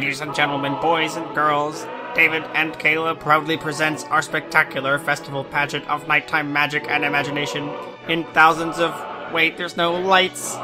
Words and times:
Ladies 0.00 0.22
and 0.22 0.34
gentlemen, 0.34 0.80
boys 0.80 1.16
and 1.16 1.34
girls, 1.34 1.86
David 2.14 2.42
and 2.54 2.72
Kayla 2.72 3.20
proudly 3.20 3.58
presents 3.58 4.04
our 4.04 4.22
spectacular 4.22 4.98
festival 4.98 5.44
pageant 5.44 5.86
of 5.90 6.08
nighttime 6.08 6.54
magic 6.54 6.86
and 6.88 7.04
imagination 7.04 7.68
in 8.08 8.24
thousands 8.32 8.78
of 8.78 8.94
wait, 9.30 9.58
there's 9.58 9.76
no 9.76 9.92
lights 9.92 10.56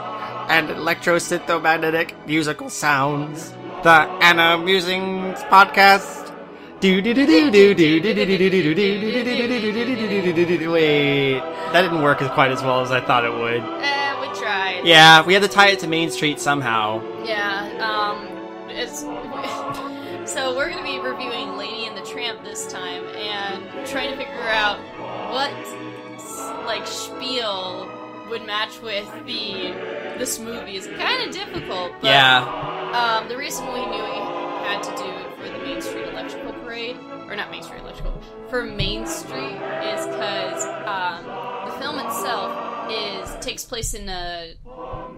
and 0.49 0.71
electro-synthomagnetic 0.71 2.15
musical 2.27 2.71
sounds. 2.71 3.51
The 3.83 4.09
Anna 4.23 4.57
Musings 4.57 5.41
podcast. 5.41 6.35
Do 6.81 7.03
do 7.03 7.13
do 7.13 7.27
do 7.27 7.51
do 7.51 7.75
do 7.75 8.01
do 8.01 8.15
do 8.15 8.25
do 8.25 8.39
do 8.39 8.39
do 8.39 8.75
do 8.75 10.33
do 10.33 10.47
do 10.47 10.59
do 10.59 10.71
Wait, 10.71 11.41
that 11.73 11.83
didn't 11.83 12.01
work 12.01 12.23
as 12.23 12.31
quite 12.31 12.53
as 12.53 12.63
well 12.63 12.81
as 12.81 12.91
I 12.91 13.03
thought 13.03 13.27
it 13.27 13.35
would. 13.35 13.61
Eh, 13.85 14.21
we 14.23 14.35
tried. 14.41 14.81
Yeah, 14.87 15.27
we 15.27 15.35
had 15.35 15.43
to 15.43 15.49
tie 15.49 15.69
it 15.69 15.81
to 15.81 15.87
Main 15.87 16.11
Street 16.11 16.41
somehow. 16.41 17.03
Yeah, 17.23 17.69
um, 17.85 18.27
it's. 18.71 19.05
So 20.37 20.55
we're 20.55 20.69
gonna 20.69 20.83
be 20.83 20.99
reviewing 20.99 21.57
Lady 21.57 21.87
and 21.87 21.97
the 21.97 22.03
Tramp 22.03 22.45
this 22.45 22.71
time 22.71 23.03
and 23.17 23.87
trying 23.87 24.11
to 24.11 24.17
figure 24.19 24.35
out 24.51 24.79
what, 25.33 25.51
like, 26.67 26.87
spiel 26.87 27.91
would 28.29 28.45
match 28.45 28.79
with 28.83 29.11
the 29.25 29.73
this 30.19 30.39
movie. 30.39 30.77
Is 30.77 30.89
kind 30.89 31.27
of 31.27 31.35
difficult. 31.35 31.93
But, 32.03 32.09
Yeah, 32.09 32.43
Um, 32.93 33.29
the 33.29 33.37
reason 33.37 33.67
we 33.73 33.81
knew 33.87 34.03
we 34.03 34.19
had 34.67 34.83
to 34.83 34.91
do 34.91 35.05
it 35.05 35.37
for 35.39 35.59
the 35.59 35.65
Main 35.65 35.81
Street 35.81 36.09
Electrical 36.09 36.53
Parade, 36.53 36.97
or 37.29 37.35
not 37.35 37.51
Main 37.51 37.63
Street 37.63 37.81
Electrical, 37.81 38.21
for 38.51 38.63
Main 38.63 39.07
Street 39.07 39.57
is 39.57 40.07
because 40.07 40.65
um, 40.87 41.25
the 41.67 41.73
film 41.79 41.99
itself 41.99 42.91
is 42.91 43.45
takes 43.45 43.65
place 43.65 43.95
in 43.95 44.09
a 44.11 44.55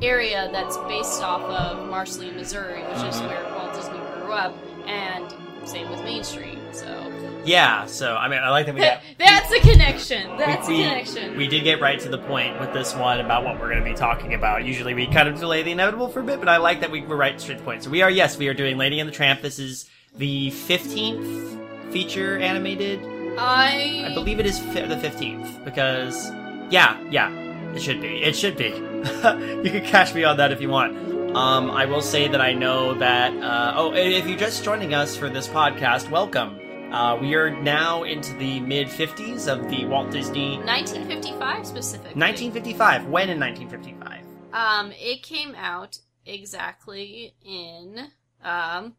area 0.00 0.48
that's 0.52 0.76
based 0.88 1.22
off 1.24 1.42
of 1.42 1.88
Marceline, 1.88 2.36
Missouri, 2.36 2.82
which 2.82 3.02
is 3.02 3.20
where 3.22 3.44
Walt 3.56 3.74
Disney 3.74 3.98
grew 4.22 4.32
up, 4.32 4.54
and 4.88 5.32
same 5.68 5.90
with 5.90 6.02
Main 6.02 6.24
Street. 6.24 6.58
So 6.72 7.12
yeah. 7.44 7.86
So 7.86 8.16
I 8.16 8.28
mean, 8.28 8.40
I 8.40 8.50
like 8.50 8.66
that 8.66 8.74
we 8.74 8.80
got. 8.90 9.00
that's 9.18 9.50
a 9.52 9.60
connection. 9.60 10.36
That's 10.36 10.68
we, 10.68 10.82
a 10.82 10.88
connection. 10.88 11.36
we 11.36 11.46
did 11.46 11.64
get 11.64 11.80
right 11.80 11.98
to 12.00 12.08
the 12.08 12.18
point 12.18 12.58
with 12.60 12.72
this 12.72 12.94
one 12.94 13.20
about 13.20 13.44
what 13.44 13.60
we're 13.60 13.70
going 13.70 13.82
to 13.82 13.90
be 13.90 13.96
talking 13.96 14.34
about. 14.34 14.64
Usually 14.64 14.94
we 14.94 15.06
kind 15.06 15.28
of 15.28 15.38
delay 15.38 15.62
the 15.62 15.72
inevitable 15.72 16.08
for 16.08 16.20
a 16.20 16.24
bit, 16.24 16.38
but 16.40 16.48
I 16.48 16.56
like 16.56 16.80
that 16.80 16.90
we 16.90 17.02
were 17.02 17.16
right 17.16 17.40
straight 17.40 17.56
to 17.56 17.60
the 17.60 17.64
point. 17.64 17.84
So 17.84 17.90
we 17.90 18.02
are, 18.02 18.10
yes, 18.10 18.36
we 18.38 18.48
are 18.48 18.54
doing 18.54 18.76
Lady 18.76 18.98
and 19.00 19.08
the 19.08 19.12
Tramp. 19.14 19.40
This 19.42 19.58
is 19.58 19.88
the 20.16 20.50
15th 20.50 21.92
feature 21.92 22.38
animated. 22.38 23.00
I 23.38 24.06
I 24.10 24.14
believe 24.14 24.40
it 24.40 24.46
is 24.46 24.58
fi- 24.58 24.86
the 24.86 24.96
15th 24.96 25.64
because, 25.64 26.30
yeah, 26.70 27.00
yeah, 27.10 27.30
it 27.74 27.80
should 27.80 28.00
be. 28.00 28.22
It 28.22 28.34
should 28.34 28.56
be. 28.56 28.68
you 28.68 29.70
can 29.70 29.84
catch 29.84 30.14
me 30.14 30.24
on 30.24 30.38
that 30.38 30.50
if 30.50 30.60
you 30.60 30.68
want. 30.68 31.17
Um, 31.34 31.70
I 31.70 31.84
will 31.84 32.00
say 32.00 32.26
that 32.28 32.40
I 32.40 32.52
know 32.52 32.94
that. 32.94 33.32
Uh, 33.36 33.74
oh, 33.76 33.92
if 33.94 34.26
you're 34.26 34.38
just 34.38 34.64
joining 34.64 34.94
us 34.94 35.16
for 35.16 35.28
this 35.28 35.46
podcast, 35.46 36.10
welcome. 36.10 36.58
Uh, 36.92 37.16
we 37.20 37.34
are 37.34 37.50
now 37.50 38.02
into 38.04 38.32
the 38.34 38.60
mid 38.60 38.88
50s 38.88 39.46
of 39.46 39.68
the 39.68 39.84
Walt 39.84 40.10
Disney 40.10 40.56
1955 40.58 41.66
specifically. 41.66 42.14
1955. 42.18 43.06
When 43.06 43.28
in 43.28 43.38
1955? 43.38 44.24
Um, 44.52 44.92
it 44.96 45.22
came 45.22 45.54
out 45.54 45.98
exactly 46.24 47.34
in 47.44 48.08
um 48.42 48.94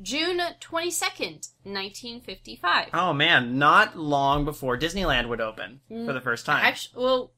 June 0.00 0.40
twenty 0.60 0.90
second, 0.90 1.48
nineteen 1.64 2.20
fifty 2.20 2.56
five. 2.56 2.88
Oh 2.94 3.12
man, 3.12 3.58
not 3.58 3.96
long 3.96 4.44
before 4.44 4.76
Disneyland 4.78 5.28
would 5.28 5.40
open 5.40 5.80
for 5.88 6.12
the 6.12 6.20
first 6.20 6.46
time. 6.46 6.64
Actually, 6.64 7.02
well, 7.04 7.32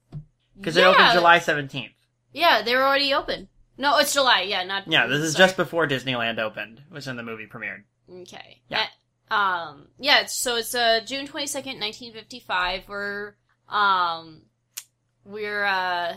Because 0.56 0.76
it 0.76 0.84
opened. 0.84 1.12
July 1.12 1.38
17th. 1.38 1.90
Yeah, 2.32 2.62
they 2.62 2.74
were 2.76 2.82
already 2.82 3.12
open. 3.12 3.48
No, 3.76 3.98
it's 3.98 4.12
July. 4.12 4.42
Yeah, 4.42 4.62
not. 4.64 4.86
Yeah, 4.86 5.06
this 5.06 5.20
is 5.20 5.32
sorry. 5.32 5.44
just 5.46 5.56
before 5.56 5.86
Disneyland 5.88 6.38
opened, 6.38 6.82
which 6.90 7.06
when 7.06 7.16
the 7.16 7.22
movie 7.22 7.46
premiered. 7.46 7.82
okay. 8.22 8.60
Yeah. 8.68 8.86
Uh, 9.30 9.34
um. 9.34 9.88
Yeah. 9.98 10.20
It's, 10.20 10.34
so 10.34 10.56
it's 10.56 10.74
uh 10.74 11.00
June 11.04 11.26
twenty 11.26 11.46
second, 11.46 11.80
nineteen 11.80 12.12
fifty 12.12 12.40
five. 12.40 12.82
We're 12.88 13.34
um 13.68 14.42
we're 15.24 15.64
uh 15.64 16.16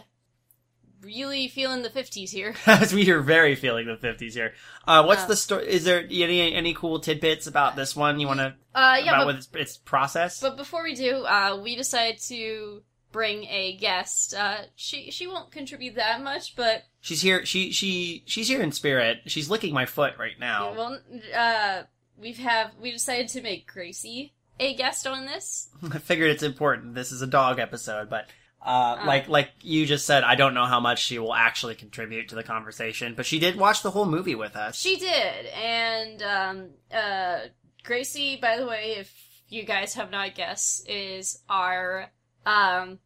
really 1.01 1.47
feeling 1.47 1.83
the 1.83 1.89
fifties 1.89 2.31
here. 2.31 2.55
As 2.65 2.93
we 2.93 3.09
are 3.11 3.21
very 3.21 3.55
feeling 3.55 3.85
the 3.85 3.95
50s 3.95 4.33
here. 4.33 4.53
Uh, 4.87 5.03
what's 5.03 5.23
Uh, 5.23 5.27
the 5.27 5.35
story? 5.35 5.67
Is 5.67 5.83
there 5.85 5.99
any 6.09 6.53
any 6.53 6.73
cool 6.73 6.99
tidbits 6.99 7.47
about 7.47 7.75
this 7.75 7.95
one 7.95 8.19
you 8.19 8.27
want 8.27 8.39
to 8.39 8.55
Uh. 8.75 8.97
Yeah. 9.03 9.11
about 9.13 9.17
But, 9.19 9.27
with 9.27 9.35
its, 9.37 9.49
its 9.53 9.77
process? 9.77 10.39
but 10.39 10.57
before 10.57 10.83
we 10.83 10.95
do, 10.95 11.23
uh, 11.25 11.59
we 11.63 11.75
decided 11.75 12.19
to 12.27 12.81
bring 13.11 13.45
a 13.45 13.77
guest. 13.77 14.33
Uh, 14.33 14.57
she 14.75 15.09
she 15.11 15.27
won't 15.27 15.51
contribute 15.51 15.95
that 15.95 16.21
much, 16.21 16.55
but 16.55 16.83
she's 17.07 17.21
here. 17.21 17.45
She 17.45 17.71
she 17.71 18.23
she's 18.25 18.47
here 18.49 18.61
in 18.61 18.71
spirit. 18.73 19.21
She's 19.27 19.49
licking 19.49 19.73
my 19.73 19.85
foot 19.85 20.13
right 20.19 20.37
now. 20.39 20.73
well, 20.73 20.99
uh, 21.35 21.83
we've 22.19 22.37
have 22.37 22.71
we 22.81 22.91
decided 22.91 23.29
to 23.29 23.41
make 23.41 23.65
Gracie 23.71 24.33
a 24.59 24.75
guest 24.75 25.07
on 25.07 25.25
this. 25.25 25.69
I 25.91 25.99
figured 25.99 26.31
it's 26.31 26.43
important. 26.43 26.95
This 26.95 27.11
is 27.11 27.21
a 27.21 27.27
dog 27.27 27.59
episode, 27.59 28.09
but 28.09 28.25
uh, 28.61 28.97
Oh. 29.01 29.05
like 29.07 29.29
like 29.29 29.51
you 29.61 29.85
just 29.85 30.05
said, 30.05 30.23
I 30.25 30.35
don't 30.35 30.53
know 30.53 30.65
how 30.65 30.79
much 30.81 30.99
she 31.03 31.17
will 31.19 31.33
actually 31.33 31.75
contribute 31.75 32.27
to 32.29 32.35
the 32.35 32.43
conversation, 32.43 33.13
but 33.15 33.25
she 33.25 33.39
did 33.39 33.55
watch 33.55 33.83
the 33.83 33.91
whole 33.91 34.05
movie 34.05 34.35
with 34.35 34.55
us. 34.57 34.77
She 34.77 34.97
did, 34.97 35.45
and 35.47 36.21
um, 36.23 36.69
uh, 36.93 37.39
Gracie, 37.83 38.35
by 38.35 38.57
the 38.57 38.65
way, 38.65 38.95
if 38.97 39.13
you 39.47 39.63
guys 39.63 39.93
have 39.93 40.11
not 40.11 40.35
guessed, 40.35 40.89
is 40.89 41.41
our 41.47 42.11
um, 42.45 42.99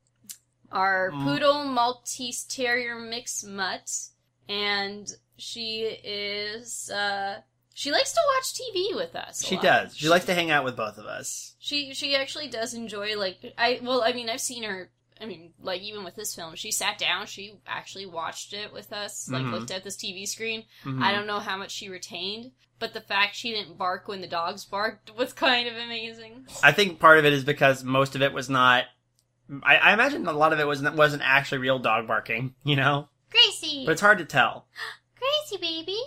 our 0.71 1.11
Mm. 1.11 1.23
poodle 1.23 1.63
Maltese 1.65 2.43
Terrier 2.45 2.97
mix 2.99 3.43
mutt, 3.43 3.91
and 4.49 5.11
she 5.37 5.81
is 6.03 6.89
uh, 6.89 7.41
she 7.73 7.91
likes 7.91 8.11
to 8.13 8.19
watch 8.35 8.53
TV 8.53 8.95
with 8.95 9.15
us. 9.15 9.43
She 9.45 9.55
lot. 9.55 9.63
does. 9.63 9.95
She 9.97 10.09
likes 10.09 10.25
to 10.25 10.33
hang 10.33 10.51
out 10.51 10.63
with 10.63 10.75
both 10.75 10.97
of 10.97 11.05
us. 11.05 11.55
She 11.59 11.93
she 11.93 12.15
actually 12.15 12.47
does 12.47 12.73
enjoy 12.73 13.17
like 13.17 13.53
I 13.57 13.79
well 13.81 14.01
I 14.03 14.13
mean 14.13 14.29
I've 14.29 14.41
seen 14.41 14.63
her 14.63 14.91
I 15.19 15.25
mean 15.25 15.53
like 15.61 15.81
even 15.81 16.03
with 16.03 16.15
this 16.15 16.35
film 16.35 16.55
she 16.55 16.71
sat 16.71 16.97
down 16.97 17.27
she 17.27 17.53
actually 17.67 18.05
watched 18.07 18.53
it 18.53 18.73
with 18.73 18.91
us 18.91 19.29
like 19.29 19.43
Mhm. 19.43 19.51
looked 19.51 19.71
at 19.71 19.83
this 19.83 19.95
TV 19.95 20.27
screen 20.27 20.65
Mhm. 20.83 21.01
I 21.01 21.11
don't 21.11 21.27
know 21.27 21.39
how 21.39 21.57
much 21.57 21.71
she 21.71 21.89
retained 21.89 22.51
but 22.79 22.93
the 22.93 23.01
fact 23.01 23.35
she 23.35 23.51
didn't 23.51 23.77
bark 23.77 24.07
when 24.07 24.21
the 24.21 24.27
dogs 24.27 24.65
barked 24.65 25.15
was 25.15 25.31
kind 25.33 25.67
of 25.67 25.75
amazing 25.75 26.47
I 26.63 26.71
think 26.71 26.99
part 26.99 27.19
of 27.19 27.25
it 27.25 27.33
is 27.33 27.43
because 27.43 27.83
most 27.83 28.15
of 28.15 28.21
it 28.23 28.33
was 28.33 28.49
not. 28.49 28.85
I, 29.63 29.77
I 29.77 29.93
imagine 29.93 30.25
a 30.27 30.31
lot 30.33 30.53
of 30.53 30.59
it 30.59 30.67
wasn't 30.67 30.95
wasn't 30.95 31.23
actually 31.25 31.59
real 31.59 31.79
dog 31.79 32.07
barking, 32.07 32.55
you 32.63 32.75
know. 32.75 33.09
Gracie 33.29 33.83
But 33.85 33.93
it's 33.93 34.01
hard 34.01 34.17
to 34.19 34.25
tell. 34.25 34.67
Gracie 35.17 35.61
baby 35.61 35.97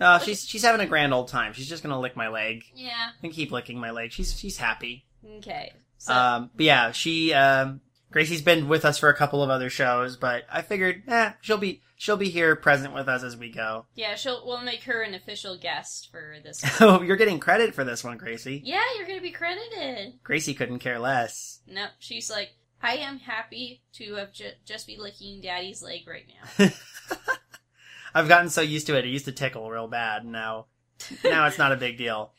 Uh, 0.00 0.18
she's 0.18 0.44
she's 0.46 0.62
having 0.62 0.80
a 0.80 0.86
grand 0.88 1.12
old 1.14 1.28
time. 1.28 1.52
She's 1.52 1.68
just 1.68 1.82
gonna 1.82 2.00
lick 2.00 2.16
my 2.16 2.28
leg 2.28 2.64
yeah 2.74 3.10
and 3.22 3.32
keep 3.32 3.50
licking 3.52 3.78
my 3.78 3.90
leg. 3.90 4.12
She's 4.12 4.38
she's 4.38 4.58
happy. 4.58 5.04
okay 5.38 5.72
so 5.98 6.12
Um, 6.14 6.50
but 6.54 6.64
yeah, 6.66 6.90
she 6.92 7.32
um, 7.32 7.80
Gracie's 8.10 8.42
been 8.42 8.68
with 8.68 8.84
us 8.84 8.98
for 8.98 9.08
a 9.08 9.16
couple 9.16 9.42
of 9.42 9.50
other 9.50 9.68
shows, 9.70 10.16
but 10.16 10.44
I 10.50 10.62
figured, 10.62 11.02
eh, 11.08 11.32
she'll 11.40 11.58
be 11.58 11.82
she'll 11.96 12.16
be 12.18 12.28
here 12.28 12.54
present 12.56 12.94
with 12.94 13.08
us 13.08 13.22
as 13.22 13.36
we 13.36 13.50
go. 13.50 13.86
yeah 13.94 14.14
she'll 14.14 14.46
we'll 14.46 14.60
make 14.62 14.82
her 14.84 15.02
an 15.02 15.14
official 15.14 15.56
guest 15.56 16.08
for 16.10 16.36
this 16.42 16.62
Oh, 16.80 17.00
you're 17.02 17.16
getting 17.16 17.38
credit 17.40 17.74
for 17.74 17.84
this 17.84 18.04
one, 18.04 18.18
Gracie. 18.18 18.60
yeah 18.64 18.82
you're 18.96 19.06
gonna 19.06 19.20
be 19.20 19.30
credited 19.32 20.14
Gracie 20.22 20.54
couldn't 20.54 20.80
care 20.80 20.98
less. 20.98 21.60
no 21.66 21.86
she's 21.98 22.30
like 22.30 22.50
I 22.82 22.96
am 22.96 23.18
happy 23.18 23.82
to 23.94 24.14
have 24.16 24.32
ju- 24.32 24.52
just 24.64 24.86
be 24.86 24.96
licking 24.98 25.40
daddy's 25.40 25.82
leg 25.82 26.06
right 26.06 26.26
now 26.58 26.68
I've 28.14 28.28
gotten 28.28 28.48
so 28.48 28.60
used 28.62 28.86
to 28.86 28.96
it. 28.96 29.04
It 29.04 29.08
used 29.10 29.24
to 29.26 29.32
tickle 29.32 29.68
real 29.70 29.88
bad. 29.88 30.24
Now, 30.24 30.66
now 31.24 31.46
it's 31.46 31.58
not 31.58 31.72
a 31.72 31.76
big 31.76 31.98
deal. 31.98 32.32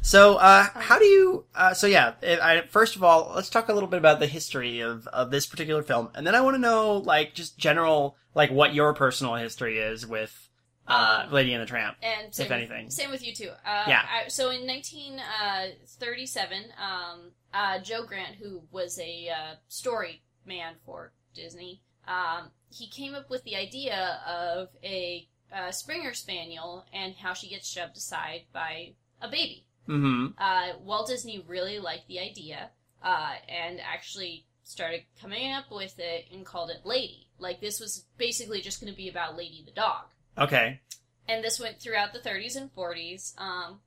So, 0.00 0.36
uh, 0.36 0.68
how 0.74 0.98
do 0.98 1.04
you? 1.04 1.44
Uh, 1.54 1.74
so 1.74 1.86
yeah. 1.86 2.14
I, 2.22 2.62
first 2.68 2.96
of 2.96 3.04
all, 3.04 3.32
let's 3.34 3.50
talk 3.50 3.68
a 3.68 3.74
little 3.74 3.88
bit 3.90 3.98
about 3.98 4.20
the 4.20 4.26
history 4.26 4.80
of 4.80 5.06
of 5.08 5.30
this 5.30 5.44
particular 5.44 5.82
film, 5.82 6.08
and 6.14 6.26
then 6.26 6.34
I 6.34 6.40
want 6.40 6.54
to 6.54 6.58
know, 6.60 6.96
like, 6.96 7.34
just 7.34 7.58
general, 7.58 8.16
like, 8.34 8.50
what 8.50 8.72
your 8.74 8.94
personal 8.94 9.34
history 9.34 9.78
is 9.78 10.06
with 10.06 10.48
uh, 10.86 11.24
Um, 11.26 11.32
Lady 11.32 11.52
and 11.52 11.60
the 11.62 11.66
Tramp. 11.66 11.96
and 12.02 12.28
If 12.28 12.38
with- 12.38 12.50
anything. 12.50 12.88
same 12.90 13.10
with 13.10 13.22
you 13.26 13.34
too. 13.34 13.50
Uh, 13.66 13.84
Yeah. 13.86 14.06
I, 14.10 14.28
so 14.28 14.48
in 14.50 14.66
1937, 14.66 16.64
um, 16.80 17.32
uh, 17.52 17.78
Joe 17.80 18.04
Grant, 18.04 18.36
who 18.36 18.62
was 18.70 18.98
a 18.98 19.28
uh, 19.28 19.54
story 19.68 20.22
man 20.46 20.74
for 20.84 21.12
Disney, 21.34 21.82
um, 22.06 22.50
he 22.70 22.88
came 22.88 23.14
up 23.14 23.30
with 23.30 23.44
the 23.44 23.56
idea 23.56 24.20
of 24.26 24.68
a 24.82 25.28
uh, 25.54 25.70
Springer 25.70 26.14
Spaniel 26.14 26.84
and 26.92 27.14
how 27.14 27.32
she 27.34 27.48
gets 27.48 27.68
shoved 27.68 27.96
aside 27.96 28.42
by 28.52 28.92
a 29.20 29.28
baby. 29.28 29.64
Mm-hmm. 29.88 30.28
Uh, 30.38 30.78
Walt 30.84 31.08
Disney 31.08 31.44
really 31.46 31.78
liked 31.78 32.08
the 32.08 32.20
idea 32.20 32.70
uh, 33.02 33.32
and 33.48 33.80
actually 33.80 34.44
started 34.64 35.02
coming 35.20 35.50
up 35.52 35.70
with 35.70 35.98
it 35.98 36.26
and 36.32 36.44
called 36.44 36.70
it 36.70 36.84
Lady. 36.84 37.28
Like 37.38 37.60
this 37.60 37.80
was 37.80 38.04
basically 38.18 38.60
just 38.60 38.80
going 38.80 38.92
to 38.92 38.96
be 38.96 39.08
about 39.08 39.36
Lady 39.36 39.62
the 39.64 39.72
dog 39.72 40.04
Okay. 40.36 40.80
and 41.26 41.42
this 41.42 41.58
went 41.58 41.80
throughout 41.80 42.12
the 42.12 42.18
30s 42.18 42.56
and 42.56 42.74
40s. 42.74 43.32
Um, 43.40 43.80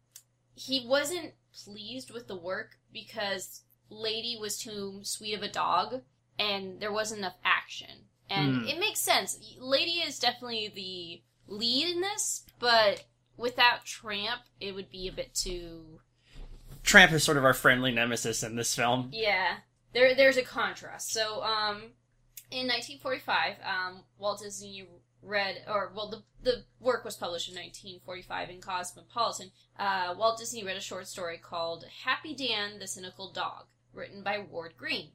he 0.56 0.86
wasn't 0.88 1.34
pleased 1.53 2.12
with 2.12 2.27
the 2.27 2.36
work 2.36 2.77
because 2.94 3.62
Lady 3.89 4.38
was 4.39 4.57
too 4.57 5.00
sweet 5.03 5.33
of 5.33 5.44
a 5.44 5.50
dog, 5.50 6.01
and 6.39 6.80
there 6.80 6.92
wasn't 6.92 7.19
enough 7.19 7.38
action. 7.44 8.07
And 8.30 8.62
Hmm. 8.62 8.68
it 8.68 8.80
makes 8.80 9.00
sense. 9.00 9.38
Lady 9.57 10.00
is 10.00 10.18
definitely 10.19 10.69
the 10.69 11.21
lead 11.53 11.89
in 11.89 12.01
this, 12.01 12.45
but 12.59 13.03
without 13.36 13.86
Tramp, 13.86 14.44
it 14.59 14.74
would 14.74 14.89
be 14.89 15.07
a 15.07 15.12
bit 15.12 15.33
too. 15.36 16.00
Tramp 16.83 17.12
is 17.12 17.24
sort 17.24 17.38
of 17.38 17.44
our 17.45 17.54
friendly 17.54 17.92
nemesis 17.92 18.44
in 18.44 18.56
this 18.56 18.74
film. 18.75 19.09
Yeah, 19.12 19.57
there 19.94 20.15
there's 20.15 20.38
a 20.38 20.44
contrast. 20.44 21.12
So, 21.12 21.44
um, 21.44 21.94
in 22.50 22.68
1945, 22.68 23.57
um, 23.63 24.04
Walt 24.18 24.42
Disney 24.42 24.88
read, 25.21 25.63
or 25.68 25.91
well, 25.95 26.09
the 26.09 26.23
the 26.44 26.63
work 26.79 27.06
was 27.06 27.15
published 27.15 27.50
in 27.50 27.56
1945 27.56 28.50
in 28.50 28.62
Cosmopolitan. 28.62 29.51
Uh, 29.77 30.15
Walt 30.18 30.39
Disney 30.39 30.63
read 30.63 30.77
a 30.77 30.81
short 30.81 31.07
story 31.07 31.38
called 31.38 31.85
"Happy 32.03 32.35
Dan, 32.35 32.79
the 32.79 32.88
Cynical 32.88 33.31
Dog," 33.31 33.65
written 33.94 34.23
by 34.23 34.39
Ward 34.39 34.73
Greene. 34.77 35.12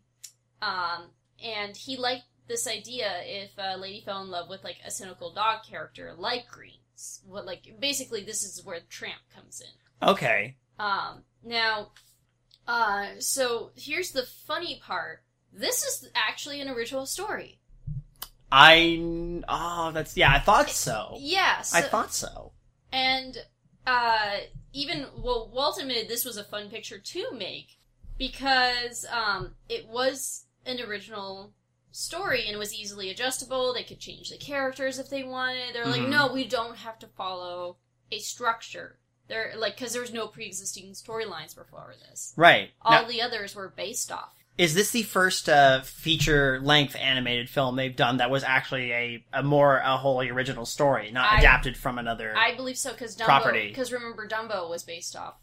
Um, 0.62 1.10
and 1.42 1.76
he 1.76 1.96
liked 1.96 2.24
this 2.48 2.66
idea 2.66 3.20
if 3.24 3.50
a 3.58 3.76
lady 3.76 4.02
fell 4.04 4.22
in 4.22 4.30
love 4.30 4.48
with 4.48 4.64
like 4.64 4.78
a 4.84 4.90
cynical 4.90 5.32
dog 5.32 5.64
character 5.68 6.14
like 6.16 6.48
Greene's. 6.48 7.20
What 7.26 7.46
like 7.46 7.76
basically 7.80 8.24
this 8.24 8.44
is 8.44 8.64
where 8.64 8.80
Tramp 8.88 9.20
comes 9.34 9.60
in. 9.60 10.08
Okay. 10.08 10.56
Um, 10.78 11.24
now, 11.42 11.90
uh, 12.68 13.06
so 13.18 13.70
here's 13.76 14.12
the 14.12 14.26
funny 14.46 14.80
part. 14.84 15.22
This 15.52 15.82
is 15.82 16.10
actually 16.14 16.60
an 16.60 16.68
original 16.68 17.06
story. 17.06 17.60
I 18.50 19.40
oh 19.48 19.90
that's 19.92 20.16
yeah 20.16 20.32
I 20.32 20.38
thought 20.38 20.70
so. 20.70 21.16
Yeah, 21.18 21.62
so, 21.62 21.78
I 21.78 21.82
thought 21.82 22.14
so. 22.14 22.52
and 22.92 23.38
uh, 23.86 24.38
even 24.72 25.06
well, 25.16 25.50
Walt 25.52 25.80
admitted 25.80 26.08
this 26.08 26.24
was 26.24 26.36
a 26.36 26.44
fun 26.44 26.68
picture 26.68 26.98
to 26.98 27.32
make 27.32 27.78
because 28.18 29.06
um, 29.10 29.52
it 29.68 29.88
was 29.88 30.44
an 30.64 30.80
original 30.80 31.52
story 31.92 32.44
and 32.46 32.54
it 32.54 32.58
was 32.58 32.74
easily 32.74 33.10
adjustable. 33.10 33.72
They 33.72 33.82
could 33.82 34.00
change 34.00 34.30
the 34.30 34.38
characters 34.38 34.98
if 34.98 35.08
they 35.08 35.22
wanted. 35.22 35.74
They're 35.74 35.86
like, 35.86 36.02
Mhm. 36.02 36.10
no, 36.10 36.32
we 36.32 36.46
don't 36.46 36.76
have 36.76 36.98
to 37.00 37.06
follow 37.06 37.78
a 38.10 38.18
structure. 38.18 38.98
They're 39.28 39.54
like 39.56 39.76
because 39.76 39.92
there 39.92 40.02
was 40.02 40.12
no 40.12 40.28
pre-existing 40.28 40.92
storylines 40.92 41.54
before 41.54 41.94
this. 42.08 42.32
Right. 42.36 42.70
All 42.82 42.92
Now, 43.02 43.08
the 43.08 43.22
others 43.22 43.54
were 43.54 43.68
based 43.68 44.12
off. 44.12 44.35
Is 44.58 44.74
this 44.74 44.90
the 44.90 45.02
first 45.02 45.48
uh, 45.48 45.82
feature 45.82 46.60
length 46.62 46.96
animated 46.96 47.50
film 47.50 47.76
they've 47.76 47.94
done 47.94 48.18
that 48.18 48.30
was 48.30 48.42
actually 48.42 48.92
a, 48.92 49.24
a 49.32 49.42
more 49.42 49.78
a 49.78 49.96
wholly 49.96 50.30
original 50.30 50.64
story, 50.64 51.10
not 51.10 51.32
I- 51.32 51.38
adapted 51.38 51.76
from 51.76 51.98
another? 51.98 52.34
I 52.36 52.54
believe 52.54 52.78
so 52.78 52.92
because 52.92 53.16
Dumbo. 53.16 53.24
Property. 53.26 53.68
Because 53.68 53.92
remember, 53.92 54.26
Dumbo 54.26 54.68
was 54.70 54.82
based 54.82 55.14
off. 55.16 55.34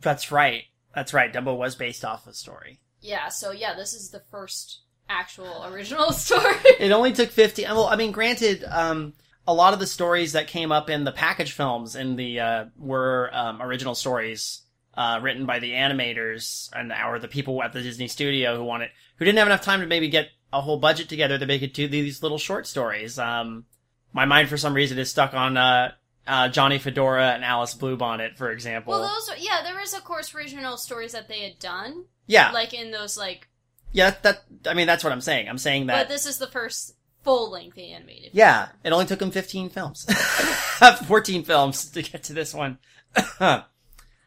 That's 0.00 0.30
right. 0.30 0.64
That's 0.94 1.12
right. 1.12 1.32
Dumbo 1.32 1.56
was 1.56 1.74
based 1.74 2.04
off 2.04 2.26
a 2.26 2.32
story. 2.32 2.78
Yeah, 3.00 3.28
so 3.28 3.50
yeah, 3.50 3.74
this 3.74 3.92
is 3.92 4.10
the 4.10 4.22
first 4.30 4.82
actual 5.08 5.64
original 5.66 6.12
story. 6.12 6.54
It 6.78 6.92
only 6.92 7.12
took 7.12 7.30
50. 7.30 7.64
Well, 7.64 7.86
I 7.86 7.96
mean, 7.96 8.12
granted, 8.12 8.64
um, 8.70 9.14
a 9.46 9.52
lot 9.52 9.74
of 9.74 9.80
the 9.80 9.86
stories 9.86 10.32
that 10.32 10.46
came 10.46 10.72
up 10.72 10.88
in 10.88 11.04
the 11.04 11.12
package 11.12 11.52
films 11.52 11.96
in 11.96 12.16
the 12.16 12.40
uh, 12.40 12.64
were 12.78 13.30
um, 13.32 13.60
original 13.60 13.94
stories 13.94 14.62
uh, 14.96 15.20
written 15.22 15.46
by 15.46 15.58
the 15.58 15.72
animators 15.72 16.70
and 16.72 16.92
or 16.92 17.18
the 17.18 17.28
people 17.28 17.62
at 17.62 17.72
the 17.72 17.82
Disney 17.82 18.08
studio 18.08 18.56
who 18.56 18.64
wanted 18.64 18.90
who 19.16 19.24
didn't 19.24 19.38
have 19.38 19.48
enough 19.48 19.62
time 19.62 19.80
to 19.80 19.86
maybe 19.86 20.08
get 20.08 20.28
a 20.52 20.60
whole 20.60 20.78
budget 20.78 21.08
together 21.08 21.38
to 21.38 21.46
make 21.46 21.62
it 21.62 21.74
do 21.74 21.88
these 21.88 22.22
little 22.22 22.38
short 22.38 22.66
stories. 22.66 23.18
Um, 23.18 23.64
my 24.12 24.24
mind, 24.24 24.48
for 24.48 24.56
some 24.56 24.74
reason, 24.74 24.98
is 24.98 25.10
stuck 25.10 25.34
on 25.34 25.56
uh, 25.56 25.92
uh, 26.26 26.48
Johnny 26.48 26.78
Fedora 26.78 27.32
and 27.32 27.44
Alice 27.44 27.74
Bluebonnet, 27.74 28.36
for 28.36 28.50
example. 28.50 28.92
well, 28.92 29.02
those 29.02 29.28
are, 29.30 29.36
yeah, 29.36 29.62
there 29.64 29.78
was 29.78 29.94
of 29.94 30.04
course 30.04 30.34
original 30.34 30.76
stories 30.76 31.12
that 31.12 31.28
they 31.28 31.40
had 31.40 31.58
done, 31.58 32.04
yeah, 32.26 32.52
like 32.52 32.72
in 32.72 32.92
those 32.92 33.16
like. 33.16 33.48
yeah. 33.92 34.14
That 34.22 34.44
I 34.66 34.74
mean, 34.74 34.86
that's 34.86 35.02
what 35.02 35.12
I'm 35.12 35.20
saying. 35.20 35.48
I'm 35.48 35.58
saying 35.58 35.86
that 35.86 36.02
But 36.06 36.08
this 36.08 36.26
is 36.26 36.38
the 36.38 36.46
first 36.46 36.94
full 37.24 37.50
length 37.50 37.78
animated. 37.78 38.30
Yeah, 38.32 38.68
it 38.84 38.92
only 38.92 39.06
took 39.06 39.18
them 39.18 39.30
15 39.32 39.70
films. 39.70 40.04
14 41.06 41.42
films 41.42 41.90
to 41.90 42.02
get 42.02 42.22
to 42.24 42.32
this 42.32 42.54
one. 42.54 42.78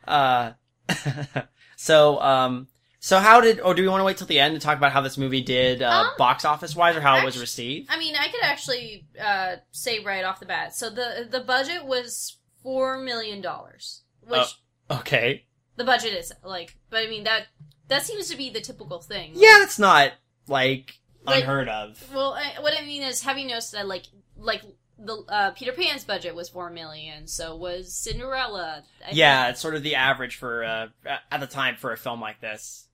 uh, 0.07 0.53
so, 1.75 2.19
um, 2.21 2.67
so 2.99 3.19
how 3.19 3.41
did, 3.41 3.59
or 3.59 3.73
do 3.73 3.81
we 3.81 3.87
want 3.87 4.01
to 4.01 4.05
wait 4.05 4.17
till 4.17 4.27
the 4.27 4.39
end 4.39 4.55
to 4.55 4.59
talk 4.59 4.77
about 4.77 4.91
how 4.91 5.01
this 5.01 5.17
movie 5.17 5.41
did, 5.41 5.81
uh, 5.81 5.89
Um, 5.89 6.09
box 6.17 6.45
office 6.45 6.75
wise 6.75 6.95
or 6.95 7.01
how 7.01 7.17
it 7.17 7.25
was 7.25 7.39
received? 7.39 7.89
I 7.89 7.97
mean, 7.97 8.15
I 8.15 8.27
could 8.27 8.43
actually 8.43 9.05
uh, 9.23 9.57
say 9.71 9.99
right 9.99 10.23
off 10.25 10.39
the 10.39 10.45
bat. 10.45 10.75
So 10.75 10.89
the 10.89 11.27
the 11.29 11.39
budget 11.41 11.85
was 11.85 12.37
four 12.63 12.97
million 12.97 13.41
dollars, 13.41 14.03
which 14.21 14.55
Oh. 14.89 14.97
Okay. 14.99 15.45
the 15.75 15.83
budget 15.83 16.13
is 16.13 16.31
like. 16.43 16.77
But 16.89 17.05
I 17.05 17.07
mean 17.07 17.23
that 17.25 17.47
that 17.87 18.03
seems 18.03 18.29
to 18.29 18.37
be 18.37 18.49
the 18.49 18.61
typical 18.61 18.99
thing. 18.99 19.31
Yeah, 19.35 19.57
that's 19.59 19.79
not, 19.79 20.11
like, 20.47 20.99
Like- 21.23 21.43
unheard 21.43 21.69
of. 21.69 22.03
Well, 22.13 22.33
I, 22.33 22.59
what 22.61 22.73
I 22.77 22.85
mean 22.85 23.03
is, 23.03 23.21
have 23.21 23.37
you 23.37 23.47
noticed 23.47 23.71
that 23.73 23.87
like 23.87 24.03
like 24.37 24.63
the 24.99 25.23
uh, 25.29 25.51
Peter 25.51 25.71
Pan's 25.71 26.03
budget 26.03 26.35
was 26.35 26.49
four 26.49 26.69
million, 26.69 27.27
so 27.27 27.55
was 27.55 27.93
Cinderella. 27.93 28.83
I 29.05 29.11
yeah, 29.11 29.43
think. 29.43 29.53
it's 29.53 29.61
sort 29.61 29.75
of 29.75 29.83
the 29.83 29.95
average 29.95 30.35
for, 30.35 30.63
uh, 30.63 30.87
at 31.31 31.39
the 31.39 31.47
time 31.47 31.75
for 31.77 31.91
a 31.91 31.97
film 31.97 32.19
like 32.21 32.41
this. 32.41 32.87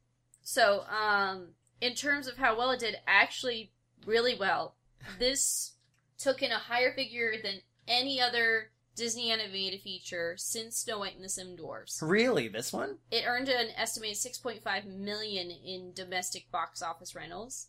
So, 0.44 0.84
um, 0.84 1.50
in 1.80 1.96
terms 1.96 2.28
of 2.28 2.38
how 2.38 2.58
well 2.58 2.72
it 2.72 2.80
did, 2.80 2.98
actually 3.08 3.72
really 4.06 4.36
well. 4.38 4.76
This 5.20 5.74
took 6.18 6.42
in 6.42 6.52
a 6.52 6.58
higher 6.58 6.94
figure 6.94 7.34
than 7.42 7.62
any 7.88 8.22
other 8.22 8.72
Disney 8.96 9.32
animated 9.32 9.82
feature 9.82 10.36
since 10.38 10.78
Snow 10.78 11.00
White 11.00 11.16
and 11.16 11.24
the 11.24 11.30
Seven 11.30 11.56
Dwarfs. 11.56 12.00
Really, 12.02 12.48
this 12.48 12.72
one? 12.72 12.98
It 13.12 13.26
earned 13.26 13.50
an 13.50 13.70
estimated 13.76 14.18
6.5 14.18 14.86
million 14.86 15.50
in 15.50 15.94
domestic 15.94 16.52
box 16.52 16.82
office 16.82 17.16
rentals 17.16 17.68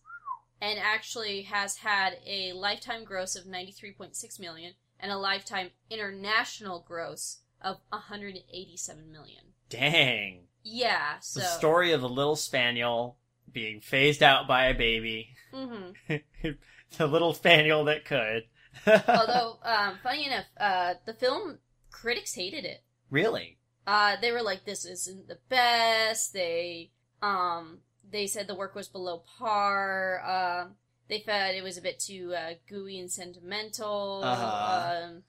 and 0.65 0.79
actually 0.79 1.43
has 1.43 1.77
had 1.77 2.15
a 2.27 2.53
lifetime 2.55 3.05
gross 3.05 3.37
of 3.37 3.45
93.6 3.45 4.41
million 4.41 4.73
and 4.99 5.13
a 5.13 5.17
lifetime 5.19 5.71
international 5.91 6.83
gross 6.89 7.41
of 7.61 7.77
187 7.91 9.13
million. 9.13 9.45
Dang. 9.69 10.45
Yeah, 10.63 11.19
so 11.21 11.41
The 11.41 11.47
story 11.47 11.93
of 11.93 12.03
a 12.03 12.07
little 12.07 12.37
spaniel 12.37 13.19
being 13.53 13.81
phased 13.83 14.23
out 14.23 14.49
by 14.49 14.67
a 14.67 14.75
baby. 14.75 15.37
Mhm. 15.53 15.95
the 16.97 17.07
little 17.07 17.35
spaniel 17.35 17.85
that 17.85 18.07
could. 18.07 18.45
Although, 18.87 19.59
um, 19.63 19.99
funny 20.03 20.27
enough, 20.27 20.47
uh, 20.59 20.95
the 21.05 21.13
film 21.13 21.59
critics 21.91 22.35
hated 22.35 22.65
it. 22.65 22.83
really? 23.11 23.59
Uh, 23.87 24.17
they 24.19 24.33
were 24.33 24.41
like, 24.43 24.65
"This 24.65 24.87
isn't 24.87 25.29
the 25.29 25.39
best." 25.51 26.33
They, 26.33 26.91
um, 27.21 27.81
they 28.11 28.27
said 28.27 28.47
the 28.47 28.55
work 28.55 28.75
was 28.75 28.89
below 28.89 29.23
par. 29.39 30.23
Uh, 30.25 30.67
they 31.09 31.21
felt 31.21 31.55
it 31.55 31.63
was 31.63 31.77
a 31.77 31.83
bit 31.83 32.01
too 32.01 32.35
uh, 32.35 32.55
gooey 32.69 32.99
and 32.99 33.11
sentimental. 33.11 34.23
Uh-huh. 34.25 35.05
Um, 35.05 35.23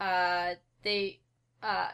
uh, 0.00 0.54
they, 0.82 1.20
uh, 1.62 1.88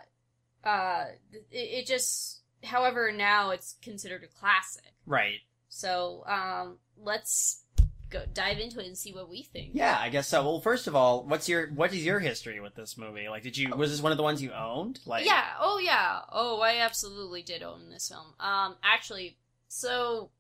uh, 0.65 1.05
it, 1.51 1.57
it 1.57 1.87
just. 1.87 2.41
However, 2.65 3.11
now 3.11 3.51
it's 3.51 3.75
considered 3.83 4.23
a 4.23 4.29
classic. 4.29 4.95
Right. 5.05 5.41
So, 5.69 6.23
um, 6.29 6.77
let's 6.97 7.65
go 8.13 8.23
dive 8.33 8.59
into 8.59 8.79
it 8.79 8.87
and 8.87 8.97
see 8.97 9.13
what 9.13 9.29
we 9.29 9.43
think. 9.43 9.71
Yeah, 9.73 9.97
I 9.99 10.11
guess 10.11 10.29
so. 10.29 10.43
Well, 10.43 10.61
first 10.61 10.87
of 10.87 10.95
all, 10.95 11.25
what's 11.25 11.49
your 11.49 11.69
what 11.69 11.93
is 11.93 12.05
your 12.05 12.21
history 12.21 12.61
with 12.61 12.75
this 12.77 12.97
movie? 12.97 13.29
Like, 13.29 13.43
did 13.43 13.57
you 13.57 13.75
was 13.75 13.91
this 13.91 14.03
one 14.03 14.13
of 14.13 14.19
the 14.19 14.23
ones 14.23 14.41
you 14.43 14.53
owned? 14.53 15.01
Like, 15.07 15.25
yeah. 15.25 15.45
Oh, 15.59 15.79
yeah. 15.79 16.21
Oh, 16.31 16.61
I 16.61 16.79
absolutely 16.79 17.43
did 17.43 17.63
own 17.63 17.91
this 17.91 18.09
film. 18.09 18.35
Um, 18.39 18.77
actually, 18.85 19.39
so, 19.75 20.31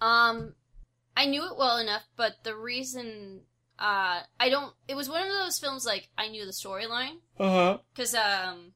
um, 0.00 0.54
I 1.16 1.26
knew 1.26 1.44
it 1.44 1.58
well 1.58 1.76
enough, 1.78 2.04
but 2.16 2.42
the 2.44 2.56
reason, 2.56 3.40
uh, 3.78 4.20
I 4.40 4.48
don't. 4.48 4.72
It 4.88 4.94
was 4.94 5.08
one 5.08 5.22
of 5.22 5.28
those 5.32 5.58
films 5.58 5.84
like 5.84 6.08
I 6.16 6.28
knew 6.28 6.44
the 6.46 6.50
storyline 6.52 7.16
Uh 7.38 7.50
huh. 7.50 7.78
because 7.92 8.14
um, 8.14 8.72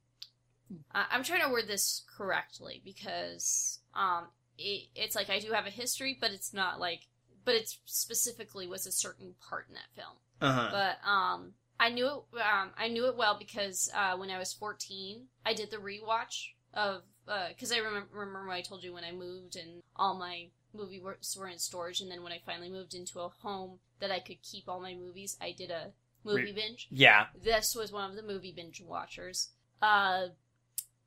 I- 0.95 1.07
I'm 1.11 1.23
trying 1.25 1.43
to 1.43 1.51
word 1.51 1.67
this 1.69 2.05
correctly 2.17 2.83
because 2.85 3.81
um, 3.95 4.27
it, 4.59 4.89
it's 4.95 5.17
like 5.17 5.31
I 5.31 5.39
do 5.41 5.53
have 5.53 5.67
a 5.67 5.71
history, 5.71 6.17
but 6.21 6.33
it's 6.33 6.53
not 6.53 6.79
like, 6.79 7.07
but 7.45 7.55
it's 7.55 7.79
specifically 7.87 8.67
was 8.67 8.87
a 8.87 8.93
certain 8.93 9.35
part 9.49 9.67
in 9.69 9.75
that 9.75 9.95
film. 9.97 10.17
Uh 10.41 10.53
huh. 10.53 10.69
But 10.71 11.09
um, 11.11 11.53
I 11.81 11.89
knew 11.89 12.07
it. 12.07 12.41
Um, 12.41 12.71
I 12.77 12.89
knew 12.89 13.07
it 13.07 13.17
well 13.17 13.37
because 13.39 13.91
uh, 13.97 14.17
when 14.17 14.31
I 14.31 14.39
was 14.39 14.53
fourteen, 14.53 15.29
I 15.47 15.55
did 15.55 15.71
the 15.71 15.79
rewatch 15.79 16.49
of 16.75 17.03
because 17.49 17.73
I 17.73 17.79
remember 17.79 18.09
remember 18.13 18.49
when 18.49 18.57
I 18.57 18.63
told 18.63 18.83
you 18.83 18.93
when 18.93 19.05
I 19.05 19.13
moved 19.13 19.57
and 19.57 19.83
all 19.97 20.19
my 20.19 20.47
movie 20.75 21.01
works 21.01 21.37
were 21.37 21.49
in 21.49 21.59
storage, 21.59 22.01
and 22.01 22.11
then 22.11 22.23
when 22.23 22.33
I 22.33 22.41
finally 22.45 22.71
moved 22.71 22.95
into 22.95 23.21
a 23.21 23.29
home 23.29 23.79
that 24.01 24.11
I 24.11 24.21
could 24.21 24.43
keep 24.43 24.69
all 24.69 24.81
my 24.81 24.95
movies, 24.95 25.37
I 25.41 25.53
did 25.53 25.71
a 25.71 25.93
movie 26.25 26.45
Re- 26.45 26.53
binge. 26.53 26.89
Yeah. 26.91 27.27
This 27.43 27.75
was 27.75 27.93
one 27.93 28.09
of 28.11 28.17
the 28.17 28.23
movie 28.23 28.53
binge 28.53 28.83
watchers. 28.83 29.49
Uh, 29.81 30.29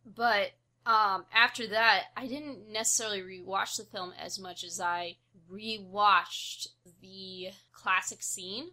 but 0.05 0.51
um, 0.85 1.25
after 1.33 1.67
that, 1.67 2.05
I 2.17 2.27
didn't 2.27 2.71
necessarily 2.71 3.21
rewatch 3.21 3.77
the 3.77 3.83
film 3.83 4.13
as 4.19 4.39
much 4.39 4.63
as 4.63 4.79
I 4.79 5.17
rewatched 5.51 6.67
the 7.01 7.49
classic 7.73 8.23
scene. 8.23 8.71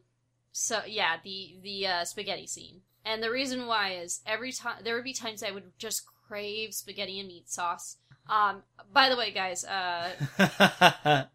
So 0.53 0.81
yeah, 0.87 1.17
the 1.23 1.57
the 1.63 1.87
uh, 1.87 2.05
spaghetti 2.05 2.47
scene. 2.47 2.81
And 3.05 3.23
the 3.23 3.31
reason 3.31 3.67
why 3.67 3.93
is 3.93 4.21
every 4.27 4.53
time 4.53 4.83
there 4.85 4.95
would 4.95 5.05
be 5.05 5.13
times 5.13 5.43
I 5.43 5.51
would 5.51 5.73
just 5.79 6.05
crave 6.29 6.75
spaghetti 6.75 7.19
and 7.19 7.29
meat 7.29 7.49
sauce. 7.49 7.97
Um, 8.29 8.63
by 8.93 9.09
the 9.09 9.17
way, 9.17 9.33
guys, 9.33 9.65
uh, 9.65 10.11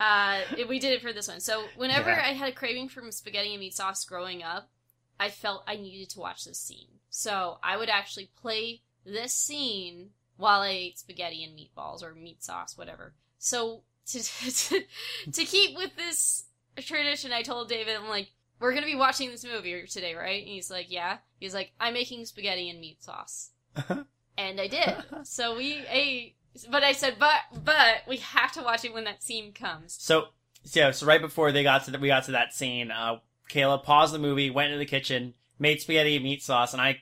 uh, 0.00 0.40
we 0.68 0.78
did 0.78 0.92
it 0.92 1.02
for 1.02 1.12
this 1.12 1.28
one. 1.28 1.40
So 1.40 1.64
whenever 1.76 2.10
Yeah. 2.10 2.22
I 2.26 2.32
had 2.32 2.48
a 2.48 2.52
craving 2.52 2.88
for 2.88 3.02
spaghetti 3.10 3.52
and 3.52 3.60
meat 3.60 3.74
sauce 3.74 4.04
growing 4.04 4.42
up, 4.42 4.70
I 5.18 5.30
felt 5.30 5.64
I 5.66 5.76
needed 5.76 6.10
to 6.10 6.20
watch 6.20 6.44
this 6.44 6.58
scene. 6.58 6.88
So 7.08 7.58
I 7.62 7.76
would 7.76 7.88
actually 7.88 8.30
play 8.40 8.82
this 9.04 9.32
scene 9.32 10.10
while 10.36 10.60
I 10.60 10.70
ate 10.70 10.98
spaghetti 10.98 11.44
and 11.44 11.56
meatballs 11.58 12.02
or 12.02 12.14
meat 12.14 12.42
sauce, 12.42 12.76
whatever. 12.76 13.14
So 13.38 13.82
to 14.06 14.22
to, 14.68 14.82
to 15.32 15.44
keep 15.44 15.76
with 15.76 15.96
this 15.96 16.44
tradition, 16.78 17.32
I 17.32 17.42
told 17.42 17.68
David, 17.68 17.96
I'm 17.96 18.08
like, 18.08 18.28
we're 18.60 18.74
gonna 18.74 18.86
be 18.86 18.94
watching 18.94 19.30
this 19.30 19.44
movie 19.44 19.86
today, 19.86 20.14
right? 20.14 20.42
And 20.42 20.50
he's 20.52 20.70
like, 20.70 20.86
yeah. 20.90 21.18
He's 21.38 21.54
like, 21.54 21.72
I'm 21.80 21.94
making 21.94 22.24
spaghetti 22.26 22.68
and 22.70 22.80
meat 22.80 23.02
sauce, 23.02 23.50
and 24.38 24.60
I 24.60 24.66
did. 24.68 24.94
So 25.24 25.56
we 25.56 25.84
ate. 25.88 26.36
But 26.70 26.82
I 26.82 26.92
said, 26.92 27.16
but 27.18 27.64
but 27.64 28.02
we 28.06 28.18
have 28.18 28.52
to 28.52 28.62
watch 28.62 28.84
it 28.84 28.92
when 28.92 29.04
that 29.04 29.22
scene 29.22 29.52
comes. 29.52 29.96
So, 29.98 30.26
yeah, 30.72 30.90
so 30.90 31.06
right 31.06 31.20
before 31.20 31.50
they 31.50 31.62
got 31.62 31.84
to 31.84 31.90
the, 31.90 31.98
we 31.98 32.08
got 32.08 32.24
to 32.24 32.32
that 32.32 32.52
scene, 32.52 32.90
uh, 32.90 33.20
Kayla 33.50 33.82
paused 33.82 34.12
the 34.12 34.18
movie, 34.18 34.50
went 34.50 34.66
into 34.68 34.78
the 34.78 34.84
kitchen, 34.86 35.34
made 35.58 35.80
spaghetti 35.80 36.16
and 36.16 36.24
meat 36.24 36.42
sauce, 36.42 36.72
and 36.74 36.82
I 36.82 37.00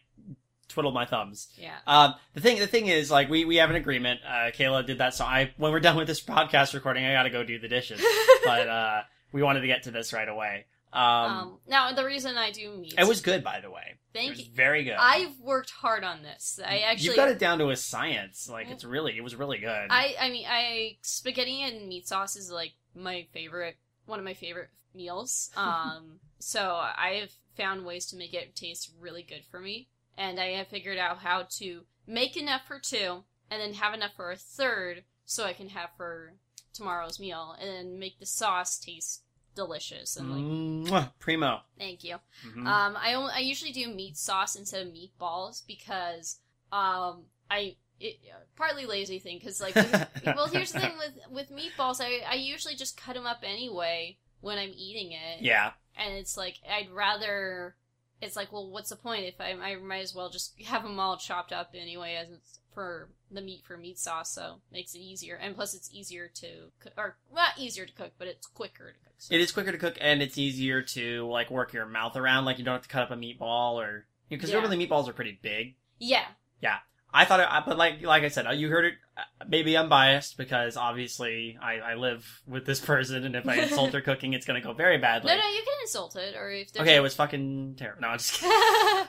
twiddled 0.69 0.95
my 0.95 1.05
thumbs. 1.05 1.49
Yeah. 1.57 1.75
Um, 1.87 2.15
the 2.35 2.41
thing, 2.41 2.61
the 2.61 2.67
thing 2.67 2.87
is, 2.87 3.11
like, 3.11 3.29
we, 3.29 3.45
we 3.45 3.57
have 3.57 3.71
an 3.71 3.77
agreement. 3.77 4.21
Uh, 4.25 4.51
Kayla 4.53 4.87
did 4.87 4.99
that, 4.99 5.15
so 5.15 5.25
I, 5.25 5.53
when 5.57 5.73
we're 5.73 5.81
done 5.81 5.97
with 5.97 6.07
this 6.07 6.21
podcast 6.25 6.75
recording, 6.75 7.05
I 7.05 7.13
gotta 7.13 7.31
go 7.31 7.43
do 7.43 7.59
the 7.59 7.69
dishes. 7.69 8.01
but, 8.45 8.69
uh, 8.69 9.03
we 9.33 9.43
wanted 9.43 9.61
to 9.61 9.67
get 9.67 9.85
to 9.85 9.91
this 9.91 10.13
right 10.13 10.29
away. 10.29 10.67
Um, 10.93 11.03
Um, 11.03 11.59
now 11.69 11.93
the 11.93 12.05
reason 12.05 12.37
I 12.37 12.51
do 12.51 12.77
meat, 12.77 12.95
it 12.99 13.07
was 13.07 13.21
good, 13.21 13.45
by 13.45 13.61
the 13.61 13.71
way. 13.71 13.99
thank 14.13 14.39
you. 14.39 14.45
very 14.53 14.83
good. 14.85 14.97
I've 14.99 15.39
worked 15.39 15.71
hard 15.71 16.03
on 16.03 16.23
this. 16.23 16.59
I 16.65 16.79
actually, 16.81 17.07
You've 17.07 17.17
got 17.17 17.29
it 17.29 17.39
down 17.39 17.59
to 17.61 17.71
a 17.71 17.77
science. 17.77 18.49
Like, 18.49 18.69
it's 18.69 18.85
really, 18.85 19.17
it 19.17 19.23
was 19.23 19.37
really 19.37 19.59
good. 19.59 19.87
I, 19.91 20.17
I 20.21 20.31
mean, 20.31 20.47
I 20.49 20.97
spaghetti 21.03 21.63
and 21.63 21.89
meat 21.89 22.09
sauce 22.09 22.35
is 22.37 22.51
like 22.51 22.73
my 22.95 23.27
favorite, 23.33 23.77
one 24.07 24.19
of 24.19 24.25
my 24.25 24.35
favorite 24.35 24.71
meals. 24.95 25.51
Um, 25.57 26.19
so 26.41 26.75
I 26.75 27.19
have 27.21 27.31
found 27.57 27.85
ways 27.85 28.07
to 28.07 28.17
make 28.17 28.35
it 28.35 28.57
taste 28.57 28.91
really 28.99 29.23
good 29.23 29.45
for 29.51 29.61
me, 29.61 29.89
and 30.17 30.41
I 30.41 30.53
have 30.53 30.69
figured 30.69 30.99
out 30.99 31.19
how 31.19 31.47
to 31.59 31.83
make 32.07 32.37
enough 32.37 32.63
for 32.67 32.81
two, 32.81 33.25
and 33.51 33.61
then 33.61 33.75
have 33.75 33.95
enough 33.95 34.15
for 34.17 34.31
a 34.33 34.37
third, 34.37 35.05
so 35.25 35.45
I 35.45 35.53
can 35.53 35.69
have 35.69 35.91
for 35.97 36.33
tomorrow's 36.73 37.21
meal, 37.21 37.55
and 37.61 37.69
then 37.69 37.99
make 37.99 38.19
the 38.19 38.27
sauce 38.27 38.79
taste 38.79 39.23
delicious 39.61 40.17
and 40.17 40.31
like. 40.31 40.91
Mwah, 40.91 41.13
primo. 41.19 41.61
Thank 41.79 42.03
you. 42.05 42.17
Mhm. 42.47 42.67
Um, 42.67 42.97
I 42.97 43.15
only, 43.15 43.33
I 43.35 43.41
usually 43.41 43.73
do 43.73 43.89
meat 43.89 44.17
sauce 44.17 44.57
instead 44.57 44.87
of 44.87 44.93
meatballs 44.93 45.67
because 45.67 46.39
um 46.73 47.25
I 47.51 47.77
it 47.99 48.17
partly 48.57 48.87
lazy 48.87 49.19
thing 49.19 49.39
because 49.39 49.61
like 49.61 49.75
well 50.27 50.47
here's 50.47 50.73
the 50.73 50.81
thing 50.81 50.97
with 50.97 51.19
with 51.31 51.51
meatballs 51.51 52.01
I 52.01 52.23
I 52.27 52.35
usually 52.37 52.75
just 52.75 52.97
cut 52.97 53.15
them 53.15 53.27
up 53.27 53.41
anyway 53.43 54.17
when 54.41 54.57
I'm 54.57 54.73
eating 54.75 55.13
it 55.13 55.43
yeah. 55.43 55.73
and 55.97 56.15
it's 56.15 56.37
like 56.37 56.57
I'd 56.69 56.91
rather 56.91 57.75
it's 58.23 58.37
like 58.37 58.53
well 58.53 58.69
what's 58.71 58.91
the 58.91 58.97
point 58.97 59.25
if 59.25 59.41
I 59.41 59.53
I 59.53 59.77
might 59.77 60.03
as 60.03 60.15
well 60.15 60.31
just 60.31 60.61
have 60.63 60.83
them 60.83 60.99
all 61.01 61.17
chopped 61.17 61.53
up 61.53 61.71
anyway 61.75 62.15
as 62.15 62.31
it's 62.31 62.59
for 62.75 63.09
the 63.31 63.41
meat 63.41 63.63
for 63.67 63.77
meat 63.77 63.99
sauce 63.99 64.33
so 64.33 64.61
makes 64.73 64.95
it 64.95 65.01
easier 65.01 65.35
and 65.37 65.55
plus 65.57 65.75
it's 65.75 65.91
easier 65.93 66.29
to 66.37 66.71
cook 66.81 66.93
or 66.97 67.17
not 67.35 67.51
easier 67.59 67.85
to 67.87 67.93
cook 67.93 68.13
but 68.19 68.29
it's 68.29 68.47
quicker 68.47 68.93
to 68.93 68.99
cook 69.05 69.15
so. 69.19 69.35
It 69.35 69.41
is 69.41 69.53
quicker 69.53 69.73
to 69.73 69.79
cook 69.79 69.97
and 70.01 70.23
it's 70.23 70.39
easier 70.39 70.81
to 70.83 71.27
like 71.29 71.51
work 71.51 71.73
your 71.75 71.85
mouth 71.87 72.17
around. 72.17 72.45
Like 72.47 72.59
you 72.59 72.65
don't 72.65 72.75
have 72.75 72.83
to 72.83 72.89
cut 72.89 73.03
up 73.03 73.11
a 73.11 73.17
meatball 73.17 73.75
or 73.75 74.07
because 74.29 74.51
Yeah. 74.51 74.61
normally 74.61 74.87
meatballs 74.87 75.09
are 75.09 75.13
pretty 75.13 75.39
big. 75.43 75.75
Yeah. 75.99 76.25
Yeah 76.63 76.79
I 77.13 77.25
thought, 77.25 77.41
it, 77.41 77.49
but 77.67 77.77
like 77.77 78.03
like 78.03 78.23
I 78.23 78.29
said, 78.29 78.47
you 78.59 78.69
heard 78.69 78.85
it. 78.85 78.95
uh, 79.17 79.23
Maybe 79.49 79.77
I'm 79.77 79.89
biased 79.89 80.37
because 80.37 80.77
obviously 80.77 81.59
I, 81.61 81.79
I 81.79 81.95
live 81.95 82.43
with 82.47 82.67
this 82.67 82.81
person, 82.85 83.25
and 83.25 83.35
if 83.35 83.49
I 83.49 83.57
insult 83.57 83.93
her 83.95 84.01
cooking, 84.01 84.33
it's 84.33 84.47
gonna 84.47 84.61
go 84.61 84.73
very 84.73 84.99
badly. 84.99 85.33
no 85.33 85.37
no 85.39 85.49
you 85.49 85.59
can 85.63 85.75
insult 85.83 86.15
it 86.17 86.37
or 86.37 86.51
if 86.51 86.69
okay, 86.79 86.95
it 86.97 87.01
was 87.01 87.15
fucking 87.15 87.75
terrible. 87.77 88.03
No, 88.03 88.09
I'm 88.09 88.19
just 88.19 88.35
kidding. 88.41 88.57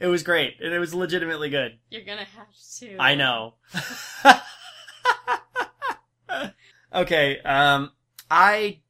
It 0.00 0.06
was 0.06 0.22
great, 0.24 0.56
and 0.60 0.72
it 0.72 0.80
was 0.80 0.94
legitimately 0.94 1.48
good. 1.50 1.78
You're 1.90 2.02
gonna 2.04 2.24
have 2.24 2.48
to. 2.80 2.96
I 2.98 3.14
know. 3.14 3.54
okay, 6.94 7.38
um, 7.40 7.92
I 8.30 8.80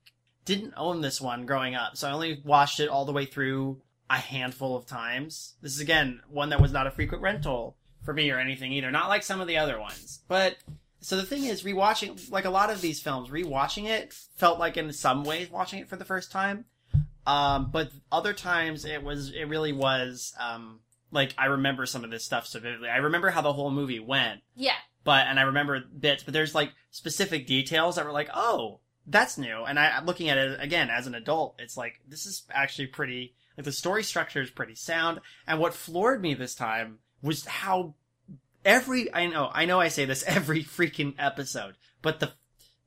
didn't 0.45 0.75
own 0.77 1.01
this 1.03 1.21
one 1.21 1.45
growing 1.45 1.75
up, 1.75 1.97
so 1.97 2.09
I 2.09 2.13
only 2.13 2.41
watched 2.45 2.81
it 2.81 2.89
all 2.89 3.05
the 3.05 3.13
way 3.13 3.27
through 3.27 3.81
a 4.13 4.19
handful 4.21 4.77
of 4.77 4.87
times. 4.87 5.55
This 5.63 5.75
is 5.75 5.81
again 5.81 6.21
one 6.29 6.51
that 6.51 6.61
was 6.61 6.73
not 6.73 6.87
a 6.87 6.91
frequent 6.91 7.23
rental 7.23 7.77
for 8.05 8.13
me 8.13 8.31
or 8.31 8.39
anything 8.39 8.73
either, 8.73 8.91
not 8.91 9.09
like 9.09 9.23
some 9.23 9.41
of 9.41 9.47
the 9.49 9.57
other 9.59 9.79
ones. 9.81 10.21
But 10.29 10.57
so 11.01 11.17
the 11.17 11.23
thing 11.23 11.45
is, 11.45 11.63
rewatching 11.63 12.31
like 12.31 12.45
a 12.45 12.51
lot 12.51 12.71
of 12.71 12.81
these 12.81 13.01
films, 13.01 13.29
rewatching 13.31 13.89
it 13.89 14.13
felt 14.13 14.59
like 14.59 14.77
in 14.77 14.93
some 14.93 15.25
ways 15.25 15.51
watching 15.51 15.79
it 15.81 15.89
for 15.89 15.97
the 15.97 16.05
first 16.05 16.31
time. 16.31 16.65
Um, 17.27 17.71
but 17.71 17.91
other 18.11 18.33
times 18.33 18.85
it 18.85 19.03
was 19.03 19.31
it 19.31 19.45
really 19.49 19.73
was 19.73 20.35
um 20.41 20.81
like 21.13 21.35
I 21.39 21.47
remember 21.47 21.87
some 21.87 22.05
of 22.05 22.11
this 22.11 22.25
stuff 22.25 22.47
so 22.47 22.59
vividly. 22.59 22.89
I 22.89 22.97
remember 22.97 23.31
how 23.31 23.41
the 23.43 23.53
whole 23.53 23.71
movie 23.71 24.01
went 24.01 24.41
Yeah. 24.57 24.75
but 25.05 25.27
and 25.29 25.39
I 25.39 25.43
remember 25.43 25.81
bits, 25.81 26.25
but 26.25 26.35
there's 26.35 26.55
like 26.55 26.73
specific 26.91 27.47
details 27.47 27.97
that 27.97 28.05
were 28.05 28.13
like, 28.13 28.31
oh, 28.35 28.81
that's 29.07 29.39
new. 29.39 29.63
And 29.65 29.79
I 29.79 29.91
I'm 29.99 30.07
looking 30.07 30.29
at 30.31 30.39
it 30.39 30.59
again 30.61 30.91
as 30.91 31.07
an 31.07 31.15
adult, 31.15 31.55
it's 31.61 31.77
like 31.77 32.01
this 32.09 32.27
is 32.27 32.43
actually 32.51 32.89
pretty 32.89 33.35
like 33.57 33.65
the 33.65 33.73
story 33.73 34.03
structure 34.03 34.41
is 34.41 34.51
pretty 34.51 34.75
sound. 34.75 35.21
And 35.47 35.59
what 35.61 35.75
floored 35.75 36.23
me 36.23 36.35
this 36.35 36.55
time 36.55 36.99
was 37.23 37.45
how 37.47 37.95
every 38.65 39.13
I 39.13 39.27
know 39.27 39.51
I 39.53 39.65
know 39.65 39.81
I 39.81 39.89
say 39.89 40.05
this 40.05 40.23
every 40.27 40.63
freaking 40.65 41.15
episode, 41.19 41.75
but 42.03 42.21
the 42.21 42.33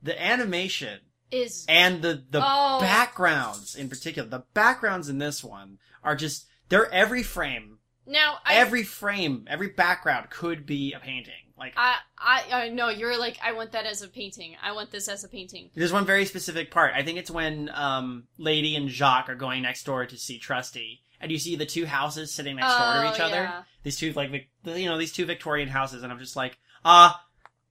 the 0.01 0.22
animation 0.22 1.00
Is 1.31 1.65
and 1.67 2.01
the 2.01 2.24
the 2.29 2.41
Oh. 2.43 2.79
backgrounds 2.79 3.75
in 3.75 3.89
particular, 3.89 4.27
the 4.27 4.43
backgrounds 4.53 5.10
in 5.10 5.17
this 5.17 5.43
one 5.43 5.79
are 6.03 6.15
just 6.15 6.45
they're 6.69 6.91
every 6.91 7.24
frame, 7.24 7.79
now 8.05 8.38
I 8.45 8.55
every 8.55 8.84
frame, 8.84 9.45
every 9.48 9.69
background 9.69 10.29
could 10.29 10.65
be 10.65 10.93
a 10.93 11.00
painting. 11.00 11.34
Like 11.57 11.74
I 11.77 11.95
I 12.17 12.43
I 12.51 12.69
know 12.69 12.89
you're 12.89 13.17
like 13.17 13.39
I 13.43 13.53
want 13.53 13.71
that 13.71 13.85
as 13.85 14.01
a 14.01 14.07
painting. 14.07 14.55
I 14.62 14.74
want 14.74 14.91
this 14.91 15.07
as 15.07 15.24
a 15.24 15.29
painting. 15.29 15.69
There's 15.75 15.93
one 15.93 16.05
very 16.05 16.25
specific 16.25 16.69
part. 16.71 16.93
I 16.93 17.01
think 17.03 17.17
it's 17.17 17.31
when 17.31 17.69
um, 17.74 18.25
Lady 18.38 18.75
and 18.75 18.89
Jacques 18.89 19.29
are 19.29 19.35
going 19.35 19.62
next 19.62 19.85
door 19.85 20.05
to 20.05 20.17
see 20.17 20.38
Trusty, 20.38 21.01
and 21.21 21.31
you 21.31 21.38
see 21.39 21.55
the 21.55 21.65
two 21.65 21.85
houses 21.85 22.33
sitting 22.33 22.57
next 22.57 22.75
door 22.77 22.93
to 22.93 23.07
Oh, 23.09 23.13
each 23.13 23.19
other. 23.21 23.35
yeah. 23.43 23.63
These 23.83 23.97
two 23.97 24.12
like 24.13 24.31
Vic- 24.31 24.50
you 24.65 24.85
know 24.89 24.97
these 24.97 25.13
two 25.13 25.25
Victorian 25.25 25.69
houses, 25.69 26.03
and 26.03 26.12
I'm 26.12 26.19
just 26.19 26.35
like, 26.35 26.57
ah, 26.83 27.24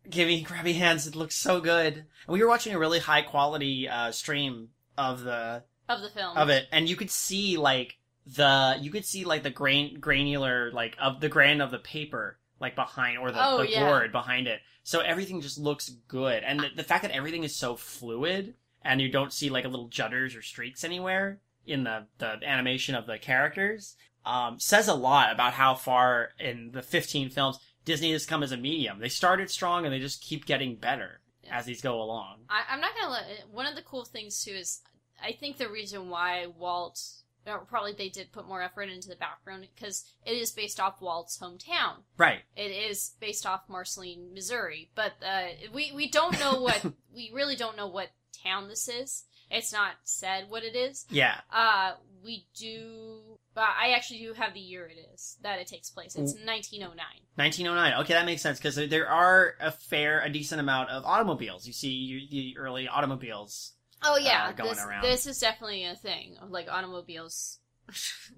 give 0.09 0.29
me 0.29 0.43
grabby 0.45 0.75
hands. 0.77 1.07
It 1.07 1.15
looks 1.15 1.35
so 1.35 1.61
good. 1.61 1.95
And 1.97 2.07
we 2.29 2.41
were 2.43 2.49
watching 2.49 2.75
a 2.75 2.79
really 2.79 3.01
high 3.01 3.23
quality 3.23 3.87
uh, 3.89 4.13
stream 4.13 4.71
of 4.97 5.25
the 5.25 5.63
Of 5.91 6.01
the 6.01 6.09
film. 6.09 6.37
of 6.39 6.49
it, 6.49 6.69
and 6.73 6.89
you 6.89 6.97
could 6.97 7.11
see 7.11 7.59
like 7.59 7.99
the 8.27 8.79
you 8.81 8.91
could 8.91 9.05
see 9.05 9.25
like 9.27 9.43
the 9.43 9.51
grain 9.51 10.01
granular 10.01 10.71
like 10.73 10.97
of 10.99 11.21
the 11.21 11.29
grain 11.29 11.61
of 11.61 11.71
the 11.71 11.79
paper 11.79 12.39
like 12.61 12.75
behind 12.77 13.19
or 13.19 13.31
the, 13.33 13.45
Oh, 13.45 13.59
the 13.59 13.71
yeah. 13.71 13.85
board 13.87 14.13
behind 14.13 14.47
it. 14.47 14.61
So 14.83 15.01
everything 15.01 15.41
just 15.41 15.59
looks 15.59 15.89
good, 16.09 16.43
and 16.45 16.61
the, 16.61 16.69
the 16.77 16.83
fact 16.85 17.03
that 17.03 17.11
everything 17.13 17.43
is 17.45 17.57
so 17.57 17.75
fluid 17.77 18.55
and 18.83 19.01
you 19.01 19.09
don't 19.09 19.33
see 19.33 19.49
like 19.49 19.65
a 19.65 19.69
little 19.69 19.89
judders 19.89 20.37
or 20.37 20.43
streaks 20.43 20.85
anywhere 20.85 21.41
in 21.67 21.85
the 21.85 22.07
the 22.19 22.39
animation 22.45 22.95
of 22.95 23.07
the 23.07 23.19
characters 23.19 23.97
um, 24.27 24.59
says 24.61 24.89
a 24.89 24.95
lot 24.95 25.33
about 25.33 25.55
how 25.55 25.75
far 25.75 26.31
in 26.39 26.71
the 26.73 26.83
15 26.83 27.31
films 27.31 27.59
Disney 27.87 28.13
has 28.13 28.27
come 28.27 28.43
as 28.43 28.53
a 28.53 28.57
medium. 28.57 28.99
They 28.99 29.09
started 29.11 29.51
strong 29.51 29.85
and 29.85 29.93
they 29.93 29.99
just 29.99 30.23
keep 30.23 30.47
getting 30.47 30.77
better 30.77 31.21
as 31.51 31.67
these 31.67 31.83
go 31.83 32.01
along. 32.01 32.41
I, 32.49 32.63
I'm 32.71 32.81
not 32.81 32.93
gonna 32.99 33.13
let. 33.13 33.25
One 33.53 33.67
of 33.67 33.75
the 33.75 33.83
cool 33.83 34.05
things 34.05 34.43
too 34.45 34.53
is 34.53 34.81
I 35.23 35.33
think 35.33 35.57
the 35.59 35.69
reason 35.71 36.09
why 36.11 36.47
Walt, 36.59 37.01
or 37.47 37.59
probably 37.61 37.93
they 37.93 38.09
did 38.09 38.33
put 38.33 38.49
more 38.49 38.63
effort 38.63 38.89
into 38.89 39.09
the 39.09 39.17
background 39.17 39.67
because 39.75 40.05
it 40.25 40.33
is 40.33 40.51
based 40.51 40.81
off 40.81 41.01
Walt's 41.01 41.39
hometown. 41.39 42.03
Right. 42.17 42.43
It 42.57 42.71
is 42.71 43.13
based 43.21 43.47
off 43.47 43.69
Marceline, 43.69 44.33
Missouri, 44.35 44.91
but 44.95 45.13
uh, 45.25 45.49
we 45.73 45.93
we 45.95 46.09
don't 46.09 46.39
know 46.39 46.61
what 46.61 46.85
we 47.15 47.31
really 47.33 47.57
don't 47.57 47.77
know 47.77 47.89
what 47.89 48.11
town 48.43 48.69
this 48.69 48.89
is. 48.89 49.25
It's 49.51 49.73
not 49.73 49.93
said 50.05 50.49
what 50.49 50.65
it 50.65 50.75
is. 50.75 51.07
Yeah. 51.11 51.41
Uh, 51.53 51.93
we 52.25 52.47
do. 52.57 53.39
Uh, 53.57 53.61
I 53.61 53.91
actually 53.91 54.21
do 54.21 54.33
have 54.33 54.55
the 54.55 54.61
year 54.61 54.87
it 54.87 54.99
is 55.15 55.37
that 55.43 55.61
it 55.61 55.69
takes 55.69 55.91
place. 55.91 56.17
It's 56.17 56.33
1909. 56.33 56.97
1909. 57.37 58.01
Okay, 58.03 58.15
that 58.15 58.27
makes 58.27 58.43
sense 58.43 58.59
because 58.59 58.75
there 58.75 59.09
are 59.09 59.55
a 59.61 59.71
fair, 59.71 60.21
a 60.23 60.31
decent 60.31 60.61
amount 60.61 60.91
of 60.91 61.05
automobiles. 61.05 61.67
You 61.67 61.73
see 61.73 62.27
the 62.31 62.59
early 62.59 62.89
automobiles. 62.89 63.74
Oh 64.05 64.17
yeah, 64.17 64.49
Uh, 64.49 64.53
going 64.53 64.71
this, 64.71 64.85
around. 64.85 65.03
this 65.03 65.27
is 65.27 65.39
definitely 65.39 65.85
a 65.85 65.95
thing. 65.95 66.37
Like 66.49 66.69
automobiles 66.71 67.59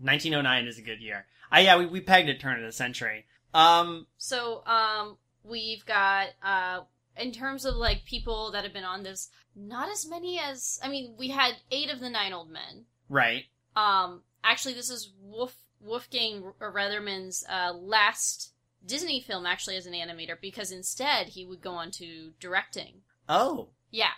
1909 0.01 0.67
is 0.67 0.79
a 0.79 0.83
good 0.83 1.01
year. 1.01 1.27
Ah, 1.53 1.59
yeah, 1.59 1.77
we, 1.79 1.87
we 1.87 2.01
pegged 2.01 2.29
it 2.29 2.41
turn 2.41 2.59
of 2.59 2.65
the 2.67 2.73
century. 2.73 3.27
Um, 3.55 4.07
So, 4.19 4.65
um, 4.67 5.19
we've 5.45 5.85
got, 5.87 6.29
uh, 6.43 6.81
in 7.17 7.33
terms 7.33 7.65
of 7.65 7.75
like 7.77 8.05
people 8.05 8.51
that 8.53 8.65
have 8.65 8.73
been 8.73 8.85
on 8.85 9.03
this, 9.03 9.31
not 9.55 9.89
as 9.91 10.07
many 10.09 10.39
as, 10.39 10.79
I 10.83 10.89
mean, 10.89 11.15
we 11.19 11.29
had 11.29 11.55
eight 11.71 11.91
of 11.91 12.01
the 12.01 12.11
nine 12.11 12.33
old 12.33 12.51
men. 12.51 12.87
right. 13.09 13.45
Um, 13.77 14.23
actually, 14.43 14.73
this 14.75 14.89
is 14.91 15.13
Wolf, 15.21 15.55
Wolfgang 15.81 16.53
Reitherman's, 16.61 17.45
uh, 17.49 17.73
last 17.75 18.53
Disney 18.85 19.21
film 19.21 19.45
actually 19.47 19.77
as 19.77 19.85
an 19.87 19.93
animator 19.93 20.41
because 20.41 20.71
instead 20.73 21.29
he 21.29 21.45
would 21.45 21.61
go 21.61 21.73
on 21.73 21.91
to 21.93 22.33
directing. 22.41 23.03
Oh, 23.29 23.69
Yeah. 23.91 24.13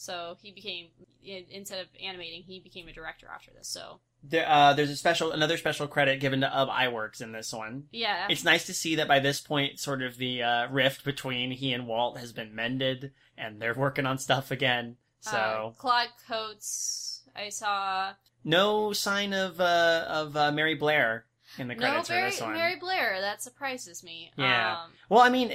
So 0.00 0.38
he 0.40 0.50
became, 0.50 0.86
instead 1.22 1.78
of 1.80 1.88
animating, 2.02 2.42
he 2.44 2.58
became 2.58 2.88
a 2.88 2.92
director 2.92 3.26
after 3.32 3.50
this. 3.50 3.68
So 3.68 4.00
There, 4.22 4.48
uh, 4.48 4.72
there's 4.72 4.88
a 4.88 4.96
special, 4.96 5.30
another 5.30 5.58
special 5.58 5.86
credit 5.86 6.20
given 6.20 6.40
to 6.40 6.56
Ub 6.56 6.70
Iwerks 6.70 7.20
in 7.20 7.32
this 7.32 7.52
one. 7.52 7.84
Yeah. 7.92 8.26
It's 8.30 8.42
nice 8.42 8.64
to 8.64 8.72
see 8.72 8.94
that 8.94 9.08
by 9.08 9.18
this 9.20 9.42
point, 9.42 9.78
sort 9.78 10.00
of 10.02 10.16
the 10.16 10.42
uh, 10.42 10.68
rift 10.70 11.04
between 11.04 11.50
he 11.50 11.74
and 11.74 11.86
Walt 11.86 12.16
has 12.18 12.32
been 12.32 12.54
mended, 12.54 13.12
and 13.36 13.60
they're 13.60 13.74
working 13.74 14.06
on 14.06 14.16
stuff 14.16 14.50
again. 14.50 14.96
So 15.20 15.36
Uh, 15.36 15.70
Claude 15.78 16.08
Coats, 16.26 17.20
I 17.36 17.50
saw. 17.50 18.14
no 18.42 18.94
sign 18.94 19.34
of 19.34 19.60
uh, 19.60 20.06
of 20.08 20.34
uh, 20.34 20.50
Mary 20.50 20.76
Blair 20.76 21.26
in 21.58 21.68
the 21.68 21.74
No, 21.74 21.80
credits 21.80 22.08
Mary, 22.08 22.22
for 22.22 22.30
this 22.30 22.40
one. 22.40 22.54
Mary 22.54 22.76
Blair. 22.76 23.20
That 23.20 23.42
surprises 23.42 24.02
me. 24.02 24.32
Yeah. 24.38 24.84
Um, 24.84 24.92
Well, 25.10 25.20
I 25.20 25.28
mean, 25.28 25.52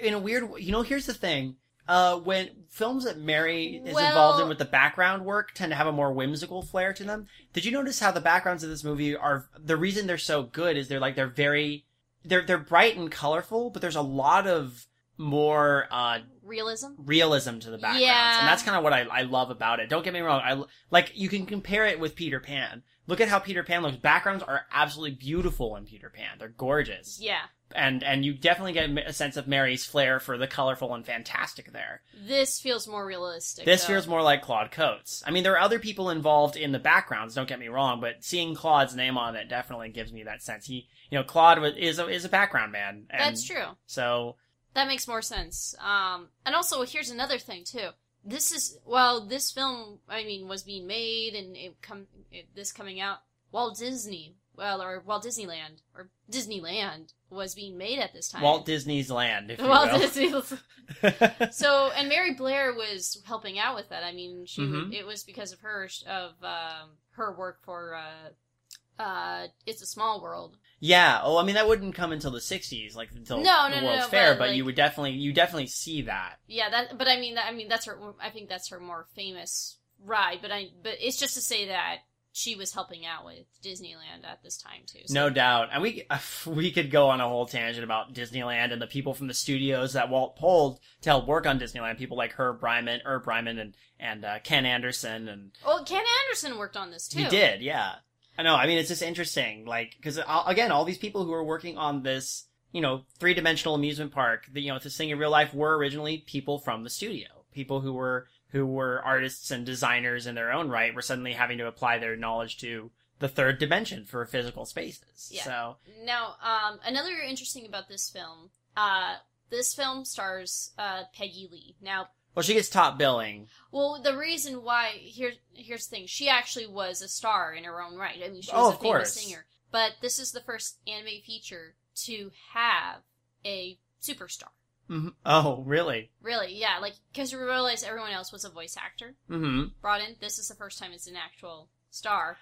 in 0.00 0.12
a 0.12 0.18
weird, 0.18 0.48
you 0.58 0.72
know, 0.72 0.82
here's 0.82 1.06
the 1.06 1.14
thing. 1.14 1.54
Uh, 1.88 2.16
when 2.18 2.50
films 2.68 3.04
that 3.04 3.18
Mary 3.18 3.80
is 3.84 3.94
Well- 3.94 4.06
involved 4.08 4.42
in 4.42 4.48
with 4.48 4.58
the 4.58 4.64
background 4.64 5.24
work 5.24 5.52
tend 5.54 5.70
to 5.70 5.76
have 5.76 5.86
a 5.86 5.92
more 5.92 6.12
whimsical 6.12 6.62
flair 6.62 6.92
to 6.92 7.04
them. 7.04 7.26
Did 7.52 7.64
you 7.64 7.70
notice 7.70 8.00
how 8.00 8.10
the 8.10 8.20
backgrounds 8.20 8.64
of 8.64 8.70
this 8.70 8.82
movie 8.84 9.16
are, 9.16 9.48
the 9.56 9.76
reason 9.76 10.06
they're 10.06 10.18
so 10.18 10.42
good 10.42 10.76
is 10.76 10.88
they're 10.88 11.00
like, 11.00 11.14
they're 11.16 11.28
very, 11.28 11.84
they're, 12.24 12.42
they're 12.44 12.58
bright 12.58 12.96
and 12.96 13.10
colorful, 13.10 13.70
but 13.70 13.80
there's 13.82 13.96
a 13.96 14.02
lot 14.02 14.46
of 14.46 14.86
more, 15.16 15.86
uh, 15.90 16.18
realism. 16.42 16.88
realism 16.98 17.58
to 17.60 17.70
the 17.70 17.78
backgrounds. 17.78 18.02
Yeah. 18.02 18.40
And 18.40 18.48
that's 18.48 18.62
kind 18.62 18.76
of 18.76 18.82
what 18.82 18.92
I, 18.92 19.02
I 19.02 19.22
love 19.22 19.50
about 19.50 19.80
it. 19.80 19.88
Don't 19.88 20.04
get 20.04 20.12
me 20.12 20.20
wrong. 20.20 20.42
I, 20.44 20.62
like, 20.90 21.12
you 21.14 21.28
can 21.28 21.46
compare 21.46 21.86
it 21.86 21.98
with 22.00 22.14
Peter 22.16 22.40
Pan. 22.40 22.82
Look 23.06 23.20
at 23.20 23.28
how 23.28 23.38
Peter 23.38 23.62
Pan 23.62 23.82
looks. 23.82 23.96
Backgrounds 23.96 24.42
are 24.42 24.66
absolutely 24.72 25.16
beautiful 25.16 25.76
in 25.76 25.84
Peter 25.84 26.10
Pan. 26.10 26.38
They're 26.38 26.48
gorgeous 26.48 27.20
Yeah. 27.22 27.42
And 27.74 28.02
and 28.04 28.24
you 28.24 28.32
definitely 28.32 28.72
get 28.72 29.08
a 29.08 29.12
sense 29.12 29.36
of 29.36 29.48
Mary's 29.48 29.84
flair 29.84 30.20
for 30.20 30.38
the 30.38 30.46
colorful 30.46 30.94
and 30.94 31.04
fantastic 31.04 31.72
there. 31.72 32.02
This 32.26 32.60
feels 32.60 32.86
more 32.86 33.04
realistic. 33.04 33.64
This 33.64 33.82
though. 33.82 33.94
feels 33.94 34.06
more 34.06 34.22
like 34.22 34.42
Claude 34.42 34.70
Coats. 34.70 35.22
I 35.26 35.30
mean, 35.30 35.42
there 35.42 35.54
are 35.54 35.60
other 35.60 35.78
people 35.80 36.10
involved 36.10 36.56
in 36.56 36.72
the 36.72 36.78
backgrounds. 36.78 37.34
Don't 37.34 37.48
get 37.48 37.58
me 37.58 37.68
wrong, 37.68 38.00
but 38.00 38.24
seeing 38.24 38.54
Claude's 38.54 38.94
name 38.94 39.18
on 39.18 39.34
it 39.34 39.48
definitely 39.48 39.88
gives 39.88 40.12
me 40.12 40.22
that 40.22 40.42
sense. 40.42 40.66
He, 40.66 40.86
you 41.10 41.18
know, 41.18 41.24
Claude 41.24 41.76
is 41.76 41.98
a, 41.98 42.06
is 42.08 42.24
a 42.24 42.28
background 42.28 42.72
man. 42.72 43.06
And 43.10 43.20
That's 43.20 43.44
true. 43.44 43.64
So 43.86 44.36
That 44.74 44.88
makes 44.88 45.08
more 45.08 45.22
sense. 45.22 45.74
Um, 45.80 46.28
and 46.44 46.54
also, 46.54 46.84
here's 46.84 47.10
another 47.10 47.38
thing 47.38 47.64
too. 47.64 47.88
This 48.24 48.52
is 48.52 48.78
well, 48.84 49.26
this 49.26 49.50
film, 49.50 49.98
I 50.08 50.24
mean, 50.24 50.48
was 50.48 50.62
being 50.62 50.86
made 50.86 51.34
and 51.34 51.56
it 51.56 51.82
come 51.82 52.06
it, 52.30 52.46
this 52.54 52.72
coming 52.72 53.00
out. 53.00 53.18
Walt 53.52 53.78
Disney, 53.78 54.34
well, 54.56 54.82
or 54.82 55.02
Walt 55.06 55.24
Disneyland 55.24 55.82
or 55.94 56.08
Disneyland 56.30 57.12
was 57.30 57.54
being 57.54 57.76
made 57.76 57.98
at 57.98 58.12
this 58.12 58.28
time. 58.28 58.42
Walt 58.42 58.64
Disney's 58.66 59.10
Land, 59.10 59.50
if 59.50 59.60
you 59.60 59.66
Walt 59.68 59.90
will. 59.92 59.98
Disney. 59.98 60.32
so, 61.50 61.90
and 61.96 62.08
Mary 62.08 62.34
Blair 62.34 62.72
was 62.72 63.22
helping 63.26 63.58
out 63.58 63.74
with 63.74 63.88
that. 63.90 64.04
I 64.04 64.12
mean, 64.12 64.46
she 64.46 64.62
Mhm. 64.62 64.92
it 64.92 65.04
was 65.06 65.24
because 65.24 65.52
of 65.52 65.60
her 65.60 65.88
of 66.06 66.30
um, 66.42 66.90
her 67.12 67.32
work 67.36 67.58
for 67.64 67.94
uh, 67.96 69.02
uh, 69.02 69.46
It's 69.66 69.82
a 69.82 69.86
Small 69.86 70.20
World. 70.22 70.56
yeah. 70.80 71.20
Oh, 71.22 71.36
I 71.38 71.44
mean, 71.44 71.56
that 71.56 71.68
wouldn't 71.68 71.94
come 71.94 72.12
until 72.12 72.30
the 72.30 72.38
'60s, 72.40 72.94
like 72.96 73.10
until 73.14 73.38
No, 73.38 73.64
the 73.68 73.76
no, 73.76 73.80
no, 73.80 73.86
World's 73.86 74.02
no, 74.04 74.08
Fair. 74.08 74.32
but, 74.34 74.38
But, 74.38 74.48
like- 74.48 74.56
you 74.56 74.64
would 74.64 74.74
definitely, 74.76 75.12
you 75.12 75.32
definitely 75.32 75.66
see 75.66 76.02
that. 76.02 76.36
Yeah, 76.46 76.70
that. 76.70 76.96
But 76.96 77.08
I 77.08 77.18
mean, 77.18 77.34
that, 77.34 77.46
I 77.46 77.52
mean, 77.52 77.68
that's 77.68 77.86
her. 77.86 77.98
I 78.22 78.30
think 78.30 78.48
that's 78.48 78.68
her 78.68 78.80
more 78.80 79.06
famous 79.14 79.78
ride. 80.02 80.38
But 80.42 80.52
I. 80.52 80.68
But 80.82 80.94
it's 81.00 81.18
just 81.18 81.34
to 81.34 81.40
say 81.40 81.66
that 81.68 81.98
she 82.36 82.54
was 82.54 82.74
helping 82.74 83.06
out 83.06 83.24
with 83.24 83.46
Disneyland 83.64 84.24
at 84.24 84.42
this 84.42 84.58
time 84.58 84.82
too. 84.86 84.98
So. 85.06 85.14
No 85.14 85.30
doubt, 85.30 85.70
and 85.72 85.82
we 85.82 86.06
we 86.46 86.70
could 86.70 86.90
go 86.90 87.08
on 87.08 87.20
a 87.22 87.28
whole 87.28 87.46
tangent 87.46 87.82
about 87.82 88.12
Disneyland 88.12 88.74
and 88.74 88.82
the 88.82 88.86
people 88.86 89.14
from 89.14 89.26
the 89.26 89.32
studios 89.34 89.94
that 89.94 90.10
Walt 90.10 90.36
pulled 90.36 90.78
to 91.00 91.08
help 91.08 91.26
work 91.26 91.46
on 91.46 91.58
Disneyland. 91.58 91.96
People 91.96 92.18
like 92.18 92.32
Herb 92.32 92.62
Ryman, 92.62 93.00
Herb 93.06 93.26
Ryman, 93.26 93.58
and 93.58 93.74
and 93.98 94.22
uh, 94.24 94.38
Ken 94.44 94.66
Anderson, 94.66 95.28
and 95.28 95.52
Oh, 95.64 95.82
Ken 95.86 96.02
Anderson 96.26 96.58
worked 96.58 96.76
on 96.76 96.90
this 96.90 97.08
too. 97.08 97.20
he 97.20 97.28
did, 97.28 97.62
yeah. 97.62 97.94
I 98.38 98.42
know. 98.42 98.54
I 98.54 98.66
mean, 98.66 98.76
it's 98.76 98.90
just 98.90 99.00
interesting, 99.02 99.64
like 99.64 99.94
because 99.96 100.20
again, 100.46 100.70
all 100.70 100.84
these 100.84 100.98
people 100.98 101.24
who 101.24 101.32
are 101.32 101.42
working 101.44 101.78
on 101.78 102.02
this, 102.02 102.46
you 102.70 102.82
know, 102.82 103.04
three 103.18 103.32
dimensional 103.32 103.74
amusement 103.74 104.12
park, 104.12 104.44
the, 104.52 104.60
you 104.60 104.70
know, 104.70 104.78
this 104.78 104.94
thing 104.94 105.08
in 105.08 105.18
real 105.18 105.30
life, 105.30 105.54
were 105.54 105.74
originally 105.78 106.18
people 106.18 106.58
from 106.58 106.84
the 106.84 106.90
studio, 106.90 107.28
people 107.50 107.80
who 107.80 107.94
were 107.94 108.26
who 108.56 108.66
were 108.66 109.02
artists 109.04 109.50
and 109.50 109.66
designers 109.66 110.26
in 110.26 110.34
their 110.34 110.50
own 110.50 110.68
right, 110.70 110.94
were 110.94 111.02
suddenly 111.02 111.34
having 111.34 111.58
to 111.58 111.66
apply 111.66 111.98
their 111.98 112.16
knowledge 112.16 112.56
to 112.58 112.90
the 113.18 113.28
third 113.28 113.58
dimension 113.58 114.04
for 114.06 114.24
physical 114.24 114.64
spaces. 114.64 115.30
Yeah. 115.30 115.44
So 115.44 115.76
Now, 116.04 116.36
um, 116.42 116.78
another 116.84 117.12
interesting 117.26 117.66
about 117.66 117.88
this 117.88 118.08
film. 118.10 118.50
Uh, 118.76 119.16
this 119.50 119.74
film 119.74 120.04
stars 120.04 120.72
uh, 120.78 121.02
Peggy 121.14 121.48
Lee. 121.52 121.76
Now, 121.82 122.08
Well, 122.34 122.42
she 122.42 122.54
gets 122.54 122.68
top 122.70 122.98
billing. 122.98 123.48
well, 123.70 124.00
the 124.02 124.16
reason 124.16 124.62
why 124.64 124.88
here 124.96 125.32
here's 125.54 125.86
the 125.86 125.96
thing: 125.96 126.06
she 126.06 126.28
actually 126.28 126.66
was 126.66 127.00
a 127.02 127.08
star 127.08 127.54
in 127.54 127.64
her 127.64 127.80
own 127.82 127.96
right. 127.96 128.18
I 128.24 128.28
mean, 128.30 128.42
she 128.42 128.50
Oh, 128.52 128.66
was 128.66 128.72
a 128.72 128.76
of 128.76 128.80
famous 128.82 128.96
course. 128.98 129.12
singer. 129.12 129.46
But 129.70 129.92
this 130.00 130.18
is 130.18 130.32
the 130.32 130.40
first 130.40 130.78
anime 130.86 131.20
feature 131.24 131.74
to 132.06 132.30
have 132.54 133.02
a 133.44 133.78
superstar. 134.02 134.48
Hmm 134.88 135.08
Oh, 135.24 135.62
really? 135.66 136.10
Really, 136.22 136.54
yeah, 136.54 136.78
like 136.80 136.94
because 137.12 137.32
you 137.32 137.38
realize 137.38 137.82
everyone 137.82 138.12
else 138.12 138.32
was 138.32 138.44
a 138.44 138.50
voice 138.50 138.76
actor 138.76 139.14
hmm 139.28 139.64
brought 139.80 140.00
in. 140.00 140.16
This 140.20 140.38
is 140.38 140.48
the 140.48 140.54
first 140.54 140.78
time 140.78 140.92
it's 140.92 141.06
an 141.06 141.16
actual 141.16 141.68
star. 141.90 142.36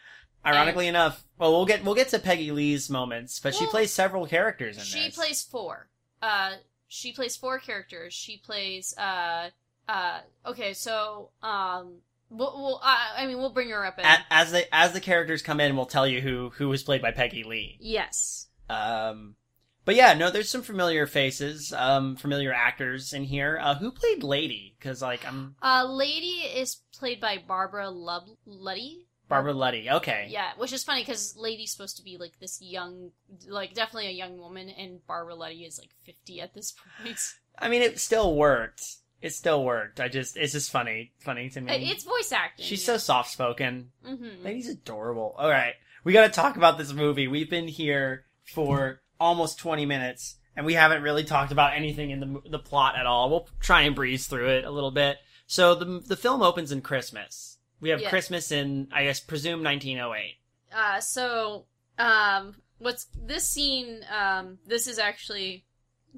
Ironically 0.47 0.89
enough, 0.89 1.25
well, 1.39 1.53
we'll 1.53 1.65
get 1.65 1.85
we'll 1.85 1.95
get 1.95 2.09
to 2.11 2.19
Peggy 2.19 2.51
Lee's 2.51 2.91
moments, 2.91 3.41
but 3.41 3.55
she 3.55 3.67
plays 3.67 3.91
several 3.93 4.27
characters 4.27 4.77
in 4.77 4.85
She 4.85 5.07
this. 5.07 5.15
plays 5.17 5.43
four. 5.43 5.89
Uh, 6.21 6.57
she 6.87 7.13
plays 7.13 7.35
four 7.37 7.59
characters. 7.59 8.13
She 8.13 8.37
plays. 8.37 8.95
Uh, 8.99 9.49
uh. 9.89 10.21
Okay, 10.45 10.75
so 10.75 11.31
um, 11.43 11.95
we'll, 12.29 12.53
we'll 12.57 12.77
uh, 12.83 12.97
I 13.17 13.27
mean, 13.27 13.39
we'll 13.39 13.55
bring 13.55 13.71
her 13.71 13.87
up. 13.87 13.99
In, 13.99 14.05
as 14.31 14.53
the 14.53 14.73
as 14.75 14.93
the 14.93 15.01
characters 15.01 15.41
come 15.41 15.61
in, 15.61 15.77
we'll 15.77 15.87
tell 15.87 16.07
you 16.07 16.21
who 16.21 16.51
who 16.57 16.69
was 16.69 16.83
played 16.83 17.01
by 17.01 17.11
Peggy 17.11 17.43
Lee. 17.45 17.79
yes. 17.81 18.49
Um, 18.69 19.37
but 19.85 19.95
yeah, 19.95 20.15
no, 20.15 20.31
there's 20.31 20.49
some 20.49 20.63
familiar 20.63 21.07
faces, 21.07 21.73
um, 21.73 22.17
familiar 22.17 22.53
actors 22.53 23.13
in 23.13 23.25
here. 23.25 23.59
Uh, 23.61 23.75
who 23.75 23.91
played 23.91 24.23
Lady? 24.23 24.75
Because 24.79 25.03
like 25.03 25.27
I'm 25.27 25.57
Uh, 25.63 25.85
Lady 25.89 26.43
is 26.55 26.77
played 26.99 27.21
by 27.21 27.39
Barbara 27.47 27.91
Lub- 27.91 28.37
Luddy. 28.47 29.07
Barbara 29.29 29.55
Luddy. 29.55 29.89
Okay. 29.91 30.27
Yeah, 30.31 30.51
which 30.59 30.73
is 30.73 30.85
funny 30.85 31.01
because 31.03 31.35
Lady's 31.37 31.73
supposed 31.73 31.97
to 31.97 32.03
be 32.03 32.19
like 32.19 32.39
this 32.41 32.61
young, 32.61 33.11
like 33.49 33.73
definitely 33.75 34.09
a 34.09 34.13
young 34.13 34.37
woman, 34.37 34.69
and 34.69 35.05
Barbara 35.07 35.35
Luddy 35.35 35.65
is 35.65 35.79
like 35.79 35.91
fifty 36.05 36.41
at 36.41 36.55
this 36.55 36.75
point. 37.03 37.19
I 37.59 37.69
mean, 37.69 37.83
it 37.83 37.99
still 38.01 38.35
worked. 38.37 38.83
It 39.23 39.33
still 39.33 39.65
worked. 39.65 40.01
I 40.01 40.09
just 40.09 40.37
it's 40.37 40.53
just 40.53 40.71
funny, 40.71 41.13
funny 41.21 41.49
to 41.51 41.61
me. 41.63 41.73
Uh, 41.73 41.93
It's 41.93 42.05
voice 42.05 42.33
acting. 42.33 42.67
She's 42.67 42.85
so 42.85 42.99
soft 42.99 43.31
spoken. 43.31 43.93
hmm 44.05 44.43
Lady's 44.45 44.69
adorable. 44.69 45.35
All 45.39 45.49
right, 45.49 45.75
we 46.05 46.13
got 46.13 46.25
to 46.27 46.33
talk 46.33 46.57
about 46.57 46.77
this 46.77 46.93
movie. 46.93 47.27
We've 47.27 47.49
been 47.49 47.69
here 47.69 48.27
for 48.45 49.01
almost 49.25 49.59
20 49.59 49.87
minutes, 49.87 50.37
and 50.57 50.65
we 50.67 50.75
haven't 50.75 51.03
really 51.03 51.25
talked 51.25 51.51
about 51.53 51.75
anything 51.75 52.11
in 52.11 52.21
the 52.21 52.41
the 52.51 52.59
plot 52.59 52.97
at 52.97 53.07
all. 53.07 53.31
We'll 53.31 53.49
try 53.61 53.83
and 53.83 53.95
breeze 53.97 54.27
through 54.27 54.49
it 54.51 54.65
a 54.65 54.71
little 54.71 54.91
bit. 54.91 55.19
So 55.47 55.75
the 55.75 56.01
the 56.01 56.17
film 56.17 56.43
opens 56.43 56.71
in 56.73 56.81
Christmas. 56.83 57.59
We 57.81 57.89
have 57.91 58.01
Yeah. 58.01 58.09
Christmas 58.11 58.51
in, 58.53 58.89
I 58.93 59.05
guess, 59.05 59.21
presume 59.21 59.63
1908. 59.63 60.37
Uh, 60.73 61.01
so, 61.01 61.67
um, 61.99 62.55
what's 62.79 63.07
this 63.15 63.47
scene? 63.49 64.05
Um, 64.11 64.59
this 64.67 64.87
is 64.87 64.99
actually 64.99 65.67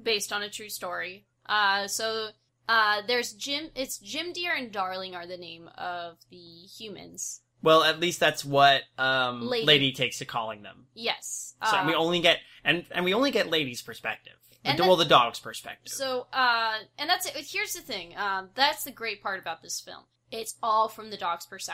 based 0.01 0.31
on 0.31 0.43
a 0.43 0.49
true 0.49 0.69
story. 0.69 1.25
Uh, 1.45 1.87
so, 1.87 2.29
uh, 2.69 3.01
there's 3.07 3.33
Jim. 3.33 3.69
It's 3.75 3.97
Jim 3.97 4.31
Dear 4.33 4.53
and 4.55 4.71
Darling 4.71 5.13
are 5.15 5.27
the 5.27 5.37
name 5.37 5.69
of 5.77 6.17
the 6.29 6.37
humans. 6.77 7.41
Well, 7.61 7.83
at 7.83 7.99
least 7.99 8.19
that's 8.19 8.45
what 8.45 8.83
um, 8.97 9.47
Lady. 9.47 9.65
Lady. 9.65 9.91
takes 9.91 10.19
to 10.19 10.25
calling 10.25 10.61
them. 10.61 10.85
Yes. 10.93 11.55
So 11.63 11.77
Uh, 11.77 11.87
we 11.87 11.95
only 11.95 12.19
get 12.19 12.37
and 12.63 12.85
and 12.91 13.03
we 13.03 13.13
only 13.13 13.31
get 13.31 13.49
Lady's 13.49 13.81
perspective. 13.81 14.33
The, 14.63 14.83
well, 14.83 14.97
the 14.97 15.05
dog's 15.05 15.39
perspective. 15.39 15.93
So, 15.93 16.27
uh, 16.33 16.73
and 16.99 17.09
that's 17.09 17.25
it. 17.25 17.35
Here's 17.37 17.73
the 17.73 17.81
thing. 17.81 18.17
Um, 18.17 18.49
that's 18.53 18.83
the 18.83 18.91
great 18.91 19.23
part 19.23 19.39
about 19.39 19.61
this 19.61 19.79
film. 19.79 20.03
It's 20.29 20.55
all 20.61 20.89
from 20.89 21.09
the 21.09 21.15
dog's 21.15 21.45
perse- 21.45 21.69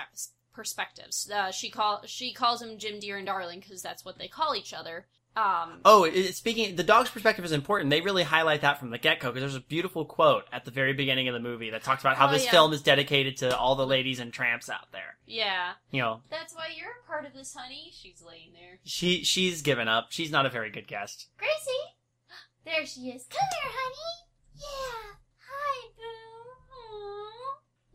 perspectives. 0.54 1.30
Uh, 1.30 1.52
she 1.52 1.70
call 1.70 2.04
she 2.06 2.34
calls 2.34 2.62
him 2.62 2.78
Jim 2.78 3.00
Dear 3.00 3.18
and 3.18 3.26
Darling 3.26 3.62
because 3.62 3.82
that's 3.82 4.06
what 4.06 4.20
they 4.20 4.28
call 4.28 4.56
each 4.56 4.74
other. 4.74 5.08
Um, 5.36 5.80
Oh, 5.84 6.04
it, 6.04 6.34
speaking, 6.36 6.76
the 6.76 6.84
dog's 6.84 7.10
perspective 7.10 7.44
is 7.44 7.52
important. 7.52 7.90
They 7.90 8.02
really 8.02 8.22
highlight 8.24 8.62
that 8.62 8.80
from 8.80 8.92
the 8.92 9.00
get 9.00 9.20
go 9.20 9.30
because 9.32 9.42
there's 9.42 9.56
a 9.56 9.62
beautiful 9.66 10.06
quote 10.06 10.44
at 10.52 10.64
the 10.66 10.72
very 10.72 10.94
beginning 10.94 11.28
of 11.28 11.34
the 11.34 11.40
movie 11.40 11.72
that 11.72 11.84
talks 11.84 12.04
about 12.04 12.18
how 12.18 12.28
Oh, 12.28 12.32
this 12.32 12.46
yeah. 12.46 12.52
film 12.52 12.72
is 12.74 12.82
dedicated 12.84 13.38
to 13.38 13.58
all 13.58 13.76
the 13.76 13.88
ladies 13.88 14.20
and 14.20 14.32
tramps 14.32 14.70
out 14.70 14.92
there. 14.92 15.18
yeah. 15.26 15.74
You 15.92 16.02
know, 16.02 16.22
That's 16.30 16.54
why 16.56 16.68
you're 16.78 16.92
a 17.04 17.08
part 17.08 17.26
of 17.26 17.34
this, 17.34 17.54
honey. 17.56 17.90
She's 17.94 18.22
laying 18.22 18.54
there. 18.54 18.78
she 18.84 19.24
she's 19.24 19.62
given 19.64 19.88
up. 19.88 20.08
She's 20.12 20.32
not 20.32 20.46
a 20.46 20.50
very 20.50 20.70
good 20.70 20.88
guest. 20.88 21.28
Gracie! 21.38 21.96
There 22.66 22.86
she 22.86 23.10
is. 23.10 23.26
Come 23.30 23.48
here, 23.62 23.72
honey. 23.74 24.28
Yeah. 24.56 25.16
Hi, 25.50 25.88
boo. 25.98 26.04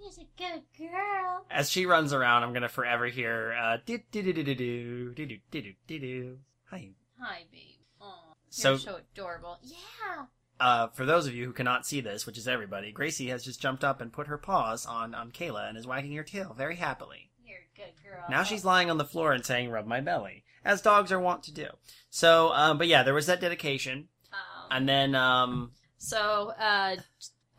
You're 0.01 0.25
a 0.25 0.27
good 0.37 0.63
girl. 0.91 1.47
As 1.51 1.71
she 1.71 1.87
runs 1.87 2.13
around, 2.13 2.43
I'm 2.43 2.53
gonna 2.53 2.69
forever 2.69 3.07
hear 3.07 3.53
uh 3.61 3.77
do 3.85 3.99
do 4.11 4.23
do 4.23 4.33
do 4.33 4.43
do 4.43 4.55
do 4.55 5.15
do 5.15 5.27
do 5.27 5.39
do 5.63 5.73
do 5.87 5.99
do. 5.99 6.39
Hi. 6.71 6.91
Hi, 7.21 7.45
babe. 7.51 7.61
Aw. 8.01 8.35
So- 8.51 8.71
You're 8.71 8.79
so 8.79 8.97
adorable. 9.13 9.59
Yeah. 9.63 10.27
Uh, 10.61 10.89
for 10.89 11.05
those 11.07 11.27
of 11.29 11.35
you 11.35 11.45
who 11.45 11.53
cannot 11.53 11.87
see 11.87 12.01
this, 12.01 12.27
which 12.27 12.37
is 12.37 12.49
everybody, 12.49 12.91
Gracie 12.91 13.29
has 13.29 13.45
just 13.45 13.61
jumped 13.61 13.85
up 13.85 14.01
and 14.01 14.13
put 14.13 14.27
her 14.27 14.39
paws 14.39 14.85
on 14.87 15.15
on 15.15 15.31
Kayla 15.31 15.69
and 15.69 15.79
is 15.79 15.87
wagging 15.87 16.13
her 16.17 16.25
tail 16.25 16.53
very 16.57 16.75
happily. 16.77 17.31
You're 17.45 17.59
a 17.59 17.77
Good 17.77 17.93
girl. 18.03 18.25
Now 18.29 18.43
she's 18.43 18.65
lying 18.65 18.91
on 18.91 18.99
the 18.99 19.05
floor 19.05 19.33
and 19.33 19.47
saying, 19.47 19.71
rub 19.71 19.87
my 19.87 20.01
belly, 20.01 20.43
as 20.65 20.83
dogs 20.83 21.13
are 21.13 21.21
wont 21.21 21.45
to 21.45 21.53
do. 21.53 21.69
So, 22.11 22.53
um, 22.55 22.77
but 22.77 22.89
yeah, 22.89 23.05
there 23.05 23.15
was 23.15 23.27
that 23.27 23.41
dedication. 23.41 24.09
Um, 24.33 24.39
And 24.71 24.89
then, 24.89 25.15
um, 25.15 25.73
So, 25.99 26.53
uh, 26.59 26.97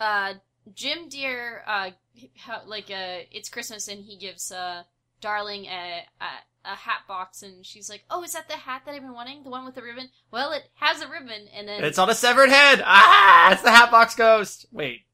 uh, 0.02 0.34
Jim 0.74 1.08
Dear, 1.08 1.63
uh, 1.65 1.91
how, 2.36 2.63
like, 2.65 2.91
uh, 2.91 3.24
it's 3.32 3.48
Christmas 3.48 3.88
and 3.88 4.04
he 4.04 4.17
gives, 4.17 4.52
uh, 4.52 4.84
Darling 5.22 5.65
a, 5.67 6.06
a, 6.19 6.59
a 6.72 6.76
hat 6.76 7.02
box 7.08 7.42
and 7.42 7.66
she's 7.66 7.90
like, 7.90 8.04
oh, 8.10 8.24
is 8.24 8.34
that 8.34 8.48
the 8.48 8.56
hat 8.56 8.84
that 8.86 8.94
I've 8.94 9.02
been 9.02 9.14
wanting? 9.14 9.44
The 9.44 9.50
one 9.50 9.66
with 9.66 9.76
the 9.76 9.82
ribbon? 9.84 10.10
Well, 10.32 10.52
it 10.52 10.70
has 10.76 11.02
a 11.02 11.08
ribbon 11.08 11.48
and 11.56 11.68
then 11.68 11.84
it's 11.84 11.98
on 11.98 12.10
a 12.10 12.16
severed 12.16 12.50
head! 12.50 12.82
Ah! 12.86 13.52
It's 13.52 13.62
the 13.62 13.72
hat 13.72 13.92
box 13.92 14.16
Ghost! 14.16 14.66
Wait. 14.72 15.06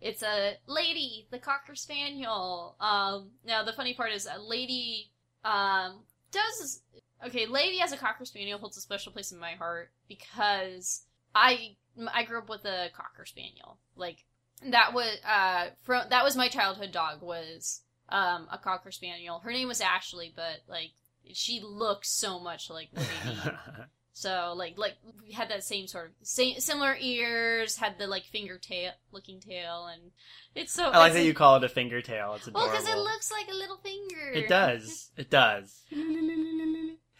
it's 0.00 0.22
a 0.22 0.54
lady, 0.66 1.26
the 1.30 1.38
Cocker 1.38 1.74
Spaniel. 1.74 2.76
Um, 2.80 3.30
now 3.44 3.64
the 3.64 3.72
funny 3.72 3.94
part 3.94 4.12
is, 4.12 4.26
a 4.26 4.40
lady, 4.40 5.10
um, 5.44 6.00
does, 6.30 6.82
okay, 7.26 7.46
lady 7.46 7.80
as 7.80 7.92
a 7.92 7.96
Cocker 7.96 8.24
Spaniel 8.24 8.58
holds 8.58 8.76
a 8.76 8.80
special 8.80 9.12
place 9.12 9.32
in 9.32 9.38
my 9.38 9.52
heart 9.52 9.90
because 10.08 11.02
I, 11.34 11.76
I 12.12 12.24
grew 12.24 12.38
up 12.38 12.48
with 12.48 12.64
a 12.64 12.88
Cocker 12.94 13.24
Spaniel. 13.26 13.78
Like, 13.96 14.24
that 14.70 14.94
was, 14.94 15.16
uh, 15.26 15.68
from, 15.82 16.04
that 16.10 16.24
was 16.24 16.36
my 16.36 16.48
childhood 16.48 16.92
dog 16.92 17.22
was, 17.22 17.82
um, 18.08 18.48
a 18.50 18.58
Cocker 18.58 18.90
Spaniel. 18.90 19.40
Her 19.40 19.50
name 19.52 19.68
was 19.68 19.80
Ashley, 19.80 20.32
but, 20.34 20.60
like, 20.68 20.92
she 21.32 21.60
looks 21.60 22.10
so 22.10 22.38
much 22.38 22.70
like 22.70 22.88
Lady. 22.94 23.38
So 24.16 24.54
like 24.56 24.78
like 24.78 24.94
we 25.22 25.32
had 25.32 25.50
that 25.50 25.62
same 25.62 25.86
sort 25.86 26.06
of 26.06 26.12
same 26.26 26.58
similar 26.58 26.96
ears, 26.98 27.76
had 27.76 27.98
the 27.98 28.06
like 28.06 28.24
finger 28.24 28.56
tail 28.56 28.92
looking 29.12 29.40
tail, 29.40 29.90
and 29.92 30.10
it's 30.54 30.72
so. 30.72 30.84
I 30.84 30.96
like 30.96 31.12
that 31.12 31.24
you 31.26 31.34
call 31.34 31.56
it 31.56 31.64
a 31.64 31.68
finger 31.68 32.00
tail. 32.00 32.32
It's 32.34 32.50
Well, 32.50 32.66
because 32.66 32.88
it 32.88 32.96
looks 32.96 33.30
like 33.30 33.46
a 33.50 33.54
little 33.54 33.76
finger. 33.76 34.30
It 34.32 34.48
does. 34.48 35.10
It 35.18 35.28
does. 35.28 35.82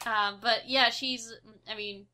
Um, 0.07 0.39
but 0.41 0.63
yeah, 0.67 0.89
she's. 0.89 1.31
I 1.71 1.77
mean, 1.77 2.07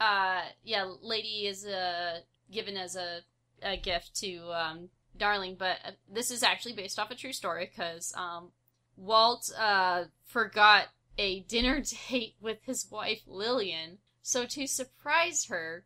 uh, 0.00 0.40
yeah, 0.64 0.90
lady 1.02 1.46
is 1.46 1.66
uh 1.66 2.20
given 2.50 2.78
as 2.78 2.96
a 2.96 3.20
a 3.62 3.76
gift 3.76 4.14
to 4.20 4.38
um 4.54 4.88
Darling, 5.16 5.56
but 5.58 5.78
uh, 5.84 5.90
this 6.12 6.30
is 6.30 6.42
actually 6.42 6.74
based 6.74 6.98
off 6.98 7.10
a 7.10 7.14
true 7.14 7.32
story 7.32 7.70
because 7.70 8.12
um 8.16 8.50
Walt 8.96 9.50
uh 9.58 10.04
forgot 10.26 10.86
a 11.18 11.40
dinner 11.40 11.80
date 12.10 12.36
with 12.40 12.58
his 12.62 12.90
wife 12.90 13.22
Lillian. 13.26 13.98
So 14.22 14.46
to 14.46 14.66
surprise 14.66 15.46
her, 15.46 15.84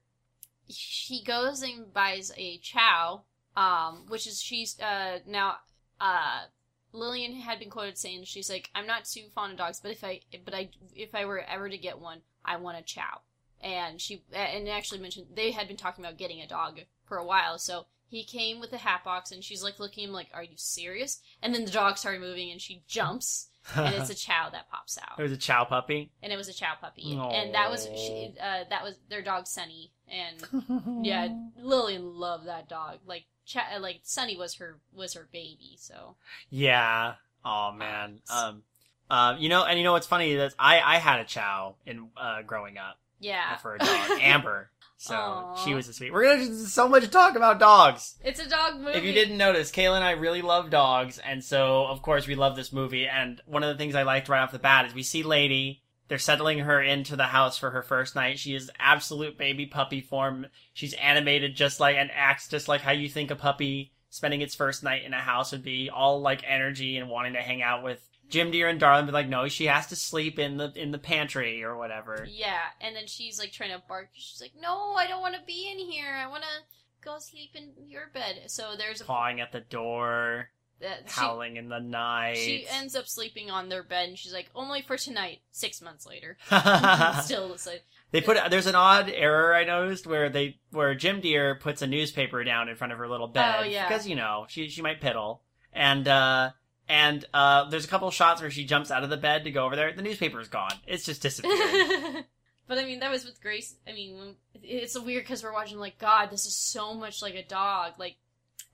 he 0.66 1.22
goes 1.24 1.62
and 1.62 1.92
buys 1.92 2.32
a 2.36 2.58
chow, 2.58 3.22
um, 3.56 4.06
which 4.08 4.26
is 4.26 4.40
she's 4.40 4.78
uh 4.80 5.18
now 5.26 5.56
uh 6.00 6.44
Lillian 6.92 7.34
had 7.34 7.58
been 7.58 7.70
quoted 7.70 7.98
saying 7.98 8.24
she's 8.24 8.48
like 8.48 8.70
I'm 8.74 8.86
not 8.86 9.04
too 9.04 9.26
fond 9.34 9.52
of 9.52 9.58
dogs, 9.58 9.80
but 9.80 9.92
if 9.92 10.02
I 10.02 10.20
but 10.44 10.54
I 10.54 10.70
if 10.94 11.14
I 11.14 11.24
were 11.24 11.40
ever 11.40 11.68
to 11.68 11.78
get 11.78 11.98
one, 11.98 12.20
I 12.44 12.56
want 12.56 12.78
a 12.78 12.82
chow. 12.82 13.20
And 13.60 14.00
she 14.00 14.22
and 14.32 14.68
actually 14.68 15.00
mentioned 15.00 15.26
they 15.34 15.50
had 15.50 15.68
been 15.68 15.76
talking 15.76 16.04
about 16.04 16.16
getting 16.16 16.40
a 16.40 16.46
dog 16.46 16.80
for 17.04 17.18
a 17.18 17.24
while, 17.24 17.58
so 17.58 17.86
he 18.08 18.24
came 18.24 18.60
with 18.60 18.72
a 18.72 18.78
hat 18.78 19.04
box 19.04 19.30
and 19.30 19.44
she's 19.44 19.62
like 19.62 19.78
looking 19.78 20.04
at 20.04 20.08
him 20.08 20.14
like, 20.14 20.28
"Are 20.34 20.42
you 20.42 20.56
serious?" 20.56 21.20
And 21.42 21.54
then 21.54 21.64
the 21.64 21.70
dog 21.70 21.98
started 21.98 22.20
moving 22.20 22.50
and 22.50 22.60
she 22.60 22.82
jumps 22.86 23.50
and 23.76 23.94
it's 23.94 24.10
a 24.10 24.14
chow 24.26 24.48
that 24.50 24.70
pops 24.70 24.98
out 24.98 25.18
it 25.18 25.22
was 25.22 25.32
a 25.32 25.36
chow 25.36 25.64
puppy. 25.64 26.10
and 26.22 26.32
it 26.32 26.36
was 26.36 26.48
a 26.48 26.54
chow 26.54 26.74
puppy, 26.80 27.12
and 27.12 27.54
that 27.54 27.70
was 27.70 27.84
she, 27.84 28.34
uh, 28.40 28.64
that 28.70 28.82
was 28.82 28.94
their 29.08 29.22
dog 29.22 29.46
Sunny, 29.46 29.92
and 30.08 31.04
yeah, 31.06 31.28
Lillian 31.58 32.14
loved 32.14 32.46
that 32.46 32.68
dog. 32.68 32.98
Like 33.06 33.24
Ch- 33.46 33.56
like 33.80 34.00
Sunny 34.02 34.36
was 34.36 34.54
her 34.54 34.78
was 34.94 35.14
her 35.14 35.28
baby, 35.32 35.76
so 35.78 36.16
Yeah. 36.50 37.14
Oh 37.44 37.72
man. 37.72 38.20
Um. 38.30 38.62
Um. 39.10 39.38
You 39.38 39.48
know, 39.48 39.64
and 39.64 39.78
you 39.78 39.84
know 39.84 39.92
what's 39.92 40.06
funny 40.06 40.32
is 40.32 40.54
I 40.58 40.80
I 40.80 40.96
had 40.98 41.20
a 41.20 41.24
chow 41.24 41.76
in 41.86 42.08
uh 42.16 42.42
growing 42.42 42.78
up 42.78 42.98
yeah, 43.20 43.56
for 43.56 43.74
a 43.74 43.78
dog, 43.78 44.10
Amber. 44.20 44.70
So 45.00 45.14
Aw. 45.14 45.54
she 45.64 45.74
was 45.74 45.88
a 45.88 45.92
sweet. 45.92 46.12
We're 46.12 46.24
gonna 46.24 46.46
do 46.46 46.54
so 46.54 46.88
much 46.88 47.08
talk 47.10 47.36
about 47.36 47.60
dogs. 47.60 48.16
it's 48.24 48.40
a 48.40 48.48
dog 48.48 48.80
movie. 48.80 48.98
If 48.98 49.04
you 49.04 49.12
didn't 49.12 49.38
notice, 49.38 49.70
Kayla 49.70 49.94
and 49.94 50.04
I 50.04 50.10
really 50.10 50.42
love 50.42 50.70
dogs, 50.70 51.18
and 51.18 51.42
so 51.42 51.86
of 51.86 52.02
course 52.02 52.26
we 52.26 52.34
love 52.34 52.56
this 52.56 52.72
movie. 52.72 53.06
And 53.06 53.40
one 53.46 53.62
of 53.62 53.68
the 53.68 53.78
things 53.78 53.94
I 53.94 54.02
liked 54.02 54.28
right 54.28 54.42
off 54.42 54.50
the 54.50 54.58
bat 54.58 54.86
is 54.86 54.94
we 54.94 55.04
see 55.04 55.22
Lady. 55.22 55.82
They're 56.08 56.18
settling 56.18 56.60
her 56.60 56.82
into 56.82 57.16
the 57.16 57.24
house 57.24 57.58
for 57.58 57.70
her 57.70 57.82
first 57.82 58.16
night. 58.16 58.38
She 58.40 58.54
is 58.54 58.70
absolute 58.78 59.38
baby 59.38 59.66
puppy 59.66 60.00
form. 60.00 60.46
She's 60.72 60.94
animated 60.94 61.54
just 61.54 61.78
like 61.80 61.96
and 61.96 62.10
acts 62.12 62.48
just 62.48 62.66
like 62.66 62.80
how 62.80 62.92
you 62.92 63.08
think 63.08 63.30
a 63.30 63.36
puppy 63.36 63.92
spending 64.10 64.40
its 64.40 64.54
first 64.54 64.82
night 64.82 65.04
in 65.04 65.12
a 65.12 65.20
house 65.20 65.52
would 65.52 65.62
be, 65.62 65.90
all 65.90 66.20
like 66.20 66.42
energy 66.46 66.96
and 66.96 67.08
wanting 67.08 67.34
to 67.34 67.42
hang 67.42 67.62
out 67.62 67.84
with 67.84 68.07
Jim 68.28 68.50
Dear 68.50 68.68
and 68.68 68.78
Darlin. 68.80 69.06
be 69.06 69.12
like, 69.12 69.28
no, 69.28 69.48
she 69.48 69.66
has 69.66 69.86
to 69.88 69.96
sleep 69.96 70.38
in 70.38 70.56
the 70.56 70.72
in 70.74 70.90
the 70.90 70.98
pantry 70.98 71.62
or 71.64 71.76
whatever. 71.76 72.26
yeah, 72.30 72.60
and 72.80 72.94
then 72.94 73.06
she's 73.06 73.38
like 73.38 73.52
trying 73.52 73.70
to 73.70 73.82
bark. 73.88 74.10
She's 74.12 74.40
like, 74.40 74.52
"No, 74.60 74.94
I 74.96 75.06
don't 75.06 75.20
want 75.20 75.34
to 75.34 75.40
be 75.46 75.70
in 75.70 75.78
here. 75.78 76.14
I 76.14 76.26
want 76.28 76.42
to 76.42 77.04
go 77.04 77.18
sleep 77.18 77.50
in 77.54 77.70
your 77.88 78.10
bed." 78.12 78.42
So 78.46 78.74
there's 78.76 79.00
a 79.00 79.04
Pawing 79.04 79.40
at 79.40 79.52
the 79.52 79.60
door, 79.60 80.50
that 80.80 81.04
she, 81.08 81.20
howling 81.20 81.56
in 81.56 81.68
the 81.68 81.80
night. 81.80 82.36
she 82.36 82.66
ends 82.68 82.94
up 82.94 83.06
sleeping 83.08 83.50
on 83.50 83.68
their 83.68 83.82
bed, 83.82 84.08
and 84.10 84.18
she's 84.18 84.32
like, 84.32 84.50
"Only 84.54 84.82
for 84.82 84.96
tonight." 84.96 85.40
Six 85.50 85.80
months 85.80 86.06
later, 86.06 86.36
still 87.22 87.48
like. 87.66 87.84
They 88.10 88.22
put 88.22 88.38
there's 88.50 88.66
an 88.66 88.74
odd 88.74 89.10
error 89.14 89.54
I 89.54 89.64
noticed 89.64 90.06
where 90.06 90.30
they 90.30 90.58
where 90.70 90.94
Jim 90.94 91.20
Dear 91.20 91.54
puts 91.56 91.82
a 91.82 91.86
newspaper 91.86 92.42
down 92.42 92.68
in 92.70 92.74
front 92.76 92.92
of 92.92 92.98
her 92.98 93.06
little 93.08 93.28
bed 93.28 93.56
Oh, 93.58 93.62
yeah. 93.64 93.86
because 93.86 94.06
you 94.08 94.16
know 94.16 94.46
she 94.48 94.68
she 94.70 94.80
might 94.80 95.02
piddle 95.02 95.40
and 95.74 96.08
uh 96.08 96.50
and 96.88 97.24
uh 97.34 97.68
there's 97.68 97.84
a 97.84 97.88
couple 97.88 98.10
shots 98.10 98.40
where 98.40 98.50
she 98.50 98.64
jumps 98.64 98.90
out 98.90 99.04
of 99.04 99.10
the 99.10 99.16
bed 99.16 99.44
to 99.44 99.50
go 99.50 99.64
over 99.64 99.76
there 99.76 99.92
the 99.92 100.02
newspaper 100.02 100.40
is 100.40 100.48
gone 100.48 100.72
it's 100.86 101.04
just 101.04 101.22
disappeared 101.22 102.24
but 102.68 102.78
I 102.78 102.84
mean, 102.84 103.00
that 103.00 103.10
was 103.10 103.24
with 103.24 103.40
Grace. 103.40 103.74
I 103.88 103.92
mean, 103.92 104.36
it's 104.62 104.98
weird 104.98 105.24
because 105.24 105.42
we're 105.42 105.54
watching 105.54 105.78
like, 105.78 105.98
God, 105.98 106.30
this 106.30 106.44
is 106.44 106.54
so 106.54 106.94
much 106.94 107.22
like 107.22 107.34
a 107.34 107.42
dog. 107.42 107.94
Like, 107.98 108.16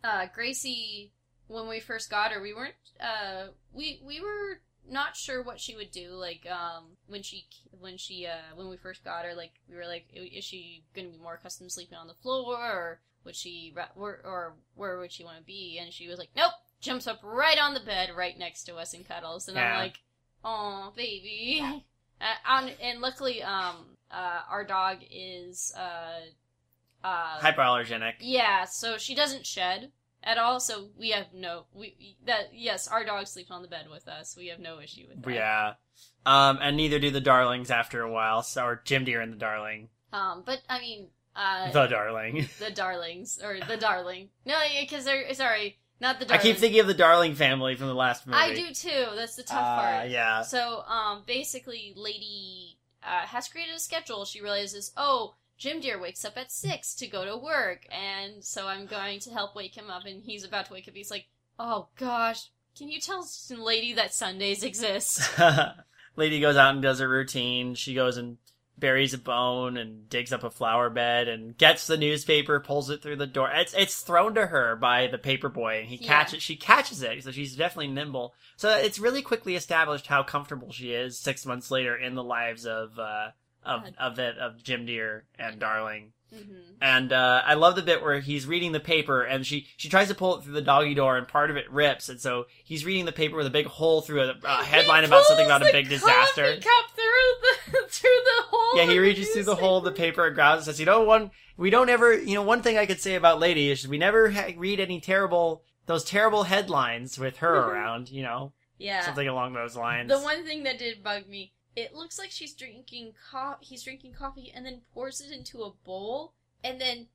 uh, 0.02 0.26
Gracie, 0.34 1.12
when 1.46 1.68
we 1.68 1.78
first 1.78 2.10
got 2.10 2.32
her, 2.32 2.42
we 2.42 2.52
weren't, 2.52 2.74
uh, 3.00 3.46
we 3.72 4.02
we 4.04 4.20
were 4.20 4.60
not 4.90 5.16
sure 5.16 5.42
what 5.42 5.60
she 5.60 5.76
would 5.76 5.92
do. 5.92 6.10
Like, 6.10 6.44
um, 6.50 6.96
when 7.06 7.22
she 7.22 7.46
when 7.78 7.96
she 7.96 8.26
uh 8.26 8.56
when 8.56 8.68
we 8.68 8.76
first 8.76 9.04
got 9.04 9.24
her, 9.24 9.34
like 9.34 9.52
we 9.70 9.76
were 9.76 9.86
like, 9.86 10.06
is 10.12 10.44
she 10.44 10.82
going 10.92 11.06
to 11.06 11.16
be 11.16 11.22
more 11.22 11.34
accustomed 11.34 11.70
to 11.70 11.74
sleeping 11.74 11.96
on 11.96 12.08
the 12.08 12.14
floor, 12.14 12.56
or 12.56 13.00
would 13.24 13.36
she, 13.36 13.74
or, 13.96 14.20
or 14.24 14.54
where 14.74 14.98
would 14.98 15.12
she 15.12 15.24
want 15.24 15.38
to 15.38 15.44
be? 15.44 15.78
And 15.80 15.92
she 15.92 16.08
was 16.08 16.18
like, 16.18 16.30
nope, 16.36 16.52
jumps 16.84 17.06
up 17.06 17.20
right 17.24 17.58
on 17.58 17.74
the 17.74 17.80
bed 17.80 18.10
right 18.16 18.38
next 18.38 18.64
to 18.64 18.76
us 18.76 18.94
and 18.94 19.06
cuddles, 19.06 19.48
and 19.48 19.56
Yeah. 19.56 19.72
I'm 19.72 19.78
like, 19.78 19.98
oh 20.44 20.92
baby. 20.96 21.84
Uh, 22.20 22.26
on, 22.48 22.70
and 22.80 23.00
luckily, 23.00 23.42
um, 23.42 23.74
uh, 24.10 24.40
our 24.48 24.64
dog 24.64 24.98
is, 25.10 25.74
uh, 25.76 26.20
uh, 27.06 27.38
hypoallergenic 27.40 28.14
yeah, 28.20 28.64
so 28.64 28.96
she 28.96 29.14
doesn't 29.16 29.44
shed 29.44 29.90
at 30.22 30.38
all. 30.38 30.60
So 30.60 30.88
we 30.96 31.10
have 31.10 31.26
no, 31.34 31.64
we 31.74 32.16
that 32.24 32.50
yes, 32.54 32.86
our 32.88 33.04
dog 33.04 33.26
sleeps 33.26 33.50
on 33.50 33.62
the 33.62 33.68
bed 33.68 33.86
with 33.90 34.06
us. 34.08 34.36
We 34.38 34.46
have 34.46 34.60
no 34.60 34.80
issue 34.80 35.06
with 35.08 35.22
that. 35.24 35.34
yeah 35.34 35.72
um 36.24 36.58
and 36.62 36.76
neither 36.76 36.98
do 37.00 37.10
the 37.10 37.20
darlings 37.20 37.70
after 37.70 38.00
a 38.00 38.10
while 38.10 38.42
so 38.42 38.64
or 38.64 38.80
Jim 38.84 39.04
Dear 39.04 39.20
and 39.20 39.32
the 39.32 39.36
darling 39.36 39.88
Um, 40.12 40.44
but 40.46 40.60
I 40.70 40.78
mean, 40.78 41.08
uh, 41.36 41.72
the 41.72 41.86
darling 41.88 42.48
the 42.60 42.70
darlings 42.70 43.38
or 43.42 43.58
the 43.66 43.76
darling. 43.76 44.30
No, 44.46 44.58
because 44.80 45.04
they're 45.04 45.34
sorry, 45.34 45.78
not 46.00 46.18
the 46.18 46.24
I 46.26 46.36
darling. 46.36 46.42
keep 46.42 46.56
thinking 46.58 46.80
of 46.80 46.86
the 46.86 46.94
darling 46.94 47.34
family 47.34 47.74
from 47.76 47.86
the 47.86 47.94
last 47.94 48.26
movie 48.26 48.38
I 48.38 48.54
do 48.54 48.72
too. 48.72 49.06
That's 49.16 49.36
the 49.36 49.42
tough 49.42 49.58
Uh, 49.58 49.80
part. 49.82 50.08
yeah 50.10 50.42
So, 50.42 50.82
um, 50.88 51.22
basically, 51.26 51.92
Lady 51.96 52.76
uh, 53.02 53.26
has 53.26 53.48
created 53.48 53.74
a 53.74 53.78
schedule. 53.80 54.24
She 54.24 54.40
realizes, 54.40 54.92
oh, 54.96 55.34
Jim 55.56 55.80
Dear 55.80 55.98
wakes 56.00 56.24
up 56.24 56.36
at 56.36 56.50
six 56.50 56.94
to 56.96 57.06
go 57.06 57.24
to 57.24 57.36
work, 57.36 57.86
and 57.92 58.42
so 58.44 58.66
I'm 58.66 58.86
going 58.86 59.20
to 59.20 59.30
help 59.30 59.54
wake 59.54 59.76
him 59.76 59.88
up. 59.88 60.04
And 60.04 60.22
he's 60.22 60.44
about 60.44 60.66
to 60.66 60.72
wake 60.72 60.88
up. 60.88 60.94
He's 60.94 61.10
like, 61.10 61.26
oh 61.58 61.86
gosh, 61.96 62.48
can 62.76 62.88
you 62.88 62.98
tell 63.00 63.24
Lady 63.50 63.92
that 63.92 64.12
Sundays 64.12 64.64
exist? 64.64 65.20
Lady 66.16 66.40
goes 66.40 66.56
out 66.56 66.74
and 66.74 66.82
does 66.82 66.98
her 66.98 67.08
routine. 67.08 67.74
She 67.74 67.94
goes 67.94 68.16
and 68.16 68.38
buries 68.78 69.14
a 69.14 69.18
bone 69.18 69.76
and 69.76 70.08
digs 70.08 70.32
up 70.32 70.42
a 70.44 70.50
flower 70.50 70.90
bed 70.90 71.28
and 71.28 71.56
gets 71.56 71.86
the 71.86 71.96
newspaper, 71.96 72.58
pulls 72.60 72.90
it 72.90 73.02
through 73.02 73.16
the 73.16 73.26
door. 73.26 73.50
It's 73.52 73.72
it's 73.74 74.00
thrown 74.00 74.34
to 74.34 74.46
her 74.46 74.76
by 74.76 75.06
the 75.06 75.18
paper 75.18 75.48
boy 75.48 75.78
and 75.80 75.88
he 75.88 75.96
Yeah. 75.96 76.08
catches 76.08 76.42
she 76.42 76.56
catches 76.56 77.02
it, 77.02 77.22
so 77.22 77.30
she's 77.30 77.56
definitely 77.56 77.92
nimble. 77.92 78.34
So 78.56 78.70
it's 78.76 78.98
really 78.98 79.22
quickly 79.22 79.54
established 79.56 80.06
how 80.08 80.22
comfortable 80.22 80.72
she 80.72 80.92
is 80.92 81.18
six 81.18 81.46
months 81.46 81.70
later 81.70 81.96
in 81.96 82.14
the 82.14 82.24
lives 82.24 82.66
of 82.66 82.98
uh 82.98 83.30
of 83.64 83.84
of 83.98 84.16
the 84.16 84.30
of 84.38 84.62
Jim 84.62 84.86
Dear 84.86 85.24
and 85.38 85.58
Darling. 85.60 86.12
Hmm 86.34 86.54
And 86.80 87.12
uh, 87.12 87.42
I 87.46 87.54
love 87.54 87.76
the 87.76 87.82
bit 87.82 88.02
where 88.02 88.20
he's 88.20 88.46
reading 88.46 88.72
the 88.72 88.80
paper 88.80 89.22
and 89.22 89.46
she 89.46 89.66
she 89.76 89.88
tries 89.88 90.08
to 90.08 90.14
pull 90.14 90.36
it 90.36 90.44
through 90.44 90.52
the 90.54 90.60
doggy 90.62 90.94
door 90.94 91.16
and 91.16 91.26
part 91.26 91.50
of 91.50 91.56
it 91.56 91.70
rips 91.70 92.08
and 92.08 92.20
so 92.20 92.44
he's 92.64 92.84
reading 92.84 93.04
the 93.06 93.12
paper 93.12 93.36
with 93.36 93.46
a 93.46 93.50
big 93.50 93.66
hole 93.66 94.02
through 94.02 94.22
a, 94.22 94.34
headline 94.64 95.02
He 95.04 95.06
about 95.08 95.24
something 95.24 95.46
about 95.46 95.62
a 95.62 95.72
big 95.72 95.88
disaster. 95.88 96.56
cup 96.56 96.90
through 96.94 97.32
the 97.42 97.86
through 97.88 98.10
the 98.24 98.42
hole. 98.48 98.76
Yeah, 98.78 98.84
he 98.90 98.98
reaches 98.98 99.30
through 99.30 99.44
the 99.44 99.56
hole 99.56 99.78
of 99.78 99.84
the 99.84 99.92
paper 99.92 100.26
and 100.26 100.34
grabs 100.34 100.58
and 100.58 100.64
says, 100.66 100.80
"You 100.80 100.86
know, 100.86 101.02
one 101.02 101.30
we 101.56 101.70
don't 101.70 101.88
ever, 101.88 102.12
you 102.12 102.34
know, 102.34 102.42
one 102.42 102.60
thing 102.62 102.76
I 102.76 102.84
could 102.86 103.00
say 103.00 103.14
about 103.14 103.38
Lady 103.40 103.70
is 103.70 103.86
we 103.88 103.96
never 103.96 104.30
ha- 104.32 104.52
read 104.56 104.80
any 104.80 105.00
terrible 105.00 105.62
those 105.86 106.04
terrible 106.04 106.42
headlines 106.44 107.18
with 107.18 107.38
her 107.38 107.54
Mhm. 107.62 107.68
around. 107.68 108.10
You 108.10 108.24
know, 108.24 108.52
Yeah. 108.78 109.00
something 109.02 109.26
along 109.28 109.54
those 109.54 109.76
lines. 109.76 110.10
The 110.10 110.18
one 110.18 110.44
thing 110.44 110.64
that 110.64 110.78
did 110.78 111.02
bug 111.02 111.28
me, 111.28 111.52
it 111.76 111.94
looks 111.94 112.18
like 112.18 112.30
she's 112.30 112.54
drinking 112.54 113.12
he's 113.60 113.82
drinking 113.82 114.12
coffee 114.12 114.52
and 114.54 114.64
then 114.64 114.82
pours 114.92 115.20
it 115.20 115.32
into 115.32 115.62
a 115.62 115.72
bowl 115.84 116.34
and 116.62 116.80
then 116.80 117.06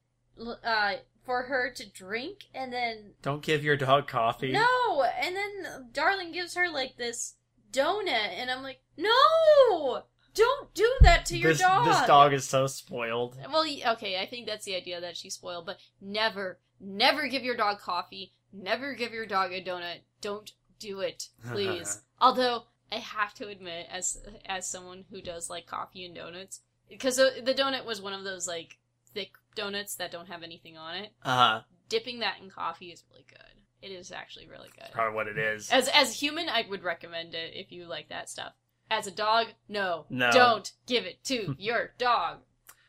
uh 0.64 0.94
for 1.24 1.44
her 1.44 1.72
to 1.76 1.88
drink 1.88 2.46
and 2.56 2.74
then 2.74 3.12
Don't 3.22 3.44
give 3.44 3.64
your 3.64 3.78
dog 3.78 4.08
coffee. 4.08 4.52
no, 4.52 5.04
and 5.22 5.36
then 5.36 5.90
Darling 5.94 6.32
gives 6.32 6.56
her 6.56 6.70
like 6.70 6.98
this 6.98 7.36
donut 7.72 8.10
and 8.10 8.50
I'm 8.50 8.64
like, 8.64 8.82
"No! 8.98 10.04
Don't 10.34 10.74
do 10.74 10.92
that 11.02 11.26
to 11.28 11.38
your 11.38 11.52
this, 11.52 11.62
dog." 11.62 11.86
this 11.86 12.08
dog 12.08 12.34
is 12.34 12.46
so 12.48 12.68
spoiled. 12.68 13.38
Well, 13.52 13.64
okay, 13.64 14.20
I 14.20 14.26
think 14.26 14.48
that's 14.48 14.66
the 14.66 14.76
idea 14.76 15.02
that 15.02 15.18
she's 15.18 15.36
spoiled, 15.36 15.66
but 15.66 15.78
never, 16.02 16.60
never 16.80 17.28
give 17.28 17.44
your 17.44 17.56
dog 17.58 17.80
coffee. 17.80 18.34
Never 18.52 18.94
give 18.94 19.14
your 19.14 19.26
dog 19.26 19.52
a 19.52 19.62
donut. 19.64 20.00
Don't 20.22 20.52
do 20.80 21.02
it, 21.02 21.28
please. 21.48 22.02
Although 22.22 22.64
I 22.92 22.96
have 22.98 23.34
to 23.36 23.48
admit, 23.48 23.88
as 23.92 24.22
as 24.46 24.68
someone 24.68 25.06
who 25.12 25.22
does 25.22 25.50
like 25.50 25.66
coffee 25.68 26.06
and 26.06 26.16
donuts, 26.16 26.62
because 26.90 27.18
the, 27.18 27.42
the 27.44 27.54
donut 27.54 27.86
was 27.86 28.02
one 28.02 28.14
of 28.14 28.24
those 28.24 28.48
like 28.48 28.78
thick 29.14 29.32
donuts 29.56 29.96
that 29.96 30.12
don't 30.12 30.28
have 30.28 30.44
anything 30.44 30.78
on 30.78 30.96
it. 30.96 31.12
Uh, 31.24 31.36
huh. 31.36 31.62
Dipping 31.90 32.20
that 32.20 32.38
in 32.42 32.50
coffee 32.50 32.88
is 32.92 33.04
really 33.12 33.26
good. 33.28 33.40
It 33.82 33.92
is 33.94 34.12
actually 34.12 34.48
really 34.48 34.70
good. 34.78 34.92
probably 34.92 35.16
what 35.16 35.28
it 35.28 35.38
is. 35.38 35.70
As 35.72 35.88
as 35.90 36.20
human, 36.20 36.50
I 36.50 36.66
would 36.70 36.84
recommend 36.84 37.34
it 37.36 37.54
if 37.56 37.72
you 37.72 37.86
like 37.86 38.10
that 38.10 38.30
stuff. 38.30 38.54
As 38.92 39.06
a 39.08 39.12
dog, 39.12 39.48
no, 39.68 40.06
No. 40.10 40.32
don't 40.32 40.72
give 40.88 41.06
it 41.06 41.24
to 41.26 41.56
your 41.60 41.92
dog. 42.00 42.40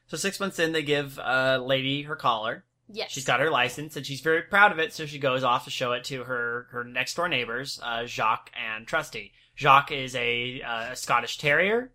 So 0.06 0.16
six 0.16 0.40
months 0.40 0.58
in, 0.58 0.72
they 0.72 0.82
give 0.82 1.18
uh, 1.18 1.60
Lady 1.62 2.02
her 2.02 2.16
collar. 2.16 2.64
Yes, 2.92 3.12
She's 3.12 3.24
got 3.24 3.38
her 3.38 3.50
license, 3.50 3.94
and 3.96 4.04
she's 4.04 4.20
very 4.20 4.42
proud 4.42 4.72
of 4.72 4.80
it. 4.80 4.92
So 4.92 5.06
she 5.06 5.20
goes 5.20 5.44
off 5.44 5.62
to 5.64 5.70
show 5.70 5.92
it 5.92 6.02
to 6.04 6.24
her 6.24 6.66
her 6.72 6.82
next 6.82 7.14
door 7.14 7.28
neighbors, 7.28 7.78
uh, 7.84 8.04
Jacques 8.06 8.50
and 8.60 8.84
Trusty. 8.84 9.32
Jacques 9.60 9.92
is 9.92 10.16
a, 10.16 10.62
uh, 10.62 10.92
a 10.92 10.96
Scottish 10.96 11.36
Terrier, 11.36 11.92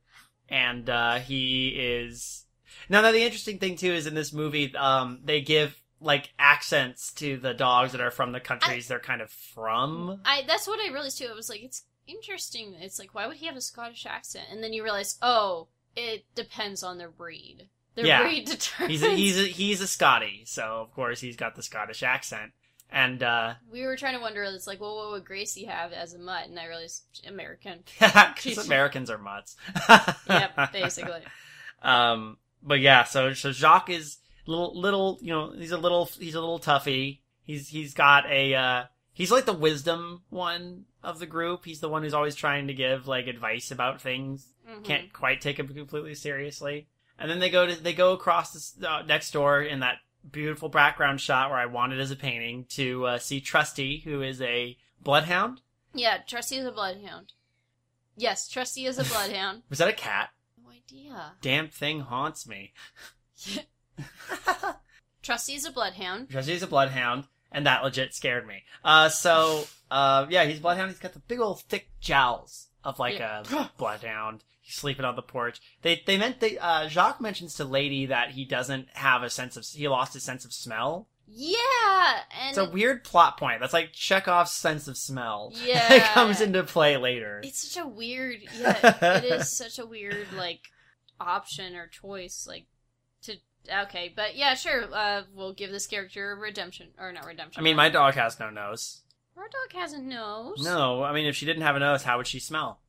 and 0.47 0.87
uh, 0.87 1.15
he 1.15 1.69
is. 1.69 2.45
Now, 2.89 3.01
now 3.01 3.11
the 3.11 3.23
interesting 3.23 3.57
thing 3.57 3.75
too 3.75 3.91
is 3.91 4.05
in 4.05 4.13
this 4.13 4.31
movie, 4.31 4.75
um, 4.75 5.19
they 5.23 5.41
give 5.41 5.75
like 5.99 6.31
accents 6.37 7.11
to 7.13 7.37
the 7.37 7.55
dogs 7.55 7.93
that 7.93 8.01
are 8.01 8.11
from 8.11 8.33
the 8.33 8.39
countries 8.39 8.87
they're 8.87 8.99
kind 8.99 9.21
of 9.21 9.31
from. 9.31 10.21
I 10.25 10.43
that's 10.47 10.67
what 10.67 10.79
I 10.79 10.93
realized 10.93 11.17
too. 11.17 11.27
I 11.31 11.33
was 11.33 11.49
like, 11.49 11.63
it's 11.63 11.83
interesting. 12.05 12.75
It's 12.79 12.99
like, 12.99 13.15
why 13.15 13.25
would 13.25 13.37
he 13.37 13.47
have 13.47 13.55
a 13.55 13.61
Scottish 13.61 14.05
accent? 14.05 14.45
And 14.51 14.63
then 14.63 14.71
you 14.71 14.83
realize, 14.83 15.17
oh, 15.23 15.67
it 15.95 16.25
depends 16.35 16.83
on 16.83 16.99
their 16.99 17.09
breed. 17.09 17.67
Their 17.95 18.05
Yeah. 18.05 18.21
breed 18.21 18.45
determines. 18.45 19.01
He's 19.01 19.03
a, 19.03 19.15
he's 19.15 19.39
a, 19.39 19.47
he's 19.47 19.81
a 19.81 19.87
Scotty, 19.87 20.43
so 20.45 20.63
of 20.63 20.93
course 20.93 21.19
he's 21.19 21.37
got 21.37 21.55
the 21.55 21.63
Scottish 21.63 22.03
accent. 22.03 22.51
And 22.91 23.21
uh 23.23 23.55
we 23.71 23.85
were 23.85 23.97
trying 23.97 24.15
to 24.15 24.21
wonder, 24.21 24.43
it's 24.43 24.67
like, 24.67 24.79
well, 24.79 24.95
what 24.95 25.11
would 25.11 25.25
Gracie 25.25 25.65
have 25.65 25.91
as 25.91 26.13
a 26.13 26.19
mutt? 26.19 26.47
And 26.47 26.59
I 26.59 26.65
realized 26.65 27.25
American. 27.27 27.83
because 27.99 28.65
Americans 28.65 29.09
are 29.09 29.17
mutts. 29.17 29.55
Yep, 30.29 30.71
basically. 30.73 31.21
Um, 31.81 32.37
but 32.63 32.79
yeah, 32.79 33.03
so 33.03 33.33
so 33.33 33.51
Jacques 33.51 33.91
is 33.91 34.17
little 34.47 34.79
little 34.79 35.19
you 35.21 35.31
know 35.31 35.51
he's 35.51 35.71
a 35.71 35.77
little 35.77 36.05
he's 36.05 36.33
a 36.33 36.39
little 36.39 36.57
toughy. 36.57 37.21
He's 37.43 37.67
he's 37.67 37.93
got 37.93 38.25
a 38.27 38.55
uh 38.55 38.83
he's 39.13 39.29
like 39.31 39.45
the 39.45 39.53
wisdom 39.53 40.23
one 40.29 40.85
of 41.03 41.19
the 41.19 41.27
group. 41.27 41.63
He's 41.65 41.81
the 41.81 41.89
one 41.89 42.01
who's 42.01 42.13
always 42.15 42.33
trying 42.33 42.67
to 42.67 42.73
give 42.73 43.07
like 43.07 43.27
advice 43.27 43.69
about 43.69 44.01
things. 44.01 44.47
Mhm. 44.67 44.83
Can't 44.83 45.13
quite 45.13 45.41
take 45.41 45.59
him 45.59 45.67
completely 45.67 46.15
seriously. 46.15 46.87
And 47.19 47.29
then 47.29 47.39
they 47.39 47.51
go 47.51 47.67
to 47.67 47.75
they 47.75 47.93
go 47.93 48.13
across 48.13 48.53
this 48.53 48.73
uh, 48.83 49.03
next 49.03 49.31
door 49.31 49.61
in 49.61 49.81
that 49.81 49.97
beautiful 50.31 50.69
background 50.69 51.21
shot 51.21 51.49
where 51.49 51.59
I 51.59 51.65
wanted 51.65 51.99
as 51.99 52.11
a 52.11 52.15
painting 52.15 52.65
to 52.69 53.05
uh, 53.05 53.17
see 53.19 53.39
Trusty, 53.41 54.03
who 54.03 54.21
is 54.21 54.41
a 54.41 54.77
bloodhound. 55.01 55.61
Yeah, 55.93 56.17
Trusty 56.25 56.57
is 56.57 56.65
a 56.65 56.71
bloodhound. 56.71 57.33
Yes, 58.17 58.47
Trusty 58.49 58.85
is 58.85 58.97
a 58.97 59.03
bloodhound. 59.13 59.63
Was 59.69 59.79
that 59.79 59.87
a 59.89 59.93
cat? 59.93 60.29
no 60.63 60.69
idea. 60.71 61.33
Damn 61.41 61.67
thing 61.69 62.01
haunts 62.01 62.47
me. 62.47 62.73
Trusty 65.21 65.53
is 65.55 65.65
a 65.65 65.71
bloodhound. 65.71 66.29
Trusty 66.29 66.53
is 66.53 66.63
a 66.63 66.67
bloodhound, 66.67 67.25
and 67.51 67.65
that 67.65 67.83
legit 67.83 68.13
scared 68.13 68.45
me. 68.47 68.63
Uh, 68.83 69.09
so, 69.09 69.65
uh, 69.89 70.25
yeah, 70.29 70.45
he's 70.45 70.59
a 70.59 70.61
bloodhound. 70.61 70.91
He's 70.91 70.99
got 70.99 71.13
the 71.13 71.19
big 71.19 71.39
old 71.39 71.61
thick 71.61 71.89
jowls 71.99 72.67
of 72.83 72.99
like 72.99 73.17
Yeah. 73.19 73.43
a 73.51 73.71
bloodhound. 73.77 74.43
He's 74.65 74.73
sleeping 74.75 75.05
on 75.05 75.15
the 75.15 75.21
porch. 75.21 75.61
They 75.83 76.01
they 76.07 76.17
meant 76.17 76.39
they 76.39 76.57
uh, 76.57 76.87
Jacques 76.87 77.21
mentions 77.21 77.53
to 77.55 77.65
Lady 77.65 78.07
that 78.07 78.31
he 78.31 78.45
doesn't 78.45 78.87
have 78.93 79.21
a 79.21 79.29
sense 79.29 79.55
of 79.55 79.63
he 79.63 79.87
lost 79.87 80.13
his 80.15 80.23
sense 80.23 80.43
of 80.43 80.51
smell. 80.53 81.07
Yeah, 81.27 82.19
and 82.41 82.49
It's 82.49 82.57
a 82.57 82.69
weird 82.69 83.03
plot 83.03 83.37
point. 83.37 83.59
That's 83.59 83.73
like 83.73 83.93
Chekhov's 83.93 84.51
sense 84.51 84.87
of 84.87 84.97
smell. 84.97 85.53
Yeah. 85.63 85.93
it 85.93 86.03
comes 86.13 86.41
into 86.41 86.63
play 86.63 86.97
later. 86.97 87.41
It's 87.43 87.71
such 87.71 87.83
a 87.83 87.87
weird, 87.87 88.39
yeah, 88.59 89.17
it 89.17 89.23
is 89.25 89.51
such 89.57 89.77
a 89.77 89.85
weird 89.85 90.27
like 90.35 90.61
option 91.19 91.75
or 91.75 91.85
choice, 91.87 92.47
like 92.47 92.65
to 93.23 93.35
okay, 93.83 94.11
but 94.15 94.35
yeah, 94.35 94.55
sure. 94.55 94.85
Uh, 94.91 95.21
we'll 95.35 95.53
give 95.53 95.69
this 95.71 95.85
character 95.85 96.31
a 96.31 96.35
redemption 96.35 96.87
or 96.99 97.11
not 97.11 97.25
redemption. 97.27 97.59
I 97.61 97.63
mean, 97.63 97.75
my 97.75 97.89
dog 97.89 98.15
has 98.15 98.39
no 98.39 98.49
nose. 98.49 99.01
our 99.37 99.43
dog 99.43 99.79
has 99.79 99.93
a 99.93 100.01
nose. 100.01 100.63
No, 100.63 101.03
I 101.03 101.13
mean, 101.13 101.27
if 101.27 101.35
she 101.35 101.45
didn't 101.45 101.61
have 101.63 101.75
a 101.75 101.79
nose, 101.79 102.01
how 102.03 102.17
would 102.17 102.25
she 102.27 102.39
smell? 102.39 102.79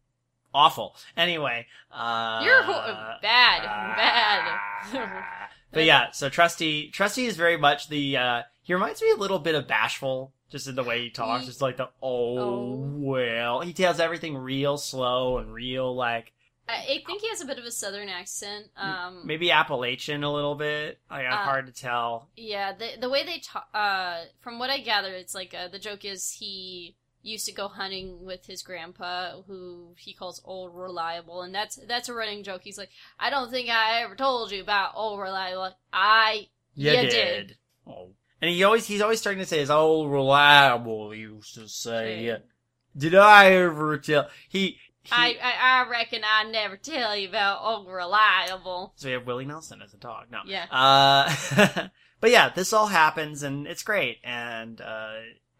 Awful. 0.54 0.96
Anyway, 1.16 1.66
uh, 1.92 2.40
you're 2.42 2.62
ho- 2.62 3.14
bad, 3.20 3.62
bad. 3.62 5.24
but 5.72 5.84
yeah, 5.84 6.10
so 6.12 6.28
Trusty, 6.28 6.90
Trusty 6.90 7.26
is 7.26 7.36
very 7.36 7.56
much 7.56 7.88
the. 7.88 8.16
uh 8.16 8.42
He 8.62 8.72
reminds 8.74 9.02
me 9.02 9.10
a 9.10 9.16
little 9.16 9.38
bit 9.38 9.54
of 9.54 9.66
Bashful, 9.68 10.32
just 10.50 10.66
in 10.66 10.74
the 10.74 10.82
way 10.84 11.02
he 11.02 11.10
talks. 11.10 11.42
He- 11.42 11.46
Just 11.48 11.60
like 11.60 11.76
the 11.76 11.88
oh, 12.02 12.38
Oh. 12.38 12.86
well, 12.96 13.60
he 13.60 13.72
tells 13.72 14.00
everything 14.00 14.36
real 14.36 14.78
slow 14.78 15.38
and 15.38 15.52
real 15.52 15.94
like 15.94 16.32
I, 16.68 16.72
I 16.78 17.02
think 17.06 17.20
he 17.20 17.28
has 17.28 17.40
a 17.40 17.44
bit 17.46 17.58
of 17.58 17.64
a 17.64 17.70
southern 17.70 18.08
accent. 18.08 18.66
Um, 18.76 19.22
maybe 19.24 19.52
Appalachian 19.52 20.24
a 20.24 20.32
little 20.32 20.56
bit. 20.56 20.98
Like 21.10 21.26
Uh, 21.26 21.36
hard 21.36 21.66
to 21.66 21.72
tell. 21.72 22.28
Yeah, 22.36 22.72
the 22.72 22.88
the 23.00 23.08
way 23.10 23.24
they 23.24 23.38
talk, 23.38 23.68
uh, 23.74 24.22
from 24.40 24.58
what 24.58 24.70
I 24.70 24.78
gather, 24.78 25.12
it's 25.14 25.34
like 25.34 25.54
uh, 25.54 25.68
the 25.68 25.78
joke 25.78 26.04
is 26.04 26.30
he 26.32 26.96
used 27.26 27.46
to 27.46 27.52
go 27.52 27.68
hunting 27.68 28.24
with 28.24 28.46
his 28.46 28.62
grandpa, 28.62 29.42
who 29.46 29.94
he 29.98 30.12
calls 30.12 30.40
old 30.44 30.74
reliable, 30.74 31.42
and 31.42 31.54
that's 31.54 31.76
that's 31.76 32.08
a 32.08 32.14
running 32.14 32.42
joke. 32.42 32.62
He's 32.62 32.78
like, 32.78 32.90
I 33.18 33.30
don't 33.30 33.50
think 33.50 33.68
I 33.68 34.02
ever 34.02 34.14
told 34.14 34.52
you 34.52 34.62
about 34.62 34.92
old 34.94 35.20
reliable. 35.20 35.76
I 35.92 36.48
You 36.74 36.92
you 36.92 37.00
did. 37.02 37.10
did. 37.10 37.56
Oh. 37.86 38.10
And 38.40 38.50
he 38.50 38.62
always 38.64 38.86
he's 38.86 39.00
always 39.00 39.20
starting 39.20 39.40
to 39.40 39.46
say, 39.46 39.60
"Is 39.60 39.70
old 39.70 40.10
reliable." 40.10 41.10
He 41.10 41.20
used 41.20 41.54
to 41.54 41.68
say. 41.68 42.38
"Did 42.96 43.14
I 43.14 43.52
ever 43.52 43.98
tell?" 43.98 44.28
He. 44.48 44.78
he 45.02 45.10
I, 45.10 45.36
I 45.42 45.84
I 45.84 45.90
reckon 45.90 46.22
I 46.24 46.44
never 46.44 46.76
tell 46.76 47.16
you 47.16 47.28
about 47.28 47.60
old 47.62 47.88
reliable. 47.88 48.92
So 48.96 49.08
we 49.08 49.14
have 49.14 49.26
Willie 49.26 49.46
Nelson 49.46 49.80
as 49.82 49.94
a 49.94 49.96
dog. 49.96 50.26
No. 50.30 50.40
Yeah. 50.44 50.66
Uh, 50.70 51.88
but 52.20 52.30
yeah, 52.30 52.50
this 52.50 52.72
all 52.74 52.88
happens 52.88 53.42
and 53.42 53.66
it's 53.66 53.82
great. 53.82 54.18
And 54.22 54.80
uh, 54.82 55.14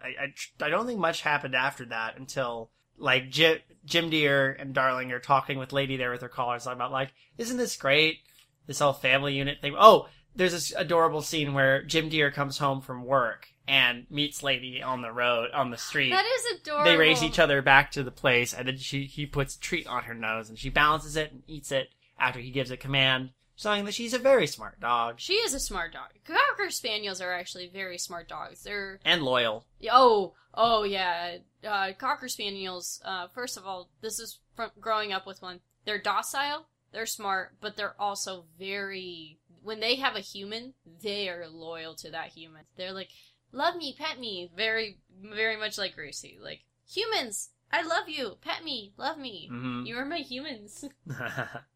I, 0.07 0.25
I 0.25 0.67
I 0.67 0.69
don't 0.71 0.87
think 0.87 1.01
much 1.01 1.23
happened 1.23 1.55
after 1.55 1.85
that 1.87 2.19
until 2.19 2.71
like 2.99 3.31
Jim, 3.31 3.59
Jim 3.85 4.11
Dear 4.11 4.53
and 4.53 4.75
Darling 4.75 5.13
are 5.13 5.19
talking 5.21 5.59
with 5.59 5.73
Lady 5.73 5.97
there 5.97 6.11
with 6.11 6.23
her 6.23 6.29
collars 6.29 6.65
talking 6.65 6.79
about 6.79 6.93
like, 6.93 7.13
isn't 7.39 7.57
this 7.57 7.77
great? 7.77 8.19
This 8.67 8.79
whole 8.81 8.93
family 8.93 9.35
unit 9.35 9.61
thing. 9.61 9.75
Oh, 9.79 10.09
there's 10.35 10.53
this 10.53 10.73
adorable 10.77 11.23
scene 11.23 11.55
where 11.55 11.83
Jim 11.83 12.09
Dear 12.09 12.31
comes 12.31 12.59
home 12.59 12.81
from 12.81 13.05
work 13.05 13.49
and 13.69 14.07
meets 14.11 14.43
Lady 14.43 14.83
on 14.83 15.03
the 15.03 15.11
road 15.13 15.51
on 15.53 15.71
the 15.71 15.77
street 15.77 16.11
That 16.11 16.25
is 16.25 16.61
adorable. 16.61 16.85
they 16.91 16.97
race 16.97 17.23
each 17.23 17.39
other 17.39 17.63
back 17.63 17.91
to 17.93 18.03
the 18.03 18.11
place, 18.11 18.53
and 18.55 18.69
then 18.69 18.77
she 18.79 19.05
he 19.05 19.27
puts 19.27 19.57
a 19.57 19.61
treat 19.61 19.87
on 19.87 20.05
her 20.05 20.15
nose, 20.15 20.49
and 20.49 20.59
she 20.59 20.69
balances 20.71 21.17
it 21.17 21.33
and 21.33 21.43
eats 21.47 21.73
it 21.73 21.89
after 22.19 22.41
he 22.41 22.51
gives 22.51 22.71
a 22.71 22.77
command, 22.77 23.31
showing 23.57 23.85
that 23.85 23.95
she's 23.95 24.15
a 24.15 24.19
very 24.19 24.47
smart 24.47 24.79
dog 24.81 25.15
She 25.19 25.35
is 25.35 25.55
a 25.55 25.61
smart 25.61 25.93
dog. 25.93 26.11
Cocker 26.25 26.71
spaniels 26.71 27.21
are 27.21 27.33
actually 27.33 27.69
very 27.69 27.99
smart 27.99 28.29
dogs. 28.29 28.63
They're 28.63 29.01
and 29.05 29.23
loyal. 29.23 29.67
Oh, 29.91 30.35
oh 30.55 30.85
yeah. 30.85 31.39
Uh, 31.67 31.93
Cocker 31.99 32.29
Spaniels. 32.29 33.01
Uh, 33.05 33.29
first 33.29 33.57
of 33.57 33.67
all, 33.67 33.89
this 34.03 34.21
is 34.21 34.39
from 34.55 34.71
growing 34.81 35.13
up 35.13 35.27
with 35.27 35.43
one. 35.43 35.61
They're 35.85 36.01
docile. 36.01 36.67
They're 36.93 37.07
smart, 37.07 37.57
but 37.61 37.77
they're 37.77 38.01
also 38.01 38.45
very. 38.59 39.39
When 39.63 39.81
they 39.81 39.97
have 39.97 40.15
a 40.15 40.21
human, 40.21 40.75
they 41.03 41.29
are 41.29 41.49
loyal 41.49 41.95
to 41.97 42.11
that 42.13 42.29
human. 42.29 42.63
They're 42.77 42.93
like, 42.93 43.11
"Love 43.51 43.77
me, 43.77 43.97
pet 43.99 44.21
me." 44.21 44.49
Very, 44.57 44.99
very 45.21 45.57
much 45.57 45.77
like 45.77 45.97
Gracie. 45.97 46.39
Like 46.41 46.61
humans, 46.89 47.51
I 47.73 47.83
love 47.83 48.09
you. 48.09 48.37
Pet 48.41 48.65
me, 48.65 48.93
love 48.97 49.19
me. 49.19 49.49
hmm 49.51 49.85
You 49.85 49.97
are 49.97 50.05
my 50.05 50.19
humans. 50.19 50.85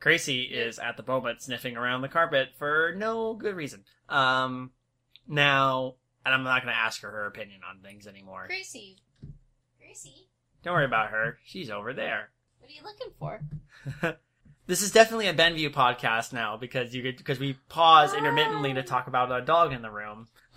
Gracie 0.00 0.42
is 0.42 0.78
at 0.78 0.96
the 0.96 1.02
moment 1.06 1.42
sniffing 1.42 1.76
around 1.76 2.02
the 2.02 2.08
carpet 2.08 2.48
for 2.58 2.94
no 2.96 3.34
good 3.34 3.54
reason. 3.56 3.84
Um, 4.08 4.70
now, 5.26 5.94
and 6.24 6.34
I'm 6.34 6.42
not 6.44 6.62
going 6.62 6.72
to 6.74 6.78
ask 6.80 7.00
her 7.02 7.10
her 7.10 7.26
opinion 7.26 7.60
on 7.68 7.80
things 7.82 8.06
anymore. 8.06 8.44
Gracie, 8.46 8.98
Gracie, 9.80 10.28
Don't 10.62 10.74
worry 10.74 10.84
about 10.84 11.10
her. 11.10 11.38
She's 11.44 11.70
over 11.70 11.92
there. 11.92 12.30
what 12.60 12.70
are 12.70 12.74
you 12.74 12.82
looking 12.82 13.12
for? 13.18 13.40
This 14.68 14.82
is 14.82 14.90
definitely 14.90 15.28
a 15.28 15.32
Benview 15.32 15.70
podcast 15.72 16.32
now 16.32 16.56
because 16.56 16.92
you 16.92 17.00
could, 17.00 17.16
because 17.18 17.38
we 17.38 17.52
pause 17.68 18.12
intermittently 18.14 18.74
to 18.74 18.82
talk 18.82 19.06
about 19.06 19.30
a 19.30 19.40
dog 19.44 19.72
in 19.72 19.80
the 19.80 19.92
room. 19.92 20.26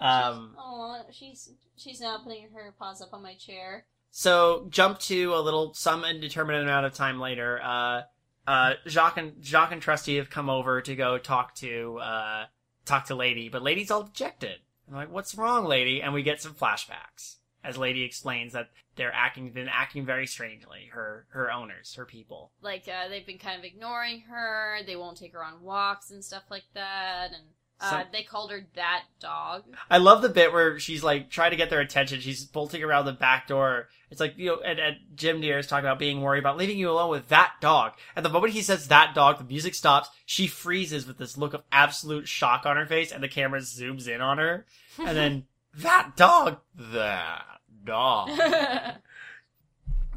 Um, 0.00 0.54
Oh, 0.56 1.00
she's 1.10 1.50
she's 1.76 2.00
now 2.00 2.18
putting 2.22 2.48
her 2.54 2.74
paws 2.78 3.02
up 3.02 3.12
on 3.12 3.22
my 3.22 3.34
chair. 3.34 3.84
So 4.18 4.66
jump 4.68 4.98
to 5.02 5.32
a 5.36 5.38
little 5.38 5.74
some 5.74 6.04
indeterminate 6.04 6.64
amount 6.64 6.86
of 6.86 6.92
time 6.92 7.20
later. 7.20 7.60
Uh, 7.62 8.02
uh, 8.48 8.72
Jock 8.84 9.16
and 9.16 9.40
Jock 9.40 9.70
and 9.70 9.80
Trusty 9.80 10.16
have 10.16 10.28
come 10.28 10.50
over 10.50 10.80
to 10.80 10.96
go 10.96 11.18
talk 11.18 11.54
to 11.56 12.00
uh 12.00 12.46
talk 12.84 13.06
to 13.06 13.14
Lady, 13.14 13.48
but 13.48 13.62
Lady's 13.62 13.92
all 13.92 14.02
dejected. 14.02 14.58
I'm 14.88 14.96
like, 14.96 15.12
"What's 15.12 15.36
wrong, 15.36 15.66
Lady?" 15.66 16.02
And 16.02 16.12
we 16.12 16.24
get 16.24 16.42
some 16.42 16.52
flashbacks 16.52 17.36
as 17.62 17.78
Lady 17.78 18.02
explains 18.02 18.54
that 18.54 18.70
they're 18.96 19.14
acting 19.14 19.52
been 19.52 19.68
acting 19.68 20.04
very 20.04 20.26
strangely. 20.26 20.90
Her 20.92 21.26
her 21.28 21.52
owners, 21.52 21.94
her 21.94 22.04
people. 22.04 22.50
Like 22.60 22.88
uh, 22.88 23.08
they've 23.08 23.24
been 23.24 23.38
kind 23.38 23.56
of 23.56 23.64
ignoring 23.64 24.22
her. 24.22 24.78
They 24.84 24.96
won't 24.96 25.16
take 25.16 25.32
her 25.32 25.44
on 25.44 25.62
walks 25.62 26.10
and 26.10 26.24
stuff 26.24 26.50
like 26.50 26.66
that. 26.74 27.28
And 27.32 27.44
uh, 27.80 28.04
they 28.12 28.22
called 28.22 28.50
her 28.50 28.66
that 28.74 29.04
dog. 29.20 29.64
I 29.90 29.98
love 29.98 30.22
the 30.22 30.28
bit 30.28 30.52
where 30.52 30.78
she's 30.78 31.04
like 31.04 31.30
trying 31.30 31.52
to 31.52 31.56
get 31.56 31.70
their 31.70 31.80
attention. 31.80 32.20
She's 32.20 32.44
bolting 32.44 32.82
around 32.82 33.04
the 33.04 33.12
back 33.12 33.46
door. 33.46 33.88
It's 34.10 34.20
like 34.20 34.36
you 34.36 34.46
know, 34.46 34.60
and, 34.64 34.78
and 34.78 34.96
Jim 35.14 35.40
Dear 35.40 35.58
is 35.58 35.66
talking 35.66 35.84
about 35.84 35.98
being 35.98 36.20
worried 36.20 36.40
about 36.40 36.56
leaving 36.56 36.78
you 36.78 36.90
alone 36.90 37.10
with 37.10 37.28
that 37.28 37.52
dog. 37.60 37.92
And 38.16 38.24
the 38.24 38.30
moment 38.30 38.52
he 38.52 38.62
says 38.62 38.88
that 38.88 39.14
dog, 39.14 39.38
the 39.38 39.44
music 39.44 39.74
stops. 39.74 40.08
She 40.26 40.46
freezes 40.46 41.06
with 41.06 41.18
this 41.18 41.38
look 41.38 41.54
of 41.54 41.62
absolute 41.70 42.26
shock 42.26 42.66
on 42.66 42.76
her 42.76 42.86
face, 42.86 43.12
and 43.12 43.22
the 43.22 43.28
camera 43.28 43.60
zooms 43.60 44.08
in 44.08 44.20
on 44.20 44.38
her. 44.38 44.66
And 44.98 45.16
then 45.16 45.46
that 45.74 46.16
dog, 46.16 46.58
that 46.74 47.44
dog. 47.84 48.30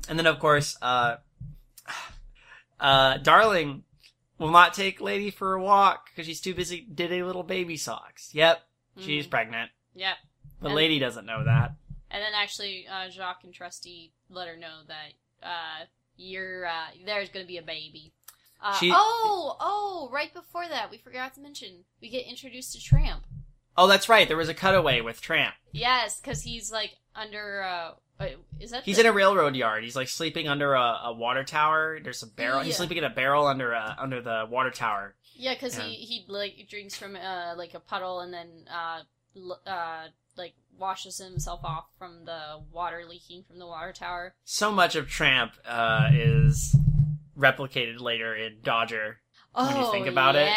And 0.09 0.19
then 0.19 0.27
of 0.27 0.39
course, 0.39 0.77
uh, 0.81 1.17
uh, 2.79 3.17
Darling 3.17 3.83
will 4.41 4.51
not 4.51 4.73
take 4.73 4.99
Lady 4.99 5.29
for 5.29 5.53
a 5.53 5.61
walk 5.61 6.07
because 6.09 6.25
she's 6.25 6.41
too 6.41 6.53
busy 6.55 6.81
didding 6.81 7.25
little 7.25 7.43
baby 7.43 7.77
socks. 7.77 8.31
Yep, 8.33 8.61
she's 8.99 9.27
Mhm. 9.27 9.29
pregnant. 9.29 9.71
Yep. 9.93 10.17
The 10.61 10.65
And- 10.67 10.75
lady 10.75 10.99
doesn't 10.99 11.25
know 11.25 11.43
that. 11.43 11.71
And 12.09 12.21
then 12.21 12.33
actually, 12.33 12.87
uh, 12.87 13.07
Jock 13.09 13.43
and 13.43 13.53
Trusty 13.53 14.11
let 14.29 14.47
her 14.47 14.57
know 14.57 14.81
that 14.87 15.13
uh, 15.47 15.85
you're 16.17 16.65
uh, 16.65 16.87
there's 17.05 17.29
going 17.29 17.45
to 17.45 17.47
be 17.47 17.57
a 17.57 17.61
baby. 17.63 18.11
Uh, 18.61 18.77
She- 18.77 18.91
oh, 18.93 19.57
oh! 19.59 20.09
Right 20.11 20.31
before 20.33 20.67
that, 20.67 20.91
we 20.91 20.97
forgot 20.97 21.33
to 21.35 21.39
mention 21.41 21.85
we 22.01 22.09
get 22.09 22.25
introduced 22.27 22.73
to 22.73 22.81
Tramp. 22.81 23.25
Oh, 23.77 23.87
that's 23.87 24.09
right. 24.09 24.27
There 24.27 24.37
was 24.37 24.49
a 24.49 24.53
cutaway 24.53 25.01
with 25.01 25.21
Tramp. 25.21 25.55
Yes, 25.71 26.19
because 26.19 26.41
he's 26.43 26.71
like 26.71 26.97
under. 27.15 27.63
Uh, 27.63 27.91
wait, 28.21 28.37
is 28.59 28.71
that? 28.71 28.83
He's 28.83 28.97
the- 28.97 29.03
in 29.03 29.07
a 29.07 29.11
railroad 29.13 29.55
yard. 29.55 29.83
He's 29.83 29.95
like 29.95 30.07
sleeping 30.07 30.47
under 30.47 30.73
a, 30.73 30.99
a 31.05 31.13
water 31.13 31.43
tower. 31.43 31.99
There's 32.03 32.23
a 32.23 32.27
barrel. 32.27 32.61
He's 32.61 32.77
sleeping 32.77 32.97
in 32.97 33.03
a 33.03 33.09
barrel 33.09 33.47
under 33.47 33.73
a, 33.73 33.95
under 33.99 34.21
the 34.21 34.45
water 34.49 34.71
tower. 34.71 35.15
Yeah, 35.33 35.53
because 35.53 35.77
Yeah. 35.77 35.85
he 35.85 35.95
he 35.95 36.25
like 36.27 36.67
drinks 36.69 36.95
from 36.95 37.15
uh 37.15 37.55
like 37.57 37.73
a 37.73 37.79
puddle 37.79 38.19
and 38.19 38.33
then 38.33 38.65
uh 38.71 39.01
l- 39.35 39.61
uh 39.65 40.07
like 40.37 40.53
washes 40.77 41.17
himself 41.17 41.61
off 41.63 41.85
from 41.97 42.25
the 42.25 42.61
water 42.71 43.03
leaking 43.07 43.43
from 43.47 43.59
the 43.59 43.65
water 43.67 43.91
tower. 43.93 44.33
So 44.43 44.71
much 44.71 44.95
of 44.95 45.07
Tramp 45.09 45.53
uh, 45.65 46.09
is 46.13 46.75
replicated 47.37 47.99
later 48.01 48.35
in 48.35 48.57
Dodger. 48.63 49.20
When 49.53 49.75
you 49.75 49.83
oh, 49.83 49.91
think 49.91 50.07
about 50.07 50.37
it. 50.37 50.49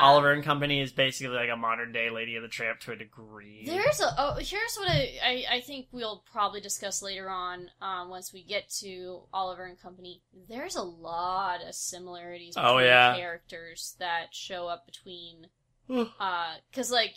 Oliver 0.00 0.32
and 0.32 0.42
Company 0.42 0.80
is 0.80 0.90
basically 0.90 1.36
like 1.36 1.50
a 1.50 1.56
modern 1.56 1.92
day 1.92 2.08
Lady 2.08 2.36
of 2.36 2.42
the 2.42 2.48
Tramp 2.48 2.80
to 2.80 2.92
a 2.92 2.96
degree. 2.96 3.64
There's 3.66 4.00
a 4.00 4.14
oh 4.16 4.34
here's 4.40 4.76
what 4.76 4.88
I, 4.88 5.18
I 5.22 5.44
I 5.56 5.60
think 5.60 5.88
we'll 5.92 6.24
probably 6.32 6.60
discuss 6.62 7.02
later 7.02 7.28
on 7.28 7.70
um 7.82 8.08
once 8.08 8.32
we 8.32 8.42
get 8.42 8.70
to 8.80 9.20
Oliver 9.34 9.64
and 9.66 9.78
Company. 9.78 10.22
There's 10.48 10.76
a 10.76 10.82
lot 10.82 11.60
of 11.66 11.74
similarities 11.74 12.54
between 12.54 12.72
Oh, 12.74 12.78
yeah. 12.78 13.16
characters 13.16 13.96
that 13.98 14.34
show 14.34 14.66
up 14.66 14.86
between 14.86 15.48
uh 16.18 16.54
cuz 16.72 16.90
like 16.90 17.14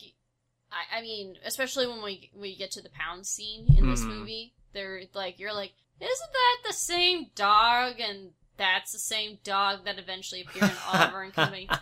I 0.69 0.97
I 0.97 1.01
mean 1.01 1.37
especially 1.45 1.87
when 1.87 2.03
we 2.03 2.29
we 2.35 2.57
get 2.57 2.71
to 2.71 2.81
the 2.81 2.89
pound 2.89 3.25
scene 3.25 3.73
in 3.77 3.89
this 3.89 4.01
Mhm. 4.01 4.17
movie, 4.19 4.53
they're 4.73 5.03
like 5.13 5.39
you're 5.39 5.53
like 5.53 5.71
isn't 6.01 6.33
that 6.33 6.57
the 6.67 6.73
same 6.73 7.27
dog 7.35 7.99
and 8.01 8.31
that's 8.61 8.91
the 8.91 8.99
same 8.99 9.39
dog 9.43 9.85
that 9.85 9.97
eventually 9.97 10.41
appeared 10.41 10.69
in 10.69 10.77
Oliver 10.93 11.23
and 11.23 11.33
Company. 11.33 11.67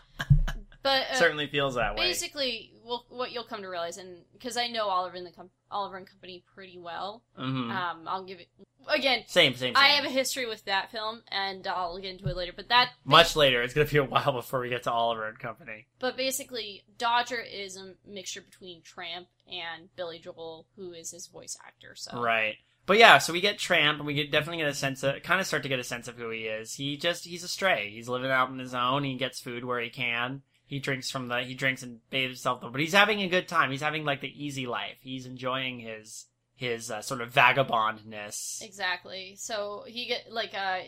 But 0.81 1.07
uh, 1.11 1.15
Certainly 1.15 1.47
feels 1.47 1.75
that 1.75 1.95
way. 1.95 2.07
basically 2.07 2.71
well, 2.85 3.05
what 3.09 3.31
you'll 3.33 3.43
come 3.43 3.61
to 3.63 3.67
realize 3.67 3.97
and 3.97 4.19
because 4.31 4.55
i 4.55 4.67
know 4.67 4.87
oliver 4.87 5.17
and 5.17 5.25
the 5.25 5.31
com- 5.31 5.49
oliver 5.69 5.97
and 5.97 6.07
company 6.07 6.41
pretty 6.55 6.79
well 6.79 7.21
hmm 7.35 7.69
um 7.69 8.07
i'll 8.07 8.23
give 8.23 8.39
it 8.39 8.47
again 8.87 9.23
same, 9.27 9.51
same, 9.55 9.75
same. 9.75 9.77
i 9.77 9.87
have 9.89 10.05
a 10.05 10.09
history 10.09 10.45
with 10.45 10.63
that 10.65 10.89
film 10.89 11.21
and 11.27 11.67
i'll 11.67 11.99
get 11.99 12.11
into 12.11 12.29
it 12.29 12.35
later 12.37 12.53
but 12.55 12.69
that 12.69 12.91
Much 13.03 13.35
later. 13.35 13.61
It's 13.61 13.73
gonna 13.73 13.87
be 13.87 13.97
a 13.97 14.03
while 14.05 14.31
before 14.31 14.61
we 14.61 14.69
get 14.69 14.83
to 14.83 14.91
Oliver 14.91 15.27
and 15.27 15.37
Company. 15.37 15.85
but 15.99 16.15
basically 16.15 16.83
dodger 16.97 17.41
is 17.41 17.75
a 17.75 17.95
mixture 18.07 18.41
between 18.41 18.81
tramp 18.81 19.27
and 19.51 19.89
billy 19.97 20.17
joel 20.17 20.65
who 20.77 20.93
is 20.93 21.11
his 21.11 21.27
voice 21.27 21.57
actor 21.67 21.93
so 21.93 22.21
Right. 22.21 22.55
But 22.89 22.97
yeah, 22.97 23.19
so 23.19 23.33
we 23.33 23.39
get 23.39 23.59
Tramp, 23.59 23.99
and 23.99 24.07
we 24.07 24.15
get 24.15 24.31
definitely 24.31 24.63
get 24.63 24.67
a 24.67 24.73
sense 24.73 25.03
of, 25.03 25.21
kind 25.21 25.39
of 25.39 25.45
start 25.45 25.61
to 25.61 25.69
get 25.69 25.77
a 25.77 25.83
sense 25.83 26.07
of 26.07 26.15
who 26.15 26.31
he 26.31 26.45
is. 26.45 26.73
He 26.73 26.97
just, 26.97 27.23
he's 27.23 27.43
a 27.43 27.47
stray. 27.47 27.91
He's 27.91 28.09
living 28.09 28.31
out 28.31 28.49
on 28.49 28.57
his 28.57 28.73
own. 28.73 29.03
He 29.03 29.13
gets 29.13 29.39
food 29.39 29.63
where 29.63 29.79
he 29.79 29.91
can. 29.91 30.41
He 30.65 30.79
drinks 30.79 31.11
from 31.11 31.27
the, 31.27 31.41
he 31.43 31.53
drinks 31.53 31.83
and 31.83 31.99
bathes 32.09 32.29
himself. 32.29 32.61
But 32.63 32.81
he's 32.81 32.93
having 32.93 33.21
a 33.21 33.27
good 33.27 33.47
time. 33.47 33.69
He's 33.69 33.83
having 33.83 34.05
like 34.05 34.21
the 34.21 34.43
easy 34.43 34.65
life. 34.65 34.97
He's 35.01 35.27
enjoying 35.27 35.77
his, 35.81 36.25
his 36.55 36.89
uh, 36.89 37.03
sort 37.03 37.21
of 37.21 37.31
vagabondness. 37.31 38.63
exactly 38.63 39.35
so 39.37 39.83
he 39.85 40.07
get 40.07 40.25
like 40.31 40.55
uh 40.55 40.79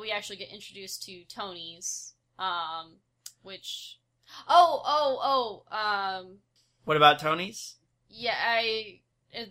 we 0.00 0.10
actually 0.10 0.36
get 0.36 0.52
introduced 0.52 1.04
to 1.04 1.22
tony's 1.34 2.14
um 2.38 2.96
which 3.42 4.00
oh 4.48 4.82
oh 4.84 5.64
oh 5.70 5.76
um 5.76 6.38
What 6.84 6.96
about 6.96 7.18
Tony's? 7.18 7.76
Yeah, 8.10 8.34
I. 8.38 9.00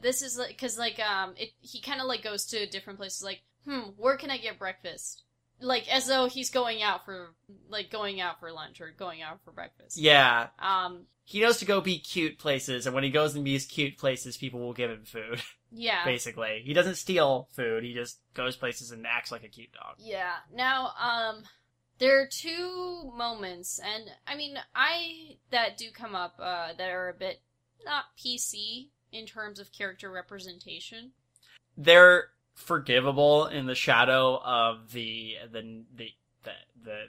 This 0.02 0.22
is 0.22 0.38
like 0.38 0.50
because 0.50 0.78
like 0.78 1.00
um, 1.00 1.34
it 1.38 1.52
he 1.62 1.82
kind 1.82 2.02
of 2.02 2.08
like 2.08 2.24
goes 2.24 2.46
to 2.48 2.66
different 2.68 3.00
places. 3.00 3.24
Like, 3.24 3.42
hmm, 3.66 3.90
where 3.98 4.18
can 4.18 4.30
I 4.30 4.38
get 4.38 4.60
breakfast? 4.60 5.24
Like 5.60 5.88
as 5.94 6.08
though 6.08 6.28
he's 6.28 6.50
going 6.50 6.82
out 6.82 7.06
for 7.06 7.34
like 7.70 7.90
going 7.92 8.20
out 8.20 8.40
for 8.40 8.52
lunch 8.52 8.82
or 8.82 8.92
going 8.98 9.22
out 9.22 9.40
for 9.44 9.52
breakfast. 9.52 9.98
Yeah. 9.98 10.48
Um. 10.60 11.06
He 11.26 11.40
knows 11.40 11.60
to 11.60 11.66
go 11.66 11.80
be 11.80 12.00
cute 12.00 12.38
places, 12.38 12.86
and 12.86 12.94
when 12.94 13.06
he 13.06 13.10
goes 13.10 13.34
in 13.34 13.46
these 13.46 13.66
cute 13.66 13.98
places, 13.98 14.36
people 14.36 14.60
will 14.60 14.74
give 14.74 14.92
him 14.92 15.06
food, 15.06 15.42
Yeah. 15.72 16.04
basically. 16.04 16.62
He 16.66 16.74
doesn't 16.74 16.96
steal 16.96 17.48
food, 17.54 17.86
he 17.86 17.94
just 17.94 18.20
goes 18.34 18.58
places 18.58 18.92
and 18.92 19.08
acts 19.08 19.32
like 19.32 19.46
a 19.46 19.48
cute 19.48 19.72
dog. 19.72 19.96
Yeah. 20.00 20.34
Now, 20.54 20.92
um, 21.00 21.44
there 21.98 22.20
are 22.22 22.28
two 22.30 23.10
moments, 23.16 23.80
and 23.80 24.04
I 24.28 24.36
mean, 24.36 24.58
I 24.76 25.38
that 25.52 25.78
do 25.78 25.86
come 25.94 26.14
up 26.14 26.34
uh, 26.40 26.74
that 26.78 26.90
are 26.90 27.08
a 27.08 27.14
bit 27.14 27.40
not 27.86 28.04
PC 28.18 28.90
in 29.14 29.26
terms 29.26 29.60
of 29.60 29.72
character 29.72 30.12
representation. 30.12 31.12
they're 31.78 32.26
forgivable 32.56 33.48
in 33.48 33.66
the 33.66 33.76
shadow 33.76 34.40
of 34.44 34.92
the 34.92 35.36
the 35.52 35.84
the 35.96 36.10
the, 36.44 36.52
the, 36.84 37.00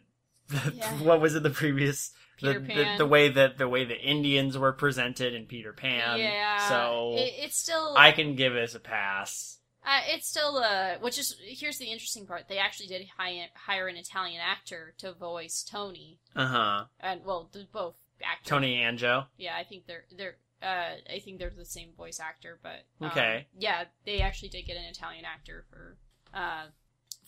the 0.48 0.72
Yeah. 0.74 0.90
what 1.02 1.20
was 1.20 1.34
it 1.34 1.42
the 1.42 1.50
previous 1.50 2.12
the, 2.40 2.54
the 2.54 2.94
the 2.98 3.06
way 3.06 3.28
that 3.28 3.58
the 3.58 3.68
way 3.68 3.84
the 3.84 3.98
Indians 4.00 4.56
were 4.58 4.72
presented 4.72 5.34
in 5.34 5.46
Peter 5.46 5.72
Pan. 5.72 6.18
yeah. 6.18 6.68
So 6.68 7.14
it, 7.16 7.32
it's 7.38 7.56
still 7.58 7.94
I 7.96 8.12
can 8.12 8.36
give 8.36 8.52
this 8.54 8.74
a 8.74 8.80
pass. 8.80 9.58
Uh, 9.86 10.00
it's 10.08 10.26
still 10.26 10.56
uh, 10.56 10.94
which 11.00 11.18
is 11.18 11.36
here's 11.44 11.76
the 11.78 11.86
interesting 11.92 12.26
part. 12.26 12.48
They 12.48 12.56
actually 12.58 12.86
did 12.86 13.06
hire, 13.18 13.48
hire 13.54 13.86
an 13.86 13.96
Italian 13.96 14.40
actor 14.40 14.94
to 14.98 15.12
voice 15.12 15.62
Tony, 15.62 16.18
Uh 16.34 16.46
huh. 16.46 16.84
and 17.00 17.20
well, 17.24 17.50
the, 17.52 17.66
both 17.70 17.96
actors. 18.22 18.48
Tony 18.48 18.82
and 18.82 18.96
Joe. 18.98 19.24
Yeah, 19.36 19.54
I 19.58 19.64
think 19.64 19.86
they're 19.86 20.04
they're. 20.16 20.36
Uh, 20.64 20.94
I 21.14 21.18
think 21.18 21.38
they're 21.38 21.50
the 21.50 21.64
same 21.64 21.92
voice 21.96 22.18
actor, 22.20 22.58
but 22.62 22.86
um, 23.00 23.10
Okay. 23.10 23.46
Yeah, 23.58 23.84
they 24.06 24.20
actually 24.20 24.48
did 24.48 24.62
get 24.66 24.76
an 24.76 24.84
Italian 24.84 25.24
actor 25.24 25.64
for 25.70 25.96
uh 26.32 26.66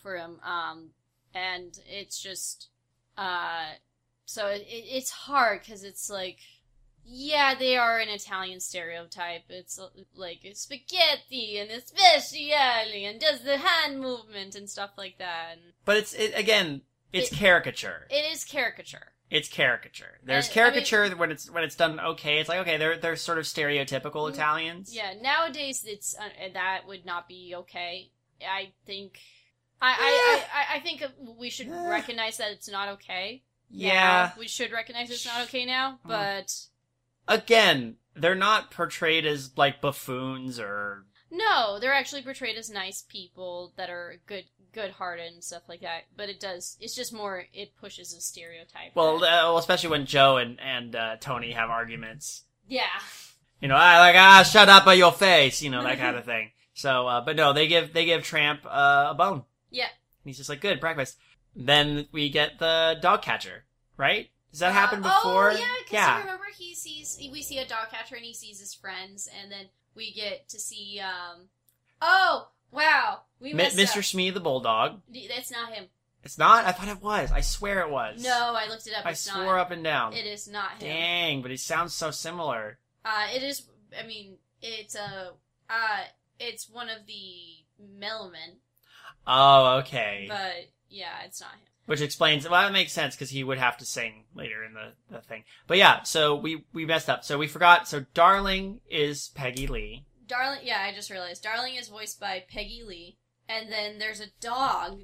for 0.02 0.16
him. 0.16 0.40
Um, 0.42 0.90
and 1.34 1.78
it's 1.88 2.18
just 2.18 2.68
uh, 3.18 3.72
so 4.24 4.46
it, 4.46 4.62
it, 4.62 4.84
it's 4.88 5.10
hard 5.10 5.60
because 5.60 5.84
it's 5.84 6.08
like. 6.10 6.38
Yeah, 7.08 7.54
they 7.54 7.76
are 7.76 8.00
an 8.00 8.08
Italian 8.08 8.58
stereotype. 8.58 9.44
It's 9.48 9.78
uh, 9.78 9.90
like 10.16 10.40
spaghetti 10.54 11.56
and 11.56 11.70
especially 11.70 12.52
and 13.04 13.20
does 13.20 13.42
the 13.44 13.58
hand 13.58 14.00
movement 14.00 14.56
and 14.56 14.68
stuff 14.68 14.90
like 14.98 15.16
that. 15.18 15.50
And 15.52 15.60
But 15.84 15.98
it's 15.98 16.14
it 16.14 16.32
again. 16.34 16.82
It's 17.12 17.30
It- 17.30 17.36
caricature. 17.36 18.08
it 18.10 18.24
is 18.32 18.42
caricature. 18.44 19.12
It's 19.30 19.48
caricature. 19.48 20.18
There's 20.24 20.48
I- 20.48 20.50
I 20.50 20.54
caricature 20.54 21.08
when 21.16 21.30
it's 21.30 21.50
when 21.50 21.64
it's 21.64 21.74
done 21.74 21.98
okay. 21.98 22.38
It's 22.38 22.48
like 22.48 22.60
okay, 22.60 22.76
they're 22.76 22.96
they're 22.96 23.16
sort 23.16 23.38
of 23.38 23.44
stereotypical 23.44 24.28
Mm, 24.28 24.34
Italians. 24.34 24.94
Yeah, 24.94 25.14
nowadays 25.20 25.84
it's 25.86 26.16
uh, 26.18 26.28
that 26.54 26.82
would 26.86 27.04
not 27.04 27.28
be 27.28 27.54
okay. 27.56 28.10
I 28.42 28.72
think 28.84 29.18
I 29.80 29.94
I, 29.98 30.74
I, 30.74 30.76
I 30.76 30.80
think 30.80 31.04
we 31.38 31.50
should 31.50 31.70
recognize 31.70 32.36
that 32.38 32.50
it's 32.52 32.68
not 32.70 32.88
okay. 32.94 33.42
Yeah. 33.68 34.30
now. 34.34 34.38
we 34.38 34.46
should 34.46 34.70
recognize 34.70 35.10
it's 35.10 35.26
not 35.26 35.42
okay 35.44 35.64
now. 35.64 35.98
Hmm. 36.02 36.08
But 36.08 36.54
Again, 37.28 37.96
they're 38.14 38.36
not 38.36 38.70
portrayed 38.70 39.26
as 39.26 39.50
like 39.56 39.80
buffoons 39.80 40.60
or 40.60 41.04
no, 41.30 41.78
they're 41.80 41.92
actually 41.92 42.22
portrayed 42.22 42.56
as 42.56 42.70
nice 42.70 43.02
people 43.02 43.72
that 43.76 43.90
are 43.90 44.18
good 44.26 44.44
good 44.76 44.92
hearted 44.92 45.32
and 45.32 45.42
stuff 45.42 45.62
like 45.68 45.80
that. 45.80 46.02
But 46.16 46.28
it 46.28 46.38
does 46.38 46.76
it's 46.80 46.94
just 46.94 47.12
more 47.12 47.44
it 47.52 47.74
pushes 47.80 48.12
a 48.14 48.20
stereotype. 48.20 48.94
Well, 48.94 49.16
uh, 49.16 49.20
well, 49.20 49.58
especially 49.58 49.90
when 49.90 50.06
Joe 50.06 50.36
and 50.36 50.60
and 50.60 50.94
uh, 50.94 51.16
Tony 51.18 51.52
have 51.52 51.70
arguments. 51.70 52.44
yeah, 52.68 52.84
You 53.60 53.68
know, 53.68 53.74
I 53.76 53.98
like 53.98 54.16
ah, 54.16 54.42
shut 54.42 54.68
up 54.68 54.86
on 54.86 54.98
your 54.98 55.12
face. 55.12 55.62
You 55.62 55.70
know 55.70 55.82
that 55.82 55.98
kind 55.98 56.16
of 56.16 56.24
thing. 56.32 56.50
So, 56.74 57.08
uh, 57.08 57.20
but 57.22 57.36
no, 57.36 57.52
they 57.54 57.66
give 57.68 57.92
they 57.94 58.04
give 58.04 58.22
Tramp 58.22 58.60
uh, 58.66 59.08
a 59.10 59.14
bone. 59.14 59.44
Yeah. 59.70 59.84
And 59.86 60.26
he's 60.30 60.36
just 60.36 60.48
like, 60.50 60.60
good 60.60 60.78
breakfast. 60.78 61.16
Then 61.54 62.06
we 62.12 62.28
get 62.28 62.58
the 62.58 62.98
dog 63.00 63.22
catcher, 63.22 63.64
right? 63.96 64.28
Does 64.50 64.60
that 64.60 64.72
happen 64.74 65.00
Uh, 65.02 65.08
before? 65.08 65.52
Oh, 65.52 65.56
yeah, 65.56 65.64
because 65.88 66.20
remember 66.20 66.44
he 66.56 66.74
sees 66.74 67.18
we 67.32 67.40
see 67.42 67.58
a 67.58 67.66
dog 67.66 67.88
catcher 67.90 68.16
and 68.16 68.24
he 68.24 68.34
sees 68.34 68.60
his 68.60 68.74
friends, 68.74 69.26
and 69.40 69.50
then 69.50 69.66
we 69.94 70.12
get 70.12 70.48
to 70.50 70.60
see. 70.60 71.00
um 71.00 71.48
Oh 72.02 72.48
wow, 72.72 73.20
we 73.40 73.52
messed 73.52 73.76
Mr. 73.76 73.98
up. 73.98 74.04
Smee 74.04 74.30
the 74.30 74.40
bulldog. 74.40 75.00
That's 75.28 75.50
not 75.50 75.72
him. 75.72 75.86
It's 76.22 76.38
not. 76.38 76.64
I 76.64 76.72
thought 76.72 76.88
it 76.88 77.02
was. 77.02 77.30
I 77.30 77.40
swear 77.40 77.80
it 77.80 77.90
was. 77.90 78.22
No, 78.22 78.54
I 78.56 78.66
looked 78.68 78.86
it 78.86 78.94
up. 78.94 79.06
I 79.06 79.10
it's 79.10 79.20
swore 79.20 79.44
not. 79.44 79.58
up 79.60 79.70
and 79.70 79.84
down. 79.84 80.12
It 80.12 80.26
is 80.26 80.48
not 80.48 80.72
him. 80.82 80.88
Dang, 80.88 81.42
but 81.42 81.50
he 81.52 81.56
sounds 81.56 81.94
so 81.94 82.10
similar. 82.10 82.78
Uh, 83.04 83.26
it 83.32 83.42
is. 83.42 83.62
I 83.98 84.06
mean, 84.06 84.38
it's 84.60 84.94
a. 84.96 85.30
Uh, 85.70 86.04
it's 86.40 86.68
one 86.68 86.88
of 86.88 87.06
the 87.06 87.64
Mellomen, 87.98 88.56
Oh, 89.26 89.78
okay. 89.78 90.26
but 90.28 90.70
yeah, 90.88 91.22
it's 91.24 91.40
not 91.40 91.52
him. 91.52 91.60
Which 91.86 92.00
explains. 92.00 92.48
Well, 92.48 92.60
that 92.60 92.72
makes 92.72 92.92
sense 92.92 93.14
because 93.14 93.30
he 93.30 93.44
would 93.44 93.58
have 93.58 93.76
to 93.78 93.84
sing 93.84 94.24
later 94.34 94.64
in 94.64 94.74
the, 94.74 94.92
the 95.08 95.20
thing. 95.22 95.44
But 95.68 95.78
yeah, 95.78 96.02
so 96.02 96.34
we 96.34 96.64
we 96.72 96.84
messed 96.84 97.08
up. 97.08 97.22
So 97.24 97.38
we 97.38 97.46
forgot. 97.46 97.86
So 97.86 98.04
Darling 98.14 98.80
is 98.90 99.28
Peggy 99.34 99.68
Lee. 99.68 100.04
Darling, 100.28 100.60
yeah, 100.62 100.80
I 100.80 100.92
just 100.94 101.10
realized. 101.10 101.42
Darling 101.42 101.74
is 101.76 101.88
voiced 101.88 102.20
by 102.20 102.44
Peggy 102.48 102.82
Lee, 102.86 103.18
and 103.48 103.70
then 103.70 103.98
there's 103.98 104.20
a 104.20 104.26
dog 104.40 105.02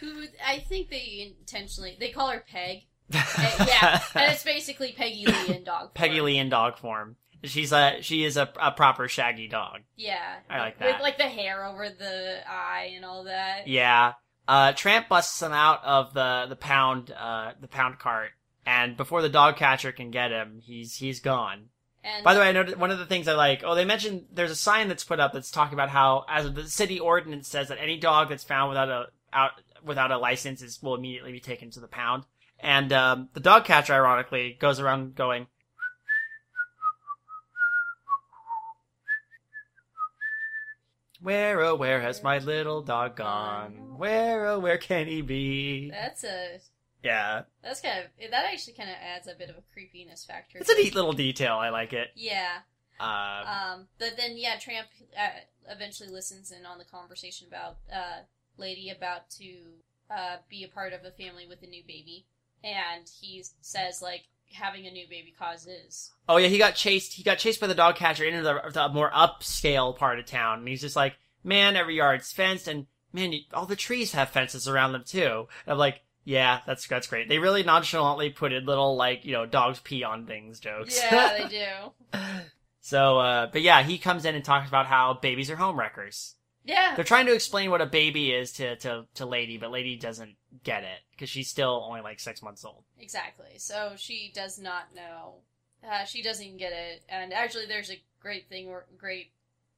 who 0.00 0.24
I 0.46 0.58
think 0.58 0.90
they 0.90 1.34
intentionally 1.40 1.96
they 1.98 2.10
call 2.10 2.28
her 2.30 2.44
Peg. 2.48 2.82
Uh, 3.14 3.64
yeah, 3.66 4.02
and 4.14 4.32
it's 4.32 4.44
basically 4.44 4.92
Peggy 4.92 5.24
Lee 5.26 5.56
in 5.56 5.64
dog. 5.64 5.94
Peggy 5.94 6.16
form. 6.16 6.26
Lee 6.26 6.38
in 6.38 6.50
dog 6.50 6.76
form. 6.76 7.16
She's 7.44 7.72
a 7.72 7.98
she 8.02 8.24
is 8.24 8.36
a, 8.36 8.50
a 8.60 8.72
proper 8.72 9.08
shaggy 9.08 9.48
dog. 9.48 9.80
Yeah, 9.96 10.18
I 10.50 10.58
like 10.58 10.78
that. 10.78 10.94
with 10.94 11.00
like 11.00 11.16
the 11.16 11.24
hair 11.24 11.64
over 11.64 11.88
the 11.88 12.38
eye 12.46 12.92
and 12.96 13.04
all 13.06 13.24
that. 13.24 13.66
Yeah. 13.66 14.12
Uh, 14.46 14.72
Tramp 14.72 15.08
busts 15.08 15.40
him 15.40 15.52
out 15.52 15.82
of 15.84 16.12
the 16.12 16.46
the 16.48 16.56
pound 16.56 17.10
uh 17.18 17.52
the 17.60 17.68
pound 17.68 17.98
cart, 17.98 18.30
and 18.66 18.96
before 18.96 19.22
the 19.22 19.28
dog 19.28 19.56
catcher 19.56 19.92
can 19.92 20.10
get 20.10 20.30
him, 20.30 20.60
he's 20.62 20.96
he's 20.96 21.20
gone. 21.20 21.70
And 22.04 22.24
By 22.24 22.34
the 22.34 22.40
way, 22.40 22.48
I 22.48 22.52
noticed 22.52 22.76
one 22.76 22.90
of 22.90 22.98
the 22.98 23.06
things 23.06 23.26
I 23.26 23.34
like. 23.34 23.62
Oh, 23.64 23.74
they 23.74 23.84
mentioned 23.84 24.26
there's 24.32 24.50
a 24.50 24.56
sign 24.56 24.88
that's 24.88 25.04
put 25.04 25.20
up 25.20 25.32
that's 25.32 25.50
talking 25.50 25.74
about 25.74 25.88
how, 25.88 26.24
as 26.28 26.52
the 26.52 26.68
city 26.68 27.00
ordinance 27.00 27.48
says, 27.48 27.68
that 27.68 27.78
any 27.80 27.98
dog 27.98 28.28
that's 28.28 28.44
found 28.44 28.68
without 28.70 28.88
a 28.88 29.06
out 29.32 29.52
without 29.84 30.10
a 30.10 30.18
license 30.18 30.62
is 30.62 30.82
will 30.82 30.94
immediately 30.94 31.32
be 31.32 31.40
taken 31.40 31.70
to 31.70 31.80
the 31.80 31.88
pound. 31.88 32.24
And 32.60 32.92
um, 32.92 33.28
the 33.34 33.40
dog 33.40 33.64
catcher, 33.64 33.94
ironically, 33.94 34.56
goes 34.58 34.80
around 34.80 35.14
going. 35.14 35.46
Where 41.20 41.60
oh 41.62 41.74
where 41.74 42.00
has 42.00 42.22
my 42.22 42.38
little 42.38 42.80
dog 42.80 43.16
gone? 43.16 43.98
Where 43.98 44.46
oh 44.46 44.60
where 44.60 44.78
can 44.78 45.08
he 45.08 45.20
be? 45.20 45.90
that's 45.90 46.22
a 46.22 46.60
Yeah, 47.02 47.42
that's 47.62 47.80
kind 47.80 48.00
of 48.00 48.30
that 48.30 48.44
actually 48.52 48.74
kind 48.74 48.90
of 48.90 48.96
adds 49.00 49.28
a 49.28 49.34
bit 49.34 49.50
of 49.50 49.56
a 49.56 49.62
creepiness 49.72 50.24
factor. 50.24 50.58
it's 50.58 50.68
a 50.70 50.74
neat 50.74 50.94
little 50.94 51.12
detail. 51.12 51.54
I 51.54 51.70
like 51.70 51.92
it. 51.92 52.08
Yeah. 52.16 52.58
Uh, 53.00 53.44
Um, 53.46 53.88
but 53.98 54.16
then 54.16 54.36
yeah, 54.36 54.58
Tramp 54.58 54.88
uh, 55.16 55.28
eventually 55.70 56.08
listens 56.08 56.50
in 56.50 56.66
on 56.66 56.78
the 56.78 56.84
conversation 56.84 57.46
about 57.46 57.76
uh, 57.92 58.22
Lady 58.56 58.90
about 58.90 59.30
to 59.38 59.54
uh, 60.10 60.36
be 60.50 60.64
a 60.64 60.68
part 60.68 60.92
of 60.92 61.04
a 61.04 61.12
family 61.12 61.46
with 61.48 61.62
a 61.62 61.66
new 61.66 61.82
baby, 61.86 62.26
and 62.64 63.04
he 63.20 63.44
says 63.60 64.02
like 64.02 64.22
having 64.52 64.86
a 64.86 64.90
new 64.90 65.06
baby 65.08 65.32
causes. 65.38 66.10
Oh 66.28 66.38
yeah, 66.38 66.48
he 66.48 66.58
got 66.58 66.74
chased. 66.74 67.12
He 67.12 67.22
got 67.22 67.38
chased 67.38 67.60
by 67.60 67.68
the 67.68 67.74
dog 67.74 67.94
catcher 67.94 68.24
into 68.24 68.42
the, 68.42 68.60
the 68.72 68.88
more 68.88 69.10
upscale 69.12 69.96
part 69.96 70.18
of 70.18 70.26
town, 70.26 70.60
and 70.60 70.68
he's 70.68 70.80
just 70.80 70.96
like, 70.96 71.14
"Man, 71.44 71.76
every 71.76 71.96
yard's 71.96 72.32
fenced, 72.32 72.66
and 72.66 72.86
man, 73.12 73.32
all 73.54 73.66
the 73.66 73.76
trees 73.76 74.12
have 74.12 74.30
fences 74.30 74.66
around 74.66 74.90
them 74.92 75.04
too." 75.06 75.46
And 75.66 75.72
I'm 75.72 75.78
like, 75.78 76.00
"Yeah, 76.28 76.60
that's 76.66 76.86
that's 76.86 77.06
great." 77.06 77.28
They 77.28 77.38
really 77.38 77.62
nonchalantly 77.62 78.28
put 78.30 78.52
in 78.52 78.66
little 78.66 78.96
like 78.96 79.24
you 79.24 79.32
know 79.32 79.46
dogs 79.46 79.80
pee 79.80 80.04
on 80.04 80.26
things 80.26 80.60
jokes. 80.60 81.00
Yeah, 81.02 81.38
they 81.48 81.48
do. 82.12 82.20
so, 82.80 83.18
uh, 83.18 83.46
but 83.50 83.62
yeah, 83.62 83.82
he 83.82 83.96
comes 83.98 84.24
in 84.24 84.34
and 84.34 84.44
talks 84.44 84.68
about 84.68 84.86
how 84.86 85.14
babies 85.14 85.50
are 85.50 85.56
home 85.56 85.78
wreckers. 85.78 86.34
Yeah, 86.64 86.94
They're 86.94 87.04
trying 87.04 87.24
to 87.26 87.32
explain 87.34 87.70
what 87.70 87.80
a 87.80 87.86
baby 87.86 88.30
is 88.30 88.52
to 88.54 88.76
to 88.76 89.06
to 89.14 89.24
Lady, 89.24 89.56
but 89.56 89.70
Lady 89.70 89.96
doesn't 89.96 90.36
get 90.64 90.82
it 90.84 91.00
because 91.12 91.30
she's 91.30 91.48
still 91.48 91.82
only 91.88 92.02
like 92.02 92.20
six 92.20 92.42
months 92.42 92.62
old. 92.64 92.84
exactly. 92.98 93.56
So 93.56 93.92
she 93.96 94.30
does 94.34 94.58
not 94.58 94.94
know. 94.94 95.36
Uh, 95.82 96.04
she 96.04 96.22
doesn't 96.22 96.58
get 96.58 96.72
it. 96.72 97.04
And 97.08 97.32
actually, 97.32 97.64
there's 97.66 97.90
a 97.90 98.02
great 98.20 98.48
thing. 98.50 98.68
Or 98.68 98.84
great. 98.98 99.32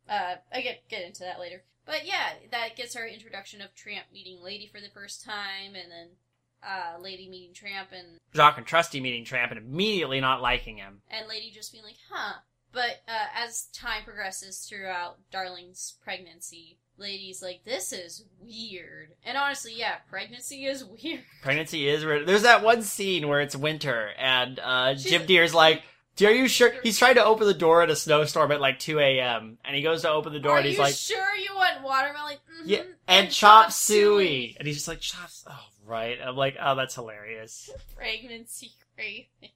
Uh, 0.08 0.36
I 0.52 0.62
get 0.62 0.88
get 0.88 1.04
into 1.04 1.20
that 1.20 1.38
later. 1.38 1.62
But 1.86 2.06
yeah, 2.06 2.30
that 2.50 2.74
gets 2.76 2.96
our 2.96 3.06
introduction 3.06 3.60
of 3.60 3.74
Tramp 3.74 4.06
meeting 4.12 4.40
Lady 4.42 4.66
for 4.66 4.80
the 4.80 4.90
first 4.92 5.24
time, 5.24 5.74
and 5.76 5.90
then 5.92 6.08
uh, 6.62 7.00
Lady 7.00 7.28
meeting 7.28 7.54
Tramp, 7.54 7.88
and 7.92 8.18
Jock 8.34 8.58
and 8.58 8.66
Trusty 8.66 9.00
meeting 9.00 9.24
Tramp 9.24 9.50
and 9.52 9.58
immediately 9.58 10.20
not 10.20 10.42
liking 10.42 10.76
him. 10.78 11.02
and 11.10 11.28
Lady 11.28 11.50
just 11.50 11.72
being 11.72 11.84
like, 11.84 11.96
"Huh." 12.10 12.34
But 12.72 13.02
uh, 13.08 13.26
as 13.34 13.64
time 13.74 14.04
progresses 14.04 14.58
throughout 14.68 15.16
Darling's 15.32 15.96
pregnancy, 16.04 16.78
Lady's 16.98 17.42
like, 17.42 17.64
"This 17.64 17.92
is 17.92 18.24
weird." 18.40 19.10
And 19.24 19.36
honestly, 19.36 19.74
yeah, 19.76 19.96
pregnancy 20.08 20.66
is 20.66 20.84
weird. 21.02 21.24
Pregnancy 21.42 21.88
is 21.88 22.04
weird. 22.04 22.26
There's 22.28 22.42
that 22.42 22.62
one 22.62 22.82
scene 22.82 23.26
where 23.26 23.40
it's 23.40 23.56
winter 23.56 24.10
and 24.18 24.60
uh, 24.62 24.94
Jim 24.94 25.26
Dear's 25.26 25.52
like, 25.52 25.82
"Are 26.22 26.30
you 26.30 26.46
sure?" 26.46 26.72
He's 26.84 26.96
trying 26.98 27.16
to 27.16 27.24
open 27.24 27.48
the 27.48 27.54
door 27.54 27.82
at 27.82 27.90
a 27.90 27.96
snowstorm 27.96 28.52
at 28.52 28.60
like 28.60 28.78
2 28.78 29.00
a.m. 29.00 29.58
and 29.64 29.74
he 29.74 29.82
goes 29.82 30.02
to 30.02 30.10
open 30.10 30.32
the 30.32 30.38
door 30.38 30.52
Are 30.52 30.58
and 30.58 30.66
he's 30.66 30.76
you 30.76 30.82
like, 30.84 30.94
sure 30.94 31.34
you 31.34 31.54
want 31.56 31.82
watermelon? 31.82 32.36
Mhm. 32.62 32.66
"Yeah," 32.66 32.82
and, 33.08 33.32
chop 33.32 33.72
suey, 33.72 34.54
and 34.58 34.66
he's 34.68 34.76
just 34.76 34.86
like, 34.88 35.00
"Chop." 35.00 35.28
Oh, 35.48 35.58
right. 35.90 36.18
I'm 36.24 36.36
like, 36.36 36.56
"Oh, 36.60 36.74
that's 36.74 36.94
hilarious." 36.94 37.70
Pregnancy 37.96 38.72
cravings. 38.94 39.52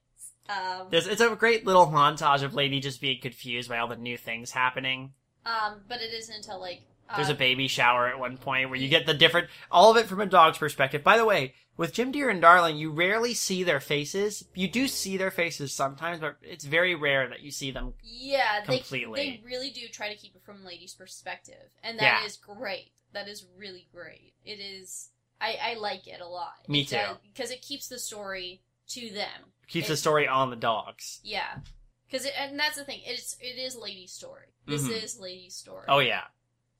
Um, 0.47 0.87
There's, 0.91 1.07
it's 1.07 1.21
a 1.21 1.35
great 1.35 1.65
little 1.65 1.87
montage 1.87 2.43
of 2.43 2.53
Lady 2.53 2.79
just 2.79 3.01
being 3.01 3.19
confused 3.19 3.67
by 3.69 3.79
all 3.79 3.87
the 3.87 3.95
new 3.95 4.17
things 4.17 4.51
happening. 4.51 5.13
um, 5.45 5.81
but 5.87 6.01
it 6.01 6.13
isn't 6.13 6.35
until 6.35 6.59
like 6.59 6.81
uh, 7.09 7.15
There's 7.15 7.29
a 7.29 7.33
baby 7.35 7.67
shower 7.67 8.07
at 8.07 8.19
one 8.19 8.37
point 8.37 8.69
where 8.69 8.77
you 8.79 8.87
get 8.87 9.05
the 9.07 9.13
different, 9.15 9.47
all 9.71 9.89
of 9.91 9.97
it 9.97 10.05
from 10.07 10.21
a 10.21 10.25
dog's 10.27 10.57
perspective. 10.59 11.03
By 11.03 11.17
the 11.17 11.25
way, 11.25 11.53
with 11.77 11.93
Jim 11.93 12.11
Dear 12.11 12.29
and 12.29 12.41
Darling, 12.41 12.77
you 12.77 12.91
rarely 12.91 13.33
see 13.33 13.63
their 13.63 13.79
faces. 13.79 14.45
You 14.53 14.67
do 14.67 14.87
see 14.87 15.17
their 15.17 15.31
faces 15.31 15.73
sometimes, 15.73 16.19
but 16.19 16.37
it's 16.43 16.63
very 16.63 16.93
rare 16.95 17.27
that 17.29 17.41
you 17.41 17.49
see 17.51 17.71
them. 17.71 17.93
yeah, 18.03 18.61
they 18.67 18.77
completely. 18.77 19.15
they 19.19 19.41
really 19.43 19.71
do 19.71 19.87
try 19.87 20.09
to 20.13 20.15
keep 20.19 20.35
it 20.35 20.43
from 20.43 20.63
Lady's 20.63 20.93
perspective, 20.93 21.69
and 21.83 21.97
that 21.99 22.21
Yeah. 22.21 22.25
is 22.25 22.37
great. 22.37 22.91
That 23.13 23.27
is 23.27 23.45
really 23.57 23.87
great. 23.93 24.33
It 24.45 24.59
is. 24.59 25.09
I 25.41 25.57
I 25.61 25.73
like 25.75 26.07
it 26.07 26.21
a 26.21 26.27
lot. 26.27 26.53
Me 26.67 26.85
too. 26.85 26.97
because 27.33 27.51
it 27.51 27.61
keeps 27.61 27.87
the 27.87 27.99
story 27.99 28.61
to 28.89 29.09
them. 29.09 29.51
Keeps 29.67 29.87
the 29.87 29.97
story 29.97 30.27
on 30.27 30.49
the 30.49 30.55
dogs. 30.55 31.19
Yeah, 31.23 31.57
because 32.07 32.25
and 32.37 32.59
that's 32.59 32.77
the 32.77 32.83
thing. 32.85 33.01
It's 33.05 33.35
it 33.41 33.57
is 33.59 33.75
Lady's 33.75 34.11
story. 34.11 34.47
This 34.67 34.83
Mhm. 34.83 35.03
is 35.03 35.19
Lady's 35.19 35.55
story. 35.55 35.85
Oh 35.87 35.99
yeah. 35.99 36.23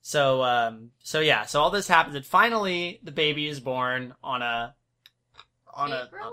So 0.02 0.42
um 0.44 0.92
so 1.02 1.20
yeah, 1.20 1.44
so 1.46 1.60
all 1.60 1.70
this 1.70 1.88
happens 1.88 2.14
and 2.14 2.24
finally 2.24 3.00
the 3.02 3.10
baby 3.12 3.48
is 3.48 3.58
born 3.60 4.14
on 4.22 4.40
a 4.42 4.74
on 5.74 5.92
April? 5.92 6.32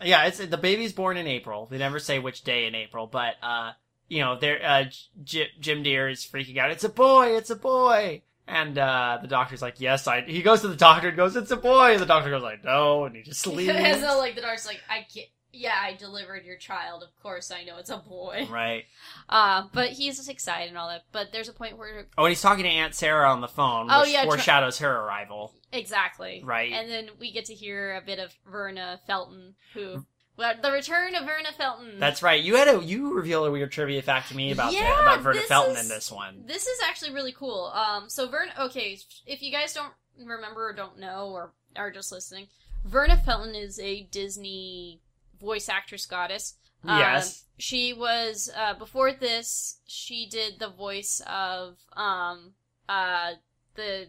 a 0.00 0.06
Yeah, 0.06 0.24
it's 0.24 0.38
the 0.38 0.56
baby's 0.58 0.92
born 0.92 1.16
in 1.16 1.26
April. 1.26 1.66
They 1.66 1.78
never 1.78 1.98
say 2.00 2.18
which 2.18 2.42
day 2.42 2.66
in 2.66 2.74
April, 2.74 3.06
but 3.06 3.34
uh 3.42 3.72
you 4.08 4.20
know, 4.20 4.36
there 4.38 4.60
uh 4.64 4.84
J- 5.22 5.52
Jim 5.60 5.82
Dear 5.84 6.08
is 6.08 6.24
freaking 6.26 6.58
out. 6.58 6.70
It's 6.72 6.84
a 6.84 6.88
boy, 6.88 7.36
it's 7.36 7.50
a 7.50 7.56
boy. 7.56 8.22
And 8.54 8.76
uh 8.76 9.18
the 9.22 9.28
doctor's 9.28 9.62
like, 9.62 9.80
"Yes, 9.80 10.06
I." 10.06 10.20
He 10.22 10.42
goes 10.42 10.60
to 10.60 10.68
the 10.68 10.76
doctor 10.76 11.08
and 11.08 11.16
goes, 11.16 11.34
"It's 11.36 11.50
a 11.50 11.56
boy." 11.56 11.92
And 11.92 12.00
the 12.02 12.06
doctor 12.06 12.28
goes 12.28 12.42
like, 12.42 12.62
"No," 12.62 13.04
and 13.06 13.16
he 13.16 13.22
just 13.22 13.46
leaves. 13.46 13.70
and 13.74 14.00
so 14.00 14.18
like 14.18 14.34
the 14.34 14.42
doctor's 14.42 14.66
like, 14.66 14.80
I 14.90 15.06
get. 15.14 15.26
Yeah, 15.54 15.74
I 15.78 15.94
delivered 15.94 16.46
your 16.46 16.56
child. 16.56 17.02
Of 17.02 17.10
course, 17.22 17.50
I 17.50 17.62
know 17.64 17.76
it's 17.76 17.90
a 17.90 17.98
boy. 17.98 18.46
right. 18.50 18.84
Uh, 19.28 19.64
but 19.74 19.88
he's 19.90 20.16
just 20.16 20.30
excited 20.30 20.68
and 20.70 20.78
all 20.78 20.88
that. 20.88 21.02
But 21.12 21.30
there's 21.30 21.48
a 21.50 21.52
point 21.52 21.76
where 21.76 22.06
Oh, 22.16 22.24
and 22.24 22.30
he's 22.30 22.40
talking 22.40 22.64
to 22.64 22.70
Aunt 22.70 22.94
Sarah 22.94 23.30
on 23.30 23.42
the 23.42 23.48
phone, 23.48 23.88
Oh, 23.90 24.00
which 24.00 24.12
yeah, 24.12 24.22
tr- 24.24 24.28
foreshadows 24.30 24.78
her 24.78 24.90
arrival. 24.90 25.52
exactly 25.70 26.42
Right. 26.44 26.72
and 26.72 26.90
then 26.90 27.08
we 27.20 27.32
get 27.32 27.44
to 27.46 27.54
hear 27.54 27.94
a 27.96 28.00
bit 28.00 28.18
of 28.18 28.34
Verna 28.50 28.98
Felton, 29.06 29.54
who 29.74 30.06
the 30.36 30.70
return 30.72 31.14
of 31.14 31.24
Verna 31.24 31.52
Felton. 31.56 31.98
That's 32.00 32.22
right. 32.22 32.42
You 32.42 32.56
had 32.56 32.68
a 32.68 32.82
you 32.82 33.14
revealed 33.14 33.46
a 33.46 33.50
weird 33.50 33.70
trivia 33.72 34.02
fact 34.02 34.28
to 34.30 34.36
me 34.36 34.50
about 34.52 34.72
Yeah, 34.72 35.00
about 35.02 35.20
Verna 35.20 35.40
Felton 35.42 35.76
is- 35.76 35.82
in 35.82 35.88
this 35.88 36.10
one. 36.10 36.44
This 36.46 36.66
is 36.66 36.80
actually 36.84 37.12
really 37.12 37.32
cool. 37.32 37.66
Um, 37.74 38.08
so 38.08 38.28
Verna, 38.28 38.52
okay, 38.58 38.98
if 39.26 39.42
you 39.42 39.52
guys 39.52 39.72
don't 39.74 39.92
remember 40.18 40.68
or 40.68 40.72
don't 40.72 40.98
know 40.98 41.28
or 41.28 41.52
are 41.76 41.90
just 41.90 42.12
listening, 42.12 42.48
Verna 42.84 43.16
Felton 43.16 43.54
is 43.54 43.78
a 43.78 44.02
Disney 44.10 45.00
voice 45.40 45.68
actress 45.68 46.06
goddess. 46.06 46.54
Um, 46.84 46.98
Yes. 46.98 47.44
she 47.58 47.92
was 47.92 48.50
uh, 48.56 48.74
before 48.74 49.12
this. 49.12 49.78
She 49.86 50.26
did 50.28 50.58
the 50.58 50.68
voice 50.70 51.20
of 51.26 51.76
um 51.96 52.54
uh 52.88 53.32
the 53.76 54.08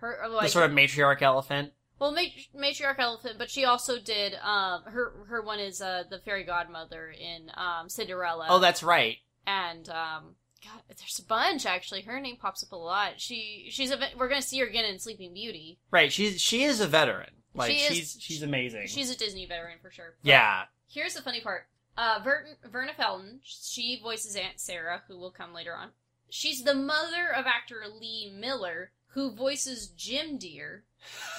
her 0.00 0.18
like 0.28 0.46
the 0.46 0.48
sort 0.48 0.68
of 0.68 0.76
matriarch 0.76 1.22
elephant. 1.22 1.72
Well 2.00 2.10
mat- 2.12 2.30
matriarch 2.56 2.98
elephant, 2.98 3.36
but 3.38 3.50
she 3.50 3.64
also 3.64 4.00
did 4.00 4.34
um 4.42 4.82
her 4.84 5.24
her 5.28 5.42
one 5.42 5.60
is 5.60 5.80
uh 5.80 6.04
the 6.10 6.18
fairy 6.18 6.42
godmother 6.44 7.10
in 7.10 7.50
um 7.56 7.88
Cinderella. 7.88 8.46
Oh, 8.48 8.58
that's 8.58 8.82
right. 8.82 9.18
and 9.46 9.88
um, 9.90 10.34
God, 10.64 10.82
there's 10.88 11.18
a 11.18 11.24
bunch 11.24 11.64
actually. 11.66 12.02
Her 12.02 12.20
name 12.20 12.36
pops 12.36 12.62
up 12.64 12.72
a 12.72 12.76
lot. 12.76 13.12
She 13.20 13.68
she's 13.70 13.90
a 13.90 13.96
ve- 13.96 14.14
we're 14.18 14.28
gonna 14.28 14.42
see 14.42 14.58
her 14.60 14.66
again 14.66 14.84
in 14.84 14.98
Sleeping 14.98 15.32
Beauty. 15.34 15.78
Right. 15.90 16.12
She's 16.12 16.40
she 16.40 16.64
is 16.64 16.80
a 16.80 16.86
veteran. 16.86 17.30
Like 17.54 17.70
She 17.72 17.76
is- 17.78 17.88
she's 17.96 18.16
she's 18.20 18.42
amazing. 18.42 18.86
She's 18.86 19.10
a 19.10 19.16
Disney 19.16 19.46
veteran 19.46 19.78
for 19.82 19.90
sure. 19.90 20.16
But 20.22 20.28
yeah. 20.28 20.62
Here's 20.88 21.14
the 21.14 21.22
funny 21.22 21.40
part. 21.40 21.66
Uh, 21.96 22.18
Ver- 22.24 22.56
Verna 22.70 22.92
Felton, 22.96 23.40
she 23.42 24.00
voices 24.02 24.34
Aunt 24.36 24.58
Sarah, 24.60 25.02
who 25.08 25.18
will 25.18 25.30
come 25.30 25.52
later 25.52 25.74
on. 25.76 25.90
She's 26.30 26.62
the 26.62 26.74
mother 26.74 27.28
of 27.34 27.46
actor 27.46 27.82
Lee 28.00 28.30
Millar, 28.34 28.92
who 29.14 29.30
voices 29.34 29.88
Jim 29.88 30.38
Dear. 30.38 30.84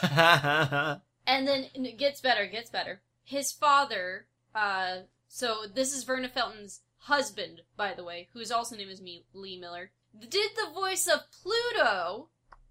And 1.27 1.47
then 1.47 1.67
it 1.75 1.97
gets 1.99 2.19
better, 2.19 2.47
gets 2.47 2.69
better. 2.69 3.01
His 3.23 3.51
father, 3.51 4.25
uh, 4.55 5.01
so 5.27 5.59
this 5.73 5.93
is 5.95 6.03
Verna 6.03 6.27
Felton's 6.27 6.81
husband, 6.97 7.61
by 7.77 7.93
the 7.93 8.03
way, 8.03 8.27
whose 8.33 8.51
also 8.51 8.75
name 8.75 8.89
is 8.89 9.01
me, 9.01 9.23
Lee 9.33 9.59
Millar, 9.59 9.91
did 10.19 10.51
the 10.55 10.73
voice 10.73 11.07
of 11.07 11.21
Pluto 11.43 12.29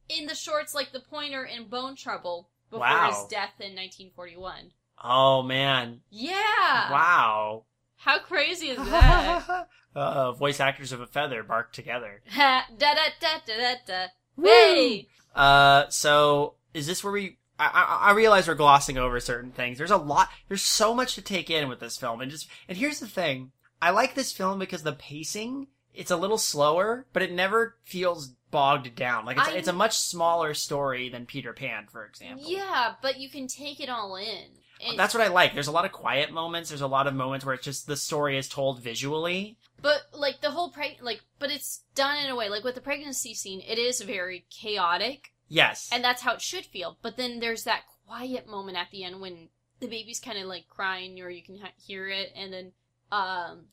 in 0.09 0.27
the 0.27 0.35
shorts 0.35 0.75
like 0.75 0.91
The 0.93 1.01
Pointer 1.01 1.45
and 1.47 1.71
Bone 1.71 1.95
Trouble 1.95 2.51
before 2.71 2.81
Wow. 2.87 3.09
his 3.11 3.25
death 3.29 3.55
in 3.61 3.75
1941. 3.77 4.73
oh 5.03 5.43
man. 5.43 6.01
Yeah! 6.11 6.91
Wow. 6.91 7.65
How 7.99 8.19
crazy 8.19 8.71
is 8.71 8.79
that? 8.91 9.69
uh, 9.95 10.33
voice 10.33 10.59
actors 10.61 10.91
of 10.93 11.01
a 11.01 11.07
feather 11.07 11.43
bark 11.45 11.73
together. 11.73 12.21
Da 12.37 12.63
da 12.77 12.95
da 13.21 13.39
da 13.47 13.75
da. 13.87 14.07
Hey! 14.43 15.09
Uh, 15.35 15.85
so 15.89 16.55
is 16.75 16.87
this 16.87 17.03
where 17.05 17.13
we? 17.13 17.39
I, 17.59 17.67
I, 17.67 18.11
I 18.11 18.13
realize 18.15 18.49
we're 18.49 18.55
glossing 18.55 18.99
over 18.99 19.21
certain 19.21 19.53
things. 19.53 19.79
There's 19.79 19.91
a 19.91 19.97
lot. 19.97 20.29
There's 20.49 20.63
so 20.63 20.95
much 20.95 21.15
to 21.15 21.23
take 21.23 21.51
in 21.51 21.69
with 21.69 21.81
this 21.81 21.97
film, 21.97 22.21
and 22.21 22.31
just 22.31 22.49
and 22.69 22.79
here's 22.79 23.01
the 23.01 23.09
thing. 23.09 23.53
I 23.83 23.91
like 23.91 24.15
this 24.15 24.33
film 24.33 24.59
because 24.59 24.83
the 24.83 24.93
pacing. 24.93 25.69
It's 25.93 26.11
a 26.11 26.17
little 26.17 26.39
slower, 26.39 27.07
but 27.13 27.23
it 27.23 27.33
never 27.33 27.77
feels 27.85 28.35
bogged 28.51 28.95
down. 28.95 29.25
Like 29.25 29.39
it's, 29.39 29.49
I- 29.49 29.53
it's 29.53 29.69
a 29.69 29.73
much 29.73 29.97
smaller 29.99 30.55
story 30.55 31.09
than 31.09 31.27
Peter 31.27 31.53
Pan, 31.53 31.87
for 31.91 32.05
example. 32.05 32.45
Yeah, 32.49 32.95
but 33.03 33.19
you 33.21 33.29
can 33.29 33.47
take 33.47 33.81
it 33.81 33.89
all 33.89 34.17
in. 34.17 34.45
And- 34.87 34.99
That's 34.99 35.13
what 35.15 35.23
I 35.23 35.29
like. 35.29 35.53
There's 35.55 35.67
a 35.67 35.73
lot 35.73 35.85
of 35.85 35.93
quiet 35.93 36.33
moments. 36.33 36.71
There's 36.71 36.81
a 36.81 36.87
lot 36.87 37.07
of 37.07 37.15
moments 37.15 37.45
where 37.45 37.55
it's 37.55 37.65
just 37.65 37.87
the 37.87 37.97
story 37.97 38.39
is 38.39 38.49
told 38.49 38.81
visually. 38.81 39.57
But 39.83 40.03
like 40.13 40.41
the 40.41 40.51
whole 40.51 40.71
preg 40.73 41.03
like, 41.03 41.23
but 41.39 41.51
it's 41.51 41.83
done 41.95 42.17
in 42.25 42.31
a 42.31 42.37
way 42.37 42.49
like 42.49 42.65
with 42.65 42.75
the 42.75 42.81
pregnancy 42.81 43.35
scene. 43.35 43.63
It 43.67 43.79
is 43.79 44.01
very 44.03 44.45
chaotic, 44.51 45.33
Yes. 45.49 45.89
and 45.93 46.03
that's 46.05 46.23
how 46.23 46.35
it 46.35 46.43
should 46.43 46.67
feel. 46.67 46.97
But 47.03 47.17
then 47.17 47.41
there's 47.41 47.65
that 47.65 47.83
quiet 48.07 48.47
moment 48.49 48.77
at 48.79 48.91
the 48.91 49.05
end 49.05 49.21
when 49.21 49.49
the 49.81 49.87
baby's 49.87 50.21
kind 50.21 50.39
of 50.39 50.47
like 50.47 50.69
crying, 50.69 51.19
or 51.21 51.31
you 51.31 51.43
can 51.43 51.59
ha- 51.59 51.69
hear 51.83 52.09
it, 52.09 52.31
and 52.37 52.53
then 52.53 52.73
um, 53.13 53.65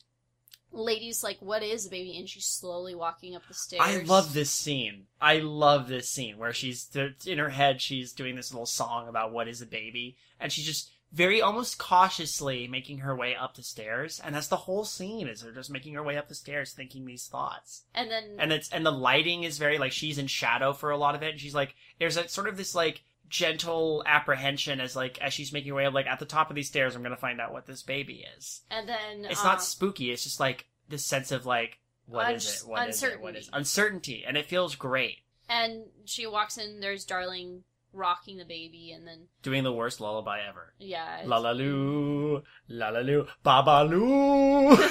lady's 0.72 1.22
like, 1.22 1.38
"What 1.40 1.62
is 1.62 1.86
a 1.86 1.90
baby?" 1.90 2.16
And 2.16 2.28
she's 2.28 2.44
slowly 2.46 2.94
walking 2.94 3.34
up 3.34 3.46
the 3.48 3.54
stairs. 3.54 3.82
I 3.84 3.98
love 3.98 4.34
this 4.34 4.50
scene. 4.50 5.06
I 5.20 5.38
love 5.38 5.88
this 5.88 6.08
scene 6.08 6.38
where 6.38 6.52
she's 6.52 6.88
in 7.26 7.38
her 7.38 7.50
head. 7.50 7.80
She's 7.80 8.12
doing 8.12 8.36
this 8.36 8.52
little 8.52 8.66
song 8.66 9.08
about 9.08 9.32
what 9.32 9.48
is 9.48 9.60
a 9.60 9.66
baby, 9.66 10.16
and 10.38 10.52
she's 10.52 10.66
just 10.66 10.90
very 11.10 11.40
almost 11.40 11.78
cautiously 11.78 12.68
making 12.68 12.98
her 12.98 13.16
way 13.16 13.34
up 13.34 13.54
the 13.54 13.62
stairs. 13.62 14.20
And 14.22 14.34
that's 14.34 14.48
the 14.48 14.56
whole 14.56 14.84
scene 14.84 15.26
is 15.26 15.40
her 15.40 15.52
just 15.52 15.70
making 15.70 15.94
her 15.94 16.02
way 16.02 16.16
up 16.16 16.28
the 16.28 16.34
stairs, 16.34 16.72
thinking 16.72 17.06
these 17.06 17.26
thoughts. 17.26 17.84
And 17.94 18.10
then 18.10 18.36
And 18.38 18.52
it's 18.52 18.68
and 18.70 18.84
the 18.84 18.92
lighting 18.92 19.44
is 19.44 19.58
very 19.58 19.78
like 19.78 19.92
she's 19.92 20.18
in 20.18 20.26
shadow 20.26 20.72
for 20.72 20.90
a 20.90 20.98
lot 20.98 21.14
of 21.14 21.22
it. 21.22 21.30
And 21.30 21.40
she's 21.40 21.54
like 21.54 21.74
there's 21.98 22.16
a 22.16 22.28
sort 22.28 22.48
of 22.48 22.56
this 22.56 22.74
like 22.74 23.02
gentle 23.28 24.02
apprehension 24.06 24.80
as 24.80 24.96
like 24.96 25.18
as 25.18 25.32
she's 25.34 25.52
making 25.52 25.70
her 25.70 25.74
way 25.76 25.86
up 25.86 25.94
like 25.94 26.06
at 26.06 26.18
the 26.18 26.24
top 26.26 26.50
of 26.50 26.56
these 26.56 26.68
stairs. 26.68 26.94
I'm 26.96 27.02
gonna 27.02 27.16
find 27.16 27.40
out 27.40 27.52
what 27.52 27.66
this 27.66 27.82
baby 27.82 28.24
is. 28.36 28.62
and 28.70 28.88
then 28.88 29.24
It's 29.24 29.40
um, 29.40 29.46
not 29.46 29.62
spooky. 29.62 30.10
It's 30.10 30.24
just 30.24 30.40
like 30.40 30.66
this 30.88 31.04
sense 31.04 31.30
of 31.32 31.44
like 31.46 31.78
what 32.06 32.32
is 32.34 32.46
Uns- 32.46 32.62
it? 32.62 32.68
What 32.68 32.88
is 32.88 33.02
it? 33.02 33.20
What 33.20 33.36
is 33.36 33.50
uncertainty. 33.52 33.58
uncertainty? 33.58 34.24
And 34.26 34.36
it 34.36 34.46
feels 34.46 34.74
great. 34.76 35.18
and 35.48 35.82
she 36.06 36.26
walks 36.26 36.56
in. 36.58 36.80
There's 36.80 37.04
Darling 37.04 37.64
rocking 37.92 38.36
the 38.38 38.44
baby, 38.44 38.92
and 38.92 39.06
then 39.06 39.28
Doing 39.42 39.64
the 39.64 39.72
worst 39.72 40.00
lullaby 40.00 40.40
ever. 40.48 40.72
yeah, 40.78 41.22
La 41.24 41.38
la 41.38 41.50
loo, 41.52 42.42
la 42.68 42.90
la 42.90 43.00
loo, 43.00 43.26
ba 43.42 43.62
ba 43.64 43.82
loo. 43.88 44.76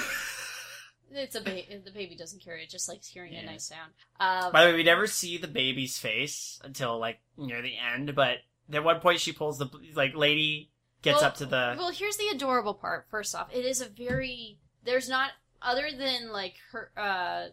It's 1.11 1.35
a 1.35 1.41
baby. 1.41 1.81
The 1.83 1.91
baby 1.91 2.15
doesn't 2.15 2.43
care. 2.43 2.57
It 2.57 2.69
just 2.69 2.89
likes 2.89 3.07
hearing 3.07 3.33
Yeah. 3.33 3.41
a 3.41 3.45
nice 3.45 3.65
sound. 3.65 3.91
Um, 4.19 4.51
By 4.51 4.63
the 4.65 4.71
way, 4.71 4.75
we 4.77 4.83
never 4.83 5.07
see 5.07 5.37
the 5.37 5.47
baby's 5.47 5.97
face 5.97 6.59
until 6.63 6.97
like 6.99 7.19
near 7.37 7.61
the 7.61 7.77
end, 7.77 8.13
but 8.15 8.39
at 8.71 8.83
one 8.83 8.99
point 8.99 9.19
she 9.21 9.31
pulls 9.31 9.57
the 9.57 9.67
like 9.95 10.15
lady 10.15 10.69
gets 11.01 11.17
well- 11.21 11.25
up 11.25 11.35
to 11.35 11.45
the 11.45 11.75
Well, 11.77 11.91
here's 11.91 12.17
the 12.17 12.27
adorable 12.29 12.73
part. 12.73 13.07
First 13.09 13.33
off, 13.35 13.53
it 13.53 13.65
is 13.65 13.81
a 13.81 13.87
very. 13.89 14.59
There's 14.83 15.07
not 15.09 15.31
other 15.61 15.89
than 15.91 16.31
like 16.31 16.55
her. 16.71 16.91
uh 16.97 17.47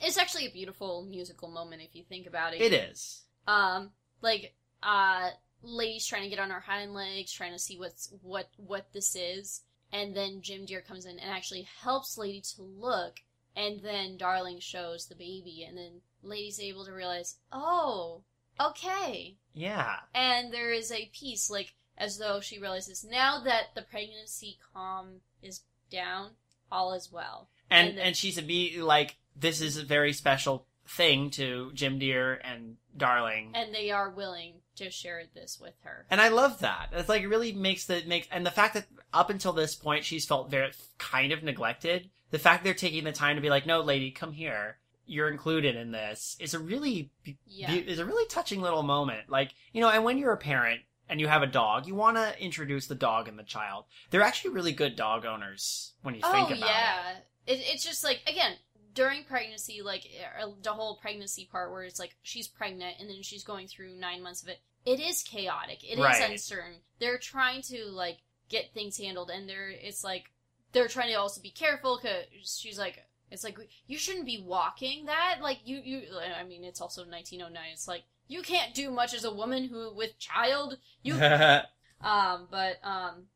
It's 0.00 0.16
actually 0.18 0.46
a 0.46 0.50
beautiful 0.52 1.02
musical 1.02 1.48
moment 1.50 1.82
if 1.82 1.94
you 1.94 2.04
think 2.04 2.26
about 2.26 2.54
it. 2.54 2.60
It 2.60 2.72
is. 2.72 3.24
Um, 3.46 3.90
like 4.20 4.54
uh, 4.82 5.30
lady's 5.62 6.06
trying 6.06 6.22
to 6.22 6.28
get 6.28 6.38
on 6.38 6.50
her 6.50 6.60
hind 6.60 6.94
legs, 6.94 7.32
trying 7.32 7.52
to 7.52 7.58
see 7.58 7.78
what's 7.78 8.12
what 8.22 8.48
what 8.56 8.92
this 8.92 9.14
is, 9.16 9.62
and 9.92 10.16
then 10.16 10.40
Jim 10.42 10.64
Dear 10.64 10.80
comes 10.80 11.04
in 11.06 11.18
and 11.18 11.30
actually 11.30 11.62
helps 11.82 12.16
lady 12.18 12.40
to 12.56 12.62
look, 12.62 13.20
and 13.54 13.80
then 13.82 14.16
Darling 14.16 14.58
shows 14.60 15.06
the 15.06 15.14
baby, 15.14 15.64
and 15.68 15.76
then 15.76 16.00
lady's 16.22 16.60
able 16.60 16.84
to 16.84 16.92
realize, 16.92 17.36
oh, 17.52 18.22
okay, 18.60 19.36
Yeah. 19.54 19.96
and 20.14 20.52
there 20.52 20.72
is 20.72 20.90
a 20.92 21.10
piece 21.12 21.50
like 21.50 21.74
as 21.98 22.18
though 22.18 22.40
she 22.40 22.58
realizes 22.58 23.04
now 23.04 23.40
that 23.44 23.74
the 23.74 23.82
pregnancy 23.82 24.58
calm 24.72 25.20
is 25.42 25.60
down, 25.90 26.30
all 26.70 26.94
is 26.94 27.12
well. 27.12 27.48
And 27.70 27.90
And 27.90 27.98
and, 27.98 28.14
the- 28.14 28.18
she's 28.18 28.38
immediately 28.38 28.82
like, 28.82 29.16
this 29.36 29.60
is 29.60 29.76
a 29.76 29.84
very 29.84 30.12
special 30.12 30.66
thing 30.86 31.30
to 31.30 31.70
Jim 31.74 31.98
Dear 31.98 32.34
and 32.34 32.76
Darling. 32.96 33.52
And 33.54 33.74
they 33.74 33.90
are 33.90 34.10
willing 34.10 34.61
to 34.76 34.90
share 34.90 35.22
this 35.34 35.58
with 35.60 35.74
her. 35.84 36.06
And 36.10 36.20
I 36.20 36.28
love 36.28 36.60
that. 36.60 36.88
It's 36.92 37.08
like 37.08 37.22
it 37.22 37.28
really 37.28 37.52
makes 37.52 37.86
the 37.86 38.02
makes 38.06 38.28
and 38.30 38.44
the 38.46 38.50
fact 38.50 38.74
that 38.74 38.86
up 39.12 39.30
until 39.30 39.52
this 39.52 39.74
point 39.74 40.04
she's 40.04 40.24
felt 40.24 40.50
very 40.50 40.72
kind 40.98 41.32
of 41.32 41.42
neglected. 41.42 42.10
The 42.30 42.38
fact 42.38 42.64
they're 42.64 42.74
taking 42.74 43.04
the 43.04 43.12
time 43.12 43.36
to 43.36 43.42
be 43.42 43.50
like, 43.50 43.66
no, 43.66 43.80
lady, 43.80 44.10
come 44.10 44.32
here. 44.32 44.78
You're 45.04 45.28
included 45.28 45.76
in 45.76 45.90
this. 45.92 46.36
Is 46.40 46.54
a 46.54 46.58
really 46.58 47.10
Yeah. 47.46 47.72
is 47.74 47.98
a 47.98 48.06
really 48.06 48.26
touching 48.28 48.62
little 48.62 48.82
moment. 48.82 49.28
Like 49.28 49.52
you 49.72 49.80
know, 49.80 49.90
and 49.90 50.04
when 50.04 50.16
you're 50.18 50.32
a 50.32 50.36
parent 50.38 50.80
and 51.08 51.20
you 51.20 51.28
have 51.28 51.42
a 51.42 51.46
dog, 51.46 51.86
you 51.86 51.94
want 51.94 52.16
to 52.16 52.42
introduce 52.42 52.86
the 52.86 52.94
dog 52.94 53.28
and 53.28 53.38
the 53.38 53.42
child. 53.42 53.84
They're 54.10 54.22
actually 54.22 54.54
really 54.54 54.72
good 54.72 54.96
dog 54.96 55.26
owners 55.26 55.92
when 56.02 56.14
you 56.14 56.22
think 56.22 56.34
oh 56.34 56.46
about 56.46 56.52
it. 56.52 56.58
yeah, 56.60 57.12
it, 57.46 57.60
it's 57.72 57.84
just 57.84 58.02
like 58.04 58.20
again 58.26 58.54
during 58.94 59.24
pregnancy, 59.24 59.82
like 59.82 60.06
uh, 60.40 60.48
the 60.62 60.72
whole 60.72 60.96
pregnancy 60.96 61.48
part 61.50 61.70
where 61.70 61.82
it's 61.82 61.98
like 61.98 62.16
she's 62.22 62.48
pregnant 62.48 62.96
and 63.00 63.08
then 63.08 63.22
she's 63.22 63.44
going 63.44 63.66
through 63.68 63.94
nine 63.94 64.22
months 64.22 64.42
of 64.42 64.48
it. 64.48 64.60
It 64.84 65.00
is 65.00 65.22
chaotic. 65.22 65.82
It 65.84 65.98
is 65.98 66.04
Right. 66.04 66.30
uncertain. 66.30 66.80
They're 66.98 67.18
trying 67.18 67.62
to 67.62 67.84
like 67.86 68.18
get 68.48 68.72
things 68.74 68.98
handled, 68.98 69.30
and 69.30 69.48
they're 69.48 69.70
it's 69.70 70.02
like 70.04 70.30
they're 70.72 70.88
trying 70.88 71.08
to 71.08 71.14
also 71.14 71.40
be 71.40 71.50
careful 71.50 71.98
because 72.00 72.24
she's 72.60 72.78
like. 72.78 72.98
It's 73.30 73.44
like 73.44 73.56
you 73.86 73.96
shouldn't 73.96 74.26
be 74.26 74.44
walking 74.46 75.06
that. 75.06 75.38
Like 75.40 75.60
you, 75.64 75.80
you. 75.82 76.02
I 76.38 76.44
mean, 76.44 76.64
it's 76.64 76.82
also 76.82 77.00
1909. 77.00 77.62
It's 77.72 77.88
like 77.88 78.02
you 78.28 78.42
can't 78.42 78.74
do 78.74 78.90
much 78.90 79.14
as 79.14 79.24
a 79.24 79.32
woman 79.32 79.64
who 79.68 79.94
with 79.94 80.18
child. 80.18 80.76
You 81.02 81.14
um, 82.02 82.46
but 82.50 82.76
um, 82.84 83.28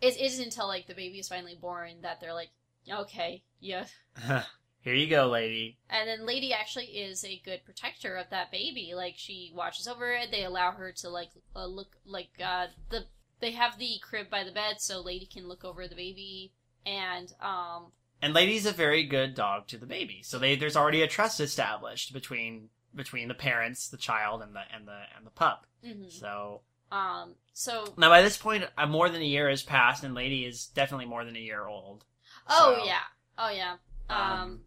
it 0.00 0.16
it 0.16 0.20
isn't 0.22 0.44
until 0.46 0.66
like 0.66 0.86
the 0.86 0.94
baby 0.94 1.18
is 1.18 1.28
finally 1.28 1.58
born 1.60 2.00
that 2.00 2.22
they're 2.22 2.32
like, 2.32 2.48
okay, 2.90 3.42
yeah. 3.60 3.84
Here 4.88 4.96
you 4.96 5.06
go, 5.06 5.26
lady. 5.28 5.76
And 5.90 6.08
then 6.08 6.24
Lady 6.24 6.54
actually 6.54 6.86
is 6.86 7.22
a 7.22 7.42
good 7.44 7.62
protector 7.62 8.16
of 8.16 8.30
that 8.30 8.50
baby. 8.50 8.92
Like 8.96 9.16
she 9.18 9.52
watches 9.54 9.86
over 9.86 10.12
it. 10.12 10.30
They 10.30 10.44
allow 10.44 10.70
her 10.70 10.92
to 10.92 11.10
like 11.10 11.28
uh, 11.54 11.66
look 11.66 11.96
like 12.06 12.30
uh 12.42 12.68
the 12.88 13.04
they 13.38 13.50
have 13.50 13.78
the 13.78 13.98
crib 14.00 14.30
by 14.30 14.44
the 14.44 14.50
bed 14.50 14.76
so 14.80 15.02
Lady 15.02 15.26
can 15.26 15.46
look 15.46 15.62
over 15.62 15.86
the 15.86 15.94
baby. 15.94 16.52
And 16.86 17.30
um, 17.42 17.92
And 18.22 18.32
Lady's 18.32 18.64
a 18.64 18.72
very 18.72 19.04
good 19.04 19.34
dog 19.34 19.66
to 19.66 19.76
the 19.76 19.84
baby. 19.84 20.22
So 20.22 20.38
they 20.38 20.56
there's 20.56 20.74
already 20.74 21.02
a 21.02 21.06
trust 21.06 21.38
established 21.38 22.14
between 22.14 22.70
between 22.94 23.28
the 23.28 23.34
parents, 23.34 23.90
the 23.90 23.98
child, 23.98 24.40
and 24.40 24.54
the 24.54 24.62
and 24.74 24.88
the 24.88 25.02
and 25.14 25.26
the 25.26 25.30
pup. 25.30 25.66
mhm. 25.84 26.10
So 26.10 26.62
um, 26.90 27.34
so 27.52 27.92
now 27.98 28.08
by 28.08 28.22
this 28.22 28.38
point, 28.38 28.64
uh, 28.78 28.86
more 28.86 29.10
than 29.10 29.20
a 29.20 29.26
year 29.26 29.50
has 29.50 29.62
passed, 29.62 30.02
and 30.02 30.14
Lady 30.14 30.46
is 30.46 30.68
definitely 30.68 31.04
more 31.04 31.26
than 31.26 31.36
a 31.36 31.40
year 31.40 31.66
old. 31.66 32.06
oh 32.48 32.76
So, 32.78 32.84
yeah, 32.86 33.00
oh 33.36 33.50
yeah. 33.50 33.76
Um, 34.08 34.18
Um, 34.18 34.60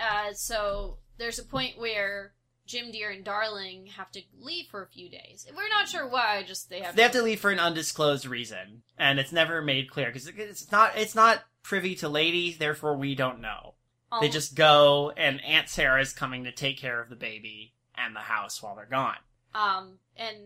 uh, 0.00 0.32
so 0.32 0.98
there's 1.18 1.38
a 1.38 1.44
point 1.44 1.78
where. 1.78 2.32
Jim 2.66 2.90
Dear 2.90 3.10
and 3.10 3.24
Darling 3.24 3.86
have 3.96 4.10
to 4.10 4.22
leave 4.40 4.66
for 4.66 4.82
a 4.82 4.88
few 4.88 5.08
days. 5.08 5.46
We're 5.56 5.68
not 5.68 5.88
sure 5.88 6.08
why. 6.08 6.42
Just 6.42 6.68
they 6.68 6.80
have. 6.80 6.96
They 6.96 7.02
have 7.02 7.12
to 7.12 7.22
leave 7.22 7.38
for 7.38 7.52
an 7.52 7.60
undisclosed 7.60 8.26
reason, 8.26 8.82
and 8.98 9.20
it's 9.20 9.30
never 9.30 9.62
made 9.62 9.88
clear 9.88 10.06
because 10.06 10.26
it's 10.26 10.72
not 10.72 10.90
it's 10.96 11.14
not 11.14 11.44
privy 11.62 11.94
to 11.94 12.08
Lady. 12.08 12.52
Therefore, 12.58 12.96
we 12.96 13.14
don't 13.14 13.40
know. 13.40 13.74
They 14.20 14.26
Um, 14.26 14.32
just 14.32 14.56
go, 14.56 15.12
and 15.16 15.40
Aunt 15.44 15.68
Sarah 15.68 16.00
is 16.00 16.12
coming 16.12 16.42
to 16.42 16.50
take 16.50 16.76
care 16.76 17.00
of 17.00 17.08
the 17.08 17.14
baby 17.14 17.74
and 17.94 18.16
the 18.16 18.20
house 18.20 18.60
while 18.60 18.74
they're 18.74 18.86
gone. 18.86 19.18
Um, 19.56 19.98
and 20.16 20.36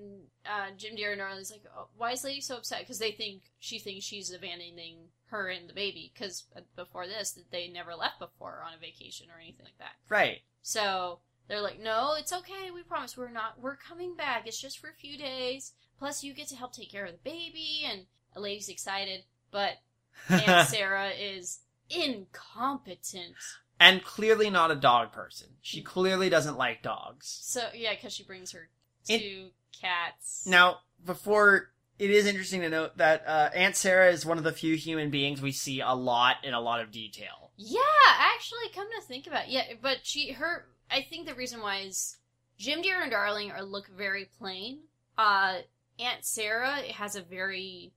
uh, 0.47 0.69
Jim 0.77 0.95
Dear 0.95 1.11
and 1.11 1.19
Darling's 1.19 1.51
like, 1.51 1.65
oh, 1.77 1.89
why 1.97 2.13
is 2.13 2.23
Lady 2.23 2.41
so 2.41 2.57
upset? 2.57 2.81
Because 2.81 3.01
they 3.01 3.11
think 3.11 3.43
she 3.59 3.81
thinks 3.81 4.05
she's 4.05 4.33
abandoning 4.33 4.99
her 5.31 5.49
and 5.49 5.69
the 5.69 5.75
baby. 5.75 6.13
Because 6.15 6.45
before 6.77 7.07
this, 7.09 7.37
they 7.51 7.69
never 7.69 7.95
left 7.95 8.21
before 8.21 8.63
on 8.65 8.73
a 8.75 8.81
vacation 8.81 9.27
or 9.29 9.41
anything 9.41 9.65
like 9.65 9.79
that. 9.79 9.97
Right. 10.09 10.43
So 10.63 11.19
they're 11.49 11.61
like, 11.61 11.81
no, 11.81 12.15
it's 12.17 12.33
okay. 12.33 12.71
We 12.73 12.83
promise 12.85 13.17
we're 13.17 13.31
not. 13.31 13.61
We're 13.61 13.77
coming 13.77 14.15
back. 14.15 14.47
It's 14.47 14.61
just 14.61 14.79
for 14.79 14.89
a 14.89 14.95
few 14.95 15.19
days. 15.19 15.73
Plus, 15.99 16.23
you 16.23 16.33
get 16.33 16.47
to 16.49 16.57
help 16.57 16.73
take 16.73 16.93
care 16.93 17.05
of 17.07 17.13
the 17.13 17.31
baby. 17.31 17.83
And 17.91 18.03
a 18.37 18.41
lady's 18.41 18.69
excited, 18.69 19.25
but 19.51 19.79
Aunt 20.29 20.69
Sarah 20.69 21.11
is 21.11 21.61
incompetent. 21.89 23.35
and 23.81 24.05
clearly 24.05 24.51
not 24.51 24.71
a 24.71 24.77
dog 24.77 25.11
person. 25.13 25.49
She 25.63 25.83
clearly 25.83 26.29
doesn't 26.29 26.57
like 26.57 26.83
dogs. 26.83 27.41
So 27.43 27.69
yeah, 27.75 27.95
because 27.95 28.13
she 28.13 28.23
brings 28.23 28.53
her 28.53 28.69
It- 29.09 29.19
two 29.21 29.51
cats. 29.81 30.47
Now, 30.47 30.81
before 31.05 31.71
it 31.99 32.11
is 32.11 32.27
interesting 32.27 32.63
to 32.63 32.69
note 32.71 32.97
that 32.97 33.25
uh, 33.27 33.51
Aunt 33.55 33.77
Sarah 33.77 34.11
is 34.11 34.25
one 34.25 34.39
of 34.39 34.45
the 34.45 34.53
few 34.53 34.75
human 34.77 35.11
beings 35.11 35.43
we 35.43 35.53
see 35.53 35.81
a 35.81 35.93
lot 35.93 36.37
in 36.43 36.55
a 36.55 36.61
lot 36.61 36.81
of 36.81 36.91
detail. 36.91 37.51
Yeah, 37.57 37.81
actually, 38.07 38.71
come 38.75 38.89
to 38.99 39.07
think 39.07 39.27
about 39.27 39.45
it, 39.45 39.51
yeah, 39.51 39.65
but 39.83 39.99
she 40.03 40.33
her 40.33 40.67
I 40.91 41.03
think 41.03 41.27
the 41.27 41.35
reason 41.35 41.61
why 41.61 41.81
is 41.81 42.17
Jim 42.59 42.83
Dear 42.83 43.03
and 43.03 43.11
Darling 43.11 43.51
are 43.53 43.63
look 43.63 43.89
very 43.89 44.29
plain. 44.39 44.81
Uh, 45.17 45.59
Aunt 45.99 46.25
Sarah 46.25 46.77
has 46.95 47.17
a 47.17 47.23
very 47.23 47.93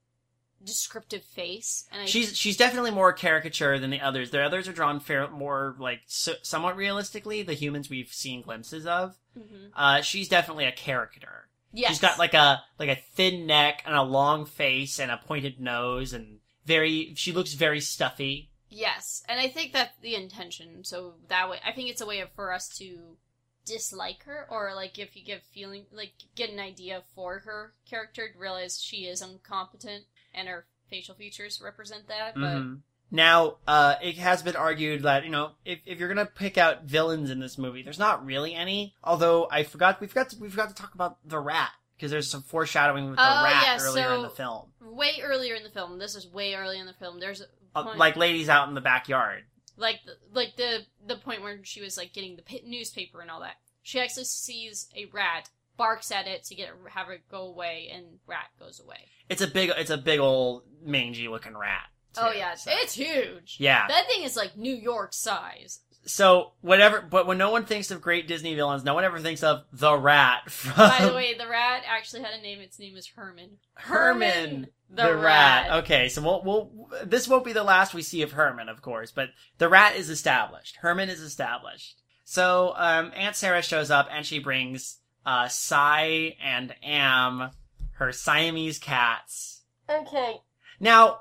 descriptive 0.62 1.22
face, 1.24 1.86
and 1.90 2.02
I 2.02 2.06
She's 2.06 2.36
she's 2.36 2.56
definitely 2.56 2.90
more 2.90 3.12
caricature 3.12 3.78
than 3.78 3.90
the 3.90 4.00
others. 4.00 4.30
The 4.30 4.42
others 4.42 4.68
are 4.68 4.72
drawn 4.72 5.00
fair, 5.00 5.28
more 5.30 5.76
like 5.78 6.00
so, 6.06 6.34
somewhat 6.42 6.76
realistically. 6.76 7.42
The 7.42 7.54
humans 7.54 7.88
we've 7.90 8.12
seen 8.12 8.42
glimpses 8.42 8.86
of. 8.86 9.16
Mhm. 9.38 9.70
Uh, 9.74 10.00
she's 10.02 10.28
definitely 10.28 10.64
a 10.66 10.72
caricature. 10.72 11.48
yes, 11.72 11.90
She's 11.90 12.00
got 12.00 12.18
like 12.18 12.34
a 12.34 12.62
like 12.78 12.88
a 12.90 12.94
thin 13.14 13.46
neck 13.46 13.82
and 13.86 13.94
a 13.94 14.02
long 14.02 14.46
face 14.46 14.98
and 15.00 15.10
a 15.10 15.16
pointed 15.16 15.60
nose 15.60 16.12
and 16.12 16.40
very. 16.64 17.14
She 17.16 17.32
looks 17.32 17.54
very 17.54 17.80
stuffy. 17.80 18.50
Yes, 18.70 19.22
and 19.28 19.38
I 19.38 19.48
think 19.48 19.72
that's 19.72 19.96
the 20.00 20.14
intention. 20.16 20.82
So 20.84 21.14
that 21.28 21.48
way, 21.48 21.58
I 21.64 21.70
think 21.72 21.90
it's 21.90 22.00
a 22.00 22.06
way 22.06 22.20
of, 22.20 22.30
for 22.32 22.52
us 22.52 22.68
to 22.78 23.16
dislike 23.64 24.24
her, 24.24 24.46
or 24.50 24.74
like 24.74 24.98
if 24.98 25.16
you 25.16 25.24
give 25.24 25.42
feeling, 25.42 25.86
like 25.92 26.12
get 26.34 26.50
an 26.50 26.58
idea 26.60 27.02
for 27.14 27.40
her 27.40 27.74
character, 27.88 28.28
to 28.32 28.38
realize 28.38 28.80
she 28.82 29.06
is 29.06 29.22
incompetent, 29.22 30.04
and 30.34 30.48
her 30.48 30.66
facial 30.90 31.14
features 31.14 31.60
represent 31.62 32.08
that. 32.08 32.34
But 32.34 32.40
Mhm. 32.58 32.80
Now, 33.10 33.58
uh, 33.68 33.94
it 34.02 34.16
has 34.16 34.42
been 34.42 34.56
argued 34.56 35.02
that 35.02 35.24
you 35.24 35.30
know 35.30 35.52
if, 35.64 35.78
if 35.86 35.98
you're 36.00 36.08
gonna 36.08 36.26
pick 36.26 36.58
out 36.58 36.84
villains 36.84 37.30
in 37.30 37.38
this 37.38 37.58
movie, 37.58 37.82
there's 37.82 37.98
not 37.98 38.24
really 38.24 38.54
any. 38.54 38.94
Although 39.04 39.46
I 39.50 39.62
forgot 39.62 40.00
we 40.00 40.06
forgot 40.06 40.30
to, 40.30 40.38
we 40.38 40.48
forgot 40.50 40.68
to 40.70 40.74
talk 40.74 40.94
about 40.94 41.18
the 41.28 41.38
rat 41.38 41.70
because 41.96 42.10
there's 42.10 42.28
some 42.30 42.42
foreshadowing 42.42 43.10
with 43.10 43.18
the 43.18 43.22
Oh, 43.40 43.44
rat 43.44 43.62
yeah, 43.64 43.78
earlier 43.80 44.14
in 44.14 44.22
the 44.22 44.30
film, 44.30 44.72
way 44.80 45.20
earlier 45.22 45.54
in 45.54 45.62
the 45.62 45.70
film, 45.70 45.98
this 45.98 46.14
is 46.16 46.26
way 46.26 46.54
early 46.54 46.78
in 46.78 46.86
the 46.86 46.92
film. 46.94 47.20
There's 47.20 47.40
a 47.40 47.46
uh, 47.76 47.94
like 47.96 48.16
ladies 48.16 48.48
out 48.48 48.68
in 48.68 48.74
the 48.74 48.80
backyard. 48.80 49.44
like 49.76 50.00
the, 50.04 50.16
like 50.32 50.56
the 50.56 50.80
the 51.06 51.16
point 51.16 51.42
where 51.42 51.58
she 51.64 51.80
was 51.80 51.96
like 51.96 52.12
getting 52.12 52.36
the 52.36 52.60
newspaper 52.64 53.20
and 53.20 53.30
all 53.30 53.40
that. 53.40 53.56
She 53.82 54.00
actually 54.00 54.24
sees 54.24 54.88
a 54.96 55.04
rat, 55.12 55.50
barks 55.76 56.10
at 56.10 56.26
it 56.26 56.44
to 56.44 56.54
get 56.54 56.68
it, 56.68 56.74
have 56.90 57.08
it 57.10 57.22
go 57.30 57.42
away, 57.42 57.90
and 57.92 58.04
rat 58.26 58.48
goes 58.58 58.80
away. 58.80 59.08
It's 59.28 59.42
a 59.42 59.46
big 59.46 59.70
it's 59.76 59.90
a 59.90 59.98
big 59.98 60.20
old 60.20 60.62
mangy 60.82 61.28
looking 61.28 61.56
rat. 61.56 61.86
oh 62.18 62.32
yeah, 62.32 62.54
so- 62.54 62.70
it's 62.72 62.94
huge. 62.94 63.56
yeah. 63.58 63.86
That 63.88 64.06
thing 64.06 64.22
is 64.22 64.36
like 64.36 64.56
New 64.56 64.74
York 64.74 65.12
size. 65.12 65.80
So 66.06 66.52
whatever, 66.60 67.00
but 67.00 67.26
when 67.26 67.38
no 67.38 67.50
one 67.50 67.64
thinks 67.64 67.90
of 67.90 68.02
great 68.02 68.28
Disney 68.28 68.54
villains, 68.54 68.84
no 68.84 68.92
one 68.92 69.04
ever 69.04 69.20
thinks 69.20 69.42
of 69.42 69.64
the 69.72 69.96
rat. 69.96 70.50
From 70.50 70.76
By 70.76 71.06
the 71.06 71.14
way, 71.14 71.32
the 71.32 71.48
rat 71.48 71.82
actually 71.88 72.22
had 72.22 72.38
a 72.38 72.42
name. 72.42 72.60
Its 72.60 72.78
name 72.78 72.94
is 72.96 73.06
Herman. 73.06 73.56
Herman, 73.74 74.66
the, 74.90 75.16
rat. 75.16 75.72
Okay, 75.82 76.10
so 76.10 76.20
we'll, 76.20 76.42
we'll 76.44 76.88
this 77.06 77.26
won't 77.26 77.44
be 77.44 77.54
the 77.54 77.64
last 77.64 77.94
we 77.94 78.02
see 78.02 78.20
of 78.20 78.32
Herman, 78.32 78.68
of 78.68 78.82
course, 78.82 79.12
but 79.12 79.30
the 79.56 79.68
rat 79.68 79.96
is 79.96 80.10
established. 80.10 80.76
Herman 80.76 81.08
is 81.08 81.20
established. 81.20 82.02
So 82.24 82.74
um, 82.76 83.12
Aunt 83.16 83.36
Sarah 83.36 83.62
shows 83.62 83.90
up 83.90 84.08
and 84.10 84.26
she 84.26 84.38
brings 84.38 84.98
uh, 85.26 85.48
Si 85.48 86.36
and 86.42 86.74
Am, 86.82 87.50
her 87.92 88.12
Siamese 88.12 88.78
cats. 88.78 89.62
Okay. 89.88 90.40
Now, 90.80 91.20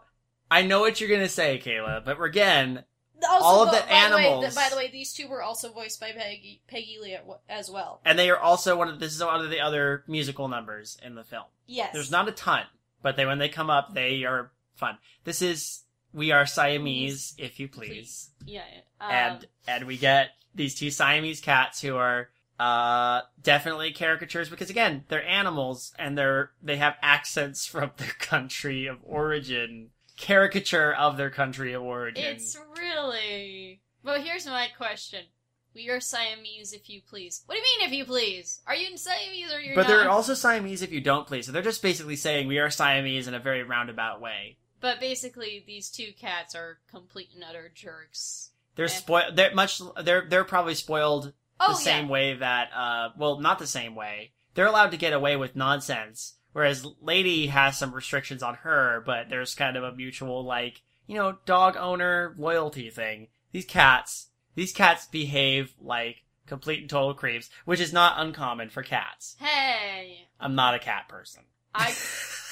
I 0.52 0.64
know 0.64 0.80
what 0.82 1.00
you're 1.00 1.10
gonna 1.10 1.30
say, 1.30 1.62
Kayla, 1.64 2.04
but 2.06 2.22
again, 2.22 2.84
Also, 3.26 3.46
All 3.46 3.64
of 3.64 3.72
by- 3.72 3.80
the 3.80 3.86
way, 3.86 4.26
animals- 4.28 4.54
by 4.56 4.68
the 4.70 4.76
way, 4.76 4.90
these 4.92 5.14
two 5.14 5.30
were 5.30 5.42
also 5.42 5.72
voiced 5.72 5.98
by 6.02 6.12
Peggy 6.12 6.62
Peggy 6.68 6.98
Lee 7.02 7.18
as 7.48 7.70
well. 7.72 8.02
and 8.04 8.20
they 8.20 8.30
are 8.30 8.38
also 8.38 8.76
one 8.76 8.90
of 8.90 9.00
this 9.00 9.16
is 9.16 9.24
one 9.24 9.40
of 9.40 9.50
the 9.50 9.62
other 9.62 10.04
musical 10.08 10.50
numbers 10.50 10.98
in 11.02 11.16
the 11.16 11.24
film. 11.24 11.46
Yes. 11.66 11.94
There's 11.94 12.12
not 12.12 12.28
a 12.28 12.34
ton, 12.34 12.66
but 13.02 13.16
they 13.16 13.26
when 13.26 13.38
they 13.38 13.48
come 13.48 13.70
up, 13.70 13.94
they 13.94 14.26
are 14.26 14.52
fun. 14.76 14.98
This 15.24 15.42
is 15.42 15.84
we 16.12 16.32
are 16.34 16.46
Siamese, 16.46 17.34
if 17.38 17.62
you 17.62 17.70
please, 17.70 18.32
Yeah. 18.46 18.66
Um, 19.00 19.12
and 19.12 19.48
and 19.68 19.88
we 19.88 19.98
get 19.98 20.32
these 20.54 20.76
two 20.76 20.92
Siamese 20.92 21.40
cats 21.40 21.80
who 21.80 21.96
are 21.96 22.30
uh 22.60 23.22
definitely 23.42 23.92
caricatures 23.92 24.50
because 24.50 24.70
again 24.70 25.04
they're 25.10 25.28
animals 25.28 25.92
and 25.98 26.18
they're 26.18 26.52
they 26.62 26.78
have 26.78 26.96
accents 27.02 27.66
from 27.66 27.92
their 27.98 28.08
country 28.20 28.86
of 28.86 28.98
origin 29.04 29.90
caricature 30.18 30.94
of 30.94 31.18
their 31.18 31.32
country 31.32 31.74
of 31.74 31.82
origin 31.82 32.24
it's 32.24 32.56
really. 32.78 33.82
Well, 34.04 34.22
here's 34.22 34.46
my 34.46 34.68
question. 34.78 35.22
We 35.74 35.90
are 35.90 36.00
Siamese, 36.00 36.74
if 36.74 36.90
you 36.90 37.02
please. 37.02 37.42
What 37.48 37.56
do 37.56 37.60
you 37.62 37.66
mean, 37.80 37.88
if 37.88 37.94
you 37.98 38.06
please? 38.06 38.62
Are 38.68 38.76
you 38.76 38.88
in 38.92 38.98
Siamese 38.98 39.52
or 39.52 39.60
you're 39.60 39.74
but 39.76 39.84
not? 39.84 39.88
they're 39.88 40.10
also 40.10 40.36
Siamese 40.36 40.82
if 40.84 40.92
you 40.92 41.02
don't 41.02 41.26
please 41.26 41.48
so 41.48 41.52
they're 41.52 41.64
just 41.64 41.82
basically 41.82 42.16
saying 42.16 42.48
we 42.48 42.60
are 42.60 42.70
Siamese 42.70 43.28
in 43.28 43.34
a 43.34 43.40
very 43.40 43.64
roundabout 43.64 44.22
way 44.22 44.58
But 44.82 45.00
basically, 45.00 45.64
these 45.66 45.90
two 45.90 46.12
cats 46.20 46.54
are 46.54 46.78
complete 46.92 47.30
and 47.34 47.44
utter 47.44 47.72
jerks. 47.74 48.52
they're 48.76 48.88
spoiled 48.88 49.36
they're 49.36 49.56
much 49.56 49.82
they're 50.04 50.28
they're 50.30 50.44
probably 50.44 50.76
spoiled 50.76 51.34
Oh 51.68 51.74
the 51.74 51.80
same 51.80 52.10
way 52.10 52.34
that 52.36 52.70
uh 52.76 53.10
well 53.18 53.40
not 53.40 53.60
the 53.60 53.68
same 53.68 53.96
way. 53.96 54.32
They're 54.54 54.68
allowed 54.68 54.92
to 54.92 54.98
get 54.98 55.14
away 55.14 55.36
with 55.36 55.56
nonsense 55.56 56.36
whereas 56.52 56.86
lady 57.02 57.48
has 57.48 57.78
some 57.78 57.94
restrictions 57.94 58.44
on 58.44 58.56
her 58.56 59.02
but 59.06 59.30
there's 59.30 59.56
kind 59.56 59.78
of 59.78 59.84
a 59.84 59.96
mutual 59.96 60.44
like 60.44 60.82
you 61.08 61.16
know 61.16 61.38
dog 61.46 61.78
owner 61.78 62.36
loyalty 62.38 62.90
thing. 62.90 63.28
These 63.52 63.66
cats 63.66 64.30
these 64.56 64.74
cats 64.74 65.08
behave 65.08 65.74
like 65.82 66.24
complete 66.46 66.82
and 66.82 66.90
total 66.90 67.14
creeps 67.14 67.50
which 67.66 67.80
is 67.80 67.94
not 67.94 68.20
uncommon 68.20 68.70
for 68.70 68.84
cats. 68.84 69.36
Hey, 69.40 70.28
i'm 70.40 70.56
not 70.56 70.76
a 70.76 70.80
cat 70.80 71.08
person. 71.08 71.44
I 71.74 71.94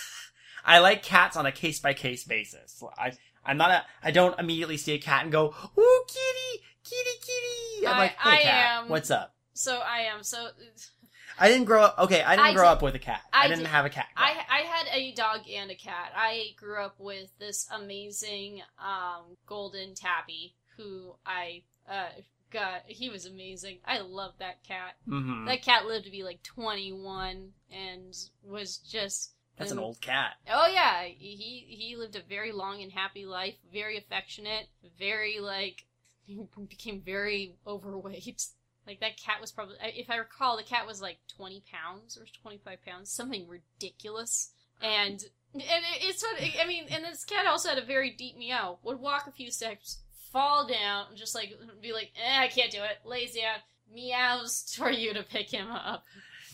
i 0.65 0.79
like 0.79 1.03
cats 1.03 1.35
on 1.35 1.45
a 1.45 1.51
case 1.51 1.79
by 1.79 1.93
case 1.93 2.23
basis. 2.23 2.81
I 2.97 3.13
i'm 3.45 3.57
not 3.57 3.71
a 3.71 3.83
i 4.03 4.11
don't 4.11 4.39
immediately 4.39 4.77
see 4.77 4.93
a 4.93 4.99
cat 4.99 5.23
and 5.23 5.31
go 5.31 5.53
ooh 5.77 6.03
kitty 6.07 6.63
kitty 6.91 7.17
kitty 7.21 7.87
i'm 7.87 7.95
I- 7.95 7.99
like 7.99 8.11
hey 8.17 8.29
I 8.29 8.41
cat 8.43 8.83
am- 8.83 8.89
what's 8.89 9.11
up 9.11 9.33
so 9.53 9.79
I 9.79 9.99
am 10.13 10.23
so. 10.23 10.47
I 11.37 11.49
didn't 11.49 11.65
grow 11.65 11.83
up. 11.83 11.99
Okay, 11.99 12.21
I 12.23 12.35
didn't 12.37 12.47
I 12.47 12.53
grow 12.53 12.63
did- 12.63 12.69
up 12.71 12.81
with 12.81 12.95
a 12.95 12.99
cat. 12.99 13.21
I, 13.33 13.45
I 13.45 13.47
didn't 13.47 13.63
did- 13.63 13.67
have 13.67 13.85
a 13.85 13.89
cat. 13.89 14.07
I 14.15 14.33
I 14.49 14.59
had 14.59 14.87
a 14.93 15.11
dog 15.13 15.41
and 15.53 15.69
a 15.69 15.75
cat. 15.75 16.13
I 16.15 16.51
grew 16.55 16.81
up 16.83 16.95
with 16.99 17.29
this 17.37 17.67
amazing 17.73 18.61
um, 18.79 19.37
golden 19.45 19.93
tabby 19.93 20.55
who 20.77 21.15
I 21.25 21.63
uh, 21.89 22.09
got. 22.49 22.83
He 22.87 23.09
was 23.09 23.25
amazing. 23.25 23.79
I 23.85 23.99
love 23.99 24.33
that 24.39 24.63
cat. 24.63 24.95
hmm 25.05 25.45
That 25.45 25.61
cat 25.63 25.85
lived 25.85 26.05
to 26.05 26.11
be 26.11 26.23
like 26.23 26.41
21 26.43 27.49
and 27.71 28.15
was 28.43 28.77
just. 28.77 29.33
That's 29.57 29.71
an 29.71 29.79
um, 29.79 29.83
old 29.83 30.01
cat. 30.01 30.31
Oh 30.49 30.67
yeah, 30.71 31.03
he 31.03 31.65
he 31.67 31.95
lived 31.97 32.15
a 32.15 32.21
very 32.27 32.51
long 32.53 32.81
and 32.81 32.91
happy 32.91 33.25
life. 33.25 33.55
Very 33.71 33.97
affectionate. 33.97 34.67
Very 34.97 35.39
like 35.39 35.83
became 36.69 37.01
very 37.01 37.55
overweight. 37.65 38.43
Like 38.87 38.99
that 39.01 39.15
cat 39.15 39.39
was 39.39 39.51
probably, 39.51 39.75
if 39.83 40.09
I 40.09 40.15
recall, 40.15 40.57
the 40.57 40.63
cat 40.63 40.87
was 40.87 41.03
like 41.03 41.19
twenty 41.27 41.63
pounds 41.71 42.17
or 42.17 42.25
twenty 42.41 42.57
five 42.57 42.83
pounds, 42.83 43.11
something 43.11 43.47
ridiculous. 43.47 44.53
And 44.81 45.23
and 45.53 45.61
it, 45.61 46.01
it's 46.01 46.23
what 46.23 46.41
I 46.59 46.67
mean, 46.67 46.85
and 46.89 47.05
this 47.05 47.23
cat 47.23 47.45
also 47.45 47.69
had 47.69 47.77
a 47.77 47.85
very 47.85 48.09
deep 48.09 48.37
meow. 48.39 48.79
Would 48.81 48.99
walk 48.99 49.27
a 49.27 49.31
few 49.31 49.51
steps, 49.51 49.99
fall 50.31 50.67
down, 50.67 51.05
and 51.09 51.17
just 51.17 51.35
like 51.35 51.53
be 51.79 51.93
like, 51.93 52.11
eh, 52.15 52.43
I 52.43 52.47
can't 52.47 52.71
do 52.71 52.79
it, 52.79 53.05
lays 53.05 53.35
down, 53.35 53.59
meows 53.93 54.73
for 54.77 54.89
you 54.89 55.13
to 55.13 55.23
pick 55.23 55.51
him 55.51 55.69
up. 55.69 56.03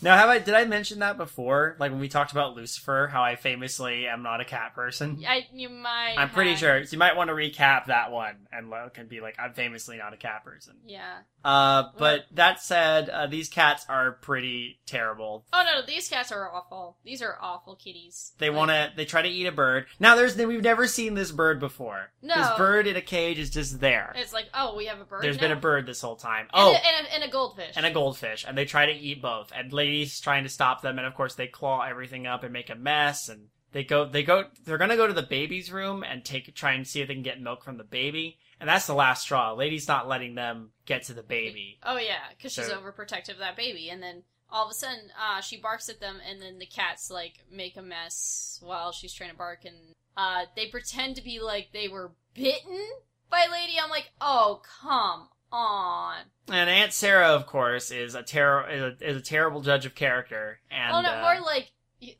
Now, 0.00 0.16
have 0.16 0.28
I 0.28 0.38
did 0.38 0.54
I 0.54 0.64
mention 0.64 1.00
that 1.00 1.16
before? 1.16 1.76
Like 1.78 1.90
when 1.90 2.00
we 2.00 2.08
talked 2.08 2.32
about 2.32 2.54
Lucifer, 2.56 3.08
how 3.10 3.22
I 3.22 3.36
famously 3.36 4.06
am 4.06 4.22
not 4.22 4.40
a 4.40 4.44
cat 4.44 4.74
person. 4.74 5.22
I 5.26 5.46
you 5.52 5.68
might. 5.68 6.14
I'm 6.18 6.30
pretty 6.30 6.54
sure. 6.56 6.84
So 6.84 6.92
you 6.92 6.98
might 6.98 7.16
want 7.16 7.28
to 7.28 7.34
recap 7.34 7.86
that 7.86 8.12
one 8.12 8.34
and 8.52 8.70
look 8.70 8.98
and 8.98 9.08
be 9.08 9.20
like, 9.20 9.36
I'm 9.38 9.52
famously 9.54 9.96
not 9.98 10.12
a 10.12 10.16
cat 10.16 10.44
person. 10.44 10.74
Yeah. 10.86 11.18
Uh, 11.44 11.84
but 11.96 12.24
that 12.32 12.60
said, 12.60 13.08
uh, 13.08 13.26
these 13.26 13.48
cats 13.48 13.86
are 13.88 14.12
pretty 14.12 14.80
terrible. 14.86 15.44
Oh 15.52 15.62
no, 15.64 15.86
these 15.86 16.08
cats 16.08 16.32
are 16.32 16.52
awful. 16.52 16.96
These 17.04 17.22
are 17.22 17.36
awful 17.40 17.76
kitties. 17.76 18.32
They 18.38 18.50
Like, 18.50 18.56
want 18.58 18.70
to. 18.70 18.92
They 18.96 19.04
try 19.04 19.22
to 19.22 19.28
eat 19.28 19.46
a 19.46 19.52
bird. 19.52 19.86
Now, 20.00 20.14
there's 20.16 20.36
we've 20.36 20.62
never 20.62 20.86
seen 20.86 21.14
this 21.14 21.32
bird 21.32 21.60
before. 21.60 22.10
No. 22.22 22.34
This 22.36 22.50
bird 22.56 22.86
in 22.86 22.96
a 22.96 23.00
cage 23.00 23.38
is 23.38 23.50
just 23.50 23.80
there. 23.80 24.12
It's 24.16 24.32
like, 24.32 24.46
oh, 24.54 24.76
we 24.76 24.86
have 24.86 25.00
a 25.00 25.04
bird. 25.04 25.22
There's 25.22 25.38
been 25.38 25.52
a 25.52 25.56
bird 25.56 25.86
this 25.86 26.00
whole 26.00 26.16
time. 26.16 26.46
And 26.52 26.68
Oh, 26.68 26.72
a, 26.72 26.74
and, 26.74 27.06
a, 27.06 27.14
and 27.14 27.24
a 27.24 27.28
goldfish. 27.28 27.72
and 27.76 27.86
a 27.86 27.90
goldfish, 27.92 28.44
and 28.46 28.58
they 28.58 28.64
try 28.64 28.86
to 28.86 28.92
eat 28.92 29.22
both. 29.22 29.52
And 29.56 29.72
Lady 29.72 29.87
lady's 29.88 30.20
trying 30.20 30.44
to 30.44 30.50
stop 30.50 30.82
them, 30.82 30.98
and 30.98 31.06
of 31.06 31.14
course 31.14 31.34
they 31.34 31.46
claw 31.46 31.82
everything 31.82 32.26
up 32.26 32.44
and 32.44 32.52
make 32.52 32.70
a 32.70 32.74
mess. 32.74 33.28
And 33.28 33.48
they 33.72 33.84
go, 33.84 34.04
they 34.04 34.22
go, 34.22 34.44
they're 34.64 34.78
gonna 34.78 34.96
go 34.96 35.06
to 35.06 35.12
the 35.12 35.22
baby's 35.22 35.72
room 35.72 36.04
and 36.04 36.24
take 36.24 36.54
try 36.54 36.72
and 36.72 36.86
see 36.86 37.00
if 37.00 37.08
they 37.08 37.14
can 37.14 37.22
get 37.22 37.40
milk 37.40 37.64
from 37.64 37.78
the 37.78 37.84
baby. 37.84 38.38
And 38.60 38.68
that's 38.68 38.86
the 38.86 38.94
last 38.94 39.22
straw. 39.22 39.52
Lady's 39.52 39.88
not 39.88 40.08
letting 40.08 40.34
them 40.34 40.70
get 40.84 41.04
to 41.04 41.14
the 41.14 41.22
baby. 41.22 41.78
Oh 41.82 41.96
yeah, 41.96 42.28
because 42.36 42.52
she's 42.52 42.68
overprotective 42.68 43.34
of 43.34 43.38
that 43.38 43.56
baby, 43.56 43.88
and 43.88 44.02
then 44.02 44.24
all 44.50 44.64
of 44.64 44.70
a 44.70 44.74
sudden, 44.74 45.10
uh, 45.20 45.40
she 45.40 45.60
barks 45.60 45.88
at 45.88 46.00
them, 46.00 46.16
and 46.28 46.40
then 46.42 46.58
the 46.58 46.66
cats 46.66 47.10
like 47.10 47.44
make 47.50 47.76
a 47.76 47.82
mess 47.82 48.58
while 48.62 48.92
she's 48.92 49.14
trying 49.14 49.30
to 49.30 49.36
bark, 49.36 49.64
and 49.64 49.94
uh, 50.16 50.44
they 50.56 50.66
pretend 50.66 51.16
to 51.16 51.22
be 51.22 51.40
like 51.40 51.68
they 51.72 51.88
were 51.88 52.12
bitten 52.34 52.86
by 53.30 53.46
Lady. 53.50 53.74
I'm 53.82 53.90
like, 53.90 54.10
oh 54.20 54.60
come 54.82 55.28
on. 55.52 56.16
And 56.48 56.70
Aunt 56.70 56.92
Sarah, 56.92 57.28
of 57.28 57.46
course, 57.46 57.90
is 57.90 58.14
a 58.14 58.22
terror 58.22 58.68
is 58.68 58.82
a, 58.82 59.10
is 59.10 59.16
a 59.16 59.20
terrible 59.22 59.60
judge 59.60 59.86
of 59.86 59.94
character. 59.94 60.60
And 60.70 60.94
oh 60.94 61.00
no, 61.00 61.12
uh, 61.12 61.20
more 61.22 61.40
like. 61.44 61.70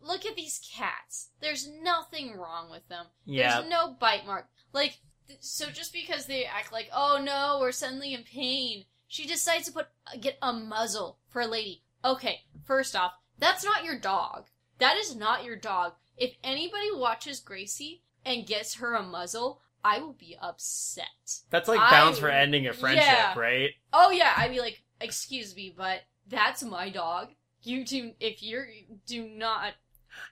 Look 0.02 0.26
at 0.26 0.34
these 0.34 0.60
cats. 0.74 1.28
There's 1.40 1.70
nothing 1.82 2.36
wrong 2.36 2.68
with 2.68 2.88
them. 2.88 3.06
yeah, 3.24 3.60
There's 3.60 3.70
no 3.70 3.92
bite 4.00 4.26
mark. 4.26 4.48
Like, 4.72 4.98
th- 5.28 5.38
so 5.40 5.66
just 5.70 5.92
because 5.92 6.26
they 6.26 6.44
act 6.44 6.72
like, 6.72 6.88
oh 6.92 7.20
no, 7.22 7.58
we're 7.60 7.70
suddenly 7.70 8.12
in 8.12 8.24
pain, 8.24 8.86
she 9.06 9.24
decides 9.24 9.66
to 9.66 9.72
put 9.72 9.86
get 10.20 10.36
a 10.42 10.52
muzzle 10.52 11.18
for 11.28 11.42
a 11.42 11.46
lady. 11.46 11.82
Okay, 12.04 12.40
first 12.64 12.96
off, 12.96 13.12
that's 13.38 13.64
not 13.64 13.84
your 13.84 13.96
dog. 13.96 14.46
That 14.78 14.96
is 14.96 15.14
not 15.14 15.44
your 15.44 15.56
dog. 15.56 15.92
If 16.16 16.34
anybody 16.42 16.88
watches 16.92 17.38
Gracie 17.38 18.02
and 18.24 18.46
gets 18.48 18.74
her 18.74 18.94
a 18.96 19.02
muzzle, 19.02 19.60
I 19.84 20.00
will 20.00 20.14
be 20.14 20.36
upset. 20.40 21.06
that's 21.50 21.68
like 21.68 21.80
I- 21.80 21.90
bounds 21.90 22.18
for 22.18 22.28
ending 22.28 22.66
a 22.66 22.72
friendship, 22.72 23.04
yeah. 23.06 23.38
right? 23.38 23.70
Oh 23.92 24.10
yeah, 24.10 24.32
I'd 24.36 24.50
be 24.50 24.60
like, 24.60 24.82
excuse 25.00 25.54
me, 25.54 25.74
but 25.76 26.00
that's 26.28 26.62
my 26.62 26.90
dog. 26.90 27.28
You 27.62 27.84
do 27.84 28.12
if 28.20 28.42
you're 28.42 28.66
do 29.06 29.28
not 29.28 29.74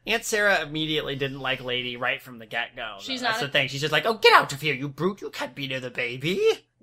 Aunt 0.06 0.24
Sarah 0.24 0.62
immediately 0.62 1.16
didn't 1.16 1.40
like 1.40 1.62
Lady 1.62 1.96
right 1.96 2.20
from 2.20 2.38
the 2.38 2.46
get 2.46 2.74
go. 2.74 2.96
She's 3.00 3.20
That's 3.20 3.36
not 3.36 3.40
the 3.40 3.46
a- 3.46 3.52
thing. 3.52 3.68
She's 3.68 3.80
just 3.80 3.92
like, 3.92 4.06
"Oh, 4.06 4.14
get 4.14 4.32
out 4.32 4.52
of 4.52 4.60
here, 4.60 4.74
you 4.74 4.88
brute! 4.88 5.20
You 5.20 5.30
can't 5.30 5.54
be 5.54 5.68
near 5.68 5.80
the 5.80 5.90
baby." 5.90 6.40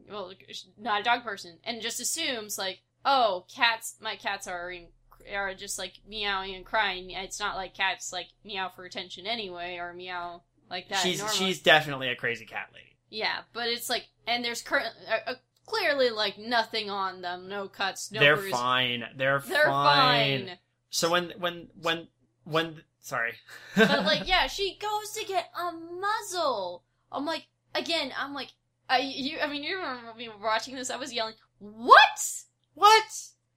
well, 0.10 0.32
not 0.78 1.02
a 1.02 1.04
dog 1.04 1.24
person, 1.24 1.58
and 1.64 1.82
just 1.82 2.00
assumes 2.00 2.58
like, 2.58 2.82
oh, 3.06 3.46
cats, 3.54 3.96
my 4.00 4.16
cats 4.16 4.48
are 4.48 4.72
in, 4.72 4.88
are 5.34 5.54
just 5.54 5.80
like 5.80 5.94
meowing 6.08 6.56
and 6.56 6.66
crying. 6.66 7.10
It's 7.10 7.40
not 7.40 7.56
like 7.56 7.74
cats 7.74 8.14
like 8.14 8.28
meow 8.44 8.70
for 8.70 8.86
attention 8.86 9.26
anyway, 9.26 9.78
or 9.78 9.94
meow 9.94 10.44
like 10.70 10.90
that. 10.90 11.00
she's 11.00 11.20
normally. 11.20 11.38
she's 11.38 11.62
definitely 11.62 12.10
a 12.10 12.16
crazy 12.16 12.46
cat 12.46 12.70
lady. 12.74 12.96
yeah, 13.10 13.40
but 13.54 13.68
it's 13.70 13.90
like, 13.90 14.08
and 14.28 14.44
there's 14.44 14.62
current 14.62 14.88
uh, 15.10 15.32
uh, 15.32 15.34
clearly 15.66 16.10
like 16.10 16.38
nothing 16.38 16.90
on 16.90 17.22
them, 17.22 17.48
no 17.48 17.68
cuts, 17.68 18.12
no 18.12 18.20
They're 18.20 18.36
bruise. 18.38 18.52
fine. 18.52 19.04
They're, 19.16 19.40
They're 19.40 19.66
fine. 19.66 20.48
fine. 20.48 20.58
So 20.90 21.10
when 21.12 21.34
when 21.40 21.68
when 21.82 22.08
when 22.44 22.82
sorry, 23.02 23.34
but 23.76 24.06
like, 24.06 24.28
yeah, 24.28 24.48
she 24.48 24.78
goes 24.82 25.12
to 25.12 25.26
get 25.26 25.50
a 25.60 25.72
muzzle. 25.72 26.84
I'm 27.12 27.26
like, 27.26 27.48
again, 27.76 28.12
I'm 28.18 28.34
like, 28.34 28.50
I 28.90 29.00
you, 29.00 29.40
I 29.40 29.48
mean, 29.48 29.64
you 29.64 29.78
remember 29.78 30.14
me 30.18 30.30
watching 30.42 30.76
this? 30.76 30.90
I 30.90 30.98
was 30.98 31.14
yelling, 31.14 31.36
"What? 31.60 32.44
what 32.74 33.04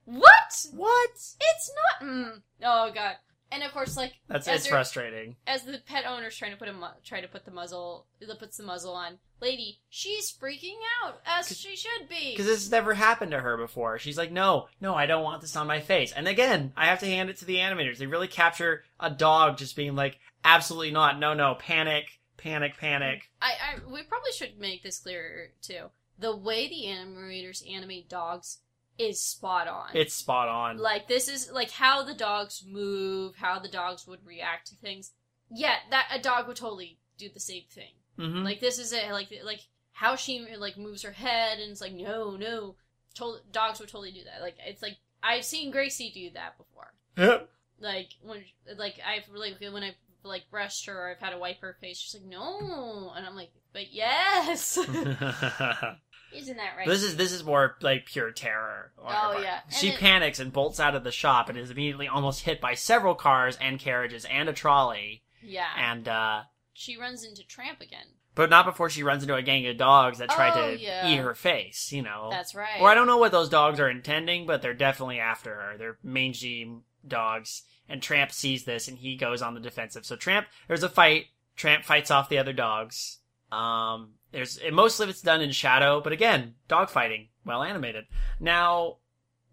What? 0.05 0.65
what? 0.73 1.09
It's 1.11 1.71
not." 2.01 2.07
Mm. 2.09 2.41
Oh 2.63 2.91
god. 2.93 3.15
And 3.51 3.63
of 3.63 3.71
course, 3.71 3.95
like 3.95 4.13
That's 4.27 4.47
it's 4.47 4.67
frustrating. 4.67 5.35
as 5.45 5.63
the 5.63 5.79
pet 5.85 6.05
owner's 6.05 6.35
trying 6.35 6.51
to 6.51 6.57
put 6.57 6.67
a 6.67 6.73
mu- 6.73 6.87
try 7.03 7.21
to 7.21 7.27
put 7.27 7.45
the 7.45 7.51
muzzle, 7.51 8.07
puts 8.39 8.57
the 8.57 8.63
muzzle 8.63 8.93
on 8.93 9.19
lady, 9.39 9.79
she's 9.89 10.31
freaking 10.31 10.77
out 11.03 11.21
as 11.25 11.57
she 11.57 11.75
should 11.75 12.09
be. 12.09 12.31
Because 12.31 12.45
this 12.45 12.63
has 12.63 12.71
never 12.71 12.93
happened 12.93 13.31
to 13.31 13.39
her 13.39 13.57
before. 13.57 13.99
She's 13.99 14.17
like, 14.17 14.31
no, 14.31 14.67
no, 14.81 14.95
I 14.95 15.05
don't 15.05 15.23
want 15.23 15.41
this 15.41 15.55
on 15.55 15.67
my 15.67 15.79
face. 15.79 16.11
And 16.11 16.27
again, 16.27 16.73
I 16.75 16.87
have 16.87 16.99
to 16.99 17.05
hand 17.05 17.29
it 17.29 17.37
to 17.37 17.45
the 17.45 17.57
animators. 17.57 17.97
They 17.97 18.07
really 18.07 18.27
capture 18.27 18.83
a 18.99 19.09
dog 19.09 19.57
just 19.57 19.75
being 19.75 19.95
like, 19.95 20.19
absolutely 20.43 20.91
not, 20.91 21.19
no, 21.19 21.33
no, 21.33 21.55
panic, 21.55 22.19
panic, 22.37 22.77
panic. 22.77 23.29
I, 23.41 23.51
I 23.51 23.91
we 23.91 24.03
probably 24.03 24.31
should 24.31 24.59
make 24.59 24.83
this 24.83 24.99
clearer 24.99 25.51
too. 25.61 25.87
The 26.19 26.35
way 26.35 26.67
the 26.67 26.85
animators 26.87 27.69
animate 27.71 28.09
dogs 28.09 28.59
is 28.97 29.19
spot 29.21 29.67
on. 29.67 29.89
It's 29.93 30.13
spot 30.13 30.47
on. 30.47 30.77
like 30.77 31.07
this 31.07 31.27
is 31.27 31.51
like 31.51 31.71
how 31.71 32.03
the 32.03 32.13
dogs 32.13 32.63
move, 32.67 33.35
how 33.35 33.59
the 33.59 33.67
dogs 33.67 34.07
would 34.07 34.25
react 34.25 34.67
to 34.67 34.75
things. 34.75 35.11
Yeah, 35.49 35.75
that 35.91 36.07
a 36.13 36.19
dog 36.19 36.47
would 36.47 36.57
totally 36.57 36.99
do 37.17 37.29
the 37.33 37.39
same 37.39 37.63
thing. 37.69 37.91
hmm 38.17 38.43
Like 38.43 38.59
this 38.59 38.79
is 38.79 38.91
it. 38.93 39.11
Like 39.11 39.29
like 39.43 39.61
how 39.91 40.15
she 40.15 40.45
like 40.57 40.77
moves 40.77 41.03
her 41.03 41.11
head 41.11 41.59
and 41.59 41.71
it's 41.71 41.81
like 41.81 41.93
no 41.93 42.35
no. 42.37 42.75
To- 43.15 43.39
dogs 43.51 43.79
would 43.79 43.89
totally 43.89 44.11
do 44.11 44.23
that. 44.25 44.41
Like 44.41 44.55
it's 44.65 44.81
like 44.81 44.97
I've 45.23 45.43
seen 45.45 45.71
Gracie 45.71 46.11
do 46.13 46.29
that 46.35 46.57
before. 46.57 46.93
Yep. 47.17 47.49
Like 47.79 48.09
when 48.21 48.43
like 48.77 48.99
I've 49.05 49.27
like 49.33 49.57
when 49.59 49.83
I 49.83 49.95
like 50.23 50.49
brushed 50.51 50.85
her 50.87 50.93
or 50.99 51.09
I've 51.11 51.19
had 51.19 51.31
to 51.31 51.37
wipe 51.39 51.61
her 51.61 51.77
face. 51.81 51.97
She's 51.97 52.19
like 52.19 52.29
no, 52.29 53.11
and 53.15 53.25
I'm 53.25 53.35
like 53.35 53.51
but 53.73 53.91
yes. 53.91 54.77
Isn't 56.35 56.57
that 56.57 56.75
right? 56.77 56.87
This 56.87 57.03
is 57.03 57.15
this 57.17 57.31
is 57.31 57.43
more 57.43 57.75
like 57.81 58.05
pure 58.05 58.31
terror. 58.31 58.91
Oh, 58.99 59.39
yeah. 59.41 59.59
And 59.65 59.73
She 59.73 59.89
it- 59.89 59.99
panics 59.99 60.39
and 60.39 60.51
bolts 60.53 60.79
out 60.79 60.95
of 60.95 61.03
the 61.03 61.11
shop 61.11 61.49
and 61.49 61.57
is 61.57 61.71
immediately 61.71 62.07
almost 62.07 62.41
hit 62.41 62.59
by 62.61 62.73
several 62.73 63.15
cars 63.15 63.57
and 63.61 63.79
carriages 63.79 64.25
and 64.25 64.49
a 64.49 64.53
trolley. 64.53 65.23
yeah. 65.41 65.67
And 65.77 66.07
uh 66.07 66.41
she 66.73 66.95
runs 66.97 67.23
into 67.23 67.45
Tramp 67.47 67.81
again. 67.81 68.05
but 68.35 68.51
not 68.51 68.65
before 68.65 68.87
she 68.89 69.01
runs 69.01 69.23
into 69.23 69.33
a 69.35 69.41
gang 69.41 69.65
of 69.65 69.77
dogs 69.77 70.19
that 70.19 70.29
try 70.29 70.51
Oh, 70.51 70.75
to 70.75 70.79
yeah. 70.79 71.07
eat 71.09 71.17
her 71.17 71.33
face, 71.33 71.91
you 71.91 72.03
know. 72.03 72.27
That's 72.29 72.53
right. 72.53 72.79
Or 72.79 72.87
I 72.89 72.93
don't 72.93 73.07
know 73.07 73.17
what 73.17 73.31
those 73.31 73.49
dogs 73.49 73.79
are 73.79 73.89
intending, 73.89 74.45
but 74.45 74.61
they're 74.61 74.75
definitely 74.75 75.19
after 75.19 75.55
her. 75.55 75.77
They're 75.77 75.97
mangy 76.03 76.71
dogs. 77.07 77.63
And 77.89 77.99
Tramp 78.01 78.31
sees 78.31 78.65
this 78.65 78.87
and 78.87 78.99
he 78.99 79.15
goes 79.15 79.41
on 79.41 79.55
the 79.55 79.59
defensive. 79.59 80.05
So 80.05 80.15
Tramp, 80.15 80.45
there's 80.67 80.83
a 80.83 80.89
fight. 80.89 81.27
Tramp 81.55 81.83
fights 81.83 82.11
off 82.11 82.29
the 82.29 82.37
other 82.37 82.53
dogs. 82.53 83.17
Um, 83.51 84.13
there's 84.31 84.59
most 84.71 84.99
of 84.99 85.09
it's 85.09 85.21
done 85.21 85.41
in 85.41 85.51
shadow, 85.51 86.01
but 86.01 86.11
again, 86.13 86.55
dog 86.67 86.89
fighting, 86.89 87.29
well 87.45 87.63
animated. 87.63 88.05
Now, 88.39 88.97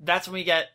that's 0.00 0.26
when 0.28 0.34
we 0.34 0.44
get. 0.44 0.66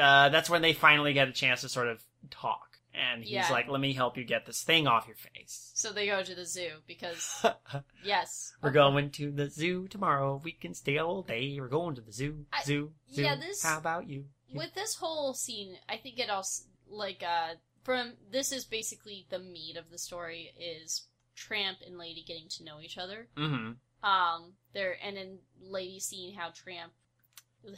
Uh, 0.00 0.28
that's 0.30 0.48
when 0.48 0.62
they 0.62 0.72
finally 0.72 1.12
get 1.12 1.28
a 1.28 1.32
chance 1.32 1.60
to 1.62 1.68
sort 1.68 1.88
of 1.88 2.02
talk, 2.30 2.78
and 2.94 3.22
he's 3.22 3.32
Yeah. 3.32 3.50
like, 3.50 3.68
"Let 3.68 3.80
me 3.80 3.92
help 3.92 4.16
you 4.16 4.24
get 4.24 4.46
this 4.46 4.62
thing 4.62 4.86
off 4.86 5.06
your 5.06 5.16
face." 5.16 5.70
So 5.74 5.92
they 5.92 6.06
go 6.06 6.22
to 6.22 6.34
the 6.34 6.46
zoo 6.46 6.78
because 6.86 7.44
yes, 8.04 8.54
We're 8.62 8.70
going 8.70 9.10
to 9.10 9.30
the 9.30 9.50
zoo 9.50 9.88
tomorrow. 9.88 10.40
We 10.42 10.52
can 10.52 10.72
stay 10.74 10.96
all 10.98 11.22
day. 11.22 11.58
We're 11.60 11.68
going 11.68 11.94
to 11.96 12.00
the 12.00 12.12
zoo, 12.12 12.46
I- 12.52 12.62
zoo, 12.64 12.92
zoo. 13.12 13.22
yeah, 13.22 13.34
this- 13.36 13.62
How 13.62 13.76
about 13.78 14.06
you? 14.08 14.26
with 14.54 14.74
this 14.74 14.94
whole 14.96 15.34
scene. 15.34 15.76
I 15.88 15.96
think 15.96 16.18
it 16.18 16.30
also 16.30 16.64
like 16.88 17.22
uh 17.22 17.54
from 17.84 18.12
this 18.30 18.52
is 18.52 18.64
basically 18.64 19.26
the 19.30 19.38
meat 19.38 19.76
of 19.76 19.90
the 19.90 19.98
story 19.98 20.52
is 20.58 21.06
Tramp 21.42 21.78
and 21.84 21.98
Lady 21.98 22.24
getting 22.26 22.48
to 22.48 22.64
know 22.64 22.80
each 22.80 22.98
other. 22.98 23.26
Mm-hmm. 23.36 24.08
Um, 24.08 24.52
there 24.72 24.96
and 25.04 25.16
then 25.16 25.38
Lady 25.60 25.98
seeing 25.98 26.34
how 26.34 26.50
Tramp, 26.50 26.92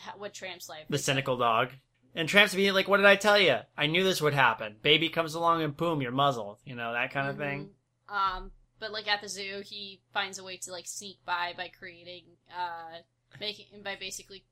how, 0.00 0.12
what 0.18 0.34
Tramp's 0.34 0.68
life. 0.68 0.84
The 0.88 0.98
cynical 0.98 1.36
dog. 1.36 1.70
And 2.14 2.28
Tramp's 2.28 2.54
being 2.54 2.74
like, 2.74 2.88
"What 2.88 2.98
did 2.98 3.06
I 3.06 3.16
tell 3.16 3.38
you? 3.38 3.58
I 3.76 3.86
knew 3.86 4.04
this 4.04 4.22
would 4.22 4.34
happen. 4.34 4.76
Baby 4.82 5.08
comes 5.08 5.34
along 5.34 5.62
and 5.62 5.76
boom, 5.76 6.00
you're 6.00 6.12
muzzled. 6.12 6.58
You 6.64 6.76
know 6.76 6.92
that 6.92 7.12
kind 7.12 7.28
of 7.28 7.38
thing." 7.38 7.70
Um, 8.08 8.52
but 8.78 8.92
like 8.92 9.08
at 9.08 9.20
the 9.20 9.28
zoo, 9.28 9.62
he 9.64 10.00
finds 10.12 10.38
a 10.38 10.44
way 10.44 10.58
to 10.58 10.72
like 10.72 10.86
sneak 10.86 11.18
by 11.24 11.54
by 11.56 11.68
creating, 11.68 12.24
uh, 12.50 12.98
making 13.40 13.66
by 13.82 13.96
basically 13.98 14.44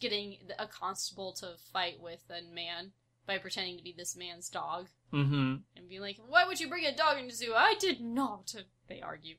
getting 0.00 0.36
a 0.58 0.66
constable 0.66 1.32
to 1.32 1.54
fight 1.72 2.00
with 2.00 2.22
a 2.30 2.54
man 2.54 2.92
by 3.28 3.38
pretending 3.38 3.76
to 3.76 3.84
be 3.84 3.94
this 3.96 4.16
man's 4.16 4.48
dog 4.48 4.88
Mm-hmm. 5.12 5.54
and 5.76 5.88
being 5.88 6.00
like, 6.00 6.18
"Why 6.26 6.44
would 6.46 6.58
you 6.58 6.68
bring 6.68 6.84
a 6.84 6.94
dog 6.94 7.16
into 7.18 7.30
the 7.30 7.36
zoo?" 7.36 7.54
I 7.56 7.74
did 7.78 8.00
not. 8.00 8.54
They 8.88 9.00
argue. 9.00 9.36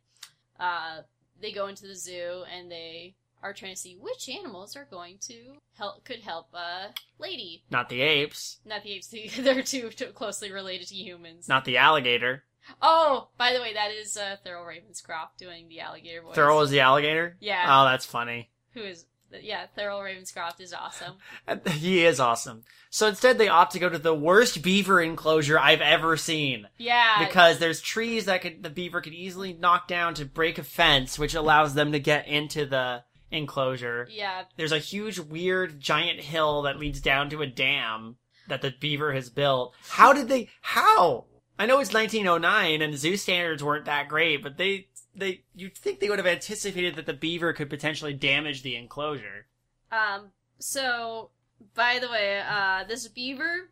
Uh, 0.60 1.02
they 1.42 1.52
go 1.52 1.68
into 1.68 1.86
the 1.88 1.96
zoo 1.96 2.44
and 2.56 2.72
they 2.72 3.16
are 3.44 3.54
trying 3.54 3.74
to 3.74 3.80
see 3.80 3.96
which 4.00 4.28
animals 4.30 4.76
are 4.76 4.88
going 4.90 5.18
to 5.22 5.54
help 5.78 6.04
could 6.04 6.20
help 6.22 6.48
uh 6.54 6.88
lady. 7.20 7.64
Not 7.70 7.88
the 7.90 8.02
apes. 8.02 8.60
Not 8.66 8.84
the 8.84 8.94
apes. 8.94 9.08
They're 9.38 9.62
too, 9.64 9.90
too 9.90 10.08
closely 10.08 10.52
related 10.52 10.88
to 10.88 10.96
humans. 10.96 11.48
Not 11.48 11.66
the 11.66 11.78
alligator. 11.78 12.44
Oh, 12.82 13.30
by 13.38 13.54
the 13.54 13.62
way, 13.62 13.74
that 13.74 13.92
is 13.92 14.18
uh, 14.18 14.36
Thurl 14.46 14.66
Ravenscroft 14.66 15.38
doing 15.38 15.70
the 15.70 15.80
alligator 15.80 16.22
voice. 16.22 16.36
Thurl 16.36 16.62
is 16.64 16.70
the 16.70 16.82
alligator. 16.82 17.38
Yeah. 17.40 17.66
Oh, 17.68 17.86
that's 17.86 18.06
funny. 18.06 18.50
Who 18.74 18.82
is? 18.82 19.06
Yeah, 19.42 19.66
Thurl 19.78 20.02
Ravenscroft 20.02 20.60
is 20.60 20.74
awesome. 20.74 21.16
He 21.72 22.06
is 22.06 22.20
awesome. 22.20 22.64
So 22.90 23.08
instead, 23.08 23.38
they 23.38 23.48
opt 23.48 23.74
to 23.74 23.80
go 23.80 23.90
to 23.90 23.98
the 23.98 24.14
worst 24.14 24.62
beaver 24.62 25.02
enclosure 25.02 25.60
I've 25.60 25.82
ever 25.82 26.18
seen. 26.18 26.68
Yeah. 26.78 27.26
because 27.26 27.60
there's 27.60 27.82
trees 27.82 28.26
that 28.26 28.42
could 28.42 28.64
the 28.64 28.70
beaver 28.70 29.02
could 29.02 29.14
easily 29.14 29.54
knock 29.54 29.88
down 29.88 30.14
to 30.16 30.26
break 30.26 30.58
a 30.58 30.64
fence, 30.64 31.20
which 31.20 31.36
allows 31.36 31.74
them 31.74 31.92
to 31.92 32.00
get 32.00 32.28
into 32.28 32.66
the 32.66 33.04
enclosure. 33.32 34.08
yeah. 34.10 34.44
There's 34.58 34.72
a 34.72 34.80
huge, 34.80 35.20
weird, 35.20 35.80
giant 35.80 36.20
hill 36.20 36.64
that 36.64 36.80
leads 36.80 37.00
down 37.00 37.30
to 37.30 37.42
a 37.42 37.48
dam 37.48 38.18
that 38.48 38.62
the 38.62 38.74
beaver 38.80 39.14
has 39.14 39.30
built. 39.30 39.76
How 39.90 40.14
did 40.14 40.28
they? 40.28 40.50
How? 40.62 41.26
I 41.60 41.66
know 41.66 41.80
it's 41.80 41.94
1909 41.94 42.82
and 42.82 42.98
zoo 42.98 43.18
standards 43.18 43.64
weren't 43.64 43.86
that 43.86 44.08
great, 44.08 44.42
but 44.42 44.58
they 44.58 44.88
they 45.20 45.44
you'd 45.56 45.76
think 45.78 46.00
they 46.00 46.10
would 46.10 46.20
have 46.20 46.28
anticipated 46.28 46.96
that 46.96 47.06
the 47.06 47.14
beaver 47.14 47.54
could 47.54 47.70
potentially 47.70 48.14
damage 48.14 48.64
the 48.64 48.76
enclosure. 48.76 49.48
Um. 49.92 50.32
So, 50.60 51.30
by 51.76 52.00
the 52.00 52.10
way, 52.10 52.42
uh, 52.42 52.84
this 52.86 53.08
beaver 53.08 53.70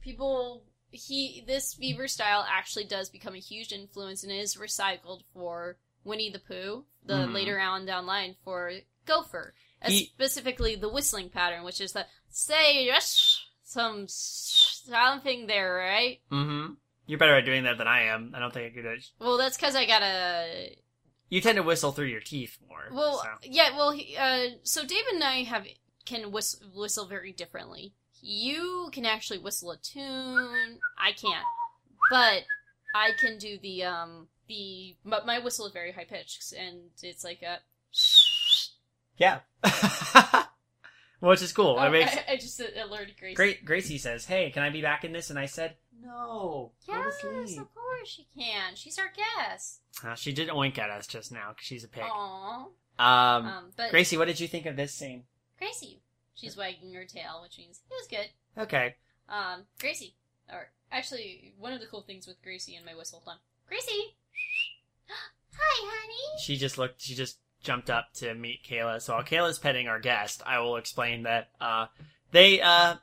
people 0.00 0.62
he 0.90 1.44
this 1.46 1.74
beaver 1.74 2.08
style 2.08 2.46
actually 2.48 2.84
does 2.84 3.10
become 3.10 3.34
a 3.34 3.38
huge 3.38 3.72
influence 3.72 4.22
and 4.22 4.32
is 4.32 4.56
recycled 4.56 5.22
for 5.34 5.76
Winnie 6.04 6.30
the 6.30 6.38
Pooh, 6.38 6.84
the 7.04 7.14
Mhm. 7.14 7.34
later 7.34 7.58
on 7.58 7.84
down 7.84 8.06
line 8.06 8.36
for 8.44 8.72
Gopher. 9.04 9.54
He- 9.84 10.06
specifically 10.06 10.74
the 10.76 10.88
whistling 10.88 11.30
pattern, 11.30 11.62
which 11.64 11.80
is 11.80 11.92
the 11.92 12.06
say 12.30 12.84
yes 12.84 13.44
some 13.62 14.06
something 14.08 15.46
there, 15.46 15.74
right? 15.74 16.20
Mm-hmm. 16.32 16.74
You're 17.08 17.18
better 17.18 17.36
at 17.36 17.46
doing 17.46 17.64
that 17.64 17.78
than 17.78 17.88
I 17.88 18.02
am. 18.02 18.32
I 18.36 18.38
don't 18.38 18.52
think 18.52 18.70
I 18.70 18.82
could. 18.82 19.02
Well, 19.18 19.38
that's 19.38 19.56
because 19.56 19.74
I 19.74 19.86
gotta. 19.86 20.72
You 21.30 21.40
tend 21.40 21.56
to 21.56 21.62
whistle 21.62 21.90
through 21.90 22.06
your 22.06 22.20
teeth 22.20 22.58
more. 22.68 22.84
Well, 22.92 23.22
so. 23.22 23.28
yeah. 23.42 23.74
Well, 23.74 23.92
he, 23.92 24.14
uh, 24.14 24.56
so 24.62 24.84
David 24.84 25.14
and 25.14 25.24
I 25.24 25.42
have 25.44 25.66
can 26.04 26.30
whis- 26.30 26.60
whistle 26.74 27.06
very 27.06 27.32
differently. 27.32 27.94
You 28.20 28.90
can 28.92 29.06
actually 29.06 29.38
whistle 29.38 29.70
a 29.70 29.78
tune. 29.78 30.80
I 30.98 31.12
can't, 31.12 31.44
but 32.10 32.42
I 32.94 33.12
can 33.18 33.38
do 33.38 33.58
the 33.58 33.84
um 33.84 34.28
the. 34.46 34.94
But 35.02 35.24
my 35.24 35.38
whistle 35.38 35.64
is 35.66 35.72
very 35.72 35.92
high 35.92 36.04
pitched, 36.04 36.52
and 36.52 36.90
it's 37.02 37.24
like 37.24 37.40
a. 37.40 37.60
yeah. 39.16 39.40
Which 41.20 41.42
is 41.42 41.52
cool. 41.52 41.76
Oh, 41.80 41.86
it 41.86 41.90
makes 41.90 42.16
I, 42.16 42.32
I 42.32 42.36
just 42.36 42.60
alerted 42.60 43.16
Grace. 43.18 43.34
great. 43.34 43.64
Gracie 43.64 43.98
says, 43.98 44.26
"Hey, 44.26 44.50
can 44.50 44.62
I 44.62 44.68
be 44.68 44.82
back 44.82 45.04
in 45.04 45.12
this?" 45.12 45.30
And 45.30 45.38
I 45.38 45.46
said, 45.46 45.74
"No, 46.02 46.72
go 46.86 46.92
Yes, 46.92 47.58
of 47.58 47.74
course 47.74 48.08
she 48.08 48.26
can. 48.36 48.74
She's 48.74 48.98
our 48.98 49.12
guest. 49.14 49.80
Uh, 50.04 50.14
she 50.14 50.32
did 50.32 50.48
oink 50.48 50.78
at 50.78 50.90
us 50.90 51.06
just 51.06 51.32
now 51.32 51.50
because 51.50 51.66
she's 51.66 51.84
a 51.84 51.88
pig. 51.88 52.04
Aww. 52.04 52.66
Um, 52.98 53.46
Um, 53.46 53.72
but 53.76 53.90
Gracie, 53.90 54.16
what 54.16 54.26
did 54.26 54.40
you 54.40 54.48
think 54.48 54.66
of 54.66 54.76
this 54.76 54.94
scene? 54.94 55.24
Gracie, 55.58 56.00
she's 56.34 56.56
wagging 56.56 56.92
her 56.94 57.04
tail, 57.04 57.40
which 57.42 57.58
means 57.58 57.80
it 57.88 57.94
was 57.94 58.08
good. 58.08 58.28
Okay. 58.60 58.96
Um, 59.28 59.64
Gracie, 59.78 60.14
or 60.52 60.70
actually, 60.90 61.54
one 61.58 61.72
of 61.72 61.80
the 61.80 61.86
cool 61.86 62.02
things 62.02 62.26
with 62.26 62.42
Gracie 62.42 62.76
and 62.76 62.84
my 62.84 62.94
whistle 62.94 63.22
done. 63.24 63.38
Gracie, 63.66 64.16
hi, 65.08 65.90
honey. 65.90 66.42
She 66.42 66.56
just 66.56 66.78
looked. 66.78 67.02
She 67.02 67.14
just 67.14 67.38
jumped 67.62 67.90
up 67.90 68.12
to 68.14 68.34
meet 68.34 68.64
Kayla. 68.64 69.02
So 69.02 69.14
while 69.14 69.24
Kayla's 69.24 69.58
petting 69.58 69.88
our 69.88 70.00
guest, 70.00 70.42
I 70.46 70.60
will 70.60 70.76
explain 70.76 71.24
that 71.24 71.50
uh, 71.60 71.86
they 72.30 72.60
uh, 72.60 72.96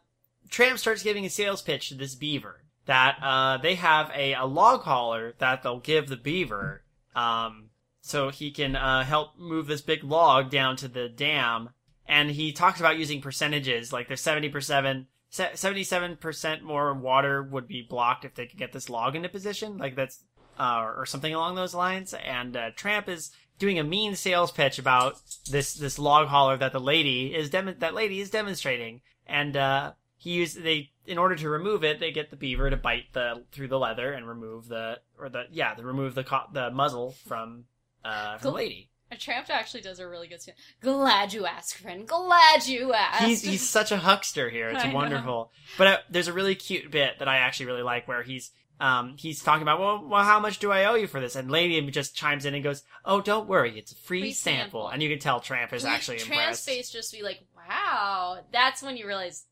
Tramp 0.49 0.79
starts 0.79 1.03
giving 1.03 1.25
a 1.25 1.29
sales 1.29 1.61
pitch 1.61 1.89
to 1.89 1.95
this 1.95 2.15
beaver 2.15 2.61
that 2.85 3.17
uh, 3.21 3.57
they 3.57 3.75
have 3.75 4.11
a, 4.15 4.33
a 4.33 4.45
log 4.45 4.81
hauler 4.81 5.33
that 5.39 5.63
they'll 5.63 5.79
give 5.79 6.07
the 6.07 6.17
beaver, 6.17 6.83
um, 7.15 7.69
so 8.01 8.29
he 8.29 8.51
can 8.51 8.75
uh, 8.75 9.03
help 9.03 9.37
move 9.37 9.67
this 9.67 9.81
big 9.81 10.03
log 10.03 10.49
down 10.49 10.75
to 10.77 10.87
the 10.87 11.09
dam. 11.09 11.69
And 12.07 12.29
he 12.29 12.51
talks 12.51 12.79
about 12.79 12.99
using 12.99 13.21
percentages, 13.21 13.91
like 13.91 14.07
there's 14.07 14.21
seventy 14.21 14.49
percent. 14.49 15.07
77% 15.31 16.61
more 16.61 16.93
water 16.93 17.43
would 17.43 17.67
be 17.67 17.81
blocked 17.81 18.23
if 18.23 18.35
they 18.35 18.45
could 18.45 18.57
get 18.57 18.71
this 18.71 18.89
log 18.89 19.17
into 19.17 19.27
position. 19.27 19.77
Like 19.77 19.93
that's 19.93 20.23
uh, 20.57 20.89
or 20.95 21.05
something 21.05 21.33
along 21.33 21.55
those 21.55 21.73
lines. 21.73 22.13
And 22.13 22.55
uh, 22.55 22.71
Tramp 22.75 23.09
is 23.09 23.31
doing 23.59 23.79
a 23.79 23.83
mean 23.83 24.15
sales 24.15 24.51
pitch 24.51 24.79
about 24.79 25.21
this 25.49 25.73
this 25.73 25.99
log 25.99 26.27
hauler 26.27 26.57
that 26.57 26.71
the 26.71 26.79
lady 26.79 27.33
is 27.33 27.49
dem- 27.49 27.75
that 27.79 27.93
lady 27.93 28.19
is 28.19 28.29
demonstrating, 28.29 29.01
and 29.25 29.55
uh, 29.55 29.93
he 30.25 30.31
used 30.31 30.63
they 30.63 30.89
in 31.05 31.19
order 31.19 31.35
to 31.35 31.47
remove 31.47 31.83
it, 31.83 31.99
they 31.99 32.11
get 32.11 32.31
the 32.31 32.35
beaver 32.35 32.67
to 32.67 32.75
bite 32.75 33.13
the 33.13 33.43
through 33.51 33.67
the 33.67 33.77
leather 33.77 34.11
and 34.11 34.27
remove 34.27 34.67
the 34.67 34.99
or 35.19 35.29
the 35.29 35.43
yeah, 35.51 35.75
to 35.75 35.83
remove 35.83 36.15
the 36.15 36.23
co- 36.23 36.47
the 36.51 36.71
muzzle 36.71 37.11
from 37.27 37.65
uh 38.03 38.37
from 38.39 38.49
the 38.51 38.55
lady. 38.55 38.89
A 39.11 39.17
tramp 39.17 39.51
actually 39.51 39.81
does 39.81 39.99
a 39.99 40.07
really 40.07 40.27
good 40.27 40.41
scene. 40.41 40.55
Glad 40.81 41.31
you 41.31 41.45
asked, 41.45 41.77
friend. 41.77 42.07
Glad 42.07 42.65
you 42.65 42.91
asked. 42.91 43.23
He's 43.23 43.43
he's 43.43 43.69
such 43.69 43.91
a 43.91 43.97
huckster 43.97 44.49
here. 44.49 44.69
It's 44.69 44.83
I 44.83 44.87
know. 44.87 44.95
wonderful. 44.95 45.51
But 45.77 45.87
uh, 45.87 45.97
there's 46.09 46.27
a 46.27 46.33
really 46.33 46.55
cute 46.55 46.89
bit 46.89 47.19
that 47.19 47.27
I 47.27 47.37
actually 47.37 47.67
really 47.67 47.83
like 47.83 48.07
where 48.07 48.23
he's 48.23 48.49
um 48.79 49.15
he's 49.17 49.43
talking 49.43 49.61
about 49.61 49.79
well, 49.79 50.03
well 50.07 50.23
how 50.23 50.39
much 50.39 50.57
do 50.57 50.71
I 50.71 50.85
owe 50.85 50.95
you 50.95 51.05
for 51.05 51.21
this? 51.21 51.35
And 51.35 51.51
Lady 51.51 51.79
just 51.91 52.15
chimes 52.15 52.45
in 52.45 52.55
and 52.55 52.63
goes, 52.63 52.81
"Oh, 53.05 53.21
don't 53.21 53.47
worry, 53.47 53.77
it's 53.77 53.91
a 53.91 53.95
free, 53.95 54.21
Free 54.21 54.31
sample. 54.31 54.61
sample. 54.63 54.87
And 54.89 55.03
you 55.03 55.09
can 55.09 55.19
tell 55.19 55.39
Tramp 55.39 55.71
is 55.71 55.85
actually 55.85 56.17
Tramp's 56.17 56.29
impressed. 56.31 56.65
Tramp's 56.65 56.65
face 56.65 56.89
just 56.89 57.13
be 57.13 57.21
like, 57.21 57.41
wow. 57.55 58.39
That's 58.51 58.81
when 58.81 58.97
you 58.97 59.05
realize, 59.07 59.45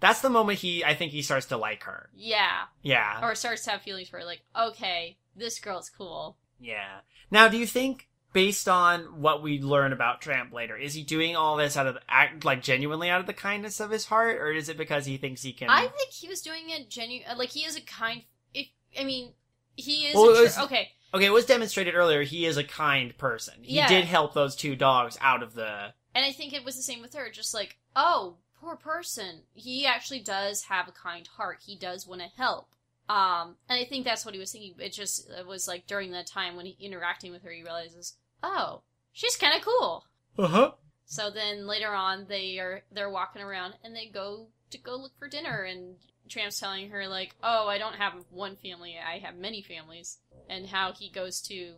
That's 0.00 0.20
the 0.20 0.30
moment 0.30 0.58
he 0.60 0.84
I 0.84 0.94
think 0.94 1.12
he 1.12 1.22
starts 1.22 1.46
to 1.46 1.56
like 1.56 1.82
her. 1.84 2.08
yeah, 2.14 2.64
Yeah. 2.82 3.20
or 3.22 3.34
starts 3.34 3.64
to 3.64 3.70
have 3.72 3.82
feelings 3.82 4.08
for 4.08 4.18
her. 4.18 4.24
Like, 4.24 4.42
okay, 4.58 5.18
this 5.36 5.58
girl's 5.58 5.90
cool. 5.90 6.36
Yeah. 6.60 7.00
Now, 7.30 7.48
do 7.48 7.56
you 7.58 7.66
think, 7.66 8.08
based 8.32 8.68
on 8.68 9.20
what 9.20 9.42
we 9.42 9.60
learn 9.60 9.92
about 9.92 10.20
Tramp 10.20 10.52
later, 10.52 10.76
is 10.76 10.94
he 10.94 11.02
doing 11.02 11.34
all 11.36 11.56
this 11.56 11.76
out 11.76 11.86
of 11.86 11.98
act 12.08 12.44
like 12.44 12.62
genuinely 12.62 13.10
out 13.10 13.20
of 13.20 13.26
the 13.26 13.32
kindness 13.32 13.80
of 13.80 13.90
his 13.90 14.06
heart, 14.06 14.38
or 14.40 14.52
is 14.52 14.68
it 14.68 14.76
because 14.76 15.06
he 15.06 15.16
thinks 15.16 15.42
he 15.42 15.52
can? 15.52 15.68
I 15.70 15.88
think 15.88 16.10
he 16.10 16.28
was 16.28 16.40
doing 16.42 16.70
it 16.70 16.88
genuine. 16.90 17.28
Uh, 17.30 17.36
like 17.36 17.50
he 17.50 17.64
is 17.64 17.76
a 17.76 17.80
kind. 17.80 18.22
If 18.54 18.68
I 18.98 19.04
mean, 19.04 19.32
he 19.76 20.06
is 20.06 20.14
Well, 20.14 20.28
a 20.28 20.32
it 20.32 20.36
tr- 20.36 20.42
was- 20.42 20.58
okay. 20.60 20.90
Okay, 21.14 21.24
it 21.26 21.32
was 21.32 21.46
demonstrated 21.46 21.94
earlier. 21.94 22.22
He 22.22 22.44
is 22.44 22.56
a 22.58 22.64
kind 22.64 23.16
person. 23.16 23.54
He 23.62 23.76
Yeah. 23.76 23.88
did 23.88 24.04
help 24.04 24.34
those 24.34 24.54
two 24.54 24.76
dogs 24.76 25.16
out 25.22 25.42
of 25.42 25.54
the. 25.54 25.94
And 26.14 26.24
I 26.24 26.32
think 26.32 26.52
it 26.52 26.64
was 26.64 26.76
the 26.76 26.82
same 26.82 27.00
with 27.00 27.14
her. 27.14 27.30
Just 27.30 27.54
like, 27.54 27.78
oh, 27.96 28.36
poor 28.60 28.76
person. 28.76 29.40
He 29.54 29.86
actually 29.86 30.20
does 30.20 30.64
have 30.64 30.88
a 30.88 30.92
kind 30.92 31.26
heart. 31.26 31.58
He 31.64 31.76
does 31.76 32.06
want 32.06 32.20
to 32.22 32.28
help. 32.36 32.68
Um, 33.08 33.56
and 33.68 33.80
I 33.80 33.84
think 33.84 34.04
that's 34.04 34.24
what 34.24 34.34
he 34.34 34.40
was 34.40 34.52
thinking. 34.52 34.74
It 34.78 34.92
just 34.92 35.30
it 35.30 35.46
was 35.46 35.66
like 35.66 35.86
during 35.86 36.12
that 36.12 36.26
time 36.26 36.56
when 36.56 36.66
he 36.66 36.76
interacting 36.78 37.32
with 37.32 37.42
her, 37.42 37.50
he 37.50 37.62
realizes, 37.62 38.16
oh, 38.42 38.82
she's 39.12 39.36
kind 39.36 39.56
of 39.56 39.64
cool. 39.64 40.04
Uh 40.38 40.46
huh. 40.46 40.70
So 41.06 41.30
then 41.30 41.66
later 41.66 41.94
on, 41.94 42.26
they 42.28 42.58
are 42.58 42.82
they're 42.92 43.10
walking 43.10 43.40
around 43.40 43.74
and 43.82 43.96
they 43.96 44.06
go 44.06 44.48
to 44.70 44.78
go 44.78 44.96
look 44.96 45.12
for 45.18 45.26
dinner, 45.26 45.62
and 45.62 45.96
Tramp's 46.28 46.60
telling 46.60 46.90
her 46.90 47.08
like, 47.08 47.34
"Oh, 47.42 47.66
I 47.66 47.78
don't 47.78 47.94
have 47.94 48.12
one 48.30 48.56
family; 48.56 48.96
I 48.98 49.18
have 49.18 49.36
many 49.36 49.62
families," 49.62 50.18
and 50.50 50.66
how 50.66 50.92
he 50.92 51.08
goes 51.08 51.40
to 51.42 51.76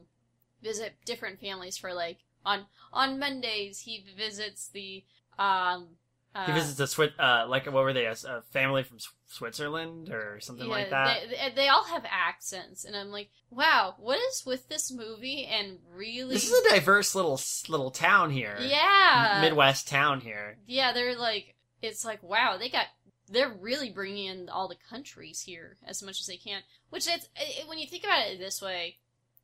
visit 0.63 0.95
different 1.05 1.41
families 1.41 1.77
for 1.79 1.95
like 1.95 2.19
on 2.45 2.67
on 2.93 3.21
Mondays 3.21 3.81
he 3.81 4.05
visits 4.17 4.69
the 4.69 5.05
um. 5.39 5.97
Uh, 6.35 6.47
He 6.47 6.53
visits 6.53 6.79
a 6.79 6.85
Swi 6.85 7.11
uh, 7.19 7.49
like 7.49 7.67
what 7.67 7.83
were 7.83 7.93
they? 7.93 8.07
A, 8.07 8.13
a 8.13 8.43
family 8.53 8.85
from 8.85 8.99
S- 8.99 9.09
Switzerland 9.27 10.11
or 10.11 10.39
something 10.41 10.67
yeah, 10.69 10.73
like 10.73 10.91
that. 10.91 11.23
They, 11.29 11.37
they, 11.37 11.55
they 11.57 11.69
all 11.69 11.85
have 11.85 12.05
accents, 12.09 12.85
and 12.85 12.95
I'm 12.97 13.09
like, 13.11 13.31
wow, 13.51 13.95
what 13.99 14.19
is 14.31 14.45
with 14.47 14.69
this 14.69 14.93
movie? 14.93 15.45
And 15.45 15.79
really, 15.93 16.35
This 16.35 16.49
is 16.51 16.67
a 16.67 16.71
diverse 16.71 17.15
little 17.17 17.41
little 17.69 17.91
town 17.91 18.31
here. 18.31 18.57
yeah, 18.61 19.41
Midwest 19.43 19.89
town 19.89 20.21
here. 20.21 20.59
Yeah, 20.67 20.93
they're 20.93 21.17
like, 21.19 21.57
it's 21.83 22.05
like, 22.05 22.23
wow, 22.23 22.57
they 22.59 22.69
got, 22.69 22.87
they're 23.29 23.53
really 23.61 23.91
bringing 23.91 24.27
in 24.27 24.49
all 24.49 24.69
the 24.69 24.77
countries 24.89 25.41
here 25.43 25.79
as 25.85 26.01
much 26.03 26.21
as 26.21 26.27
they 26.27 26.37
can. 26.37 26.63
Which 26.91 27.09
it's 27.09 27.29
it, 27.37 27.69
when 27.69 27.79
you 27.79 27.89
think 27.89 28.05
about 28.05 28.29
it 28.29 28.39
this 28.39 28.63
way, 28.63 28.99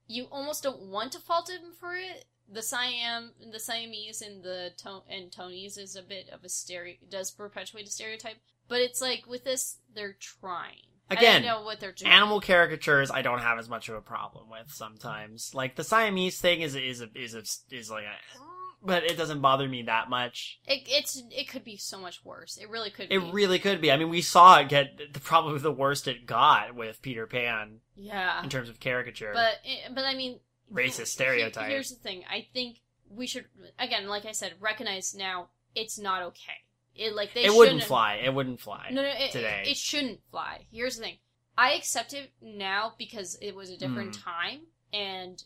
you 0.06 0.26
almost 0.30 0.62
don't 0.62 0.82
want 0.82 1.10
to 1.12 1.18
fault 1.18 1.50
him 1.50 1.72
for 1.80 1.96
it. 1.96 2.26
The 2.48 2.62
Siam, 2.62 3.32
the 3.50 3.58
Siamese, 3.58 4.22
and 4.22 4.42
the 4.42 4.72
to- 4.78 5.02
and 5.08 5.30
Tonys 5.30 5.78
is 5.78 5.96
a 5.96 6.02
bit 6.02 6.28
of 6.30 6.44
a 6.44 6.48
stereo 6.48 6.94
does 7.08 7.30
perpetuate 7.30 7.86
a 7.86 7.90
stereotype, 7.90 8.36
but 8.68 8.80
it's 8.80 9.00
like 9.00 9.26
with 9.26 9.44
this, 9.44 9.78
they're 9.94 10.16
trying. 10.18 10.82
Again, 11.08 11.44
I 11.44 11.46
don't 11.46 11.60
know 11.60 11.64
what 11.64 11.78
they're 11.78 11.92
doing. 11.92 12.10
Animal 12.10 12.40
caricatures, 12.40 13.10
I 13.12 13.22
don't 13.22 13.38
have 13.38 13.58
as 13.58 13.68
much 13.68 13.88
of 13.88 13.94
a 13.94 14.00
problem 14.00 14.50
with 14.50 14.72
sometimes. 14.72 15.54
Like 15.54 15.76
the 15.76 15.84
Siamese 15.84 16.40
thing 16.40 16.62
is 16.62 16.74
is 16.74 17.00
a, 17.00 17.08
is 17.14 17.34
a, 17.34 17.44
is 17.74 17.90
like 17.90 18.04
a, 18.04 18.38
but 18.82 19.04
it 19.04 19.16
doesn't 19.16 19.40
bother 19.40 19.68
me 19.68 19.82
that 19.82 20.10
much. 20.10 20.58
It, 20.66 20.82
it's 20.86 21.22
it 21.30 21.48
could 21.48 21.62
be 21.62 21.76
so 21.76 21.98
much 21.98 22.24
worse. 22.24 22.56
It 22.56 22.68
really 22.68 22.90
could. 22.90 23.08
Be 23.08 23.14
It 23.14 23.20
be. 23.20 23.30
really 23.30 23.58
could 23.60 23.80
be. 23.80 23.92
I 23.92 23.96
mean, 23.96 24.08
we 24.08 24.20
saw 24.20 24.58
it 24.58 24.68
get 24.68 25.12
the 25.12 25.20
probably 25.20 25.58
the 25.60 25.70
worst 25.72 26.08
it 26.08 26.26
got 26.26 26.74
with 26.74 27.02
Peter 27.02 27.26
Pan 27.26 27.80
yeah. 27.94 28.42
in 28.42 28.48
terms 28.48 28.68
of 28.68 28.80
caricature. 28.80 29.30
But 29.32 29.60
eh, 29.64 29.88
but 29.94 30.04
I 30.04 30.14
mean, 30.14 30.40
Racist 30.72 31.08
stereotype. 31.08 31.68
Here's 31.68 31.90
the 31.90 31.96
thing. 31.96 32.24
I 32.30 32.46
think 32.52 32.80
we 33.08 33.26
should 33.26 33.46
again, 33.78 34.08
like 34.08 34.24
I 34.24 34.32
said, 34.32 34.54
recognize 34.60 35.14
now 35.14 35.48
it's 35.74 35.98
not 35.98 36.22
okay. 36.22 36.52
It 36.94 37.14
like 37.14 37.34
they 37.34 37.44
it 37.44 37.54
wouldn't 37.54 37.84
fly. 37.84 38.20
It 38.24 38.32
wouldn't 38.34 38.60
fly. 38.60 38.88
No, 38.90 39.02
no, 39.02 39.08
it, 39.08 39.30
today. 39.30 39.62
It, 39.66 39.72
it 39.72 39.76
shouldn't 39.76 40.20
fly. 40.30 40.66
Here's 40.72 40.96
the 40.96 41.02
thing. 41.02 41.16
I 41.58 41.72
accept 41.72 42.12
it 42.14 42.32
now 42.42 42.94
because 42.98 43.36
it 43.40 43.54
was 43.54 43.70
a 43.70 43.76
different 43.78 44.16
Mm. 44.16 44.24
time, 44.24 44.60
and 44.92 45.42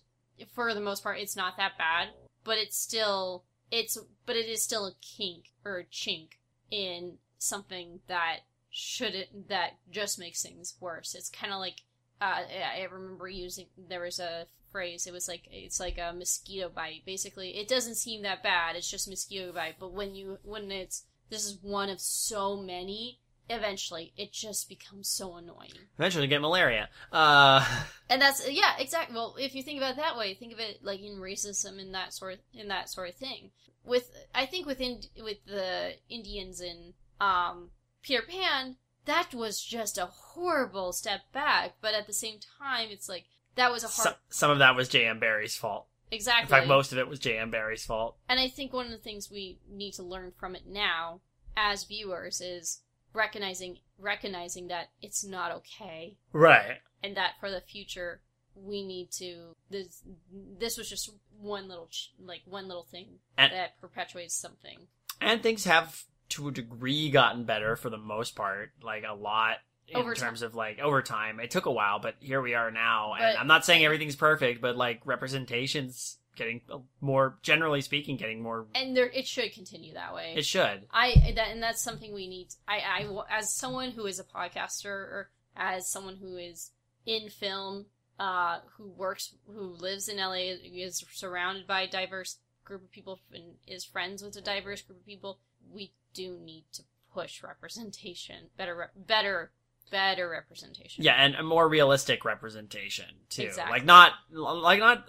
for 0.55 0.73
the 0.75 0.81
most 0.81 1.03
part, 1.03 1.19
it's 1.19 1.37
not 1.37 1.57
that 1.57 1.77
bad. 1.77 2.09
But 2.45 2.59
it's 2.59 2.79
still 2.79 3.45
it's 3.71 3.99
but 4.27 4.37
it 4.37 4.47
is 4.47 4.63
still 4.63 4.87
a 4.87 4.95
kink 5.01 5.51
or 5.65 5.79
a 5.79 5.85
chink 5.85 6.31
in 6.71 7.19
something 7.39 8.01
that 8.07 8.41
shouldn't 8.71 9.49
that 9.49 9.73
just 9.91 10.19
makes 10.19 10.43
things 10.43 10.77
worse. 10.81 11.15
It's 11.15 11.29
kind 11.29 11.53
of 11.53 11.59
like 11.59 11.83
uh, 12.21 12.43
I 12.77 12.87
remember 12.91 13.29
using 13.29 13.67
there 13.89 14.03
was 14.03 14.21
a 14.21 14.47
phrase. 14.71 15.07
It 15.07 15.13
was 15.13 15.29
like 15.29 15.49
it's 15.51 15.81
like 15.81 15.99
a 15.99 16.13
mosquito 16.13 16.69
bite. 16.69 17.03
Basically, 17.05 17.57
it 17.59 17.69
doesn't 17.69 17.97
seem 17.97 18.23
that 18.23 18.43
bad. 18.43 18.77
It's 18.77 18.91
just 18.91 19.09
mosquito 19.09 19.53
bite. 19.53 19.77
But 19.79 19.93
when 19.93 20.15
you 20.15 20.39
when 20.43 20.71
it's 20.71 21.05
this 21.31 21.47
is 21.47 21.59
one 21.63 21.89
of 21.89 22.01
so 22.01 22.57
many. 22.57 23.21
Eventually, 23.53 24.13
it 24.17 24.33
just 24.33 24.69
becomes 24.69 25.09
so 25.09 25.35
annoying. 25.35 25.73
Eventually, 25.99 26.23
you 26.23 26.29
get 26.31 26.41
malaria. 26.41 26.89
Uh, 27.11 27.67
And 28.09 28.23
that's 28.23 28.49
yeah, 28.49 28.75
exactly. 28.79 29.15
Well, 29.15 29.35
if 29.41 29.57
you 29.57 29.65
think 29.65 29.79
about 29.79 29.95
it 29.95 29.97
that 29.97 30.17
way, 30.17 30.35
think 30.35 30.53
of 30.53 30.61
it 30.61 30.85
like 30.85 31.01
in 31.01 31.17
racism 31.17 31.81
and 31.81 31.93
that 31.93 32.13
sort 32.13 32.35
of, 32.35 32.39
in 32.55 32.69
that 32.69 32.89
sort 32.91 33.09
of 33.09 33.17
thing. 33.17 33.51
With 33.85 34.09
I 34.35 34.47
think 34.47 34.67
with 34.67 34.81
Ind- 34.81 35.09
with 35.21 35.45
the 35.47 35.95
Indians 36.09 36.61
in 36.61 36.95
um, 37.21 37.71
Peter 38.03 38.23
Pan, 38.23 38.77
that 39.07 39.35
was 39.35 39.61
just 39.61 39.99
a 39.99 40.07
horrible 40.07 40.93
step 40.93 41.23
back. 41.33 41.73
But 41.81 41.95
at 41.95 42.07
the 42.07 42.13
same 42.13 42.39
time, 42.61 42.89
it's 42.91 43.09
like 43.09 43.25
that 43.61 43.71
was 43.71 43.85
a 43.85 43.89
hard 43.89 44.09
So, 44.09 44.15
some 44.31 44.51
of 44.51 44.59
that 44.59 44.75
was 44.75 44.89
J.M. 44.89 45.21
Barrie's 45.21 45.57
fault. 45.57 45.87
exactly. 46.11 46.43
In 46.43 46.49
fact, 46.49 46.67
most 46.69 46.93
of 46.93 46.99
it 46.99 47.09
was 47.09 47.19
J.M. 47.19 47.51
Barrie's 47.51 47.85
fault. 47.85 48.17
And 48.29 48.41
I 48.41 48.49
think 48.49 48.73
one 48.73 48.87
of 48.87 48.93
the 48.93 48.99
things 48.99 49.31
we 49.31 49.59
need 49.71 49.93
to 49.95 50.03
learn 50.03 50.33
from 50.39 50.57
it 50.57 50.67
now, 50.67 51.21
as 51.57 51.85
viewers, 51.85 52.41
is 52.41 52.81
recognizing 53.13 53.79
recognizing 53.99 54.69
that 54.69 54.89
it's 55.03 55.25
not 55.25 55.53
okay, 55.53 56.17
Right. 56.33 56.79
and 57.03 57.17
that 57.17 57.33
for 57.41 57.51
the 57.51 57.61
future 57.61 58.21
we 58.55 58.85
need 58.85 59.11
to. 59.13 59.55
This 59.71 60.03
this 60.33 60.77
was 60.79 60.89
just 60.89 61.11
one 61.39 61.69
little 61.69 61.87
ch- 61.89 62.13
like 62.19 62.43
one 62.47 62.67
little 62.69 62.85
thing 62.85 63.19
And- 63.37 63.53
that 63.53 63.81
perpetuates 63.81 64.35
something. 64.35 64.89
And 65.21 65.43
things 65.43 65.65
have, 65.65 66.05
to 66.31 66.49
a 66.49 66.53
degree, 66.53 67.11
gotten 67.11 67.45
better 67.45 67.77
for 67.77 67.91
the 67.91 67.99
most 67.99 68.35
part. 68.35 68.73
Like, 68.83 69.05
a 69.07 69.13
lot. 69.13 69.59
In 69.91 69.97
Over 69.97 70.15
time. 70.15 70.29
terms 70.29 70.43
of 70.43 70.55
like 70.55 70.79
over 70.79 71.03
time, 71.03 71.41
it 71.41 71.51
took 71.51 71.67
a 71.67 71.71
while, 71.73 71.99
but 71.99 72.15
here 72.21 72.41
we 72.41 72.55
are 72.55 72.71
now. 72.71 73.15
and 73.15 73.37
I'm 73.37 73.47
not 73.49 73.65
saying 73.65 73.85
everything's 73.85 74.17
perfect, 74.17 74.61
but 74.61 74.77
like 74.77 75.01
representations 75.05 76.19
getting 76.37 76.61
more, 77.01 77.37
generally 77.43 77.81
speaking, 77.81 78.17
getting 78.17 78.41
more. 78.43 78.67
And 78.75 78.97
there, 78.97 79.09
it 79.09 79.27
should 79.27 79.53
continue 79.53 79.95
that 79.95 80.15
way. 80.15 80.35
It 80.37 80.45
should. 80.47 80.87
I 80.93 81.33
that 81.37 81.49
and 81.49 81.63
that's 81.63 81.83
something 81.83 82.15
we 82.15 82.29
need. 82.29 82.49
I 82.69 82.79
I 82.79 83.39
as 83.39 83.53
someone 83.53 83.91
who 83.91 84.07
is 84.07 84.19
a 84.21 84.25
podcaster 84.25 84.87
or 84.87 85.31
as 85.57 85.91
someone 85.91 86.17
who 86.17 86.37
is 86.37 86.71
in 87.05 87.29
film, 87.29 87.87
uh, 88.19 88.61
who 88.77 88.89
works, 88.89 89.35
who 89.53 89.61
lives 89.61 90.09
in 90.09 90.19
LA, 90.19 90.55
is 90.63 91.05
surrounded 91.13 91.67
by 91.67 91.83
a 91.83 91.91
diverse 91.91 92.39
group 92.65 92.85
of 92.85 92.91
people 92.93 93.19
and 93.33 93.55
is 93.67 93.85
friends 93.85 94.23
with 94.23 94.37
a 94.37 94.41
diverse 94.41 94.83
group 94.83 95.01
of 95.01 95.07
people. 95.07 95.39
We 95.73 95.93
do 96.15 96.39
need 96.39 96.65
to 96.75 96.83
push 97.13 97.43
representation, 97.43 98.51
better, 98.57 98.91
better, 98.97 99.51
better 99.91 100.29
representation. 100.29 101.05
Yeah, 101.05 101.15
and 101.15 101.35
a 101.35 101.43
more 101.43 101.69
realistic 101.69 102.25
representation 102.25 103.07
too. 103.29 103.43
Exactly. 103.43 103.79
Like 103.79 103.85
not, 103.85 104.13
like 104.33 104.81
not. 104.81 105.07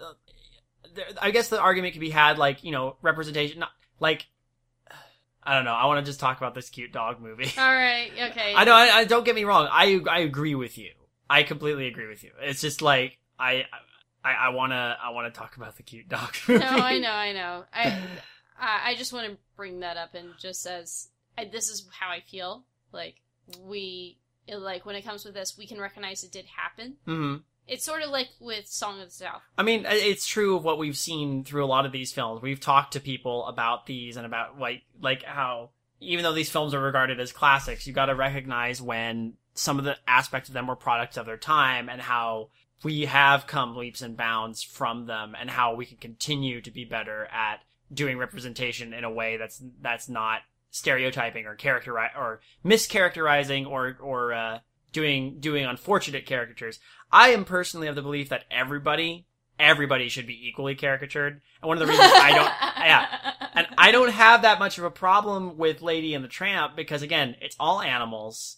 I 1.20 1.30
guess 1.30 1.48
the 1.48 1.60
argument 1.60 1.94
could 1.94 2.00
be 2.00 2.10
had, 2.10 2.38
like 2.38 2.64
you 2.64 2.72
know, 2.72 2.96
representation. 3.02 3.60
Not 3.60 3.70
like, 4.00 4.26
I 5.42 5.54
don't 5.54 5.64
know. 5.64 5.74
I 5.74 5.86
want 5.86 6.04
to 6.04 6.08
just 6.08 6.20
talk 6.20 6.36
about 6.38 6.54
this 6.54 6.70
cute 6.70 6.92
dog 6.92 7.20
movie. 7.20 7.52
All 7.58 7.64
right. 7.64 8.10
Okay. 8.30 8.54
I 8.56 8.64
know. 8.64 8.74
I, 8.74 8.98
I 8.98 9.04
don't 9.04 9.24
get 9.24 9.34
me 9.34 9.44
wrong. 9.44 9.68
I 9.70 10.00
I 10.10 10.20
agree 10.20 10.54
with 10.54 10.78
you. 10.78 10.90
I 11.28 11.42
completely 11.44 11.86
agree 11.86 12.08
with 12.08 12.22
you. 12.24 12.30
It's 12.40 12.60
just 12.60 12.82
like 12.82 13.18
I 13.38 13.64
I, 14.24 14.32
I 14.32 14.48
wanna 14.50 14.96
I 15.02 15.10
wanna 15.10 15.30
talk 15.30 15.56
about 15.56 15.76
the 15.76 15.82
cute 15.82 16.08
dog 16.08 16.34
movie. 16.46 16.60
No, 16.60 16.70
I 16.70 16.98
know, 16.98 17.10
I 17.10 17.32
know. 17.32 17.64
I 17.72 17.98
I 18.58 18.80
I 18.90 18.94
just 18.96 19.12
want 19.12 19.30
to 19.30 19.38
bring 19.56 19.80
that 19.80 19.96
up 19.96 20.14
and 20.14 20.30
just 20.38 20.66
as 20.66 21.08
I, 21.36 21.46
this 21.46 21.68
is 21.68 21.88
how 21.98 22.10
I 22.10 22.20
feel. 22.20 22.64
Like 22.92 23.16
we 23.64 24.18
like 24.48 24.84
when 24.86 24.96
it 24.96 25.02
comes 25.02 25.24
with 25.24 25.34
this, 25.34 25.56
we 25.56 25.66
can 25.66 25.80
recognize 25.80 26.24
it 26.24 26.32
did 26.32 26.46
happen. 26.46 26.96
hmm 27.04 27.36
It's 27.66 27.84
sort 27.84 28.02
of 28.02 28.10
like 28.10 28.28
with 28.40 28.66
Song 28.66 29.00
of 29.00 29.06
the 29.06 29.14
South. 29.14 29.42
I 29.56 29.62
mean, 29.62 29.84
it's 29.88 30.26
true 30.26 30.56
of 30.56 30.64
what 30.64 30.78
we've 30.78 30.96
seen 30.96 31.44
through 31.44 31.64
a 31.64 31.66
lot 31.66 31.86
of 31.86 31.92
these 31.92 32.12
films. 32.12 32.42
We've 32.42 32.60
talked 32.60 32.92
to 32.94 33.00
people 33.00 33.46
about 33.46 33.86
these 33.86 34.16
and 34.16 34.26
about 34.26 34.58
like 34.58 34.82
like 35.00 35.22
how 35.22 35.70
even 36.00 36.24
though 36.24 36.32
these 36.32 36.50
films 36.50 36.74
are 36.74 36.80
regarded 36.80 37.20
as 37.20 37.32
classics, 37.32 37.86
you 37.86 37.92
got 37.92 38.06
to 38.06 38.14
recognize 38.14 38.82
when 38.82 39.34
some 39.54 39.78
of 39.78 39.84
the 39.84 39.96
aspects 40.08 40.48
of 40.48 40.54
them 40.54 40.66
were 40.66 40.76
products 40.76 41.16
of 41.16 41.26
their 41.26 41.36
time 41.36 41.88
and 41.88 42.00
how 42.00 42.48
we 42.82 43.02
have 43.02 43.46
come 43.46 43.76
leaps 43.76 44.02
and 44.02 44.16
bounds 44.16 44.62
from 44.62 45.06
them 45.06 45.36
and 45.38 45.50
how 45.50 45.74
we 45.74 45.86
can 45.86 45.98
continue 45.98 46.60
to 46.60 46.70
be 46.70 46.84
better 46.84 47.26
at 47.26 47.60
doing 47.92 48.18
representation 48.18 48.92
in 48.92 49.04
a 49.04 49.10
way 49.10 49.36
that's 49.36 49.62
that's 49.80 50.08
not 50.08 50.40
stereotyping 50.72 51.46
or 51.46 51.54
character 51.54 51.96
or 51.96 52.40
mischaracterizing 52.64 53.66
or 53.68 53.96
or 54.00 54.32
uh, 54.32 54.58
doing 54.90 55.38
doing 55.38 55.64
unfortunate 55.64 56.26
caricatures. 56.26 56.80
I 57.12 57.28
am 57.28 57.44
personally 57.44 57.86
of 57.86 57.94
the 57.94 58.02
belief 58.02 58.30
that 58.30 58.44
everybody 58.50 59.26
everybody 59.60 60.08
should 60.08 60.26
be 60.26 60.48
equally 60.48 60.74
caricatured. 60.74 61.40
And 61.60 61.68
one 61.68 61.76
of 61.76 61.86
the 61.86 61.92
reasons 61.92 62.10
I 62.12 62.30
don't 62.30 62.44
yeah. 62.84 63.32
And 63.54 63.66
I 63.78 63.92
don't 63.92 64.10
have 64.10 64.42
that 64.42 64.58
much 64.58 64.78
of 64.78 64.84
a 64.84 64.90
problem 64.90 65.56
with 65.58 65.82
Lady 65.82 66.14
and 66.14 66.24
the 66.24 66.28
Tramp 66.28 66.74
because 66.74 67.02
again, 67.02 67.36
it's 67.40 67.56
all 67.60 67.80
animals 67.80 68.56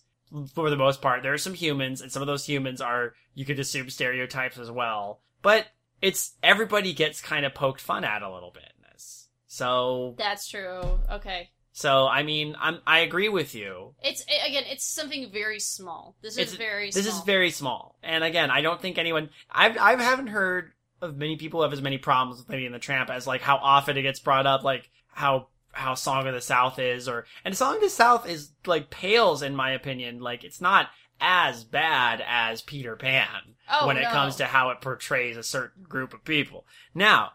for 0.54 0.70
the 0.70 0.76
most 0.76 1.02
part. 1.02 1.22
There 1.22 1.34
are 1.34 1.38
some 1.38 1.54
humans 1.54 2.00
and 2.00 2.10
some 2.10 2.22
of 2.22 2.26
those 2.26 2.46
humans 2.46 2.80
are 2.80 3.14
you 3.34 3.44
could 3.44 3.58
assume 3.58 3.90
stereotypes 3.90 4.56
as 4.56 4.70
well. 4.70 5.20
But 5.42 5.66
it's 6.00 6.34
everybody 6.42 6.92
gets 6.92 7.20
kind 7.20 7.44
of 7.44 7.54
poked 7.54 7.80
fun 7.80 8.04
at 8.04 8.22
a 8.22 8.32
little 8.32 8.52
bit 8.52 8.72
in 8.76 8.84
this. 8.92 9.28
So 9.48 10.14
That's 10.16 10.48
true. 10.48 11.00
Okay. 11.10 11.50
So 11.76 12.06
I 12.06 12.22
mean, 12.22 12.54
I'm 12.60 12.78
I 12.86 13.00
agree 13.00 13.28
with 13.28 13.52
you. 13.54 13.94
It's 14.02 14.22
it, 14.22 14.48
again, 14.48 14.62
it's 14.66 14.86
something 14.86 15.28
very 15.32 15.58
small. 15.58 16.14
This 16.22 16.38
It's- 16.38 16.52
is 16.52 16.56
very. 16.56 16.90
This 16.90 17.04
small. 17.04 17.18
is 17.18 17.24
very 17.26 17.50
small. 17.50 17.98
And 18.02 18.22
again, 18.22 18.48
I 18.50 18.60
don't 18.62 18.80
think 18.80 18.96
anyone 18.96 19.28
I've 19.50 19.76
I 19.76 20.00
haven't 20.00 20.28
heard 20.28 20.70
of 21.02 21.16
many 21.16 21.36
people 21.36 21.62
have 21.62 21.72
as 21.72 21.82
many 21.82 21.98
problems 21.98 22.38
with 22.40 22.48
Lady 22.48 22.64
and 22.64 22.74
the 22.74 22.78
Tramp 22.78 23.10
as 23.10 23.26
like 23.26 23.42
how 23.42 23.56
often 23.56 23.96
it 23.96 24.02
gets 24.02 24.20
brought 24.20 24.46
up, 24.46 24.62
like 24.62 24.88
how 25.08 25.48
how 25.72 25.94
Song 25.94 26.28
of 26.28 26.32
the 26.34 26.40
South 26.40 26.78
is 26.78 27.08
or 27.08 27.26
and 27.44 27.56
Song 27.56 27.74
of 27.74 27.80
the 27.80 27.90
South 27.90 28.28
is 28.28 28.52
like 28.64 28.88
pales 28.90 29.42
in 29.42 29.56
my 29.56 29.72
opinion. 29.72 30.20
Like 30.20 30.44
it's 30.44 30.60
not 30.60 30.90
as 31.20 31.64
bad 31.64 32.22
as 32.24 32.62
Peter 32.62 32.94
Pan 32.94 33.56
Oh, 33.68 33.88
when 33.88 33.96
it 33.96 34.04
comes 34.10 34.36
to 34.36 34.44
how 34.46 34.70
it 34.70 34.80
portrays 34.80 35.36
a 35.36 35.42
certain 35.42 35.82
group 35.82 36.14
of 36.14 36.22
people. 36.24 36.66
Now, 36.94 37.32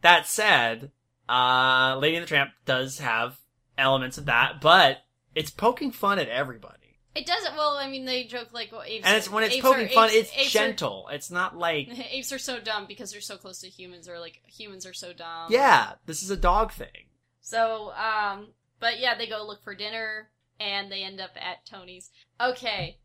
that 0.00 0.26
said, 0.26 0.90
uh 1.28 1.96
Lady 2.00 2.16
and 2.16 2.24
the 2.24 2.28
Tramp 2.28 2.50
does 2.66 2.98
have 2.98 3.38
elements 3.82 4.16
of 4.18 4.24
that, 4.26 4.60
but 4.60 4.98
it's 5.34 5.50
poking 5.50 5.90
fun 5.92 6.18
at 6.18 6.28
everybody. 6.28 6.76
It 7.14 7.26
doesn't. 7.26 7.56
Well, 7.56 7.76
I 7.76 7.90
mean, 7.90 8.06
they 8.06 8.24
joke 8.24 8.48
like 8.54 8.72
well, 8.72 8.82
apes. 8.86 9.06
And 9.06 9.16
it's 9.18 9.30
when 9.30 9.44
it's 9.44 9.60
poking 9.60 9.86
are, 9.86 9.90
fun, 9.90 10.08
apes- 10.10 10.16
it's 10.30 10.32
apes 10.36 10.56
are- 10.56 10.58
gentle. 10.58 11.08
It's 11.12 11.30
not 11.30 11.58
like, 11.58 11.88
apes 12.10 12.32
are 12.32 12.38
so 12.38 12.58
dumb 12.58 12.86
because 12.86 13.12
they're 13.12 13.20
so 13.20 13.36
close 13.36 13.60
to 13.60 13.68
humans, 13.68 14.08
or 14.08 14.18
like 14.18 14.40
humans 14.46 14.86
are 14.86 14.94
so 14.94 15.12
dumb. 15.12 15.48
yeah, 15.50 15.92
this 16.06 16.22
is 16.22 16.30
a 16.30 16.36
dog 16.38 16.72
thing. 16.72 17.08
So, 17.42 17.92
um, 17.92 18.48
but 18.80 18.98
yeah, 18.98 19.14
they 19.18 19.26
go 19.26 19.44
look 19.46 19.62
for 19.62 19.74
dinner 19.74 20.30
and 20.58 20.90
they 20.90 21.02
end 21.02 21.20
up 21.20 21.32
at 21.36 21.66
Tony's. 21.66 22.10
Okay, 22.40 22.96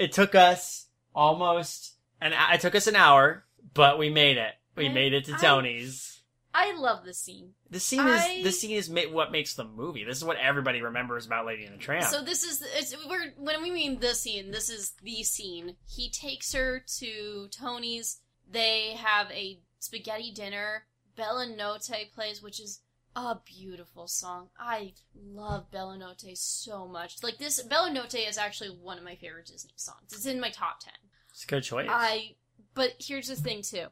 It 0.00 0.10
took 0.12 0.34
us 0.34 0.86
almost 1.14 1.94
an. 2.20 2.32
It 2.52 2.60
took 2.60 2.74
us 2.74 2.86
an 2.88 2.96
hour, 2.96 3.44
but 3.72 3.98
we 3.98 4.10
made 4.10 4.36
it. 4.36 4.54
We 4.76 4.88
I- 4.88 4.92
made 4.92 5.12
it 5.12 5.26
to 5.26 5.34
I- 5.34 5.38
Tony's. 5.38 6.13
I 6.56 6.72
love 6.76 7.04
this 7.04 7.18
scene. 7.18 7.54
The 7.70 7.80
scene 7.80 8.00
I- 8.00 8.26
is 8.28 8.44
the 8.44 8.52
scene 8.52 8.76
is 8.76 8.88
ma- 8.88 9.10
what 9.10 9.32
makes 9.32 9.54
the 9.54 9.64
movie. 9.64 10.04
This 10.04 10.18
is 10.18 10.24
what 10.24 10.36
everybody 10.36 10.80
remembers 10.80 11.26
about 11.26 11.46
Lady 11.46 11.64
and 11.64 11.74
the 11.74 11.78
Tramp. 11.82 12.06
So 12.06 12.22
this 12.22 12.44
is 12.44 12.62
it's, 12.76 12.94
we're 13.08 13.32
when 13.36 13.60
we 13.62 13.70
mean 13.70 13.98
the 13.98 14.14
scene. 14.14 14.52
This 14.52 14.70
is 14.70 14.92
the 15.02 15.24
scene. 15.24 15.76
He 15.86 16.10
takes 16.10 16.52
her 16.52 16.84
to 16.98 17.48
Tony's. 17.50 18.20
They 18.48 18.92
have 18.92 19.30
a 19.32 19.58
spaghetti 19.80 20.30
dinner. 20.32 20.84
Bella 21.16 21.46
Notte 21.46 22.10
plays, 22.14 22.40
which 22.42 22.60
is 22.60 22.80
a 23.16 23.36
beautiful 23.44 24.06
song. 24.06 24.48
I 24.58 24.94
love 25.14 25.70
Bella 25.70 25.96
Notte 25.98 26.36
so 26.36 26.86
much. 26.86 27.22
Like 27.22 27.38
this, 27.38 27.60
Bella 27.62 27.92
Notte 27.92 28.14
is 28.28 28.38
actually 28.38 28.70
one 28.70 28.98
of 28.98 29.04
my 29.04 29.14
favorite 29.16 29.46
Disney 29.46 29.72
songs. 29.76 30.12
It's 30.12 30.26
in 30.26 30.40
my 30.40 30.50
top 30.50 30.80
ten. 30.80 30.94
it's 31.30 31.44
a 31.44 31.46
good 31.46 31.62
choice. 31.62 31.88
I 31.90 32.34
but 32.74 32.94
here's 32.98 33.28
the 33.28 33.36
thing 33.36 33.62
too. 33.62 33.86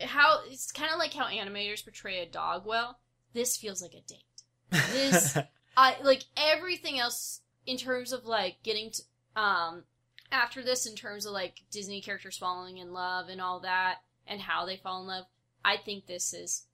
How 0.00 0.40
it's 0.46 0.70
kind 0.72 0.90
of 0.92 0.98
like 0.98 1.12
how 1.14 1.26
animators 1.26 1.82
portray 1.84 2.20
a 2.22 2.26
dog 2.26 2.64
well. 2.66 2.98
This 3.32 3.56
feels 3.56 3.82
like 3.82 3.94
a 3.94 4.00
date. 4.02 4.24
this- 4.92 5.36
I 5.76 5.94
like 6.02 6.24
everything 6.36 6.98
else 6.98 7.40
in 7.64 7.76
terms 7.76 8.12
of 8.12 8.24
like 8.24 8.56
getting 8.64 8.90
to 8.90 9.02
um 9.40 9.84
after 10.32 10.62
this 10.62 10.86
in 10.86 10.96
terms 10.96 11.24
of 11.24 11.32
like 11.32 11.62
Disney 11.70 12.00
characters 12.00 12.36
falling 12.36 12.78
in 12.78 12.92
love 12.92 13.28
and 13.28 13.40
all 13.40 13.60
that 13.60 13.98
and 14.26 14.40
how 14.40 14.66
they 14.66 14.76
fall 14.76 15.00
in 15.02 15.06
love. 15.06 15.24
I 15.64 15.76
think 15.76 16.06
this 16.06 16.34
is 16.34 16.64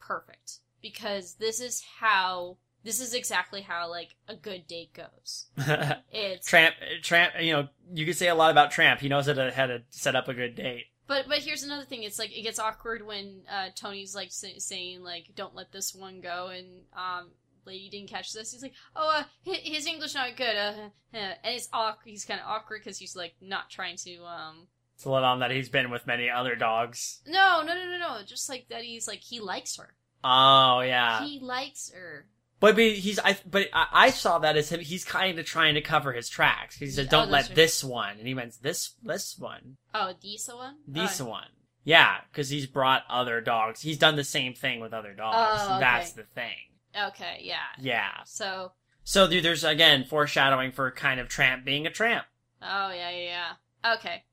perfect 0.00 0.58
because 0.82 1.34
this 1.34 1.60
is 1.60 1.82
how 2.00 2.56
this 2.84 3.00
is 3.00 3.14
exactly 3.14 3.60
how 3.62 3.88
like 3.90 4.14
a 4.28 4.34
good 4.34 4.66
date 4.66 4.92
goes. 4.94 5.46
It's 6.12 6.46
Tramp, 6.48 6.74
Tramp. 7.02 7.34
You 7.40 7.52
know, 7.52 7.68
you 7.92 8.06
could 8.06 8.16
say 8.16 8.28
a 8.28 8.34
lot 8.34 8.50
about 8.50 8.70
Tramp. 8.72 9.00
He 9.00 9.08
knows 9.08 9.26
how 9.26 9.34
to 9.34 9.52
how 9.52 9.66
to 9.66 9.82
set 9.90 10.16
up 10.16 10.26
a 10.28 10.34
good 10.34 10.54
date. 10.56 10.86
But 11.08 11.26
but 11.26 11.38
here's 11.38 11.62
another 11.62 11.84
thing. 11.84 12.02
It's 12.04 12.18
like 12.18 12.36
it 12.36 12.42
gets 12.42 12.58
awkward 12.58 13.04
when 13.04 13.40
uh, 13.50 13.70
Tony's 13.74 14.14
like 14.14 14.30
say, 14.30 14.58
saying 14.58 15.02
like 15.02 15.34
don't 15.34 15.54
let 15.54 15.72
this 15.72 15.94
one 15.94 16.20
go, 16.20 16.48
and 16.48 16.82
um, 16.92 17.30
lady 17.64 17.88
didn't 17.88 18.10
catch 18.10 18.32
this. 18.32 18.52
He's 18.52 18.62
like, 18.62 18.74
oh, 18.94 19.20
uh, 19.20 19.24
his 19.42 19.86
English 19.86 20.14
not 20.14 20.36
good, 20.36 20.54
uh, 20.54 20.72
uh, 21.14 21.16
and 21.16 21.36
it's 21.44 21.68
awkward. 21.72 22.10
He's 22.10 22.26
kind 22.26 22.40
of 22.40 22.46
awkward 22.46 22.82
because 22.84 22.98
he's 22.98 23.16
like 23.16 23.34
not 23.40 23.70
trying 23.70 23.96
to 24.04 24.22
um. 24.24 24.68
To 25.02 25.10
let 25.10 25.22
on 25.22 25.40
that 25.40 25.50
he's 25.50 25.68
been 25.68 25.90
with 25.90 26.06
many 26.06 26.28
other 26.28 26.56
dogs. 26.56 27.20
No, 27.26 27.62
no, 27.64 27.74
no, 27.74 27.84
no, 27.86 27.98
no. 27.98 28.18
Just 28.26 28.48
like 28.48 28.66
that, 28.68 28.82
he's 28.82 29.08
like 29.08 29.20
he 29.20 29.40
likes 29.40 29.76
her. 29.76 29.94
Oh 30.22 30.80
yeah. 30.80 31.24
He 31.24 31.38
likes 31.40 31.90
her. 31.94 32.26
But, 32.60 32.74
but 32.74 32.84
he's 32.84 33.18
I 33.20 33.36
but 33.48 33.68
I, 33.72 33.86
I 33.92 34.10
saw 34.10 34.38
that 34.40 34.56
as 34.56 34.70
him. 34.70 34.80
He's 34.80 35.04
kind 35.04 35.38
of 35.38 35.46
trying 35.46 35.74
to 35.74 35.80
cover 35.80 36.12
his 36.12 36.28
tracks. 36.28 36.76
He 36.76 36.88
said, 36.88 37.06
Oh, 37.06 37.10
"Don't 37.10 37.30
that's 37.30 37.48
let 37.48 37.48
right. 37.50 37.54
this 37.56 37.84
one," 37.84 38.18
and 38.18 38.26
he 38.26 38.34
meant 38.34 38.58
this 38.62 38.94
this 39.02 39.36
one, 39.38 39.76
Oh, 39.94 40.12
Disa 40.20 40.56
one. 40.56 40.76
this 40.86 41.20
oh. 41.20 41.26
one. 41.26 41.46
Yeah, 41.84 42.16
because 42.30 42.50
he's 42.50 42.66
brought 42.66 43.04
other 43.08 43.40
dogs. 43.40 43.80
He's 43.80 43.96
done 43.98 44.16
the 44.16 44.24
same 44.24 44.54
thing 44.54 44.80
with 44.80 44.92
other 44.92 45.14
dogs. 45.14 45.60
Oh, 45.62 45.70
okay. 45.76 45.80
That's 45.80 46.12
the 46.12 46.24
thing. 46.24 46.56
Okay, 47.00 47.38
yeah. 47.42 47.56
Yeah. 47.78 48.10
So 48.26 48.72
So 49.04 49.26
there- 49.28 49.40
there's 49.40 49.62
again 49.64 50.04
foreshadowing 50.04 50.72
for 50.72 50.90
kind 50.90 51.20
of 51.20 51.28
tramp 51.28 51.64
being 51.64 51.86
a 51.86 51.90
tramp. 51.90 52.26
Oh 52.60 52.90
yeah, 52.90 53.10
yeah, 53.10 53.52
yeah. 53.84 53.94
Okay. 53.94 54.24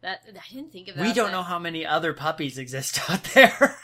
That 0.00 0.20
I 0.28 0.54
didn't 0.54 0.72
think 0.72 0.88
of 0.88 0.94
that. 0.96 1.02
We 1.02 1.12
don't 1.12 1.30
know 1.32 1.42
how 1.42 1.58
many 1.58 1.84
other 1.84 2.12
puppies 2.14 2.56
exist 2.58 2.98
out 3.10 3.22
there. 3.34 3.76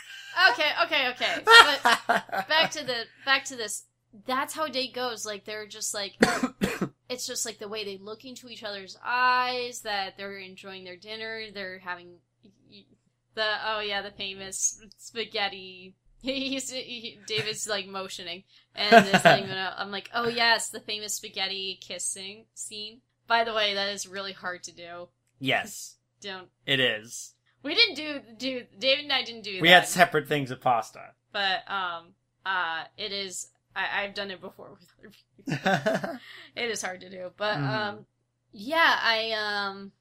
Okay, 0.50 0.70
okay, 0.84 1.08
okay. 1.10 1.42
But 1.44 1.82
back 2.48 2.70
to 2.72 2.84
the 2.84 3.04
back 3.24 3.44
to 3.46 3.56
this. 3.56 3.84
That's 4.26 4.52
how 4.54 4.68
date 4.68 4.94
goes. 4.94 5.24
Like 5.24 5.44
they're 5.44 5.66
just 5.66 5.94
like 5.94 6.16
it's 7.08 7.26
just 7.26 7.46
like 7.46 7.58
the 7.58 7.68
way 7.68 7.84
they 7.84 7.98
look 7.98 8.24
into 8.24 8.48
each 8.48 8.64
other's 8.64 8.98
eyes. 9.04 9.80
That 9.82 10.16
they're 10.16 10.38
enjoying 10.38 10.84
their 10.84 10.96
dinner. 10.96 11.44
They're 11.52 11.78
having 11.78 12.16
the 13.34 13.54
oh 13.66 13.80
yeah 13.80 14.02
the 14.02 14.10
famous 14.10 14.80
spaghetti. 14.98 15.94
He's 16.22 16.70
he, 16.70 17.18
David's 17.26 17.68
like 17.68 17.88
motioning 17.88 18.44
and 18.74 19.06
this 19.06 19.22
thing. 19.22 19.46
I'm 19.50 19.90
like 19.90 20.08
oh 20.14 20.28
yes 20.28 20.68
the 20.68 20.80
famous 20.80 21.14
spaghetti 21.14 21.78
kissing 21.80 22.44
scene. 22.54 23.00
By 23.26 23.44
the 23.44 23.54
way, 23.54 23.74
that 23.74 23.88
is 23.88 24.06
really 24.06 24.32
hard 24.32 24.62
to 24.64 24.72
do. 24.72 25.08
yes, 25.38 25.96
Don't 26.20 26.48
it 26.66 26.80
is. 26.80 27.34
We 27.62 27.74
didn't 27.74 27.94
do 27.94 28.20
do 28.38 28.62
David 28.78 29.04
and 29.04 29.12
I 29.12 29.22
didn't 29.22 29.42
do 29.42 29.60
We 29.60 29.68
that. 29.68 29.80
had 29.80 29.88
separate 29.88 30.28
things 30.28 30.50
of 30.50 30.60
pasta. 30.60 31.10
but 31.32 31.68
um 31.70 32.14
uh 32.44 32.84
it 32.96 33.12
is 33.12 33.48
I, 33.74 34.02
I've 34.04 34.14
done 34.14 34.30
it 34.30 34.40
before 34.40 34.70
with 34.78 34.86
other 34.98 35.10
people. 35.96 36.18
it's 36.56 36.82
hard 36.82 37.00
to 37.00 37.08
do. 37.10 37.30
But 37.36 37.58
Mhm. 37.58 37.68
um 37.68 38.06
yeah, 38.52 38.98
I 39.00 39.32
um 39.32 39.92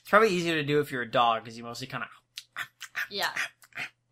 It's 0.00 0.08
probably 0.08 0.30
easier 0.30 0.54
to 0.54 0.62
do 0.64 0.80
if 0.80 0.90
you're 0.90 1.02
a 1.02 1.10
dog 1.10 1.44
because 1.44 1.58
you 1.58 1.64
mostly 1.64 1.86
kind 1.86 2.04
of. 2.04 2.66
yeah. 3.10 3.30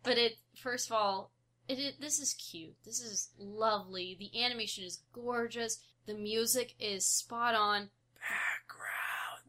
But 0.03 0.17
it 0.17 0.37
first 0.55 0.87
of 0.89 0.93
all, 0.95 1.31
it, 1.67 1.79
it 1.79 2.01
this 2.01 2.19
is 2.19 2.33
cute. 2.33 2.75
This 2.85 2.99
is 3.01 3.29
lovely. 3.39 4.15
The 4.19 4.43
animation 4.43 4.83
is 4.83 5.01
gorgeous. 5.13 5.79
The 6.05 6.13
music 6.15 6.75
is 6.79 7.05
spot 7.05 7.55
on. 7.55 7.89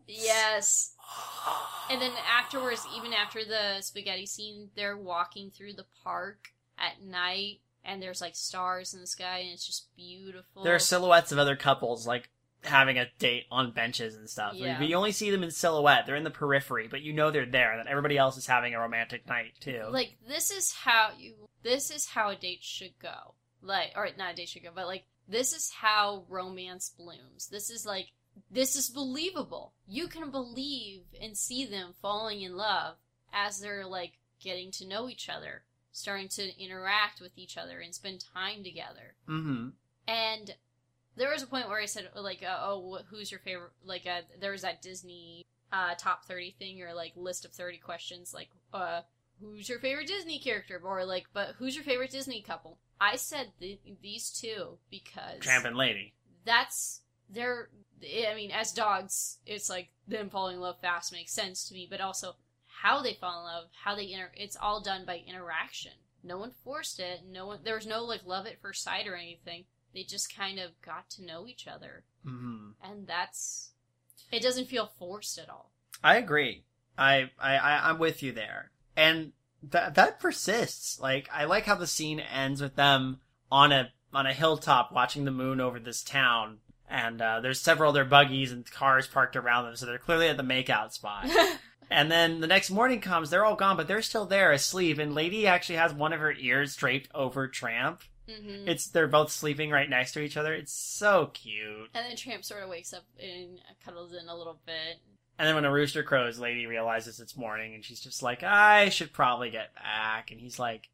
Background. 0.07 0.25
Yes. 0.25 0.95
And 1.91 2.01
then 2.01 2.13
afterwards, 2.31 2.87
even 2.97 3.13
after 3.13 3.45
the 3.45 3.81
spaghetti 3.81 4.27
scene, 4.27 4.71
they're 4.77 4.97
walking 4.97 5.51
through 5.51 5.75
the 5.75 5.87
park 6.03 6.49
at 6.79 7.03
night 7.03 7.61
and 7.85 8.01
there's 8.03 8.21
like 8.21 8.35
stars 8.37 8.95
in 8.95 9.01
the 9.01 9.07
sky 9.07 9.39
and 9.39 9.51
it's 9.51 9.67
just 9.67 9.89
beautiful. 9.97 10.63
There 10.65 10.75
are 10.75 10.79
silhouettes 10.79 11.33
of 11.33 11.39
other 11.39 11.57
couples 11.57 12.07
like 12.07 12.31
having 12.63 12.97
a 12.99 13.07
date 13.19 13.45
on 13.51 13.73
benches 13.73 14.15
and 14.15 14.31
stuff. 14.31 14.55
Yeah. 14.55 14.79
But 14.79 14.89
you 14.89 14.95
only 14.97 15.13
see 15.13 15.31
them 15.31 15.43
in 15.43 15.51
silhouette. 15.51 16.07
They're 16.07 16.17
in 16.17 16.25
the 16.25 16.31
periphery, 16.31 16.87
but 16.89 17.03
you 17.03 17.13
know 17.13 17.31
they're 17.31 17.45
there. 17.45 17.77
That 17.77 17.89
everybody 17.91 18.17
else 18.17 18.37
is 18.37 18.47
having 18.47 18.75
a 18.75 18.81
romantic 18.81 19.27
night 19.27 19.53
too. 19.61 19.83
like 19.91 20.17
this 20.27 20.51
is 20.51 20.73
how 20.73 21.11
you 21.19 21.35
this 21.63 21.91
is 21.91 22.07
how 22.07 22.31
a 22.31 22.37
date 22.37 22.63
should 22.63 22.99
go 23.01 23.35
like 23.63 23.93
or 23.97 24.09
not 24.19 24.33
a 24.33 24.37
date 24.37 24.49
should 24.49 24.63
go 24.63 24.71
but 24.75 24.87
like 24.87 25.05
this 25.29 25.53
is 25.53 25.71
how 25.71 26.25
romance 26.29 26.93
blooms 26.97 27.49
this 27.49 27.71
is 27.71 27.87
like 27.87 28.09
this 28.51 28.77
is 28.77 28.89
believable 28.89 29.73
you 29.87 30.07
can 30.07 30.31
believe 30.31 31.03
and 31.21 31.37
see 31.37 31.65
them 31.65 31.93
falling 32.01 32.43
in 32.43 32.57
love 32.57 32.97
as 33.33 33.61
they're 33.61 33.87
like 33.87 34.13
getting 34.41 34.71
to 34.71 34.87
know 34.87 35.09
each 35.09 35.29
other 35.29 35.63
starting 35.93 36.29
to 36.29 36.59
interact 36.63 37.21
with 37.21 37.37
each 37.37 37.57
other 37.57 37.81
and 37.81 37.95
spend 37.95 38.25
time 38.35 38.65
together 38.65 39.15
mm-hmm. 39.29 39.69
and 40.07 40.55
there 41.17 41.31
was 41.31 41.43
a 41.43 41.47
point 41.47 41.69
where 41.69 41.81
I 41.81 41.87
said, 41.87 42.09
like, 42.15 42.43
uh, 42.43 42.59
oh, 42.63 43.01
who's 43.11 43.31
your 43.31 43.41
favorite? 43.41 43.73
Like, 43.85 44.07
uh, 44.07 44.23
there 44.41 44.53
was 44.53 44.63
that 44.63 44.83
Disney 44.83 45.45
uh, 45.73 45.95
top 45.97 46.25
30 46.25 46.55
thing, 46.59 46.83
or 46.83 46.95
like 46.95 47.13
list 47.17 47.45
of 47.45 47.53
30 47.53 47.79
questions, 47.79 48.33
like, 48.33 48.49
uh, 48.73 49.03
who's 49.41 49.69
your 49.69 49.79
favorite 49.79 50.07
Disney 50.07 50.39
character? 50.39 50.81
Or 50.83 51.05
like, 51.05 51.27
but 51.33 51.55
who's 51.59 51.75
your 51.75 51.85
favorite 51.85 52.11
Disney 52.11 52.41
couple? 52.41 52.79
I 53.01 53.17
said 53.17 53.53
th- 53.61 53.81
these 54.01 54.31
two 54.31 54.79
because 54.91 55.41
Tramp 55.41 55.65
and 55.65 55.77
Lady. 55.77 56.15
that's 56.45 57.01
they're. 57.29 57.69
I 58.05 58.35
mean, 58.35 58.51
as 58.51 58.73
dogs, 58.73 59.39
it's 59.47 59.71
like 59.71 59.91
them 60.09 60.31
falling 60.31 60.57
in 60.57 60.61
love 60.63 60.81
fast 60.81 61.13
makes 61.13 61.33
sense 61.33 61.69
to 61.69 61.75
me, 61.75 61.87
but 61.91 62.01
also 62.01 62.37
how 62.83 63.03
they 63.03 63.15
fall 63.15 63.41
in 63.41 63.45
love, 63.45 63.65
how 63.85 63.95
they 63.95 64.11
inter. 64.13 64.31
It's 64.35 64.57
all 64.61 64.81
done 64.81 65.05
by 65.07 65.23
interaction. 65.27 65.93
No 66.25 66.39
one 66.39 66.53
forced 66.65 67.01
it. 67.01 67.21
No 67.29 67.47
one. 67.47 67.59
There 67.65 67.75
was 67.77 67.87
no 67.87 68.05
like 68.05 68.25
love 68.27 68.47
at 68.47 68.61
first 68.61 68.83
sight 68.83 69.07
or 69.07 69.15
anything. 69.17 69.65
They 69.95 70.03
just 70.05 70.35
kind 70.35 70.59
of 70.59 70.71
got 70.85 71.11
to 71.11 71.25
know 71.25 71.47
each 71.47 71.67
other, 71.69 72.05
Mm-hmm. 72.27 72.71
and 72.83 73.07
that's. 73.07 73.71
It 74.31 74.43
doesn't 74.43 74.69
feel 74.69 74.87
forced 74.99 75.39
at 75.39 75.51
all. 75.51 75.71
I 76.03 76.17
agree. 76.17 76.65
I, 76.97 77.31
I, 77.39 77.57
I 77.57 77.91
I'm 77.91 77.99
with 77.99 78.23
you 78.23 78.33
there, 78.33 78.71
and 78.97 79.33
that 79.63 79.95
that 79.97 80.19
persists. 80.21 80.99
Like 81.01 81.29
I 81.33 81.45
like 81.45 81.67
how 81.67 81.75
the 81.75 81.87
scene 81.87 82.21
ends 82.21 82.63
with 82.63 82.77
them 82.77 83.21
on 83.51 83.73
a 83.73 83.91
on 84.15 84.27
a 84.27 84.33
hilltop 84.33 84.93
watching 84.93 85.25
the 85.25 85.31
moon 85.31 85.61
over 85.61 85.79
this 85.79 86.03
town, 86.03 86.59
and 86.93 87.23
uh, 87.23 87.41
there's 87.41 87.59
several 87.59 87.89
other 87.89 88.05
buggies 88.05 88.53
and 88.53 88.71
cars 88.71 89.07
parked 89.07 89.35
around 89.35 89.65
them, 89.65 89.77
so 89.77 89.87
they're 89.87 89.97
clearly 89.99 90.29
at 90.29 90.37
the 90.37 90.43
makeout 90.43 90.93
spot. 90.93 91.27
and 91.91 92.13
then 92.13 92.41
the 92.41 92.47
next 92.47 92.71
morning 92.71 93.01
comes, 93.01 93.31
they're 93.31 93.47
all 93.47 93.57
gone, 93.57 93.79
but 93.79 93.89
they're 93.89 94.03
still 94.03 94.27
there 94.27 94.53
asleep, 94.53 94.99
and 94.99 95.15
Lady 95.15 95.47
actually 95.47 95.77
has 95.77 95.95
one 95.95 96.13
of 96.13 96.21
her 96.21 96.33
ears 96.35 96.77
draped 96.77 97.09
over 97.15 97.49
Tramp. 97.49 98.03
hmm 98.29 98.69
It's 98.69 98.87
they're 98.87 99.09
both 99.09 99.33
sleeping 99.33 99.71
right 99.71 99.89
next 99.89 100.13
to 100.13 100.21
each 100.21 100.37
other. 100.37 100.53
It's 100.53 100.75
so 100.75 101.31
cute. 101.33 101.89
And 101.95 102.05
then 102.07 102.15
Tramp 102.15 102.45
sort 102.45 102.63
of 102.63 102.69
wakes 102.69 102.93
up 102.93 103.05
and 103.19 103.59
cuddles 103.83 104.13
in 104.13 104.29
a 104.29 104.37
little 104.37 104.61
bit. 104.67 105.01
And 105.39 105.49
then 105.49 105.55
when 105.55 105.65
a 105.65 105.73
rooster 105.73 106.03
crows, 106.03 106.39
Lady 106.39 106.67
realizes 106.67 107.21
it's 107.21 107.39
morning 107.39 107.75
and 107.75 107.83
she's 107.83 108.01
just 108.01 108.23
like, 108.23 108.43
I 108.43 108.91
should 108.91 109.15
probably 109.15 109.49
get 109.51 109.75
back. 109.75 110.31
And 110.31 110.39
he's 110.39 110.59
like, 110.59 110.91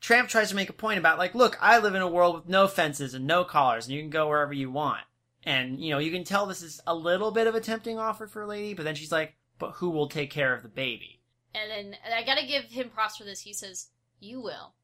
Tramp 0.00 0.30
tries 0.30 0.48
to 0.48 0.56
make 0.56 0.70
a 0.70 0.74
point 0.74 0.98
about, 0.98 1.18
like, 1.18 1.34
look, 1.34 1.58
I 1.60 1.78
live 1.78 1.94
in 1.94 2.00
a 2.02 2.08
world 2.08 2.34
with 2.34 2.48
no 2.48 2.66
fences 2.66 3.12
and 3.12 3.26
no 3.26 3.44
collars 3.44 3.86
and 3.86 3.94
you 3.94 4.00
can 4.00 4.10
go 4.10 4.26
wherever 4.28 4.54
you 4.54 4.70
want. 4.70 5.02
And, 5.44 5.78
you 5.78 5.90
know, 5.90 5.98
you 5.98 6.10
can 6.10 6.24
tell 6.24 6.46
this 6.46 6.62
is 6.62 6.80
a 6.86 6.94
little 6.94 7.30
bit 7.30 7.46
of 7.46 7.54
a 7.54 7.60
tempting 7.60 7.98
offer 7.98 8.26
for 8.26 8.46
Lady, 8.46 8.74
but 8.74 8.84
then 8.84 8.94
she's 8.94 9.12
like, 9.12 9.34
but 9.58 9.72
who 9.72 9.90
will 9.90 10.08
take 10.08 10.30
care 10.30 10.54
of 10.54 10.62
the 10.62 10.68
baby? 10.68 11.20
And 11.54 11.70
then 11.70 11.96
and 12.04 12.14
I 12.14 12.24
gotta 12.24 12.46
give 12.46 12.64
him 12.64 12.90
props 12.90 13.16
for 13.16 13.24
this. 13.24 13.40
He 13.40 13.52
says, 13.52 13.88
"You 14.18 14.40
will." 14.40 14.74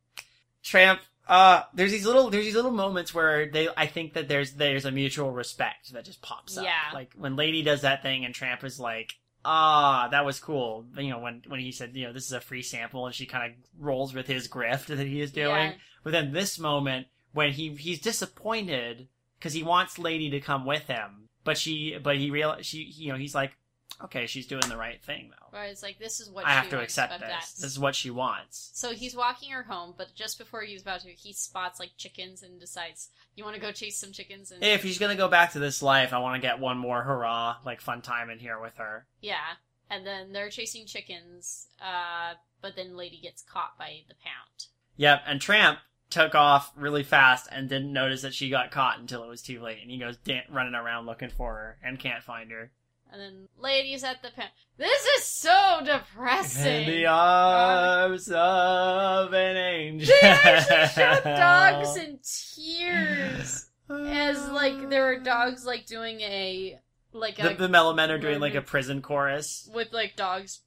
Tramp, 0.63 1.01
uh, 1.27 1.63
there's 1.75 1.91
these 1.91 2.07
little, 2.07 2.31
there's 2.31 2.45
these 2.45 2.55
little 2.55 2.71
moments 2.71 3.15
where 3.15 3.47
they, 3.47 3.69
I 3.77 3.87
think 3.87 4.15
that 4.15 4.29
there's, 4.29 4.53
there's 4.53 4.85
a 4.85 4.91
mutual 4.91 5.33
respect 5.33 5.93
that 5.93 6.05
just 6.05 6.23
pops 6.23 6.59
up. 6.59 6.65
Yeah. 6.65 6.93
Like 6.93 7.15
when 7.17 7.37
Lady 7.37 7.63
does 7.63 7.81
that 7.81 8.03
thing 8.03 8.25
and 8.25 8.35
Tramp 8.35 8.63
is 8.63 8.79
like, 8.79 9.15
ah, 9.45 10.09
that 10.11 10.25
was 10.25 10.39
cool. 10.39 10.85
You 10.97 11.11
know, 11.11 11.19
when, 11.19 11.43
when 11.47 11.61
he 11.61 11.73
said, 11.73 11.95
you 11.95 12.07
know, 12.07 12.13
this 12.13 12.27
is 12.27 12.33
a 12.33 12.41
free 12.41 12.63
sample 12.63 13.07
and 13.07 13.15
she 13.15 13.27
kind 13.27 13.51
of 13.53 13.59
rolls 13.79 14.13
with 14.13 14.27
his 14.27 14.49
grift 14.49 14.87
that 14.87 15.07
he 15.07 15.21
is 15.21 15.33
doing. 15.33 15.49
Yeah. 15.49 15.73
But 16.05 16.13
then 16.13 16.33
this 16.33 16.59
moment 16.59 17.07
when 17.33 17.53
he, 17.53 17.75
he's 17.75 18.01
disappointed 18.01 19.09
because 19.41 19.55
he 19.55 19.63
wants 19.65 19.99
Lady 19.99 20.31
to 20.31 20.41
come 20.41 20.65
with 20.65 20.87
him, 20.87 21.29
but 21.43 21.59
she, 21.59 21.99
but 22.01 22.19
he 22.19 22.31
real, 22.31 22.57
she, 22.61 22.83
you 22.83 23.11
know, 23.11 23.19
he's 23.19 23.35
like, 23.35 23.57
okay, 24.05 24.27
she's 24.27 24.47
doing 24.47 24.63
the 24.69 24.77
right 24.77 25.03
thing 25.03 25.31
though. 25.31 25.47
Where 25.59 25.65
it's 25.65 25.83
like, 25.83 25.99
"This 25.99 26.21
is 26.21 26.31
what 26.31 26.47
I 26.47 26.51
she 26.51 26.55
have 26.57 26.69
to 26.71 26.77
wants, 26.77 26.93
accept 26.93 27.13
this. 27.15 27.21
that's- 27.21 27.53
This 27.55 27.71
is 27.73 27.79
what 27.79 27.95
she 27.95 28.11
wants. 28.11 28.71
So 28.75 28.93
he's 28.93 29.17
walking 29.17 29.51
her 29.53 29.65
home, 29.65 29.95
but 29.97 30.15
just 30.15 30.39
before 30.39 30.63
he's 30.63 30.81
about 30.83 31.01
to, 31.01 31.09
he 31.11 31.33
spots 31.33 31.81
like 31.81 31.91
chickens 31.99 32.43
and 32.43 32.61
decides, 32.61 33.09
"You 33.35 33.45
want 33.45 33.57
to 33.57 33.61
go 33.61 33.73
chase 33.73 33.99
some 33.99 34.13
chickens?" 34.13 34.51
And 34.53 34.63
If 34.63 34.83
he's 34.83 34.99
gonna 34.99 35.17
go 35.17 35.29
back 35.29 35.53
to 35.53 35.59
this 35.59 35.83
life, 35.83 36.13
I 36.13 36.19
want 36.19 36.41
to 36.41 36.47
get 36.47 36.61
one 36.61 36.79
more 36.79 37.03
hurrah, 37.03 37.57
like 37.65 37.81
fun 37.81 38.01
time 38.03 38.31
in 38.31 38.39
here 38.39 38.59
with 38.61 38.77
her. 38.77 39.07
yeah, 39.21 39.55
and 39.91 40.07
then 40.07 40.33
they're 40.33 40.51
chasing 40.51 40.87
chickens. 40.87 41.67
Uh, 41.83 42.35
but 42.63 42.77
then 42.77 42.97
Lady 42.97 43.19
gets 43.19 43.43
caught 43.43 43.77
by 43.79 44.03
the 44.09 44.15
pound. 44.15 44.67
Yep, 44.97 45.23
and 45.27 45.41
Tramp 45.41 45.79
took 46.11 46.35
off 46.35 46.73
really 46.77 47.03
fast 47.03 47.49
and 47.51 47.69
didn't 47.69 47.93
notice 47.93 48.23
that 48.23 48.35
she 48.35 48.51
got 48.51 48.71
caught 48.71 48.99
until 48.99 49.23
it 49.25 49.29
was 49.29 49.43
too 49.43 49.63
late, 49.63 49.79
and 49.83 49.91
he 49.91 49.99
goes 49.99 50.17
dan- 50.19 50.43
running 50.51 50.75
around 50.75 51.07
looking 51.07 51.31
for 51.31 51.55
her 51.55 51.79
and 51.83 51.99
can't 51.99 52.23
find 52.23 52.51
her. 52.51 52.71
And 53.13 53.21
then 53.21 53.49
ladies 53.59 54.05
at 54.05 54.23
the 54.23 54.31
pen. 54.31 54.47
This 54.77 55.05
is 55.19 55.25
so 55.25 55.81
depressing. 55.85 56.85
In 56.85 56.89
the 56.91 57.07
arms 57.07 58.31
of 58.31 59.33
an 59.35 59.57
angel. 59.57 60.15
They 60.23 60.29
actually 60.29 60.87
showed 61.03 61.25
dogs 61.25 61.97
in 61.97 62.19
tears 62.23 63.67
as 63.91 64.49
like 64.51 64.89
there 64.91 65.07
were 65.07 65.19
dogs 65.19 65.65
like 65.67 65.87
doing 65.87 66.21
a 66.21 66.79
like 67.13 67.37
The, 67.37 67.53
a 67.53 67.55
the 67.57 67.69
Mellomen 67.69 68.11
are 68.11 68.19
doing 68.19 68.39
like 68.39 68.55
a 68.55 68.63
prison 68.63 69.03
chorus. 69.03 69.69
with 69.75 69.93
like 69.93 70.15
dogs 70.17 70.61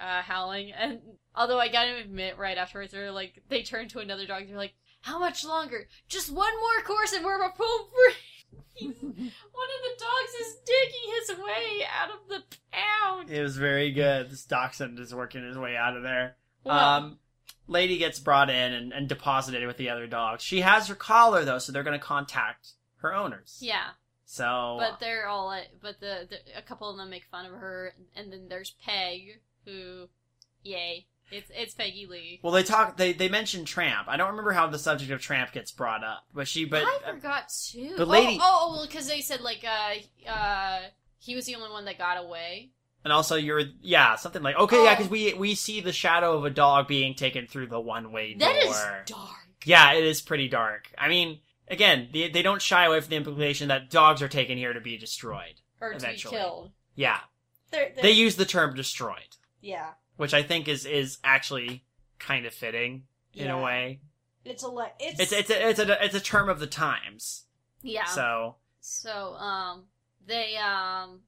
uh, 0.00 0.22
howling 0.22 0.72
and 0.72 1.00
although 1.34 1.58
I 1.58 1.68
gotta 1.68 1.96
admit 1.96 2.38
right 2.38 2.58
afterwards 2.58 2.92
they're 2.92 3.12
like 3.12 3.42
they 3.48 3.62
turn 3.62 3.88
to 3.88 4.00
another 4.00 4.26
dog 4.26 4.48
they're 4.48 4.56
like 4.56 4.74
how 5.00 5.18
much 5.18 5.44
longer 5.44 5.86
just 6.08 6.30
one 6.30 6.52
more 6.58 6.82
course 6.84 7.12
and 7.12 7.24
we're 7.24 7.38
home 7.40 7.88
free 7.90 8.14
one 8.80 8.92
of 8.92 9.00
the 9.02 9.98
dogs 9.98 10.34
is 10.40 10.56
digging 10.64 11.14
his 11.20 11.38
way 11.38 11.86
out 12.00 12.10
of 12.10 12.28
the 12.28 12.42
pound 12.70 13.30
It 13.30 13.42
was 13.42 13.56
very 13.56 13.90
good. 13.90 14.30
This 14.30 14.44
dachshund 14.44 14.98
is 14.98 15.14
working 15.14 15.44
his 15.44 15.58
way 15.58 15.76
out 15.76 15.96
of 15.96 16.02
there. 16.02 16.36
Wow. 16.64 16.98
Um, 16.98 17.18
Lady 17.66 17.98
gets 17.98 18.18
brought 18.18 18.50
in 18.50 18.72
and, 18.72 18.92
and 18.92 19.08
deposited 19.08 19.66
with 19.66 19.76
the 19.76 19.90
other 19.90 20.06
dogs. 20.06 20.42
She 20.42 20.60
has 20.60 20.88
her 20.88 20.94
collar 20.94 21.44
though, 21.44 21.58
so 21.58 21.72
they're 21.72 21.82
going 21.82 21.98
to 21.98 22.04
contact 22.04 22.70
her 22.98 23.14
owners. 23.14 23.58
yeah 23.60 23.90
So, 24.24 24.76
but 24.78 25.00
they're 25.00 25.26
all 25.26 25.54
but 25.82 26.00
the, 26.00 26.28
the 26.30 26.38
a 26.56 26.62
couple 26.62 26.88
of 26.88 26.96
them 26.96 27.10
make 27.10 27.24
fun 27.30 27.46
of 27.46 27.52
her 27.52 27.94
and 28.14 28.32
then 28.32 28.46
there's 28.48 28.74
Peg 28.84 29.40
who 29.68 30.08
yay 30.62 31.06
It's 31.30 31.50
it's 31.54 31.74
Peggy 31.74 32.06
Lee. 32.06 32.40
Well, 32.42 32.52
they 32.52 32.62
talk. 32.62 32.96
They 32.96 33.12
they 33.12 33.28
mention 33.28 33.64
Tramp. 33.64 34.08
I 34.08 34.16
don't 34.16 34.30
remember 34.30 34.52
how 34.52 34.66
the 34.66 34.78
subject 34.78 35.10
of 35.10 35.20
Tramp 35.20 35.52
gets 35.52 35.70
brought 35.70 36.02
up, 36.02 36.24
but 36.34 36.48
she. 36.48 36.64
But 36.64 36.84
I 36.84 37.12
forgot 37.12 37.50
too. 37.50 37.94
the 37.96 38.06
lady- 38.06 38.38
Oh, 38.40 38.68
oh, 38.70 38.72
well, 38.76 38.86
because 38.86 39.06
they 39.08 39.20
said 39.20 39.40
like 39.42 39.62
uh 39.64 40.28
uh 40.30 40.78
he 41.18 41.34
was 41.34 41.44
the 41.46 41.54
only 41.56 41.70
one 41.70 41.84
that 41.84 41.98
got 41.98 42.16
away. 42.16 42.70
and 43.04 43.12
also 43.12 43.36
you're 43.36 43.62
yeah 43.82 44.16
something 44.16 44.42
like 44.42 44.56
okay 44.56 44.82
yeah 44.84 44.92
Oh. 44.92 44.96
because 44.96 45.10
we 45.10 45.34
we 45.34 45.54
see 45.54 45.80
the 45.80 45.92
shadow 45.92 46.36
of 46.36 46.44
a 46.44 46.50
dog 46.50 46.88
being 46.88 47.14
taken 47.14 47.46
through 47.46 47.66
the 47.68 47.80
one 47.80 48.10
way 48.12 48.34
door. 48.34 48.48
That 48.48 48.64
is 48.64 48.76
dark. 49.06 49.30
Yeah, 49.64 49.92
it 49.92 50.04
is 50.04 50.22
pretty 50.22 50.48
dark. 50.48 50.92
I 50.96 51.08
mean, 51.08 51.40
again, 51.68 52.08
they, 52.12 52.28
they 52.30 52.42
don't 52.42 52.62
shy 52.62 52.84
away 52.86 53.00
from 53.00 53.10
the 53.10 53.16
implication 53.16 53.68
that 53.68 53.90
dogs 53.90 54.22
are 54.22 54.28
taken 54.28 54.56
here 54.56 54.72
to 54.72 54.80
be 54.80 54.96
destroyed. 54.96 55.60
Or 55.80 55.92
to 55.94 56.06
be 56.06 56.14
killed. 56.16 56.70
Yeah, 56.94 57.18
They're, 57.70 57.90
they're, 57.94 58.02
they 58.04 58.10
use 58.12 58.36
the 58.36 58.44
term 58.44 58.74
destroyed, 58.74 59.36
yeah. 59.60 59.90
which 60.16 60.34
I 60.34 60.42
think 60.42 60.68
is 60.68 60.84
is 60.86 61.18
actually 61.24 61.84
kind 62.18 62.46
of 62.46 62.54
fitting 62.54 63.04
in 63.34 63.48
a 63.48 63.60
way. 63.60 64.00
It's 64.44 64.62
a 64.62 64.68
le- 64.68 64.90
it's 64.98 65.20
It's 65.20 65.32
it's 65.32 65.50
a, 65.50 65.68
it's 65.68 65.78
a 65.78 66.04
it's 66.04 66.14
a 66.14 66.20
term 66.20 66.48
of 66.48 66.58
the 66.60 66.66
times. 66.66 67.44
yeah. 67.82 68.06
So 68.06 68.56
So, 68.80 69.34
um, 69.34 69.84
they, 70.26 70.56
um, 70.56 71.20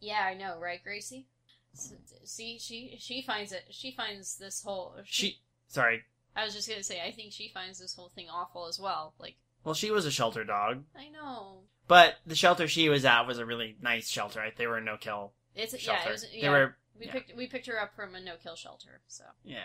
yeah, 0.00 0.24
I 0.26 0.34
know, 0.34 0.58
right, 0.60 0.82
Gracie? 0.82 1.26
S- 1.74 1.94
See, 2.24 2.58
she 2.58 2.96
she 2.98 3.22
finds 3.22 3.52
it. 3.52 3.64
She 3.70 3.92
finds 3.92 4.36
this 4.38 4.62
whole. 4.62 4.96
she 5.04 5.40
sorry. 5.66 6.02
I 6.36 6.44
was 6.44 6.54
just 6.54 6.68
gonna 6.68 6.82
say, 6.82 7.00
I 7.04 7.10
think 7.10 7.32
she 7.32 7.50
finds 7.52 7.78
this 7.80 7.94
whole 7.94 8.10
thing 8.10 8.28
awful 8.30 8.68
as 8.68 8.78
well. 8.78 9.14
Like, 9.18 9.36
Well, 9.64 9.74
she 9.74 9.90
was 9.90 10.06
a 10.06 10.10
shelter 10.10 10.44
dog, 10.44 10.84
I 10.96 11.08
know 11.08 11.62
but 11.88 12.16
the 12.26 12.34
shelter 12.36 12.68
she 12.68 12.90
was 12.90 13.04
at 13.06 13.26
was 13.26 13.38
a 13.38 13.46
really 13.46 13.74
nice 13.80 14.08
shelter. 14.08 14.38
Right? 14.40 14.54
They 14.56 14.66
were 14.66 14.76
a 14.76 14.82
no 14.82 14.96
kill 14.98 15.32
it's 15.56 15.76
shelter. 15.80 16.00
yeah, 16.02 16.08
it 16.08 16.12
was, 16.12 16.26
They 16.42 16.48
were 16.48 16.76
we 16.98 17.06
yeah. 17.06 17.12
picked 17.12 17.36
we 17.36 17.46
picked 17.46 17.66
her 17.66 17.80
up 17.80 17.94
from 17.94 18.14
a 18.14 18.20
no 18.20 18.34
kill 18.42 18.56
shelter. 18.56 19.00
So 19.08 19.24
Yeah. 19.44 19.60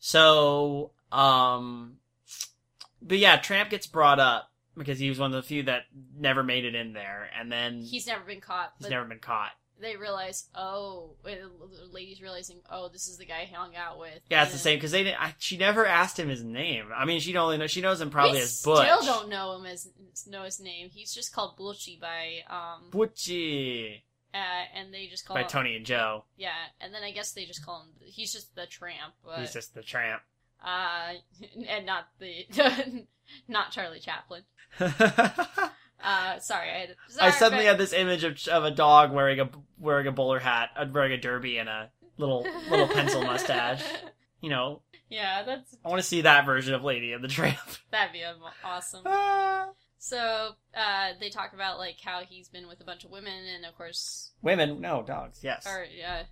So, 0.00 0.92
um, 1.12 1.98
but 3.02 3.18
yeah, 3.18 3.36
Tramp 3.36 3.70
gets 3.70 3.86
brought 3.86 4.18
up 4.18 4.50
because 4.76 4.98
he 4.98 5.10
was 5.10 5.18
one 5.18 5.32
of 5.32 5.42
the 5.42 5.46
few 5.46 5.64
that 5.64 5.82
never 6.18 6.42
made 6.42 6.64
it 6.64 6.74
in 6.74 6.94
there, 6.94 7.28
and 7.38 7.52
then 7.52 7.82
he's 7.82 8.06
never 8.06 8.24
been 8.24 8.40
caught. 8.40 8.72
he's 8.78 8.88
never 8.88 9.04
been 9.04 9.18
caught. 9.18 9.50
they 9.78 9.96
realize, 9.96 10.48
oh, 10.54 11.16
the 11.22 11.50
lady's 11.92 12.22
realizing, 12.22 12.60
oh, 12.70 12.88
this 12.88 13.08
is 13.08 13.18
the 13.18 13.26
guy 13.26 13.42
I 13.42 13.54
hung 13.54 13.76
out 13.76 13.98
with. 13.98 14.20
Yeah, 14.30 14.42
it's 14.44 14.52
the 14.52 14.58
same 14.58 14.78
because 14.78 14.92
they 14.92 15.04
didn't. 15.04 15.20
I, 15.20 15.34
she 15.38 15.58
never 15.58 15.84
asked 15.84 16.18
him 16.18 16.30
his 16.30 16.42
name. 16.42 16.86
I 16.96 17.04
mean, 17.04 17.20
she 17.20 17.36
only 17.36 17.58
know 17.58 17.66
she 17.66 17.82
knows 17.82 18.00
him 18.00 18.08
probably 18.08 18.40
as 18.40 18.62
Butch. 18.62 18.86
Still 18.86 19.02
don't 19.02 19.28
know 19.28 19.56
him 19.56 19.66
as 19.66 19.86
know 20.26 20.44
his 20.44 20.60
name. 20.60 20.88
He's 20.90 21.12
just 21.12 21.34
called 21.34 21.58
Butchie 21.58 22.00
by 22.00 22.38
um 22.48 22.90
Butchie 22.90 24.00
uh, 24.34 24.36
and 24.76 24.92
they 24.94 25.06
just 25.06 25.26
call 25.26 25.34
by 25.36 25.42
him 25.42 25.48
Tony 25.48 25.76
and 25.76 25.84
Joe. 25.86 26.24
yeah, 26.36 26.50
and 26.80 26.94
then 26.94 27.02
I 27.02 27.10
guess 27.12 27.32
they 27.32 27.44
just 27.44 27.64
call 27.64 27.82
him 27.82 27.88
he's 28.04 28.32
just 28.32 28.54
the 28.54 28.66
tramp, 28.66 29.14
but 29.24 29.38
He's 29.40 29.52
just 29.52 29.74
the 29.74 29.82
tramp. 29.82 30.22
uh 30.64 31.12
and 31.68 31.86
not 31.86 32.08
the 32.18 32.46
not 33.48 33.70
Charlie 33.72 34.00
Chaplin. 34.00 34.42
Uh 36.02 36.38
sorry, 36.38 36.70
I 36.70 36.78
had 36.78 36.96
sorry, 37.08 37.32
suddenly 37.32 37.64
but- 37.64 37.68
had 37.72 37.78
this 37.78 37.92
image 37.92 38.24
of 38.24 38.38
of 38.48 38.64
a 38.64 38.70
dog 38.70 39.12
wearing 39.12 39.38
a 39.38 39.50
wearing 39.78 40.06
a 40.06 40.12
bowler 40.12 40.38
hat, 40.38 40.70
uh, 40.74 40.86
wearing 40.90 41.12
a 41.12 41.18
derby, 41.18 41.58
and 41.58 41.68
a 41.68 41.90
little 42.16 42.46
little 42.70 42.88
pencil 42.88 43.22
mustache. 43.22 43.82
You 44.40 44.48
know, 44.48 44.80
yeah, 45.10 45.42
that's 45.42 45.76
I 45.84 45.88
want 45.90 46.00
to 46.00 46.06
see 46.08 46.22
that 46.22 46.46
version 46.46 46.72
of 46.72 46.82
Lady 46.82 47.12
and 47.12 47.22
the 47.22 47.28
Tramp. 47.28 47.58
that'd 47.90 48.14
be 48.14 48.22
awesome. 48.64 49.04
So, 50.02 50.52
uh 50.74 51.08
they 51.20 51.28
talk 51.28 51.52
about 51.52 51.78
like 51.78 51.96
how 52.02 52.20
he's 52.26 52.48
been 52.48 52.66
with 52.66 52.80
a 52.80 52.84
bunch 52.84 53.04
of 53.04 53.10
women 53.10 53.44
and 53.54 53.64
of 53.66 53.76
course 53.76 54.30
Women, 54.42 54.80
no 54.80 55.02
dogs. 55.06 55.40
Yes. 55.42 55.66
or 55.66 55.84
uh 56.06 56.22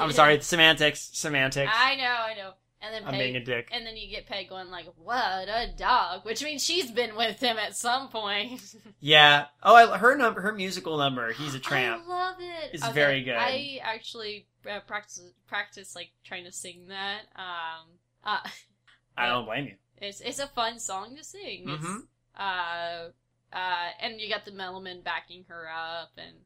I'm 0.00 0.12
sorry. 0.12 0.34
It's 0.36 0.46
semantics. 0.46 1.08
Semantics. 1.14 1.72
I 1.74 1.96
know, 1.96 2.04
I 2.04 2.34
know. 2.34 2.50
And 2.80 2.94
then 2.94 3.02
I'm 3.06 3.10
Peg, 3.14 3.18
being 3.20 3.36
a 3.36 3.44
dick. 3.44 3.68
and 3.72 3.84
then 3.84 3.96
you 3.96 4.08
get 4.08 4.26
Peg 4.26 4.48
going 4.48 4.70
like, 4.70 4.86
"What 5.02 5.48
a 5.48 5.66
dog," 5.76 6.24
which 6.24 6.44
means 6.44 6.62
she's 6.64 6.90
been 6.92 7.16
with 7.16 7.40
him 7.40 7.56
at 7.58 7.74
some 7.74 8.08
point. 8.08 8.60
Yeah. 9.00 9.46
Oh, 9.62 9.74
I, 9.74 9.96
her 9.98 10.16
number, 10.16 10.40
her 10.42 10.52
musical 10.52 10.96
number. 10.98 11.32
He's 11.32 11.54
a 11.54 11.58
tramp. 11.60 12.02
I 12.04 12.08
love 12.08 12.36
it. 12.40 12.70
It's 12.74 12.86
very 12.90 13.22
good. 13.24 13.34
I 13.36 13.80
actually 13.82 14.46
uh, 14.70 14.80
practice 14.86 15.22
practice 15.48 15.94
like 15.96 16.10
trying 16.24 16.44
to 16.44 16.52
sing 16.52 16.86
that. 16.88 17.22
Um, 17.36 17.88
uh, 18.24 18.38
I 19.16 19.26
don't 19.26 19.44
blame 19.46 19.66
you. 19.66 19.74
it's 19.96 20.20
it's 20.20 20.38
a 20.38 20.46
fun 20.48 20.78
song 20.78 21.16
to 21.16 21.24
sing. 21.24 21.68
It's, 21.68 21.84
Mhm. 21.84 22.02
Uh, 22.38 23.08
uh, 23.52 23.88
and 24.00 24.20
you 24.20 24.28
got 24.28 24.44
the 24.44 24.50
Mellomen 24.50 25.02
backing 25.02 25.44
her 25.48 25.66
up, 25.68 26.10
and 26.16 26.36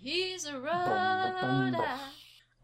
he's 0.00 0.46
a 0.46 0.58
road. 0.58 1.74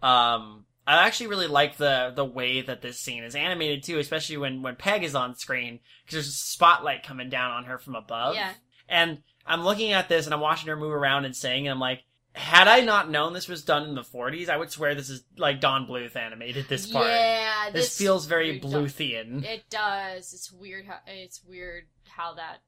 Um, 0.00 0.64
I 0.86 1.06
actually 1.06 1.26
really 1.26 1.48
like 1.48 1.76
the 1.76 2.12
the 2.14 2.24
way 2.24 2.62
that 2.62 2.80
this 2.80 3.00
scene 3.00 3.24
is 3.24 3.34
animated 3.34 3.82
too, 3.82 3.98
especially 3.98 4.36
when 4.38 4.62
when 4.62 4.76
Peg 4.76 5.04
is 5.04 5.14
on 5.14 5.34
screen 5.34 5.80
because 6.04 6.14
there's 6.14 6.28
a 6.28 6.32
spotlight 6.32 7.02
coming 7.02 7.28
down 7.28 7.50
on 7.50 7.64
her 7.64 7.78
from 7.78 7.94
above. 7.94 8.36
Yeah. 8.36 8.52
And 8.88 9.18
I'm 9.44 9.64
looking 9.64 9.92
at 9.92 10.08
this 10.08 10.24
and 10.26 10.34
I'm 10.34 10.40
watching 10.40 10.68
her 10.68 10.76
move 10.76 10.92
around 10.92 11.24
and 11.24 11.36
sing, 11.36 11.66
and 11.66 11.72
I'm 11.72 11.80
like, 11.80 12.04
had 12.38 12.68
I 12.68 12.80
not 12.80 13.10
known 13.10 13.32
this 13.32 13.48
was 13.48 13.64
done 13.64 13.84
in 13.88 13.94
the 13.94 14.02
40s, 14.02 14.48
I 14.48 14.56
would 14.56 14.70
swear 14.70 14.94
this 14.94 15.10
is 15.10 15.24
like 15.36 15.60
Don 15.60 15.86
Bluth 15.86 16.14
animated 16.16 16.68
this 16.68 16.90
part. 16.90 17.06
Yeah, 17.08 17.70
this, 17.72 17.98
feels 17.98 18.26
very 18.26 18.60
Bluthian. 18.60 19.44
It 19.44 19.68
does. 19.68 20.32
It's 20.32 20.52
weird 20.52 20.86
how 20.86 20.98
it's 21.06 21.42
weird 21.44 21.84
how 22.08 22.34
that. 22.34 22.58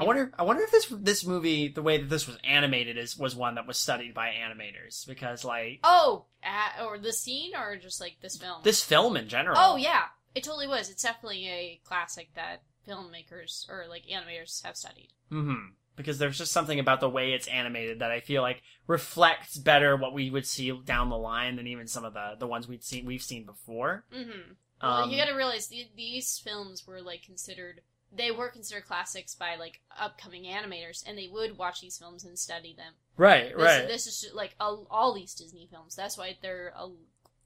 I 0.00 0.04
wonder. 0.04 0.32
I 0.38 0.44
wonder 0.44 0.62
if 0.62 0.70
this 0.70 0.86
this 0.90 1.26
movie, 1.26 1.68
the 1.68 1.82
way 1.82 1.98
that 1.98 2.08
this 2.08 2.26
was 2.26 2.38
animated, 2.44 2.96
is 2.96 3.18
was 3.18 3.34
one 3.34 3.56
that 3.56 3.66
was 3.66 3.76
studied 3.76 4.14
by 4.14 4.28
animators 4.28 5.06
because, 5.06 5.44
like, 5.44 5.80
Oh, 5.82 6.26
uh, 6.44 6.84
or 6.84 6.98
the 6.98 7.12
scene, 7.12 7.56
or 7.56 7.76
just 7.76 8.00
like 8.00 8.16
this 8.22 8.36
film. 8.36 8.60
this 8.62 8.82
film 8.82 9.16
in 9.16 9.28
general. 9.28 9.56
Oh 9.58 9.76
yeah, 9.76 10.04
it 10.34 10.44
totally 10.44 10.68
was. 10.68 10.88
It's 10.88 11.02
definitely 11.02 11.48
a 11.48 11.80
classic 11.84 12.30
that 12.34 12.62
filmmakers 12.88 13.68
or 13.68 13.86
like 13.88 14.04
animators 14.06 14.62
have 14.64 14.76
studied. 14.76 15.08
hmm 15.30 15.54
Because 15.98 16.16
there's 16.16 16.38
just 16.38 16.52
something 16.52 16.80
about 16.80 17.00
the 17.00 17.10
way 17.10 17.32
it's 17.32 17.46
animated 17.48 17.98
that 17.98 18.10
I 18.10 18.20
feel 18.20 18.40
like 18.40 18.62
reflects 18.86 19.58
better 19.58 19.96
what 19.96 20.14
we 20.14 20.30
would 20.30 20.46
see 20.46 20.72
down 20.86 21.10
the 21.10 21.18
line 21.18 21.56
than 21.56 21.66
even 21.66 21.86
some 21.86 22.04
of 22.06 22.14
the 22.14 22.36
the 22.38 22.46
ones 22.46 22.66
we'd 22.66 22.82
seen 22.82 23.04
we've 23.04 23.22
seen 23.22 23.44
before. 23.44 24.04
Mm-hmm. 24.14 24.52
Well, 24.82 24.92
Um, 25.02 25.10
you 25.10 25.18
got 25.18 25.26
to 25.26 25.34
realize 25.34 25.66
the, 25.68 25.86
these 25.96 26.38
films 26.38 26.86
were 26.86 27.02
like 27.02 27.22
considered. 27.22 27.82
They 28.10 28.30
were 28.30 28.48
considered 28.48 28.86
classics 28.86 29.34
by 29.34 29.56
like 29.56 29.80
upcoming 30.00 30.44
animators, 30.44 31.04
and 31.06 31.18
they 31.18 31.28
would 31.30 31.58
watch 31.58 31.82
these 31.82 31.98
films 31.98 32.24
and 32.24 32.38
study 32.38 32.74
them. 32.74 32.94
right, 33.18 33.54
This, 33.54 33.62
right. 33.66 33.86
This 33.86 34.06
is 34.06 34.30
like 34.32 34.54
all, 34.58 34.86
all 34.90 35.12
these 35.12 35.34
Disney 35.34 35.68
films. 35.70 35.94
That's 35.94 36.16
why 36.16 36.38
they're 36.40 36.72
a. 36.74 36.88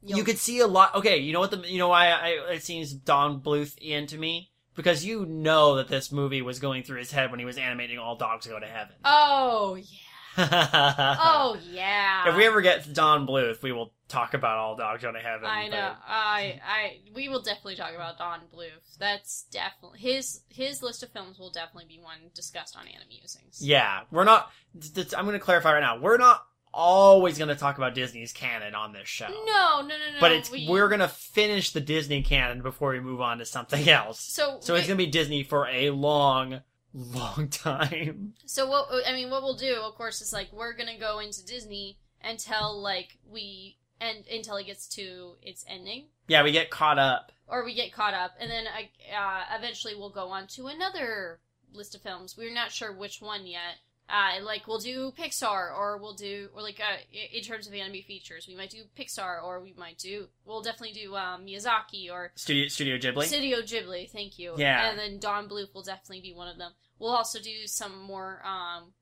you 0.05 0.23
could 0.23 0.39
see 0.39 0.61
a 0.61 0.69
lot. 0.69 0.95
Okay, 0.95 1.16
you 1.19 1.33
know 1.33 1.41
what 1.41 1.51
the 1.51 1.59
you 1.66 1.79
know 1.79 1.89
why 1.89 2.11
I, 2.11 2.29
it 2.53 2.62
seems 2.62 2.93
Don 2.93 3.41
Bluth 3.41 3.77
in 3.81 4.07
to 4.09 4.19
me 4.19 4.52
because 4.74 5.05
you 5.05 5.27
know 5.27 5.77
that 5.77 5.89
this 5.89 6.11
movie 6.12 6.43
was 6.43 6.59
going 6.59 6.82
through 6.82 6.99
his 6.99 7.12
head 7.12 7.31
when 7.31 7.40
he 7.40 7.47
was 7.47 7.59
animating 7.59 7.99
All 7.99 8.16
Dogs 8.16 8.47
Go 8.47 8.59
to 8.59 8.66
Heaven. 8.66 8.94
Oh 9.05 9.77
yeah. 9.77 11.16
oh, 11.20 11.59
yeah. 11.70 12.28
If 12.28 12.36
we 12.36 12.47
ever 12.47 12.62
get 12.62 12.85
to 12.85 12.90
Don 12.93 13.27
Bluth, 13.27 13.62
we 13.62 13.70
will 13.70 13.93
talk 14.09 14.32
about 14.32 14.57
All 14.57 14.77
Dogs 14.77 15.03
Go 15.03 15.12
to 15.12 15.19
Heaven. 15.19 15.44
I 15.44 15.69
but- 15.69 15.77
know. 15.77 15.93
I 16.07 16.61
I 16.66 16.97
we 17.15 17.28
will 17.28 17.43
definitely 17.43 17.77
talk 17.77 17.94
about 17.94 18.16
Don 18.19 18.40
Bluth. 18.55 18.97
That's 18.99 19.44
definitely 19.51 20.01
his 20.01 20.40
his 20.49 20.82
list 20.82 21.03
of 21.03 21.11
films 21.11 21.39
will 21.39 21.51
definitely 21.51 21.85
be 21.86 22.01
one 22.03 22.31
discussed 22.35 22.77
on 22.77 22.86
Anime 22.89 23.09
Musings. 23.11 23.59
Yeah, 23.61 24.01
we're 24.11 24.24
not. 24.24 24.51
I'm 25.16 25.27
going 25.27 25.39
to 25.39 25.44
clarify 25.44 25.74
right 25.74 25.81
now. 25.81 26.01
We're 26.01 26.16
not 26.16 26.47
always 26.74 27.39
going 27.39 27.49
to 27.49 27.55
talk 27.55 27.77
about 27.78 27.94
Disney's 27.94 28.32
canon 28.32 28.74
on 28.74 28.93
this 28.93 29.09
show. 29.09 29.28
No, 29.28 29.81
no, 29.81 29.82
no, 29.82 29.89
no. 29.89 30.20
but 30.20 30.32
it's 30.32 30.51
we, 30.51 30.66
we're 30.69 30.89
going 30.89 31.01
to 31.01 31.09
finish 31.09 31.73
the 31.73 31.81
Disney 31.81 32.23
canon 32.23 32.62
before 32.62 32.93
we 32.93 33.01
move 33.01 33.20
on 33.20 33.39
to 33.39 33.44
something 33.44 33.89
else. 33.89 34.20
so 34.20 34.59
So 34.61 34.74
it's 34.74 34.86
going 34.86 34.99
to 34.99 35.05
be 35.05 35.11
Disney 35.11 35.43
for 35.43 35.66
a 35.69 35.90
long, 35.90 36.61
long 36.94 37.49
time. 37.49 38.35
So 38.47 38.69
what 38.69 38.89
I 39.07 39.12
mean, 39.12 39.31
what 39.31 39.43
we'll 39.43 39.57
do, 39.57 39.77
of 39.82 39.94
course, 39.94 40.20
is 40.20 40.32
like 40.32 40.53
we're 40.53 40.74
gonna 40.74 40.99
go 40.99 41.19
into 41.20 41.44
Disney 41.44 41.99
until 42.23 42.81
like 42.81 43.19
we 43.31 43.78
and 44.01 44.24
until 44.31 44.57
it 44.57 44.66
gets 44.66 44.89
to 44.89 45.36
its 45.43 45.65
ending, 45.69 46.07
Yeah, 46.28 46.43
we 46.43 46.53
get 46.53 46.70
caught 46.70 46.99
up. 46.99 47.32
or 47.47 47.65
we 47.65 47.73
get 47.74 47.93
caught 47.93 48.15
up, 48.15 48.32
and 48.40 48.51
then 48.51 48.65
uh, 48.66 49.16
uh, 49.16 49.43
eventually 49.57 49.94
we'll 49.94 50.11
go 50.11 50.28
on 50.28 50.47
to 50.49 50.66
another 50.66 51.39
list 51.73 51.94
of 51.94 52.03
films. 52.03 52.36
We're 52.36 52.53
not 52.53 52.73
sure 52.73 52.93
which 52.93 53.23
one 53.23 53.47
yet. 53.47 53.77
Uh, 54.13 54.45
like 54.45 54.69
we'll 54.69 54.79
do 54.79 55.11
Pixar, 55.19 55.75
or 55.75 55.97
we'll 55.97 56.13
do, 56.13 56.51
or 56.55 56.61
like 56.61 56.79
uh, 56.81 56.99
in 57.33 57.43
terms 57.43 57.67
of 57.67 57.73
anime 57.73 58.03
features, 58.03 58.47
we 58.47 58.55
might 58.55 58.69
do 58.69 58.83
Pixar, 58.95 59.43
or 59.43 59.63
we 59.63 59.73
might 59.73 59.97
do, 59.97 60.27
we'll 60.45 60.61
definitely 60.61 60.93
do 60.93 61.17
um, 61.17 61.47
Miyazaki 61.47 62.11
or 62.13 62.31
Studio 62.35 62.69
Studio 62.69 62.99
Ghibli. 62.99 63.25
Studio 63.25 63.63
Ghibli, 63.63 64.11
thank 64.11 64.39
you. 64.39 64.53
Yeah. 64.59 64.91
And 64.91 64.99
then 64.99 65.19
Don 65.19 65.49
Bluth 65.49 65.73
will 65.75 65.83
definitely 65.83 66.21
be 66.21 66.35
one 66.35 66.49
of 66.49 66.59
them. 66.59 66.73
We'll 66.99 67.17
also 67.17 67.39
do 67.41 67.67
some 67.67 68.03
more, 68.03 68.43
um, 68.45 68.93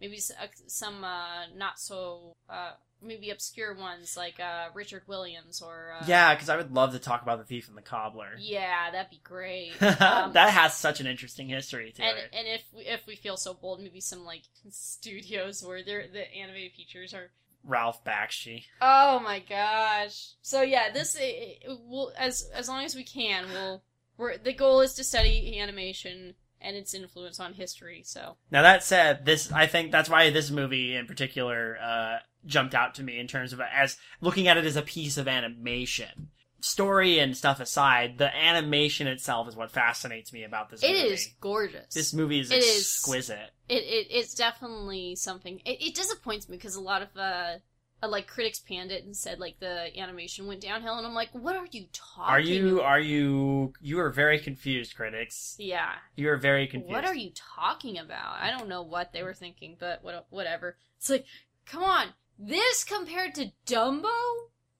maybe 0.00 0.18
uh, 0.40 0.46
some 0.66 1.04
uh, 1.04 1.46
not 1.54 1.78
so, 1.78 2.34
uh, 2.50 2.72
maybe 3.02 3.30
obscure 3.30 3.74
ones 3.74 4.16
like 4.16 4.40
uh, 4.40 4.68
Richard 4.74 5.02
Williams 5.06 5.62
or. 5.62 5.94
Uh, 6.00 6.04
yeah, 6.06 6.34
because 6.34 6.48
I 6.48 6.56
would 6.56 6.72
love 6.72 6.92
to 6.92 6.98
talk 6.98 7.22
about 7.22 7.38
the 7.38 7.44
Thief 7.44 7.68
and 7.68 7.76
the 7.76 7.82
Cobbler. 7.82 8.30
Yeah, 8.38 8.90
that'd 8.90 9.10
be 9.10 9.20
great. 9.22 9.72
Um, 9.98 10.32
that 10.34 10.50
has 10.50 10.74
such 10.76 11.00
an 11.00 11.06
interesting 11.06 11.48
history 11.48 11.90
to 11.92 12.02
and 12.02 12.18
it. 12.18 12.24
and 12.32 12.46
if 12.46 12.62
we, 12.76 12.82
if 12.82 13.06
we 13.06 13.16
feel 13.16 13.36
so 13.36 13.54
bold, 13.54 13.80
maybe 13.80 14.00
some 14.00 14.24
like 14.24 14.42
studios 14.70 15.64
where 15.64 15.82
they're, 15.82 16.06
the 16.12 16.32
animated 16.34 16.72
features 16.72 17.14
are 17.14 17.30
Ralph 17.64 18.04
Bakshi. 18.04 18.64
Oh 18.80 19.20
my 19.20 19.40
gosh. 19.40 20.32
So 20.42 20.62
yeah, 20.62 20.90
this 20.92 21.16
it, 21.16 21.62
it 21.62 21.78
will 21.88 22.12
as 22.18 22.48
as 22.54 22.68
long 22.68 22.84
as 22.84 22.94
we 22.94 23.04
can, 23.04 23.46
we'll 23.50 23.82
we're 24.16 24.36
the 24.38 24.52
goal 24.52 24.80
is 24.80 24.94
to 24.94 25.04
study 25.04 25.58
animation 25.58 26.34
and 26.60 26.76
its 26.76 26.94
influence 26.94 27.38
on 27.40 27.54
history. 27.54 28.02
So 28.04 28.36
Now 28.50 28.62
that 28.62 28.82
said, 28.82 29.24
this 29.24 29.50
I 29.52 29.66
think 29.66 29.92
that's 29.92 30.08
why 30.08 30.30
this 30.30 30.50
movie 30.50 30.94
in 30.94 31.06
particular 31.06 31.76
uh, 31.82 32.18
jumped 32.46 32.74
out 32.74 32.94
to 32.94 33.02
me 33.02 33.18
in 33.18 33.26
terms 33.26 33.52
of 33.52 33.60
as 33.60 33.96
looking 34.20 34.48
at 34.48 34.56
it 34.56 34.64
as 34.64 34.76
a 34.76 34.82
piece 34.82 35.16
of 35.18 35.28
animation. 35.28 36.28
Story 36.60 37.18
and 37.18 37.36
stuff 37.36 37.60
aside, 37.60 38.18
the 38.18 38.34
animation 38.34 39.06
itself 39.06 39.46
is 39.46 39.54
what 39.54 39.70
fascinates 39.70 40.32
me 40.32 40.42
about 40.42 40.70
this 40.70 40.82
it 40.82 40.88
movie. 40.88 40.98
is 41.14 41.34
gorgeous. 41.40 41.94
This 41.94 42.12
movie 42.14 42.40
is 42.40 42.50
It 42.50 42.58
is- 42.64 42.78
exquisite. 42.80 43.50
it, 43.68 43.82
it 43.84 44.06
it's 44.10 44.34
definitely 44.34 45.14
something. 45.16 45.60
It, 45.64 45.82
it 45.82 45.94
disappoints 45.94 46.48
me 46.48 46.56
because 46.56 46.74
a 46.74 46.80
lot 46.80 47.02
of 47.02 47.08
uh, 47.16 47.58
uh, 48.02 48.08
like 48.08 48.26
critics 48.26 48.58
panned 48.58 48.90
it 48.90 49.04
and 49.04 49.14
said 49.14 49.38
like 49.38 49.60
the 49.60 49.96
animation 50.00 50.46
went 50.46 50.60
downhill, 50.62 50.94
and 50.98 51.06
I'm 51.06 51.14
like, 51.14 51.28
what 51.32 51.54
are 51.56 51.66
you 51.70 51.84
talking? 51.92 52.24
Are 52.24 52.40
you 52.40 52.76
about? 52.78 52.86
are 52.86 53.00
you 53.00 53.72
you 53.80 54.00
are 54.00 54.10
very 54.10 54.38
confused, 54.40 54.96
critics. 54.96 55.56
Yeah. 55.58 55.92
You 56.16 56.30
are 56.30 56.36
very 56.38 56.66
confused. 56.66 56.92
What 56.92 57.04
are 57.04 57.14
you 57.14 57.30
talking 57.34 57.98
about? 57.98 58.38
I 58.40 58.50
don't 58.50 58.68
know 58.68 58.82
what 58.82 59.12
they 59.12 59.22
were 59.22 59.34
thinking, 59.34 59.76
but 59.78 60.02
what, 60.02 60.26
whatever. 60.30 60.76
It's 60.98 61.10
like, 61.10 61.26
come 61.66 61.82
on, 61.84 62.08
this 62.38 62.84
compared 62.84 63.34
to 63.36 63.52
Dumbo? 63.66 64.10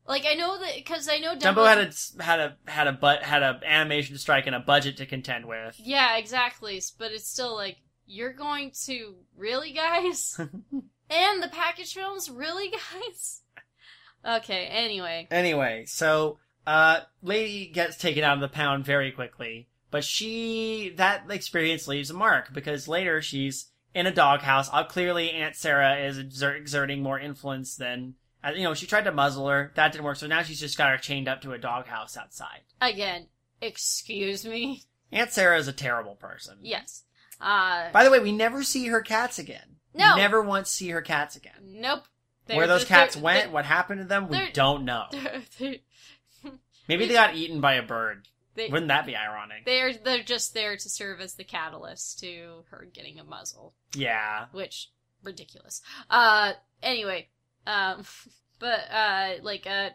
Like 0.09 0.24
I 0.24 0.35
know 0.35 0.59
that 0.59 0.74
because 0.77 1.09
I 1.09 1.19
know 1.19 1.35
Dumbo, 1.35 1.57
Dumbo 1.57 1.69
had 1.69 1.78
a 1.78 2.23
had 2.23 2.41
a 2.41 2.70
had 2.70 2.87
a 2.87 2.93
but 2.93 3.23
had 3.23 3.43
a 3.43 3.61
animation 3.65 4.16
strike 4.19 4.47
and 4.47 4.55
a 4.55 4.61
budget 4.61 4.97
to 4.99 5.07
contend 5.07 5.47
with. 5.47 5.74
Yeah, 5.78 6.16
exactly. 6.16 6.81
But 6.99 7.12
it's 7.12 7.28
still 7.28 7.55
like 7.55 7.78
you're 8.07 8.33
going 8.33 8.70
to 8.85 9.16
really, 9.37 9.73
guys, 9.73 10.39
and 11.11 11.43
the 11.43 11.49
package 11.49 11.93
films, 11.93 12.31
really, 12.31 12.70
guys. 12.70 13.43
Okay. 14.24 14.66
Anyway, 14.66 15.27
Anyway, 15.31 15.85
so 15.87 16.39
uh 16.66 17.01
lady 17.23 17.66
gets 17.69 17.97
taken 17.97 18.23
out 18.24 18.35
of 18.35 18.41
the 18.41 18.49
pound 18.49 18.85
very 18.85 19.11
quickly, 19.11 19.69
but 19.91 20.05
she 20.05 20.93
that 20.97 21.31
experience 21.31 21.89
leaves 21.89 22.11
a 22.11 22.15
mark 22.15 22.53
because 22.53 22.87
later 22.87 23.20
she's 23.23 23.66
in 23.97 24.06
a 24.06 24.12
doghouse. 24.12 24.68
Uh, 24.73 24.85
clearly 24.85 25.31
Aunt 25.31 25.56
Sarah 25.56 25.97
is 25.97 26.18
exer- 26.18 26.56
exerting 26.56 27.02
more 27.02 27.18
influence 27.18 27.74
than 27.77 28.14
uh, 28.44 28.51
you 28.55 28.62
know, 28.62 28.74
she 28.74 28.86
tried 28.86 29.05
to 29.05 29.12
muzzle 29.12 29.48
her. 29.48 29.73
That 29.74 29.90
didn't 29.93 30.05
work. 30.05 30.16
So 30.18 30.27
now 30.27 30.43
she's 30.43 30.60
just 30.60 30.77
got 30.78 30.90
her 30.90 30.98
chained 30.98 31.27
up 31.28 31.40
to 31.43 31.52
a 31.52 31.59
doghouse 31.59 32.16
outside. 32.16 32.60
again, 32.81 33.27
excuse 33.60 34.44
me. 34.44 34.82
Aunt 35.10 35.32
Sarah 35.32 35.59
is 35.59 35.66
a 35.66 35.73
terrible 35.73 36.14
person. 36.14 36.59
Yes. 36.60 37.02
Uh, 37.40 37.90
By 37.90 38.05
the 38.05 38.10
way, 38.10 38.18
we 38.20 38.32
never 38.32 38.62
see 38.62 38.86
her 38.89 39.01
cats 39.01 39.39
again. 39.39 39.77
No. 39.94 40.14
Never 40.16 40.43
once 40.43 40.70
see 40.70 40.90
her 40.90 41.01
cats 41.02 41.35
again. 41.36 41.55
nope. 41.64 42.05
Where 42.47 42.59
They're- 42.59 42.66
those 42.66 42.81
they're- 42.86 42.89
cats 42.98 43.14
they're- 43.14 43.24
went, 43.24 43.51
what 43.52 43.64
happened 43.64 44.01
to 44.02 44.06
them, 44.06 44.28
we 44.28 44.51
don't 44.52 44.85
know. 44.85 45.06
Maybe 46.89 47.06
they 47.06 47.14
got 47.14 47.35
eaten 47.35 47.60
by 47.60 47.74
a 47.74 47.82
bird. 47.82 48.28
They, 48.57 48.69
Wouldn't 48.69 48.89
that 48.89 49.07
be 49.07 49.15
ironic? 49.16 49.65
They're 49.65 49.93
they're 49.95 50.23
just 50.23 50.55
there 50.55 50.77
to 50.77 50.89
serve 50.89 51.20
as 51.20 51.35
the 51.35 51.45
catalyst 51.45 52.19
to 52.20 52.65
her 52.70 52.87
getting 52.93 53.19
a 53.20 53.24
muzzle, 53.24 53.74
Yeah. 53.95 54.47
which 54.53 54.91
ridiculous. 55.23 55.81
Uh, 56.11 56.55
anyway, 56.83 57.28
um, 57.66 58.05
but 58.59 58.81
uh, 58.91 59.35
like 59.43 59.66
uh, 59.66 59.91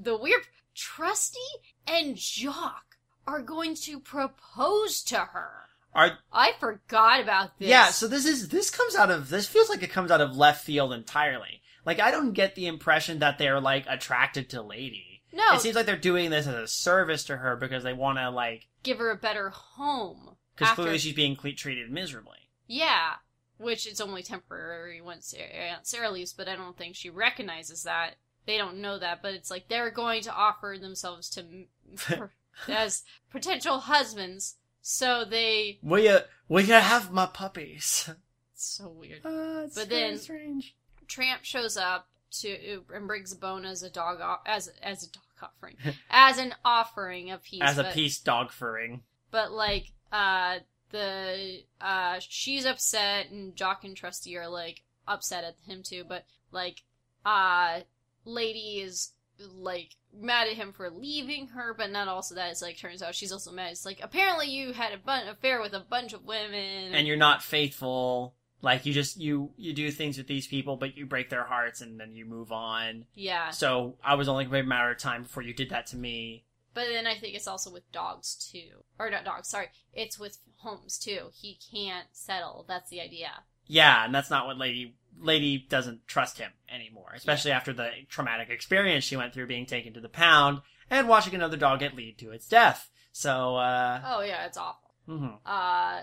the 0.00 0.16
weird 0.16 0.42
Trusty 0.74 1.38
and 1.86 2.16
Jock 2.16 2.96
are 3.26 3.40
going 3.42 3.74
to 3.76 3.98
propose 4.00 5.02
to 5.04 5.16
her. 5.18 5.50
Are 5.94 6.18
I 6.30 6.52
forgot 6.60 7.20
about 7.22 7.58
this. 7.58 7.68
Yeah, 7.68 7.88
so 7.88 8.06
this 8.06 8.26
is 8.26 8.50
this 8.50 8.68
comes 8.68 8.94
out 8.94 9.10
of 9.10 9.30
this 9.30 9.46
feels 9.46 9.70
like 9.70 9.82
it 9.82 9.90
comes 9.90 10.10
out 10.10 10.20
of 10.20 10.36
left 10.36 10.62
field 10.64 10.92
entirely. 10.92 11.62
Like 11.86 12.00
I 12.00 12.10
don't 12.10 12.32
get 12.32 12.54
the 12.54 12.66
impression 12.66 13.20
that 13.20 13.38
they're 13.38 13.60
like 13.60 13.86
attracted 13.88 14.50
to 14.50 14.60
Lady. 14.60 15.15
No, 15.36 15.54
It 15.54 15.60
seems 15.60 15.76
like 15.76 15.86
they're 15.86 15.96
doing 15.96 16.30
this 16.30 16.46
as 16.46 16.54
a 16.54 16.66
service 16.66 17.24
to 17.24 17.36
her 17.36 17.56
because 17.56 17.82
they 17.84 17.92
want 17.92 18.18
to 18.18 18.30
like 18.30 18.66
give 18.82 18.98
her 18.98 19.10
a 19.10 19.16
better 19.16 19.50
home. 19.50 20.36
because 20.54 20.70
after- 20.70 20.82
clearly 20.82 20.98
she's 20.98 21.14
being 21.14 21.36
cle- 21.36 21.52
treated 21.52 21.90
miserably. 21.90 22.38
Yeah, 22.66 23.14
which 23.58 23.86
is 23.86 24.00
only 24.00 24.22
temporary 24.22 25.00
once 25.00 25.26
Sarah, 25.28 25.50
Aunt 25.52 25.86
Sarah 25.86 26.10
leaves, 26.10 26.32
but 26.32 26.48
I 26.48 26.56
don't 26.56 26.76
think 26.76 26.96
she 26.96 27.10
recognizes 27.10 27.82
that. 27.84 28.14
They 28.46 28.56
don't 28.58 28.80
know 28.80 28.98
that, 28.98 29.22
but 29.22 29.34
it's 29.34 29.50
like 29.50 29.68
they're 29.68 29.90
going 29.90 30.22
to 30.22 30.32
offer 30.32 30.76
themselves 30.80 31.28
to 31.30 31.64
as 32.68 33.02
potential 33.30 33.78
husbands, 33.80 34.56
so 34.80 35.24
they. 35.24 35.78
Will 35.82 35.98
you 36.02 36.18
will 36.48 36.62
you 36.64 36.74
have 36.74 37.12
my 37.12 37.26
puppies? 37.26 38.08
It's 38.54 38.64
so 38.76 38.88
weird. 38.88 39.20
Uh, 39.24 39.64
it's 39.64 39.74
But 39.74 39.88
then- 39.88 40.18
strange. 40.18 40.74
Tramp 41.08 41.44
shows 41.44 41.76
up 41.76 42.08
to 42.40 42.82
and 42.92 43.06
brings 43.06 43.32
a 43.32 43.36
bone 43.36 43.64
as 43.64 43.82
a 43.84 43.90
dog 43.90 44.18
as 44.44 44.68
as 44.82 45.04
a 45.04 45.10
dog 45.12 45.22
offering 45.42 45.76
as 46.10 46.38
an 46.38 46.54
offering 46.64 47.30
of 47.30 47.42
peace. 47.42 47.60
As 47.62 47.78
a 47.78 47.84
but- 47.84 47.94
peace 47.94 48.18
dog 48.18 48.50
furring. 48.52 49.02
but 49.30 49.52
like 49.52 49.92
uh 50.12 50.58
the 50.90 51.62
uh 51.80 52.16
she's 52.20 52.64
upset 52.64 53.30
and 53.30 53.54
Jock 53.56 53.84
and 53.84 53.96
Trusty 53.96 54.36
are 54.36 54.48
like 54.48 54.82
upset 55.08 55.44
at 55.44 55.56
him 55.66 55.82
too, 55.82 56.04
but 56.08 56.24
like 56.52 56.82
uh 57.24 57.80
Lady 58.24 58.80
is 58.80 59.12
like 59.54 59.90
mad 60.18 60.48
at 60.48 60.54
him 60.54 60.72
for 60.72 60.88
leaving 60.90 61.48
her, 61.48 61.74
but 61.74 61.90
not 61.90 62.08
also 62.08 62.34
that 62.36 62.50
it's 62.50 62.62
like 62.62 62.78
turns 62.78 63.02
out 63.02 63.14
she's 63.14 63.32
also 63.32 63.52
mad. 63.52 63.72
It's 63.72 63.84
like 63.84 64.00
apparently 64.02 64.46
you 64.48 64.72
had 64.72 64.92
a 64.92 64.98
bun- 64.98 65.28
affair 65.28 65.60
with 65.60 65.74
a 65.74 65.80
bunch 65.80 66.12
of 66.12 66.24
women 66.24 66.94
and 66.94 67.06
you're 67.06 67.16
not 67.16 67.42
faithful 67.42 68.34
like 68.62 68.86
you 68.86 68.92
just 68.92 69.16
you 69.18 69.50
you 69.56 69.72
do 69.72 69.90
things 69.90 70.16
with 70.18 70.26
these 70.26 70.46
people 70.46 70.76
but 70.76 70.96
you 70.96 71.06
break 71.06 71.28
their 71.30 71.44
hearts 71.44 71.80
and 71.80 72.00
then 72.00 72.14
you 72.14 72.24
move 72.24 72.50
on 72.52 73.04
yeah. 73.14 73.50
so 73.50 73.96
i 74.04 74.14
was 74.14 74.28
only 74.28 74.44
going 74.44 74.52
to 74.60 74.62
be 74.62 74.66
a 74.66 74.68
matter 74.68 74.90
of 74.90 74.98
time 74.98 75.22
before 75.22 75.42
you 75.42 75.52
did 75.54 75.70
that 75.70 75.86
to 75.86 75.96
me 75.96 76.44
But 76.74 76.86
then 76.92 77.06
I 77.06 77.14
think 77.14 77.34
it's 77.34 77.48
also 77.48 77.70
with 77.72 77.90
dogs 77.92 78.34
too. 78.52 78.84
Or 78.98 79.08
not 79.08 79.24
dogs, 79.24 79.48
sorry. 79.48 79.68
It's 79.94 80.18
with 80.18 80.36
homes 80.56 80.98
too. 80.98 81.30
He 81.32 81.58
can't 81.72 82.08
settle. 82.12 82.64
That's 82.68 82.90
the 82.90 83.00
idea. 83.00 83.30
yeah 83.66 84.04
and 84.04 84.14
that's 84.14 84.28
not 84.30 84.46
what 84.46 84.58
lady 84.58 84.94
lady 85.18 85.56
doesn't 85.70 86.06
trust 86.06 86.36
him 86.38 86.50
anymore 86.68 87.12
especially 87.16 87.50
after 87.52 87.72
the 87.72 87.88
traumatic 88.08 88.50
experience 88.50 89.02
she 89.04 89.16
went 89.16 89.32
through 89.32 89.46
being 89.46 89.64
taken 89.66 89.94
to 89.94 90.00
the 90.00 90.10
pound 90.10 90.60
and 90.90 91.08
watching 91.08 91.34
another 91.34 91.56
dog 91.56 91.80
get 91.80 91.96
lead 91.96 92.18
to 92.18 92.30
its 92.30 92.46
death 92.46 92.90
so 93.12 93.56
uh 93.56 94.00
Oh 94.04 94.20
yeah, 94.20 94.44
it's 94.44 94.58
awful. 94.58 94.90
mhm. 95.08 95.38
Uh, 95.46 96.02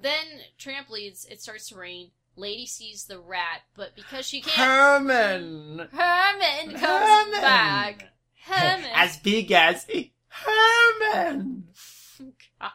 then 0.00 0.24
Tramp 0.58 0.90
leads. 0.90 1.24
It 1.26 1.40
starts 1.42 1.68
to 1.68 1.76
rain. 1.76 2.10
Lady 2.38 2.66
sees 2.66 3.04
the 3.06 3.18
rat, 3.18 3.62
but 3.74 3.94
because 3.96 4.26
she 4.26 4.42
can't, 4.42 4.56
herman 5.02 5.88
Herman 5.90 6.74
comes 6.78 6.80
Herman! 6.82 7.40
back. 7.40 8.08
Herman. 8.44 8.90
as 8.94 9.16
big 9.16 9.50
as 9.52 9.86
herman 10.28 11.64
God. 12.60 12.70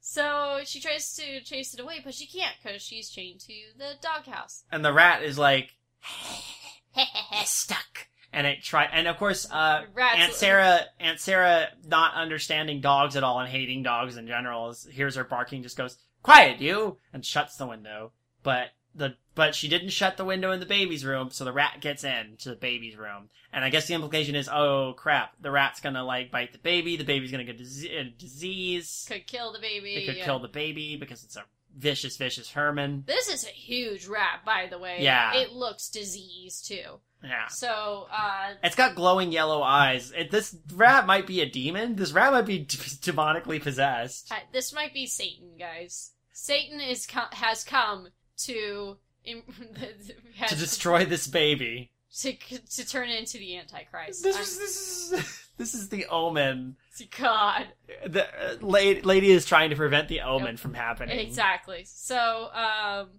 So 0.00 0.60
she 0.64 0.80
tries 0.80 1.14
to 1.16 1.40
chase 1.40 1.72
it 1.74 1.80
away, 1.80 2.00
but 2.04 2.14
she 2.14 2.26
can't 2.26 2.54
because 2.62 2.82
she's 2.82 3.08
chained 3.10 3.40
to 3.40 3.54
the 3.78 3.94
doghouse. 4.00 4.64
and 4.70 4.84
the 4.84 4.92
rat 4.92 5.22
is 5.22 5.38
like 5.38 5.74
stuck. 7.44 8.08
And 8.36 8.46
it 8.46 8.62
try 8.62 8.84
and 8.84 9.08
of 9.08 9.16
course, 9.16 9.50
uh, 9.50 9.84
Aunt 9.96 10.34
Sarah, 10.34 10.80
Aunt 11.00 11.18
Sarah, 11.18 11.68
not 11.86 12.12
understanding 12.12 12.82
dogs 12.82 13.16
at 13.16 13.24
all 13.24 13.40
and 13.40 13.48
hating 13.48 13.82
dogs 13.82 14.18
in 14.18 14.26
general, 14.26 14.68
is, 14.68 14.86
hears 14.92 15.14
her 15.14 15.24
barking, 15.24 15.62
just 15.62 15.78
goes, 15.78 15.96
"Quiet, 16.22 16.60
you!" 16.60 16.98
and 17.14 17.24
shuts 17.24 17.56
the 17.56 17.66
window. 17.66 18.12
But 18.42 18.72
the 18.94 19.16
but 19.34 19.54
she 19.54 19.68
didn't 19.68 19.88
shut 19.88 20.18
the 20.18 20.24
window 20.26 20.50
in 20.50 20.60
the 20.60 20.66
baby's 20.66 21.02
room, 21.02 21.30
so 21.30 21.46
the 21.46 21.52
rat 21.52 21.80
gets 21.80 22.04
in 22.04 22.36
to 22.40 22.50
the 22.50 22.56
baby's 22.56 22.96
room. 22.96 23.30
And 23.54 23.64
I 23.64 23.70
guess 23.70 23.86
the 23.86 23.94
implication 23.94 24.34
is, 24.34 24.50
oh 24.52 24.92
crap, 24.98 25.32
the 25.40 25.50
rat's 25.50 25.80
gonna 25.80 26.04
like 26.04 26.30
bite 26.30 26.52
the 26.52 26.58
baby. 26.58 26.98
The 26.98 27.04
baby's 27.04 27.30
gonna 27.30 27.44
get 27.44 27.58
a 27.58 28.04
disease. 28.10 29.06
Could 29.08 29.26
kill 29.26 29.50
the 29.54 29.60
baby. 29.60 29.94
It 29.94 30.06
could 30.06 30.18
yeah. 30.18 30.24
kill 30.26 30.40
the 30.40 30.48
baby 30.48 30.96
because 30.96 31.24
it's 31.24 31.36
a 31.36 31.44
vicious, 31.74 32.18
vicious 32.18 32.50
Herman. 32.50 33.04
This 33.06 33.28
is 33.28 33.44
a 33.44 33.50
huge 33.50 34.06
rat, 34.06 34.40
by 34.44 34.66
the 34.70 34.78
way. 34.78 34.98
Yeah. 35.00 35.34
It 35.34 35.52
looks 35.52 35.88
diseased 35.88 36.66
too. 36.66 37.00
Yeah. 37.24 37.48
So, 37.48 38.06
uh, 38.12 38.54
It's 38.62 38.76
got 38.76 38.94
glowing 38.94 39.32
yellow 39.32 39.62
eyes. 39.62 40.12
It, 40.16 40.30
this 40.30 40.56
rat 40.74 41.06
might 41.06 41.26
be 41.26 41.40
a 41.40 41.46
demon. 41.48 41.96
This 41.96 42.12
rat 42.12 42.32
might 42.32 42.46
be 42.46 42.58
d- 42.60 42.76
demonically 42.78 43.60
possessed. 43.60 44.30
uh, 44.30 44.36
this 44.52 44.72
might 44.72 44.92
be 44.94 45.06
Satan, 45.06 45.52
guys. 45.58 46.12
Satan 46.32 46.80
is 46.80 47.06
co- 47.06 47.22
has 47.32 47.64
come 47.64 48.08
to 48.44 48.98
im- 49.24 49.42
has 50.36 50.50
To 50.50 50.56
destroy 50.56 51.04
this 51.04 51.26
baby. 51.26 51.90
to 52.20 52.32
to 52.34 52.86
turn 52.86 53.08
into 53.08 53.38
the 53.38 53.56
Antichrist. 53.56 54.22
This 54.22 54.38
is 54.38 54.58
this 54.58 54.76
is 55.12 55.48
this 55.56 55.74
is 55.74 55.88
the 55.88 56.06
omen. 56.06 56.76
God, 57.18 57.66
The 58.06 58.24
uh, 58.26 58.56
lady, 58.60 59.00
lady 59.02 59.30
is 59.30 59.44
trying 59.44 59.70
to 59.70 59.76
prevent 59.76 60.08
the 60.08 60.20
omen 60.22 60.56
from 60.58 60.74
happening. 60.74 61.18
exactly. 61.18 61.84
So, 61.86 62.48
um, 62.54 63.10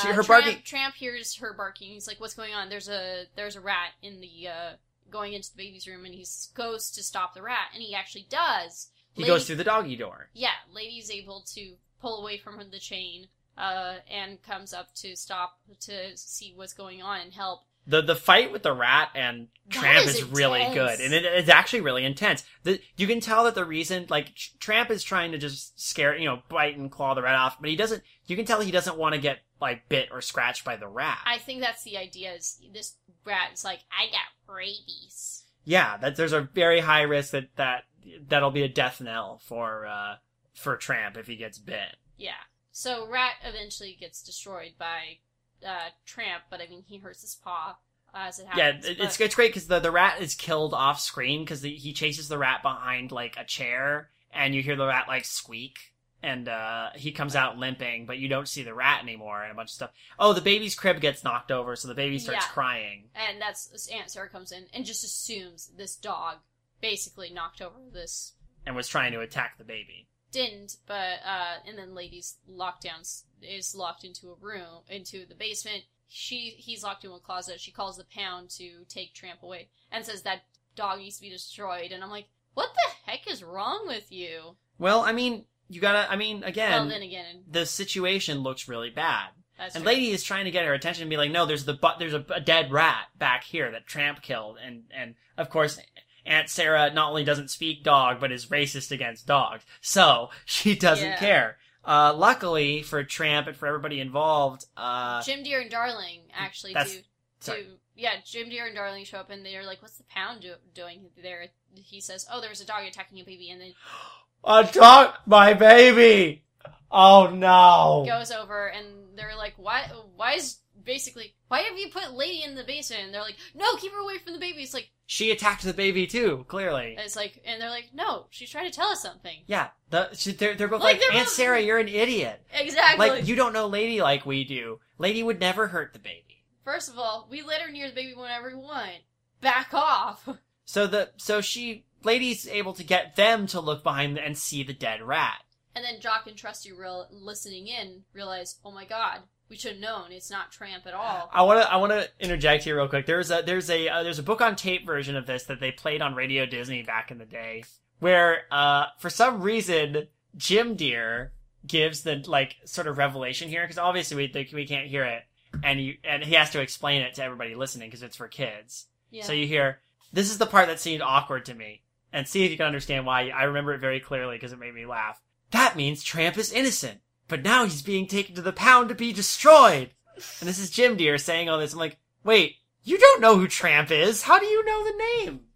She- 0.00 0.08
uh, 0.08 0.12
her 0.12 0.22
Tramp, 0.22 0.44
barking- 0.44 0.62
Tramp 0.62 0.94
hears 0.94 1.34
her 1.36 1.52
barking. 1.52 1.88
He's 1.90 2.06
like, 2.06 2.20
"What's 2.20 2.34
going 2.34 2.54
on?" 2.54 2.68
There's 2.68 2.88
a 2.88 3.26
there's 3.36 3.56
a 3.56 3.60
rat 3.60 3.90
in 4.02 4.20
the 4.20 4.48
uh, 4.48 4.72
going 5.10 5.32
into 5.32 5.50
the 5.50 5.56
baby's 5.56 5.86
room, 5.86 6.04
and 6.04 6.14
he 6.14 6.24
goes 6.54 6.90
to 6.92 7.02
stop 7.02 7.34
the 7.34 7.42
rat, 7.42 7.68
and 7.74 7.82
he 7.82 7.94
actually 7.94 8.26
does. 8.30 8.90
He 9.12 9.22
Lady- 9.22 9.32
goes 9.32 9.46
through 9.46 9.56
the 9.56 9.64
doggy 9.64 9.96
door. 9.96 10.30
Yeah, 10.32 10.52
lady's 10.72 11.10
able 11.10 11.42
to 11.54 11.74
pull 12.00 12.20
away 12.20 12.38
from 12.38 12.58
the 12.70 12.78
chain, 12.78 13.26
uh, 13.58 13.96
and 14.08 14.40
comes 14.42 14.72
up 14.72 14.94
to 14.96 15.16
stop 15.16 15.58
to 15.80 16.16
see 16.16 16.52
what's 16.54 16.72
going 16.72 17.02
on 17.02 17.20
and 17.20 17.32
help. 17.32 17.62
the 17.86 18.00
the 18.02 18.14
fight 18.14 18.52
with 18.52 18.62
the 18.62 18.72
rat 18.72 19.08
and 19.14 19.48
Tramp 19.70 20.06
is 20.06 20.16
is, 20.16 20.24
really 20.24 20.62
good, 20.72 21.00
and 21.00 21.12
it, 21.12 21.24
it's 21.24 21.48
actually 21.48 21.80
really 21.80 22.04
intense. 22.04 22.44
The, 22.62 22.80
you 22.96 23.06
can 23.08 23.18
tell 23.20 23.44
that 23.44 23.54
the 23.56 23.64
reason, 23.64 24.06
like 24.08 24.34
Tramp, 24.60 24.90
is 24.90 25.02
trying 25.02 25.32
to 25.32 25.38
just 25.38 25.80
scare, 25.80 26.16
you 26.16 26.26
know, 26.26 26.42
bite 26.48 26.76
and 26.76 26.90
claw 26.92 27.14
the 27.14 27.22
rat 27.22 27.34
off, 27.34 27.56
but 27.60 27.70
he 27.70 27.76
doesn't. 27.76 28.02
You 28.26 28.36
can 28.36 28.44
tell 28.44 28.60
he 28.60 28.70
doesn't 28.70 28.96
want 28.96 29.14
to 29.16 29.20
get 29.20 29.38
like 29.60 29.88
bit 29.88 30.08
or 30.10 30.20
scratched 30.20 30.64
by 30.64 30.76
the 30.76 30.88
rat. 30.88 31.18
I 31.26 31.38
think 31.38 31.60
that's 31.60 31.82
the 31.84 31.96
idea. 31.98 32.32
Is 32.34 32.58
this 32.72 32.94
rat 33.24 33.50
is 33.52 33.64
like, 33.64 33.80
I 33.90 34.06
got 34.06 34.54
rabies. 34.54 35.44
yeah, 35.64 35.96
that 35.98 36.16
there's 36.16 36.32
a 36.32 36.40
very 36.54 36.80
high 36.80 37.02
risk 37.02 37.32
that 37.32 37.48
that 37.56 37.84
that'll 38.28 38.50
be 38.50 38.62
a 38.62 38.68
death 38.68 39.00
knell 39.00 39.40
for 39.44 39.86
uh 39.86 40.16
for 40.54 40.76
Tramp 40.76 41.16
if 41.16 41.26
he 41.26 41.36
gets 41.36 41.58
bit. 41.58 41.96
Yeah. 42.16 42.32
So 42.72 43.06
rat 43.08 43.34
eventually 43.44 43.96
gets 43.98 44.22
destroyed 44.22 44.72
by 44.78 45.18
uh, 45.66 45.90
Tramp, 46.06 46.44
but 46.50 46.60
I 46.60 46.66
mean 46.68 46.84
he 46.86 46.98
hurts 46.98 47.20
his 47.22 47.34
paw 47.34 47.76
as 48.14 48.38
it 48.38 48.46
Yeah, 48.56 48.66
happens. 48.72 48.86
but- 48.86 48.98
it's 49.04 49.20
it's 49.20 49.34
great 49.34 49.50
because 49.50 49.66
the 49.68 49.80
the 49.80 49.90
rat 49.90 50.20
is 50.20 50.34
killed 50.34 50.72
off 50.74 51.00
screen 51.00 51.44
because 51.44 51.62
he 51.62 51.92
chases 51.92 52.28
the 52.28 52.38
rat 52.38 52.62
behind 52.62 53.12
like 53.12 53.36
a 53.38 53.44
chair, 53.44 54.10
and 54.32 54.54
you 54.54 54.62
hear 54.62 54.76
the 54.76 54.86
rat 54.86 55.08
like 55.08 55.24
squeak, 55.24 55.92
and 56.22 56.48
uh 56.48 56.90
he 56.94 57.12
comes 57.12 57.34
out 57.36 57.58
limping, 57.58 58.06
but 58.06 58.18
you 58.18 58.28
don't 58.28 58.48
see 58.48 58.62
the 58.62 58.74
rat 58.74 59.02
anymore, 59.02 59.42
and 59.42 59.50
a 59.52 59.54
bunch 59.54 59.70
of 59.70 59.74
stuff. 59.74 59.90
Oh, 60.18 60.32
the 60.32 60.40
baby's 60.40 60.74
crib 60.74 61.00
gets 61.00 61.24
knocked 61.24 61.50
over, 61.50 61.76
so 61.76 61.88
the 61.88 61.94
baby 61.94 62.18
starts 62.18 62.44
Yeah. 62.46 62.52
crying. 62.52 63.10
and 63.14 63.40
that's 63.40 63.88
Aunt 63.88 64.10
Sarah 64.10 64.28
comes 64.28 64.52
in 64.52 64.66
and 64.74 64.84
just 64.84 65.04
assumes 65.04 65.68
this 65.76 65.96
dog 65.96 66.38
basically 66.80 67.30
knocked 67.30 67.60
over 67.60 67.76
this 67.92 68.32
And 68.66 68.74
was 68.76 68.88
trying 68.88 69.12
to 69.12 69.20
attack 69.20 69.58
the 69.58 69.64
baby. 69.64 70.06
didn't, 70.32 70.76
but 70.86 71.18
uh, 71.24 71.56
and 71.66 71.76
then 71.76 71.94
lady's 71.94 72.36
lockdown 72.48 73.00
s- 73.00 73.24
is 73.42 73.74
locked 73.74 74.04
into 74.04 74.30
a 74.30 74.34
room 74.34 74.82
into 74.88 75.26
the 75.26 75.34
basement. 75.34 75.84
She 76.08 76.50
he's 76.58 76.82
locked 76.82 77.04
in 77.04 77.10
a 77.12 77.18
closet. 77.18 77.60
She 77.60 77.70
calls 77.72 77.96
the 77.96 78.04
pound 78.04 78.50
to 78.58 78.84
take 78.88 79.14
Tramp 79.14 79.42
away 79.42 79.68
and 79.90 80.04
says 80.04 80.22
that 80.22 80.42
dog 80.76 80.98
needs 80.98 81.16
to 81.16 81.22
be 81.22 81.30
destroyed. 81.30 81.92
And 81.92 82.02
I'm 82.04 82.10
like, 82.10 82.26
what 82.54 82.70
the 82.74 83.10
heck 83.10 83.28
is 83.30 83.42
wrong 83.42 83.84
with 83.86 84.10
you? 84.12 84.56
Well, 84.78 85.00
I 85.00 85.12
mean, 85.12 85.44
you 85.70 85.80
gotta. 85.80 86.10
I 86.10 86.16
mean, 86.16 86.42
again, 86.44 86.70
well, 86.72 86.88
then 86.88 87.02
again, 87.02 87.44
the 87.50 87.64
situation 87.64 88.40
looks 88.40 88.68
really 88.68 88.90
bad. 88.90 89.28
that's 89.56 89.74
And 89.76 89.84
true. 89.84 89.92
lady 89.92 90.10
is 90.10 90.22
trying 90.24 90.44
to 90.46 90.50
get 90.50 90.66
her 90.66 90.74
attention 90.74 91.02
and 91.04 91.10
be 91.10 91.16
like, 91.16 91.30
no, 91.30 91.46
there's 91.46 91.64
the 91.64 91.74
but 91.74 91.98
there's 91.98 92.12
a, 92.14 92.24
a 92.34 92.40
dead 92.40 92.72
rat 92.72 93.06
back 93.16 93.44
here 93.44 93.70
that 93.70 93.86
Tramp 93.86 94.20
killed, 94.20 94.58
and 94.62 94.82
and 94.94 95.14
of 95.38 95.48
course 95.48 95.78
Aunt 96.26 96.50
Sarah 96.50 96.92
not 96.92 97.08
only 97.10 97.24
doesn't 97.24 97.48
speak 97.50 97.82
dog 97.84 98.20
but 98.20 98.30
is 98.32 98.46
racist 98.46 98.90
against 98.90 99.26
dogs, 99.26 99.64
so 99.80 100.30
she 100.44 100.74
doesn't 100.74 101.08
Yeah. 101.08 101.16
care. 101.18 101.56
Uh, 101.82 102.12
luckily 102.14 102.82
for 102.82 103.02
Tramp 103.04 103.46
and 103.46 103.56
for 103.56 103.66
everybody 103.66 104.00
involved, 104.00 104.66
uh, 104.76 105.22
Jim 105.22 105.42
Dear 105.42 105.60
and 105.62 105.70
Darling 105.70 106.20
actually 106.34 106.74
do. 106.74 107.00
do 107.44 107.52
yeah, 107.96 108.14
Jim 108.24 108.48
Dear 108.50 108.66
and 108.66 108.74
Darling 108.76 109.04
show 109.04 109.18
up 109.18 109.30
and 109.30 109.44
they're 109.46 109.64
like, 109.64 109.80
"What's 109.80 109.96
the 109.96 110.04
pound 110.04 110.42
do- 110.42 110.54
doing 110.74 111.06
there?" 111.22 111.46
He 111.74 112.00
says, 112.00 112.26
"Oh, 112.30 112.40
there 112.40 112.50
was 112.50 112.60
a 112.60 112.66
dog 112.66 112.84
attacking 112.84 113.18
a 113.20 113.24
baby," 113.24 113.50
and 113.50 113.60
then 113.60 113.72
a 114.44 114.64
dog, 114.72 115.14
my 115.26 115.54
baby. 115.54 116.44
Oh 116.90 117.30
no! 117.32 118.04
goes 118.06 118.32
over 118.32 118.66
and 118.66 118.86
they're 119.16 119.36
like, 119.36 119.54
"Why? 119.56 119.88
Why 120.16 120.34
is 120.34 120.58
basically 120.84 121.34
why 121.48 121.60
have 121.60 121.78
you 121.78 121.88
put 121.90 122.14
Lady 122.14 122.42
in 122.42 122.54
the 122.56 122.64
basement?" 122.64 123.04
And 123.04 123.14
they're 123.14 123.20
like, 123.22 123.36
"No, 123.54 123.76
keep 123.76 123.92
her 123.92 123.98
away 123.98 124.18
from 124.18 124.32
the 124.32 124.40
baby." 124.40 124.62
It's 124.62 124.74
like 124.74 124.90
She 125.06 125.30
attacked 125.30 125.62
the 125.62 125.72
baby 125.72 126.06
too. 126.08 126.44
Clearly, 126.48 126.96
it's 126.98 127.14
like, 127.14 127.40
and 127.44 127.62
they're 127.62 127.70
like, 127.70 127.90
"No, 127.94 128.26
she's 128.30 128.50
trying 128.50 128.68
to 128.68 128.74
tell 128.76 128.88
us 128.88 129.02
something." 129.02 129.38
yeah. 129.46 129.68
The, 129.90 130.08
she, 130.14 130.32
they're 130.32 130.54
they're 130.54 130.68
both 130.68 130.82
Like, 130.82 130.94
like, 130.94 131.00
they're 131.00 131.18
Aunt 131.18 131.26
both- 131.26 131.34
Sarah, 131.34 131.60
you're 131.60 131.78
an 131.78 131.88
idiot. 131.88 132.44
Exactly. 132.52 133.08
Like 133.08 133.28
you 133.28 133.36
don't 133.36 133.52
know 133.52 133.66
Lady 133.68 134.00
like 134.00 134.26
we 134.26 134.44
do. 134.44 134.80
Lady 134.98 135.22
would 135.22 135.38
never 135.40 135.68
hurt 135.68 135.92
the 135.92 135.98
baby. 136.00 136.44
First 136.64 136.88
of 136.88 136.98
all, 136.98 137.28
we 137.30 137.42
let 137.42 137.60
her 137.62 137.70
near 137.70 137.88
the 137.88 137.94
baby 137.94 138.14
whenever 138.14 138.48
we 138.48 138.54
want. 138.54 138.98
Back 139.40 139.74
off. 139.74 140.28
So 140.64 140.86
the 140.86 141.10
so 141.16 141.40
she 141.40 141.84
lady's 142.02 142.46
able 142.48 142.72
to 142.74 142.84
get 142.84 143.16
them 143.16 143.46
to 143.48 143.60
look 143.60 143.82
behind 143.82 144.18
and 144.18 144.36
see 144.36 144.62
the 144.62 144.72
dead 144.72 145.02
rat. 145.02 145.42
And 145.74 145.84
then 145.84 146.00
Jock 146.00 146.26
and 146.26 146.36
Trusty, 146.36 146.72
real 146.72 147.06
listening 147.10 147.68
in, 147.68 148.04
realize, 148.12 148.56
"Oh 148.64 148.72
my 148.72 148.84
God, 148.84 149.20
we 149.48 149.56
should 149.56 149.72
have 149.72 149.80
known. 149.80 150.10
It's 150.10 150.30
not 150.30 150.50
Tramp 150.50 150.86
at 150.86 150.94
all." 150.94 151.30
I 151.32 151.42
want 151.42 151.62
to 151.62 151.72
I 151.72 151.76
want 151.76 151.92
to 151.92 152.08
interject 152.18 152.64
here 152.64 152.76
real 152.76 152.88
quick. 152.88 153.06
There's 153.06 153.30
a 153.30 153.42
there's 153.44 153.70
a 153.70 153.88
uh, 153.88 154.02
there's 154.02 154.18
a 154.18 154.24
book 154.24 154.40
on 154.40 154.56
tape 154.56 154.84
version 154.84 155.16
of 155.16 155.26
this 155.26 155.44
that 155.44 155.60
they 155.60 155.70
played 155.70 156.02
on 156.02 156.14
Radio 156.14 156.46
Disney 156.46 156.82
back 156.82 157.10
in 157.10 157.18
the 157.18 157.24
day, 157.24 157.64
where 158.00 158.42
uh 158.50 158.86
for 158.98 159.10
some 159.10 159.42
reason 159.42 160.08
Jim 160.36 160.74
Dear 160.74 161.32
gives 161.66 162.02
the 162.02 162.22
like 162.26 162.56
sort 162.64 162.86
of 162.86 162.98
revelation 162.98 163.48
here 163.48 163.62
because 163.62 163.78
obviously 163.78 164.16
we 164.16 164.26
they, 164.26 164.48
we 164.52 164.66
can't 164.66 164.88
hear 164.88 165.04
it 165.04 165.22
and 165.62 165.80
you 165.80 165.96
and 166.04 166.24
he 166.24 166.34
has 166.34 166.50
to 166.50 166.60
explain 166.60 167.02
it 167.02 167.14
to 167.14 167.24
everybody 167.24 167.54
listening 167.54 167.88
because 167.88 168.02
it's 168.02 168.16
for 168.16 168.28
kids. 168.28 168.86
Yeah. 169.10 169.24
So 169.24 169.32
you 169.32 169.46
hear 169.46 169.80
this 170.12 170.30
is 170.30 170.38
the 170.38 170.46
part 170.46 170.68
that 170.68 170.80
seemed 170.80 171.02
awkward 171.02 171.44
to 171.46 171.54
me, 171.54 171.82
and 172.12 172.26
see 172.26 172.44
if 172.44 172.50
you 172.50 172.56
can 172.56 172.66
understand 172.66 173.06
why. 173.06 173.28
I 173.28 173.44
remember 173.44 173.72
it 173.74 173.80
very 173.80 174.00
clearly 174.00 174.36
because 174.36 174.52
it 174.52 174.58
made 174.58 174.74
me 174.74 174.86
laugh. 174.86 175.20
That 175.50 175.76
means 175.76 176.02
Tramp 176.02 176.38
is 176.38 176.52
innocent, 176.52 177.00
but 177.28 177.42
now 177.42 177.64
he's 177.64 177.82
being 177.82 178.06
taken 178.06 178.34
to 178.36 178.42
the 178.42 178.52
pound 178.52 178.88
to 178.88 178.94
be 178.94 179.12
destroyed. 179.12 179.90
And 180.14 180.48
this 180.48 180.58
is 180.58 180.70
Jim 180.70 180.96
Dear 180.96 181.18
saying 181.18 181.48
all 181.48 181.58
this. 181.58 181.72
I'm 181.72 181.78
like, 181.78 181.98
wait, 182.24 182.56
you 182.82 182.98
don't 182.98 183.20
know 183.20 183.36
who 183.36 183.48
Tramp 183.48 183.90
is? 183.90 184.22
How 184.22 184.38
do 184.38 184.46
you 184.46 184.64
know 184.64 184.84
the 184.84 185.24
name? 185.24 185.40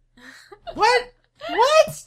What? 0.73 1.13
What? 1.51 2.05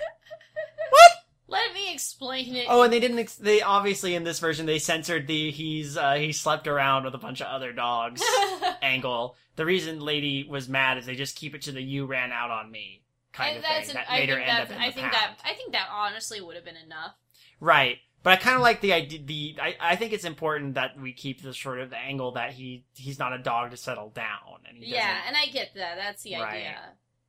What? 0.90 1.12
Let 1.48 1.74
me 1.74 1.94
explain 1.94 2.56
it. 2.56 2.66
Oh, 2.68 2.82
and 2.82 2.92
they 2.92 3.00
didn't. 3.00 3.20
Ex- 3.20 3.36
they 3.36 3.62
obviously 3.62 4.16
in 4.16 4.24
this 4.24 4.40
version 4.40 4.66
they 4.66 4.80
censored 4.80 5.28
the 5.28 5.52
he's 5.52 5.96
uh, 5.96 6.16
he 6.16 6.34
slept 6.34 6.68
around 6.68 7.06
with 7.06 7.14
a 7.14 7.20
bunch 7.20 7.40
of 7.40 7.48
other 7.48 7.72
dogs 7.72 8.22
angle. 8.82 9.36
The 9.56 9.66
reason 9.66 10.02
Lady 10.02 10.46
was 10.50 10.68
mad 10.68 10.98
is 10.98 11.06
they 11.06 11.16
just 11.16 11.38
keep 11.38 11.56
it 11.56 11.62
to 11.64 11.72
the 11.72 11.82
"you 11.82 12.06
ran 12.06 12.32
out 12.32 12.52
on 12.52 12.70
me" 12.70 13.04
kind 13.38 13.56
And 13.56 13.58
of 13.58 13.64
that's 13.70 13.88
thing. 13.88 13.96
an, 13.98 14.04
that 14.08 14.12
I 14.14 14.20
made 14.20 14.30
her 14.30 14.36
think 14.36 14.48
end 14.50 14.58
that 14.58 14.62
up 14.64 14.72
in 14.72 14.78
I 14.78 14.88
the 14.88 14.94
think 14.94 15.12
pound. 15.12 15.14
that 15.14 15.38
I 15.46 15.54
think 15.54 15.72
that 15.74 15.88
honestly 15.92 16.42
would 16.42 16.56
have 16.56 16.66
been 16.66 16.76
enough. 16.78 17.14
Right. 17.60 17.98
But 18.24 18.32
I 18.34 18.36
kind 18.38 18.56
of 18.56 18.62
like 18.62 18.82
the 18.82 18.94
idea. 18.94 19.20
The 19.24 19.56
I, 19.62 19.76
I 19.80 19.96
think 19.96 20.12
it's 20.12 20.26
important 20.26 20.74
that 20.76 21.00
we 21.00 21.14
keep 21.14 21.42
the 21.42 21.54
sort 21.54 21.80
of 21.80 21.90
the 21.92 21.98
angle 21.98 22.32
that 22.34 22.52
he 22.52 22.84
he's 22.96 23.20
not 23.20 23.32
a 23.32 23.38
dog 23.38 23.72
to 23.72 23.78
settle 23.78 24.10
down, 24.10 24.60
and 24.68 24.78
he 24.84 24.92
Yeah, 24.92 25.22
and 25.28 25.38
I 25.38 25.46
get 25.46 25.74
that. 25.76 25.96
That's 25.98 26.24
the 26.24 26.36
Right. 26.36 26.56
idea. 26.56 26.80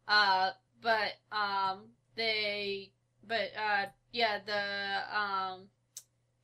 Uh, 0.08 0.50
but 0.80 1.12
um, 1.30 1.90
they, 2.16 2.90
but 3.26 3.50
uh, 3.56 3.86
yeah, 4.12 4.38
the 4.44 5.16
um, 5.18 5.68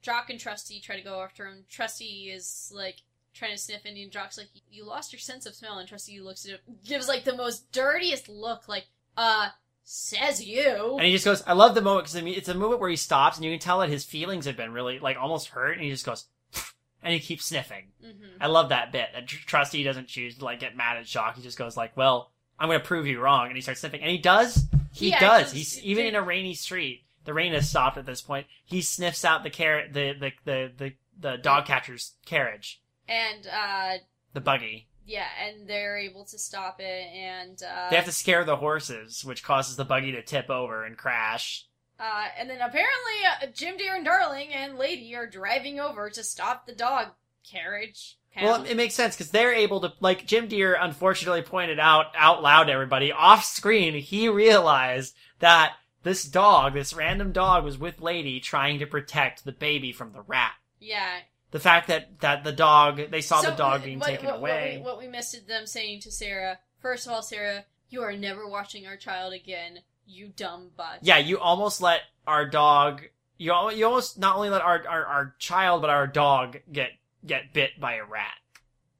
Jock 0.02 0.28
and 0.30 0.38
Trusty 0.38 0.80
try 0.80 0.96
to 0.96 1.02
go 1.02 1.22
after 1.22 1.46
him. 1.46 1.64
Trusty 1.68 2.30
is 2.30 2.70
like 2.74 2.96
trying 3.32 3.52
to 3.52 3.58
sniff 3.58 3.86
Indian. 3.86 4.10
Jock's 4.10 4.38
like, 4.38 4.48
"You 4.70 4.84
lost 4.84 5.12
your 5.12 5.20
sense 5.20 5.46
of 5.46 5.54
smell," 5.54 5.78
and 5.78 5.88
Trusty 5.88 6.20
looks 6.20 6.44
at 6.44 6.52
him, 6.52 6.58
gives 6.84 7.08
like 7.08 7.24
the 7.24 7.34
most 7.36 7.72
dirtiest 7.72 8.28
look, 8.28 8.68
like, 8.68 8.86
"Uh, 9.16 9.48
says 9.82 10.42
you." 10.44 10.96
And 10.98 11.06
he 11.06 11.12
just 11.12 11.24
goes, 11.24 11.42
I 11.46 11.52
love 11.52 11.74
the 11.74 11.82
moment 11.82 12.06
because 12.06 12.36
it's 12.36 12.48
a 12.48 12.54
moment 12.54 12.80
where 12.80 12.90
he 12.90 12.96
stops 12.96 13.36
and 13.36 13.44
you 13.44 13.50
can 13.52 13.60
tell 13.60 13.80
that 13.80 13.88
his 13.90 14.04
feelings 14.04 14.46
have 14.46 14.56
been 14.56 14.72
really, 14.72 14.98
like, 14.98 15.16
almost 15.18 15.48
hurt 15.48 15.72
and 15.72 15.82
he 15.82 15.90
just 15.90 16.06
goes, 16.06 16.26
and 17.02 17.12
he 17.12 17.20
keeps 17.20 17.46
sniffing. 17.46 17.88
hmm 18.02 18.10
I 18.40 18.46
love 18.46 18.70
that 18.70 18.92
bit. 18.92 19.08
That 19.14 19.26
Tr- 19.28 19.46
Trusty 19.46 19.82
doesn't 19.84 20.08
choose 20.08 20.38
to, 20.38 20.44
like, 20.44 20.60
get 20.60 20.76
mad 20.76 20.96
at 20.96 21.04
Jock. 21.06 21.36
He 21.36 21.42
just 21.42 21.58
goes, 21.58 21.76
like, 21.76 21.96
well, 21.96 22.30
I'm 22.58 22.68
going 22.68 22.80
to 22.80 22.86
prove 22.86 23.06
you 23.06 23.20
wrong. 23.20 23.46
And 23.46 23.56
he 23.56 23.60
starts 23.62 23.80
sniffing. 23.80 24.00
And 24.00 24.10
he 24.10 24.18
does. 24.18 24.66
He, 24.92 25.10
does. 25.10 25.52
He's, 25.52 25.82
even 25.82 26.06
in 26.06 26.14
a 26.14 26.22
rainy 26.22 26.54
street, 26.54 27.04
the 27.24 27.34
rain 27.34 27.52
has 27.52 27.68
stopped 27.68 27.96
at 27.96 28.06
this 28.06 28.22
point. 28.22 28.46
He 28.64 28.80
sniffs 28.80 29.24
out 29.24 29.42
the 29.42 29.50
carrot, 29.50 29.92
the, 29.92 30.12
the, 30.12 30.32
the, 30.44 30.72
the, 30.76 30.92
the 31.18 31.36
dog 31.38 31.66
catcher's 31.66 32.12
carriage, 32.26 32.80
And 33.08 33.46
uh, 33.46 33.98
the 34.34 34.40
buggy. 34.40 34.88
Yeah, 35.06 35.26
and 35.42 35.68
they're 35.68 35.98
able 35.98 36.24
to 36.24 36.38
stop 36.38 36.80
it, 36.80 37.06
and 37.14 37.62
uh, 37.62 37.90
They 37.90 37.96
have 37.96 38.06
to 38.06 38.12
scare 38.12 38.44
the 38.44 38.56
horses, 38.56 39.24
which 39.24 39.42
causes 39.42 39.76
the 39.76 39.84
buggy 39.84 40.12
to 40.12 40.22
tip 40.22 40.48
over 40.48 40.84
and 40.84 40.96
crash. 40.96 41.66
Uh, 42.00 42.24
and 42.38 42.48
then 42.48 42.56
apparently 42.56 43.12
uh, 43.42 43.46
Jim 43.52 43.76
Dear 43.76 43.96
and 43.96 44.04
Darling 44.04 44.52
and 44.52 44.78
Lady 44.78 45.14
are 45.14 45.26
driving 45.26 45.78
over 45.78 46.10
to 46.10 46.24
stop 46.24 46.66
the 46.66 46.74
dog 46.74 47.08
carriage. 47.48 48.18
Well, 48.40 48.64
it 48.64 48.76
makes 48.76 48.94
sense 48.94 49.14
because 49.14 49.30
they're 49.30 49.54
able 49.54 49.80
to, 49.82 49.92
like 50.00 50.26
Jim 50.26 50.48
Dear 50.48 50.76
unfortunately 50.80 51.42
pointed 51.42 51.78
out 51.78 52.06
out 52.16 52.42
loud 52.42 52.64
to 52.64 52.72
everybody 52.72 53.12
off 53.12 53.44
screen. 53.44 53.94
He 53.94 54.28
realized 54.28 55.14
that 55.38 55.74
this 56.02 56.24
dog, 56.24 56.74
this 56.74 56.92
random 56.92 57.30
dog, 57.30 57.62
was 57.62 57.78
with 57.78 58.00
Lady 58.00 58.40
trying 58.40 58.80
to 58.80 58.86
protect 58.86 59.44
the 59.44 59.52
baby 59.52 59.92
from 59.92 60.12
the 60.12 60.22
rat. 60.22 60.52
yeah. 60.80 61.18
The 61.54 61.60
fact 61.60 61.86
that 61.86 62.18
that 62.18 62.42
the 62.42 62.50
dog, 62.50 63.00
they 63.12 63.20
saw 63.20 63.40
So, 63.40 63.50
the 63.50 63.56
dog 63.56 63.84
being 63.84 64.00
what- 64.00 64.08
taken 64.08 64.26
what- 64.26 64.34
away. 64.38 64.80
What 64.82 64.98
we, 64.98 65.04
what 65.04 65.12
we 65.12 65.16
missed 65.16 65.34
is 65.34 65.44
them 65.44 65.66
saying 65.66 66.00
to 66.00 66.10
Sarah, 66.10 66.58
first 66.80 67.06
of 67.06 67.12
all, 67.12 67.22
Sarah, 67.22 67.64
you 67.90 68.02
are 68.02 68.12
never 68.12 68.44
watching 68.48 68.88
our 68.88 68.96
child 68.96 69.32
again, 69.32 69.78
you 70.04 70.26
dumb 70.28 70.72
butt. 70.76 70.98
yeah, 71.02 71.18
you 71.18 71.38
almost 71.38 71.80
let 71.80 72.00
our 72.26 72.44
dog. 72.44 73.02
You 73.38 73.52
al- 73.52 73.72
you 73.72 73.86
almost 73.86 74.18
not 74.18 74.34
only 74.34 74.50
let 74.50 74.62
our, 74.62 74.82
our 74.88 75.06
our 75.06 75.34
child 75.38 75.80
but 75.80 75.90
our 75.90 76.08
dog 76.08 76.58
get 76.72 76.90
get 77.24 77.52
bit 77.52 77.78
by 77.78 77.94
a 77.94 78.04
rat. 78.04 78.34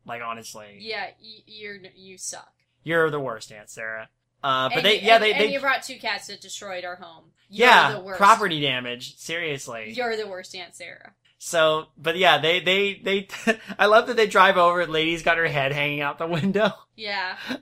Like 0.06 0.22
honestly, 0.22 0.78
Yeah, 0.78 1.06
y- 1.20 1.42
you're 1.46 1.78
you 1.96 2.18
suck. 2.18 2.52
you're 2.84 3.10
the 3.10 3.18
worst, 3.18 3.50
Aunt 3.50 3.68
Sarah. 3.68 4.08
Uh, 4.44 4.68
but 4.68 4.76
and, 4.78 4.86
they 4.86 5.00
you- 5.00 5.06
yeah 5.08 5.14
and, 5.14 5.24
they 5.24 5.32
and 5.32 5.40
they 5.40 5.52
you 5.52 5.58
brought 5.58 5.82
two 5.82 5.98
cats 5.98 6.28
that 6.28 6.40
destroyed 6.40 6.84
our 6.84 6.96
home. 6.96 7.32
You're 7.48 7.66
yeah 7.68 7.92
the 7.94 8.00
worst. 8.00 8.18
property 8.18 8.60
damage. 8.60 9.16
Seriously, 9.16 9.90
You're 9.92 10.16
the 10.16 10.28
worst, 10.28 10.54
Aunt 10.54 10.76
Sarah. 10.76 11.14
So, 11.46 11.88
but 11.98 12.16
yeah, 12.16 12.38
they, 12.38 12.60
they, 12.60 12.94
they, 12.94 13.28
I 13.78 13.84
love 13.84 14.06
that 14.06 14.16
they 14.16 14.26
drive 14.26 14.56
over 14.56 14.80
and 14.80 14.90
Lady's 14.90 15.22
got 15.22 15.36
her 15.36 15.46
head 15.46 15.72
hanging 15.72 16.00
out 16.00 16.16
the 16.16 16.26
window. 16.26 16.72
Yeah. 16.96 17.36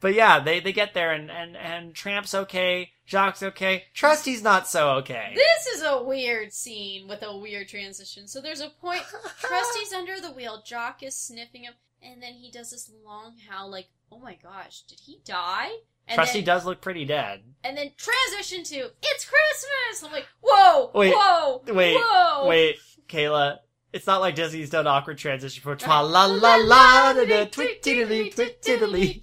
But 0.00 0.14
yeah, 0.14 0.38
they, 0.38 0.60
they 0.60 0.72
get 0.72 0.94
there 0.94 1.10
and, 1.10 1.28
and, 1.28 1.56
and 1.56 1.92
Tramp's 1.92 2.32
okay, 2.32 2.92
Jacques 3.04 3.42
okay, 3.42 3.86
Trusty's 3.94 4.44
not 4.44 4.68
so 4.68 4.90
okay. 4.98 5.32
This 5.34 5.74
is 5.74 5.82
a 5.82 6.04
weird 6.04 6.52
scene 6.52 7.08
with 7.08 7.24
a 7.24 7.36
weird 7.36 7.66
transition. 7.66 8.28
So 8.28 8.40
there's 8.40 8.60
a 8.60 8.70
point 8.80 9.02
Trusty's 9.40 9.92
under 9.92 10.20
the 10.20 10.30
wheel, 10.30 10.62
Jock 10.64 11.02
is 11.02 11.16
sniffing 11.16 11.64
him, 11.64 11.72
and 12.00 12.22
then 12.22 12.34
he 12.34 12.48
does 12.48 12.70
this 12.70 12.92
long 13.04 13.34
howl 13.48 13.72
like, 13.72 13.88
"Oh 14.12 14.20
my 14.20 14.36
gosh, 14.40 14.82
did 14.82 15.00
he 15.00 15.20
die?" 15.24 15.70
And 16.06 16.14
Trusty 16.14 16.42
then, 16.42 16.46
does 16.46 16.64
look 16.64 16.80
pretty 16.80 17.04
dead. 17.04 17.42
and 17.64 17.76
then 17.76 17.90
transition 17.96 18.62
to 18.64 18.92
"It's 19.02 19.28
Christmas." 19.28 20.04
I'm 20.04 20.12
like, 20.12 20.28
"Whoa, 20.40 20.92
Wait, 20.94 21.12
whoa, 21.12 21.62
wait, 21.66 21.96
whoa!" 21.98 22.46
Wait, 22.46 22.76
Kayla, 23.08 23.58
it's 23.92 24.06
not 24.06 24.20
like 24.20 24.34
Disney's 24.34 24.70
done 24.70 24.86
awkward 24.86 25.18
transition 25.18 25.62
for 25.62 25.74
tra 25.76 26.02
la 26.02 26.26
la 26.26 26.56
la 26.56 27.12
da 27.12 27.24
da 27.24 27.44
twit 27.46 27.82
tiddly 27.82 28.30
twit 28.30 28.62
tiddly 28.62 29.22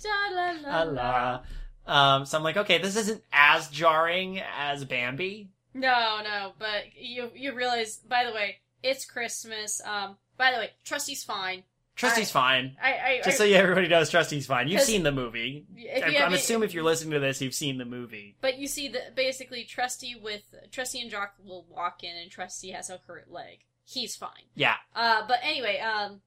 la 0.65 0.83
la. 0.83 1.39
Um, 1.87 2.25
so 2.25 2.37
I'm 2.37 2.43
like, 2.43 2.57
okay, 2.57 2.79
this 2.79 2.95
isn't 2.95 3.21
as 3.31 3.69
jarring 3.69 4.41
as 4.57 4.83
Bambi. 4.85 5.49
No, 5.73 6.19
no, 6.23 6.53
but 6.57 6.85
you 6.99 7.29
you 7.35 7.53
realize. 7.53 7.97
By 7.97 8.25
the 8.25 8.33
way, 8.33 8.57
it's 8.81 9.05
Christmas. 9.05 9.81
Um, 9.85 10.17
by 10.37 10.51
the 10.51 10.57
way, 10.57 10.69
Trusty's 10.83 11.23
fine. 11.23 11.63
Trusty's 11.95 12.31
fine. 12.31 12.75
I, 12.81 12.93
I, 12.93 13.17
Just 13.23 13.27
I, 13.29 13.31
so 13.31 13.43
you, 13.45 13.55
everybody 13.55 13.87
knows, 13.87 14.09
Trusty's 14.09 14.45
fine. 14.45 14.67
You've 14.67 14.81
seen 14.81 15.03
the 15.03 15.13
movie. 15.13 15.65
I'm, 15.95 16.23
I'm 16.23 16.33
assuming 16.33 16.67
if 16.67 16.73
you're 16.73 16.83
listening 16.83 17.11
to 17.11 17.19
this, 17.19 17.41
you've 17.41 17.53
seen 17.53 17.77
the 17.77 17.85
movie. 17.85 18.35
But 18.41 18.57
you 18.57 18.67
see 18.67 18.89
that 18.89 19.15
basically 19.15 19.63
Trusty 19.63 20.15
with 20.21 20.41
Trusty 20.71 20.99
and 20.99 21.09
Jock 21.09 21.35
will 21.43 21.65
walk 21.69 22.03
in, 22.03 22.15
and 22.17 22.29
Trusty 22.29 22.71
has 22.71 22.89
a 22.89 22.99
hurt 23.07 23.31
leg. 23.31 23.59
He's 23.85 24.15
fine. 24.15 24.49
Yeah. 24.55 24.75
Uh, 24.95 25.23
but 25.27 25.39
anyway, 25.43 25.79
um, 25.79 26.21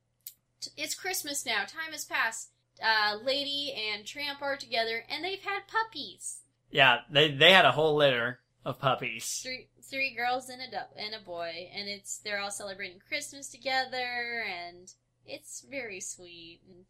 t- 0.60 0.70
it's 0.76 0.94
Christmas 0.94 1.44
now. 1.44 1.64
Time 1.66 1.92
has 1.92 2.04
passed. 2.04 2.50
Uh, 2.82 3.16
Lady 3.22 3.74
and 3.92 4.06
Tramp 4.06 4.40
are 4.40 4.56
together, 4.56 5.04
and 5.10 5.24
they've 5.24 5.42
had 5.42 5.66
puppies. 5.66 6.42
Yeah, 6.70 6.98
they 7.10 7.30
they 7.32 7.52
had 7.52 7.64
a 7.64 7.72
whole 7.72 7.96
litter 7.96 8.38
of 8.64 8.78
puppies. 8.78 9.40
Three 9.42 9.68
three 9.82 10.14
girls 10.14 10.48
and 10.48 10.60
a 10.62 10.70
du- 10.70 11.00
and 11.02 11.14
a 11.14 11.18
boy, 11.24 11.68
and 11.74 11.88
it's 11.88 12.18
they're 12.18 12.38
all 12.38 12.50
celebrating 12.50 13.00
Christmas 13.08 13.48
together, 13.48 14.44
and 14.48 14.92
it's 15.26 15.64
very 15.68 16.00
sweet 16.00 16.60
and 16.68 16.84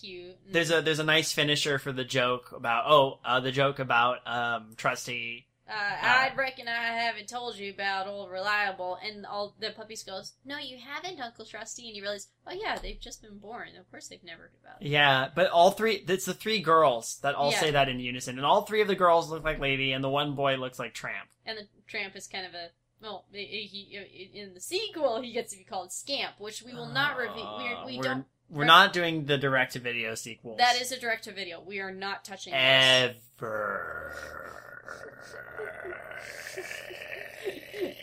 cute. 0.00 0.38
and- 0.46 0.54
There's 0.54 0.70
a 0.70 0.80
there's 0.80 0.98
a 1.00 1.04
nice 1.04 1.32
finisher 1.32 1.78
for 1.78 1.92
the 1.92 2.04
joke 2.04 2.52
about 2.52 2.84
oh 2.86 3.18
uh, 3.24 3.40
the 3.40 3.52
joke 3.52 3.78
about 3.80 4.26
um 4.26 4.70
Trusty. 4.76 5.46
Uh, 5.66 5.72
I 5.72 6.30
reckon 6.36 6.68
I 6.68 6.72
haven't 6.74 7.28
told 7.28 7.56
you 7.56 7.72
about 7.72 8.06
old 8.06 8.30
reliable, 8.30 8.98
and 9.02 9.24
all 9.24 9.54
the 9.58 9.70
puppies 9.70 10.02
goes, 10.02 10.32
"No, 10.44 10.58
you 10.58 10.76
haven't, 10.78 11.20
Uncle 11.20 11.46
Trusty." 11.46 11.86
And 11.86 11.96
you 11.96 12.02
realize, 12.02 12.28
oh 12.46 12.52
yeah, 12.52 12.78
they've 12.78 13.00
just 13.00 13.22
been 13.22 13.38
born. 13.38 13.68
Of 13.78 13.90
course, 13.90 14.08
they've 14.08 14.22
never 14.22 14.42
heard 14.42 14.50
about 14.62 14.82
it. 14.82 14.88
Yeah, 14.88 15.30
but 15.34 15.48
all 15.50 15.70
three 15.70 16.04
it's 16.06 16.26
the 16.26 16.34
three 16.34 16.60
girls 16.60 17.18
that 17.22 17.34
all 17.34 17.50
Yeah. 17.50 17.60
say 17.60 17.70
that 17.70 17.88
in 17.88 17.98
unison, 17.98 18.36
and 18.36 18.44
all 18.44 18.62
three 18.62 18.82
of 18.82 18.88
the 18.88 18.94
girls 18.94 19.30
look 19.30 19.42
like 19.42 19.58
Lady, 19.58 19.92
and 19.92 20.04
the 20.04 20.10
one 20.10 20.34
boy 20.34 20.56
looks 20.56 20.78
like 20.78 20.92
Tramp. 20.92 21.28
And 21.46 21.56
the 21.56 21.66
tramp 21.86 22.14
is 22.14 22.26
kind 22.26 22.44
of 22.44 22.52
a 22.54 22.68
well, 23.00 23.24
he, 23.32 23.44
he, 23.44 24.38
in 24.38 24.54
the 24.54 24.60
sequel 24.60 25.20
he 25.20 25.32
gets 25.32 25.52
to 25.52 25.58
be 25.58 25.64
called 25.64 25.92
Scamp, 25.92 26.34
which 26.38 26.62
we 26.62 26.74
will 26.74 26.88
not 26.88 27.16
reveal. 27.16 27.44
Uh, 27.44 27.84
We, 27.86 27.92
we 27.92 27.98
we're, 27.98 28.04
don't. 28.04 28.26
We're 28.50 28.64
not 28.64 28.92
doing 28.92 29.24
the 29.24 29.38
direct 29.38 29.72
to 29.72 29.78
video 29.78 30.14
sequels. 30.14 30.58
That 30.58 30.80
is 30.80 30.92
a 30.92 31.00
direct 31.00 31.24
to 31.24 31.32
video. 31.32 31.60
We 31.60 31.80
are 31.80 31.90
not 31.90 32.24
touching 32.24 32.52
this. 32.52 33.16
ever. 33.40 34.60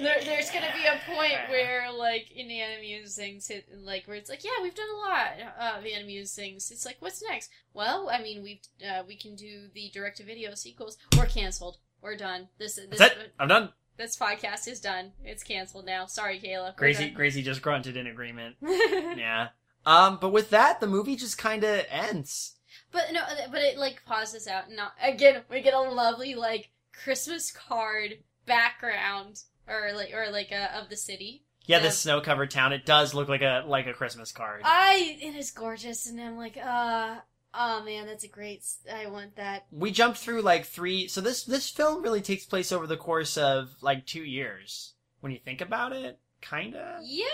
There, 0.00 0.16
there's 0.24 0.50
gonna 0.50 0.72
be 0.74 0.84
a 0.84 1.00
point 1.12 1.34
where 1.48 1.90
like 1.92 2.30
in 2.30 2.48
Animuse 2.48 3.16
things 3.16 3.48
hit 3.48 3.66
like 3.82 4.06
where 4.06 4.16
it's 4.16 4.30
like 4.30 4.44
yeah 4.44 4.50
we've 4.62 4.74
done 4.74 4.88
a 4.94 4.96
lot 4.96 5.78
of 5.78 5.84
Animuse 5.84 6.34
things. 6.34 6.70
It's 6.70 6.86
like 6.86 6.96
what's 7.00 7.22
next? 7.22 7.50
Well, 7.74 8.08
I 8.12 8.22
mean 8.22 8.42
we've 8.42 8.60
uh, 8.88 9.02
we 9.06 9.16
can 9.16 9.34
do 9.34 9.68
the 9.74 9.90
direct 9.92 10.18
to 10.18 10.24
video 10.24 10.54
sequels. 10.54 10.98
We're 11.16 11.26
canceled. 11.26 11.78
We're 12.00 12.16
done. 12.16 12.48
This 12.58 12.76
this 12.76 12.98
That's 12.98 13.14
it. 13.14 13.32
I'm 13.40 13.48
done. 13.48 13.70
this 13.96 14.16
podcast 14.16 14.68
is 14.68 14.80
done. 14.80 15.12
It's 15.24 15.42
canceled 15.42 15.86
now. 15.86 16.06
Sorry, 16.06 16.38
Kayla. 16.38 16.76
Gracie, 16.76 17.10
Gracie 17.10 17.42
just 17.42 17.62
grunted 17.62 17.96
in 17.96 18.06
agreement. 18.06 18.56
Yeah. 18.62 19.48
Um, 19.86 20.18
but 20.20 20.30
with 20.30 20.50
that, 20.50 20.80
the 20.80 20.86
movie 20.86 21.16
just 21.16 21.38
kind 21.38 21.64
of 21.64 21.84
ends. 21.88 22.57
But 22.92 23.06
no, 23.12 23.22
but 23.50 23.60
it 23.60 23.78
like 23.78 24.04
pauses 24.04 24.46
out. 24.46 24.68
And 24.68 24.76
now 24.76 24.92
again, 25.02 25.42
we 25.50 25.60
get 25.60 25.74
a 25.74 25.80
lovely 25.80 26.34
like 26.34 26.70
Christmas 26.92 27.50
card 27.50 28.18
background 28.46 29.42
or 29.68 29.92
like 29.94 30.12
or 30.14 30.30
like 30.30 30.52
uh, 30.52 30.78
of 30.80 30.88
the 30.88 30.96
city. 30.96 31.44
Yeah, 31.66 31.80
this 31.80 31.98
snow-covered 31.98 32.50
town. 32.50 32.72
It 32.72 32.86
does 32.86 33.12
look 33.12 33.28
like 33.28 33.42
a 33.42 33.62
like 33.66 33.86
a 33.86 33.92
Christmas 33.92 34.32
card. 34.32 34.62
I 34.64 35.18
it 35.20 35.34
is 35.36 35.50
gorgeous, 35.50 36.08
and 36.08 36.18
I'm 36.18 36.38
like, 36.38 36.56
uh, 36.56 37.16
oh 37.52 37.84
man, 37.84 38.06
that's 38.06 38.24
a 38.24 38.28
great. 38.28 38.64
I 38.90 39.06
want 39.06 39.36
that. 39.36 39.66
we 39.70 39.90
jumped 39.90 40.18
through 40.18 40.40
like 40.40 40.64
three. 40.64 41.08
So 41.08 41.20
this 41.20 41.44
this 41.44 41.68
film 41.68 42.02
really 42.02 42.22
takes 42.22 42.46
place 42.46 42.72
over 42.72 42.86
the 42.86 42.96
course 42.96 43.36
of 43.36 43.74
like 43.82 44.06
two 44.06 44.24
years. 44.24 44.94
When 45.20 45.30
you 45.30 45.38
think 45.44 45.60
about 45.60 45.92
it, 45.92 46.18
kinda. 46.40 47.00
Yeah, 47.02 47.26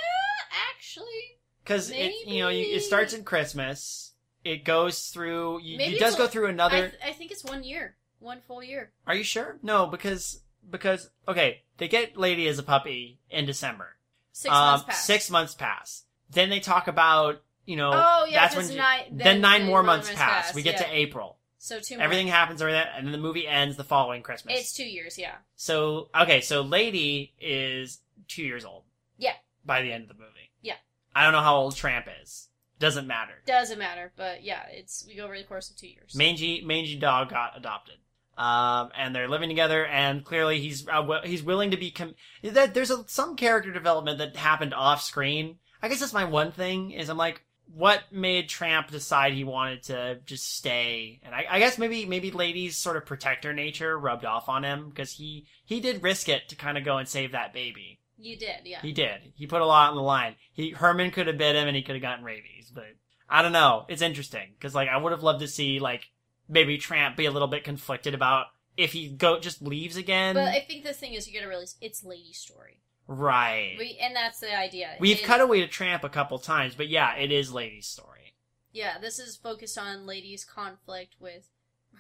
actually, 0.77 1.39
Because 1.62 1.91
it 1.91 2.12
you 2.27 2.41
know 2.41 2.49
you, 2.49 2.75
it 2.75 2.81
starts 2.83 3.12
in 3.12 3.23
Christmas. 3.23 4.14
It 4.45 4.65
goes 4.65 5.09
through. 5.09 5.61
You, 5.62 5.79
Maybe 5.79 5.97
it 5.97 6.01
does 6.01 6.16
go 6.16 6.27
through 6.27 6.49
I, 6.49 6.51
another. 6.51 6.89
th- 6.91 7.01
I 7.05 7.12
think 7.12 7.31
it's 7.31 7.43
one 7.43 7.65
year, 7.65 7.97
one 8.21 8.41
full 8.47 8.62
year. 8.62 8.93
Are 9.07 9.15
you 9.15 9.25
sure? 9.25 9.59
No, 9.62 9.87
because 9.87 10.41
because 10.71 11.11
okay, 11.27 11.62
they 11.79 11.89
get 11.89 12.16
Lady 12.16 12.47
as 12.49 12.59
a 12.59 12.62
puppy 12.62 13.19
in 13.31 13.47
December. 13.47 13.97
Six 14.33 14.55
um, 14.55 14.61
months 14.61 14.85
past. 14.85 15.07
Six 15.07 15.31
months 15.31 15.55
pass. 15.55 16.03
Then 16.31 16.51
they 16.51 16.61
talk 16.61 16.89
about 16.89 17.43
you 17.65 17.77
know 17.77 17.93
Oh 17.95 18.27
yeah, 18.29 18.41
that's 18.41 18.57
when 18.57 18.77
nine, 18.77 19.05
then, 19.12 19.41
nine 19.41 19.62
then 19.62 19.71
more 19.71 19.83
months 19.83 20.12
pass. 20.12 20.55
We 20.55 20.62
get 20.62 20.75
yeah. 20.75 20.87
to 20.87 20.95
April. 20.95 21.39
so 21.59 21.81
two. 21.81 21.97
More. 21.97 22.05
Everything 22.05 22.27
happens 22.27 22.61
over 22.61 22.73
that, 22.73 22.91
and 22.97 23.07
then 23.07 23.12
the 23.12 23.19
movie 23.19 23.49
ends 23.49 23.77
the 23.77 23.85
following 23.85 24.23
Christmas. 24.23 24.61
It's 24.61 24.73
two 24.73 24.85
years. 24.85 25.19
Yeah. 25.19 25.37
So 25.57 26.09
okay, 26.15 26.41
so 26.41 26.62
Lady 26.62 27.33
is 27.41 28.01
two 28.29 28.43
years 28.43 28.65
old. 28.65 28.83
Yeah. 29.16 29.35
By 29.65 29.83
the 29.83 29.93
end 29.93 30.03
of 30.03 30.09
the 30.09 30.23
movie. 30.23 30.51
Yeah. 30.61 30.75
I 31.15 31.25
don't 31.25 31.33
know 31.33 31.41
how 31.41 31.57
old 31.57 31.77
Tramp 31.77 32.07
is. 32.23 32.49
Doesn't 32.78 33.06
matter. 33.06 33.34
Doesn't 33.46 33.78
matter, 33.78 34.12
but 34.16 34.42
yeah, 34.42 34.62
it's 34.70 35.05
we 35.06 35.14
go 35.14 35.24
over 35.24 35.36
the 35.36 35.44
course 35.44 35.70
of 35.70 35.76
two 35.76 35.88
years. 35.88 36.14
Mangy 36.14 36.62
mangy 36.64 36.96
dog 36.96 37.30
got 37.30 37.56
adopted. 37.56 37.96
Um, 38.36 38.90
and 38.96 39.14
they're 39.14 39.28
living 39.28 39.48
together, 39.48 39.86
and 39.86 40.24
clearly 40.24 40.59
he's 40.59 40.88
uh, 40.88 41.20
he's 41.22 41.42
willing 41.42 41.70
to 41.70 41.76
be. 41.76 41.92
Com- 41.92 42.16
that 42.42 42.74
there's 42.74 42.90
a, 42.90 43.05
some 43.06 43.36
character 43.36 43.72
development 43.72 44.18
that 44.18 44.36
happened 44.36 44.74
off 44.74 45.02
screen. 45.02 45.59
I 45.80 45.88
guess 45.88 46.01
that's 46.01 46.12
my 46.12 46.24
one 46.24 46.51
thing 46.51 46.90
is 46.90 47.09
I'm 47.09 47.16
like, 47.16 47.42
what 47.72 48.01
made 48.10 48.48
Tramp 48.48 48.90
decide 48.90 49.34
he 49.34 49.44
wanted 49.44 49.84
to 49.84 50.18
just 50.26 50.56
stay? 50.56 51.20
And 51.22 51.34
I, 51.34 51.46
I 51.48 51.59
guess 51.60 51.78
maybe 51.78 52.06
maybe 52.06 52.32
Lady's 52.32 52.76
sort 52.76 52.96
of 52.96 53.06
protector 53.06 53.52
nature 53.52 53.96
rubbed 53.96 54.24
off 54.24 54.48
on 54.48 54.64
him 54.64 54.88
because 54.88 55.12
he 55.12 55.46
he 55.64 55.78
did 55.78 56.02
risk 56.02 56.28
it 56.28 56.48
to 56.48 56.56
kind 56.56 56.76
of 56.76 56.84
go 56.84 56.98
and 56.98 57.09
save 57.09 57.32
that 57.32 57.52
baby. 57.52 58.01
You 58.16 58.36
did, 58.36 58.61
yeah. 58.65 58.81
He 58.81 58.93
did. 58.93 59.32
He 59.35 59.47
put 59.47 59.61
a 59.61 59.66
lot 59.66 59.91
on 59.91 59.97
the 59.97 60.03
line. 60.03 60.36
He 60.53 60.70
Herman 60.70 61.11
could 61.11 61.27
have 61.27 61.39
bit 61.39 61.57
him 61.57 61.66
and 61.66 61.77
he 61.77 61.82
could 61.82 61.97
have 61.97 62.03
gotten 62.03 62.24
rabies, 62.24 62.70
but 62.73 62.85
I 63.28 63.43
don't 63.43 63.53
know. 63.53 63.86
It's 63.89 64.03
interesting 64.03 64.51
because 64.59 64.74
like 64.74 64.89
I 64.89 64.97
would 64.97 65.12
have 65.12 65.23
loved 65.23 65.41
to 65.41 65.49
see 65.49 65.81
like 65.81 66.11
maybe 66.49 66.78
Tramp 66.78 67.16
be 67.16 67.27
a 67.27 67.31
little 67.31 67.49
bit 67.49 67.65
conflicted 67.65 68.15
about 68.15 68.47
if 68.77 68.93
he 68.93 69.09
go 69.09 69.41
just 69.41 69.62
leaves 69.62 69.97
again. 69.97 70.35
But 70.35 70.49
I 70.49 70.61
think 70.61 70.85
the 70.85 70.93
thing 70.93 71.15
is, 71.15 71.27
you 71.27 71.35
gotta 71.35 71.49
realize 71.49 71.77
it's 71.81 72.05
Lady's 72.05 72.39
story. 72.39 72.81
right. 73.07 73.77
We, 73.78 73.99
and 74.01 74.15
that's 74.15 74.41
the 74.41 74.57
idea. 74.57 74.97
We've 75.01 75.19
It- 75.19 75.24
cut 75.24 75.41
away 75.41 75.61
to 75.61 75.66
Tramp 75.66 76.05
a 76.05 76.09
couple 76.09 76.39
times, 76.39 76.74
but 76.74 76.89
yeah, 76.89 77.15
it 77.16 77.31
is 77.32 77.53
Lady's 77.53 77.86
story. 77.86 78.35
Yeah, 78.73 78.99
this 78.99 79.19
is 79.19 79.36
focused 79.36 79.78
on 79.78 80.07
Lady's 80.07 80.45
conflict 80.45 81.15
with 81.20 81.49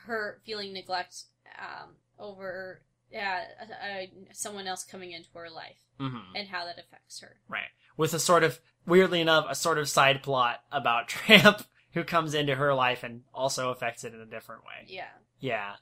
her 0.06 0.40
feeling 0.44 0.72
neglect 0.72 1.24
um, 1.58 1.96
over 2.18 2.82
uh, 3.14 3.18
uh, 3.18 4.06
someone 4.32 4.66
else 4.66 4.82
coming 4.82 5.12
into 5.12 5.28
her 5.34 5.48
life 5.48 5.76
hmm 5.98 6.18
and 6.34 6.48
how 6.48 6.64
that 6.64 6.78
affects 6.78 7.20
her. 7.20 7.36
Right. 7.48 7.70
With 7.96 8.14
a 8.14 8.18
sort 8.18 8.42
of 8.44 8.60
weirdly 8.86 9.20
enough, 9.20 9.46
a 9.48 9.54
sort 9.54 9.78
of 9.78 9.88
side 9.88 10.22
plot 10.22 10.60
about 10.72 11.08
Tramp 11.08 11.62
who 11.92 12.04
comes 12.04 12.34
into 12.34 12.54
her 12.54 12.74
life 12.74 13.02
and 13.04 13.22
also 13.32 13.70
affects 13.70 14.04
it 14.04 14.14
in 14.14 14.20
a 14.20 14.26
different 14.26 14.62
way. 14.64 14.86
Yeah. 14.86 15.04
Yeah. 15.40 15.74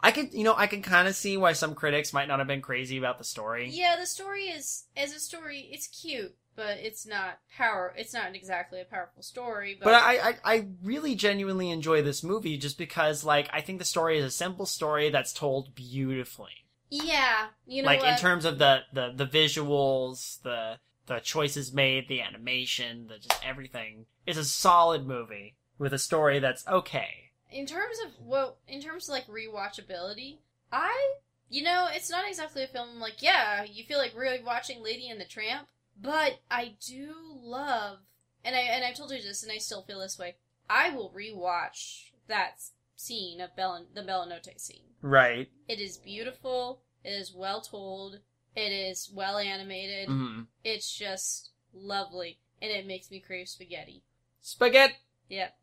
I 0.00 0.12
could, 0.12 0.32
you 0.32 0.44
know, 0.44 0.54
I 0.56 0.68
can 0.68 0.80
kind 0.80 1.08
of 1.08 1.16
see 1.16 1.36
why 1.36 1.52
some 1.52 1.74
critics 1.74 2.12
might 2.12 2.28
not 2.28 2.38
have 2.38 2.46
been 2.46 2.62
crazy 2.62 2.98
about 2.98 3.18
the 3.18 3.24
story. 3.24 3.68
Yeah, 3.68 3.96
the 3.98 4.06
story 4.06 4.44
is 4.44 4.84
as 4.96 5.12
a 5.12 5.18
story, 5.18 5.68
it's 5.72 5.88
cute, 5.88 6.36
but 6.54 6.78
it's 6.78 7.04
not 7.04 7.40
power. 7.56 7.92
It's 7.96 8.14
not 8.14 8.36
exactly 8.36 8.80
a 8.80 8.84
powerful 8.84 9.22
story. 9.22 9.76
But, 9.78 9.86
But 9.86 9.94
I, 9.94 10.18
I, 10.18 10.34
I 10.44 10.66
really 10.84 11.16
genuinely 11.16 11.70
enjoy 11.70 12.02
this 12.02 12.22
movie 12.22 12.56
just 12.56 12.78
because, 12.78 13.24
like, 13.24 13.48
I 13.52 13.60
think 13.60 13.80
the 13.80 13.84
story 13.84 14.18
is 14.18 14.24
a 14.24 14.30
simple 14.30 14.66
story 14.66 15.10
that's 15.10 15.32
told 15.32 15.74
beautifully. 15.74 16.52
Yeah, 16.90 17.48
you 17.66 17.82
know 17.82 17.86
like 17.86 18.00
what? 18.00 18.10
in 18.12 18.18
terms 18.18 18.44
of 18.44 18.58
the, 18.58 18.80
the, 18.92 19.12
the 19.14 19.26
visuals, 19.26 20.40
the 20.42 20.78
the 21.06 21.20
choices 21.20 21.72
made, 21.72 22.06
the 22.06 22.20
animation, 22.20 23.06
the 23.08 23.18
just 23.18 23.40
everything. 23.44 24.04
It's 24.26 24.38
a 24.38 24.44
solid 24.44 25.06
movie 25.06 25.56
with 25.78 25.94
a 25.94 25.98
story 25.98 26.38
that's 26.38 26.66
okay. 26.68 27.30
in 27.50 27.64
terms 27.66 27.98
of 28.04 28.12
well, 28.20 28.58
in 28.68 28.80
terms 28.82 29.08
of 29.08 29.12
like 29.14 29.26
rewatchability, 29.26 30.38
I 30.70 31.14
you 31.48 31.62
know 31.62 31.88
it's 31.90 32.10
not 32.10 32.28
exactly 32.28 32.62
a 32.62 32.66
film 32.66 33.00
like 33.00 33.22
yeah 33.22 33.64
you 33.64 33.84
feel 33.84 33.98
like 33.98 34.14
really 34.14 34.42
watching 34.42 34.82
Lady 34.82 35.08
and 35.08 35.20
the 35.20 35.24
Tramp, 35.24 35.68
But 36.00 36.40
I 36.50 36.74
do 36.86 37.14
love, 37.42 37.98
and 38.44 38.54
I 38.54 38.60
and 38.60 38.84
I've 38.84 38.96
told 38.96 39.10
you 39.10 39.22
this, 39.22 39.42
and 39.42 39.50
I 39.52 39.58
still 39.58 39.82
feel 39.82 40.00
this 40.00 40.18
way. 40.18 40.36
I 40.68 40.90
will 40.90 41.10
rewatch 41.16 42.10
that 42.26 42.60
scene 42.98 43.40
of 43.40 43.50
the 43.56 44.02
Bella 44.02 44.26
Notte 44.28 44.60
scene. 44.60 44.82
Right. 45.00 45.48
It 45.68 45.78
is 45.80 45.96
beautiful. 45.96 46.82
It 47.04 47.10
is 47.10 47.32
well 47.32 47.60
told. 47.60 48.20
It 48.56 48.72
is 48.72 49.10
well 49.14 49.38
animated. 49.38 50.08
hmm 50.08 50.42
It's 50.64 50.92
just 50.92 51.50
lovely, 51.72 52.38
and 52.60 52.70
it 52.70 52.86
makes 52.86 53.10
me 53.10 53.20
crave 53.20 53.48
spaghetti. 53.48 54.02
Spaghetti. 54.40 54.94
Yep. 55.28 55.54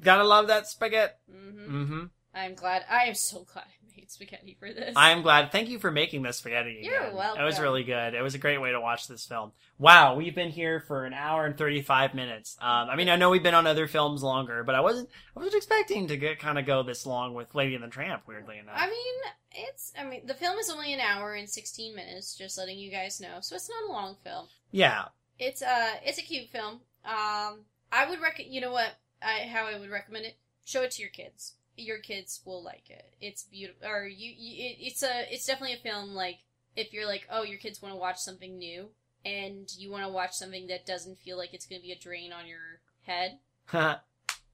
Gotta 0.00 0.24
love 0.24 0.48
that 0.48 0.66
spaghetti. 0.66 1.14
hmm 1.30 1.84
hmm 1.84 2.04
I'm 2.34 2.54
glad. 2.54 2.84
I 2.88 3.04
am 3.04 3.14
so 3.14 3.44
glad 3.52 3.64
made 3.96 4.10
spaghetti 4.10 4.56
for 4.58 4.72
this. 4.72 4.94
I'm 4.96 5.22
glad. 5.22 5.52
Thank 5.52 5.68
you 5.68 5.78
for 5.78 5.90
making 5.90 6.22
this 6.22 6.38
spaghetti. 6.38 6.80
You're 6.82 7.14
welcome. 7.14 7.42
It 7.42 7.44
was 7.44 7.58
really 7.60 7.84
good. 7.84 8.14
It 8.14 8.22
was 8.22 8.34
a 8.34 8.38
great 8.38 8.60
way 8.60 8.72
to 8.72 8.80
watch 8.80 9.06
this 9.08 9.26
film. 9.26 9.52
Wow, 9.78 10.16
we've 10.16 10.34
been 10.34 10.50
here 10.50 10.80
for 10.80 11.04
an 11.04 11.14
hour 11.14 11.46
and 11.46 11.56
35 11.56 12.14
minutes. 12.14 12.56
Um, 12.60 12.88
I 12.90 12.96
mean, 12.96 13.08
I 13.08 13.16
know 13.16 13.30
we've 13.30 13.42
been 13.42 13.54
on 13.54 13.66
other 13.66 13.86
films 13.86 14.22
longer, 14.22 14.62
but 14.64 14.74
I 14.74 14.80
wasn't, 14.80 15.08
I 15.36 15.40
wasn't 15.40 15.56
expecting 15.56 16.08
to 16.08 16.16
get 16.16 16.38
kind 16.38 16.58
of 16.58 16.66
go 16.66 16.82
this 16.82 17.06
long 17.06 17.34
with 17.34 17.54
Lady 17.54 17.74
and 17.74 17.84
the 17.84 17.88
Tramp. 17.88 18.22
Weirdly 18.26 18.58
enough. 18.58 18.74
I 18.76 18.86
mean, 18.88 19.14
it's. 19.52 19.92
I 19.98 20.04
mean, 20.04 20.26
the 20.26 20.34
film 20.34 20.58
is 20.58 20.70
only 20.70 20.92
an 20.92 21.00
hour 21.00 21.34
and 21.34 21.48
16 21.48 21.94
minutes. 21.96 22.36
Just 22.36 22.58
letting 22.58 22.78
you 22.78 22.90
guys 22.90 23.20
know. 23.20 23.38
So 23.40 23.56
it's 23.56 23.68
not 23.70 23.88
a 23.88 23.92
long 23.92 24.16
film. 24.22 24.46
yeah. 24.70 25.04
It's 25.38 25.62
uh 25.62 25.92
it's 26.04 26.18
a 26.18 26.22
cute 26.22 26.50
film. 26.50 26.80
Um 27.02 27.64
I 27.90 28.06
would 28.06 28.20
rec 28.20 28.38
you 28.46 28.60
know 28.60 28.72
what 28.72 28.90
I 29.22 29.46
how 29.50 29.64
I 29.66 29.78
would 29.78 29.88
recommend 29.90 30.26
it? 30.26 30.36
Show 30.66 30.82
it 30.82 30.90
to 30.92 31.00
your 31.02 31.10
kids. 31.10 31.54
Your 31.76 31.98
kids 31.98 32.40
will 32.44 32.62
like 32.62 32.90
it. 32.90 33.14
It's 33.20 33.44
beautiful 33.44 33.88
or 33.88 34.06
you, 34.06 34.32
you 34.36 34.66
it, 34.66 34.76
it's 34.80 35.02
a 35.02 35.32
it's 35.32 35.46
definitely 35.46 35.74
a 35.74 35.78
film 35.78 36.14
like 36.14 36.38
if 36.76 36.92
you're 36.92 37.06
like, 37.06 37.26
"Oh, 37.30 37.42
your 37.42 37.58
kids 37.58 37.82
want 37.82 37.94
to 37.94 37.98
watch 37.98 38.18
something 38.18 38.58
new 38.58 38.90
and 39.24 39.72
you 39.76 39.90
want 39.90 40.04
to 40.04 40.10
watch 40.10 40.34
something 40.34 40.66
that 40.68 40.86
doesn't 40.86 41.18
feel 41.18 41.36
like 41.36 41.52
it's 41.52 41.66
going 41.66 41.80
to 41.80 41.86
be 41.86 41.92
a 41.92 41.98
drain 41.98 42.32
on 42.32 42.46
your 42.46 42.80
head 43.02 43.38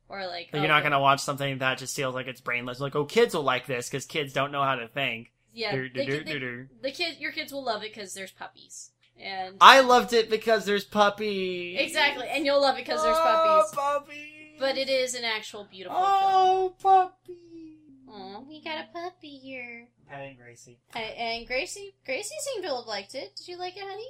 or 0.08 0.26
like 0.26 0.50
you're 0.52 0.62
oh, 0.62 0.66
not 0.66 0.82
gonna 0.82 1.00
watch 1.00 1.20
something 1.20 1.58
that 1.58 1.78
just 1.78 1.96
feels 1.96 2.14
like 2.14 2.26
it's 2.26 2.40
brainless. 2.40 2.80
Like, 2.80 2.96
oh, 2.96 3.04
kids 3.04 3.34
will 3.34 3.42
like 3.42 3.66
this 3.66 3.88
because 3.88 4.04
kids 4.04 4.32
don't 4.32 4.52
know 4.52 4.62
how 4.62 4.76
to 4.76 4.88
think. 4.88 5.32
Yeah, 5.52 5.74
the, 5.74 5.88
dur- 5.88 6.04
the, 6.04 6.24
dur- 6.24 6.38
dur. 6.38 6.68
the 6.82 6.90
kid 6.90 7.18
your 7.18 7.32
kids 7.32 7.52
will 7.52 7.64
love 7.64 7.82
it 7.82 7.94
cuz 7.94 8.14
there's 8.14 8.32
puppies. 8.32 8.90
And 9.18 9.56
I 9.62 9.80
loved 9.80 10.12
it 10.12 10.28
because 10.28 10.66
there's 10.66 10.84
puppies. 10.84 11.78
Exactly, 11.80 12.28
and 12.28 12.44
you'll 12.44 12.60
love 12.60 12.76
it 12.76 12.84
because 12.84 13.02
there's 13.02 13.16
Oh, 13.18 13.22
puppies. 13.22 13.74
puppies. 13.74 14.35
But 14.58 14.78
it 14.78 14.88
is 14.88 15.14
an 15.14 15.24
actual 15.24 15.66
beautiful 15.70 15.98
film. 15.98 16.08
Oh, 16.08 16.74
puppy. 16.82 17.78
Aw, 18.08 18.40
we 18.48 18.62
got 18.62 18.78
a 18.78 18.88
puppy 18.92 19.38
here. 19.38 19.88
Petting 20.08 20.36
Gracie. 20.36 20.78
And 20.94 21.46
Gracie, 21.46 21.94
Gracie 22.04 22.36
seemed 22.40 22.64
to 22.64 22.74
have 22.74 22.86
liked 22.86 23.14
it. 23.14 23.36
Did 23.36 23.48
you 23.48 23.58
like 23.58 23.76
it, 23.76 23.82
honey? 23.82 24.08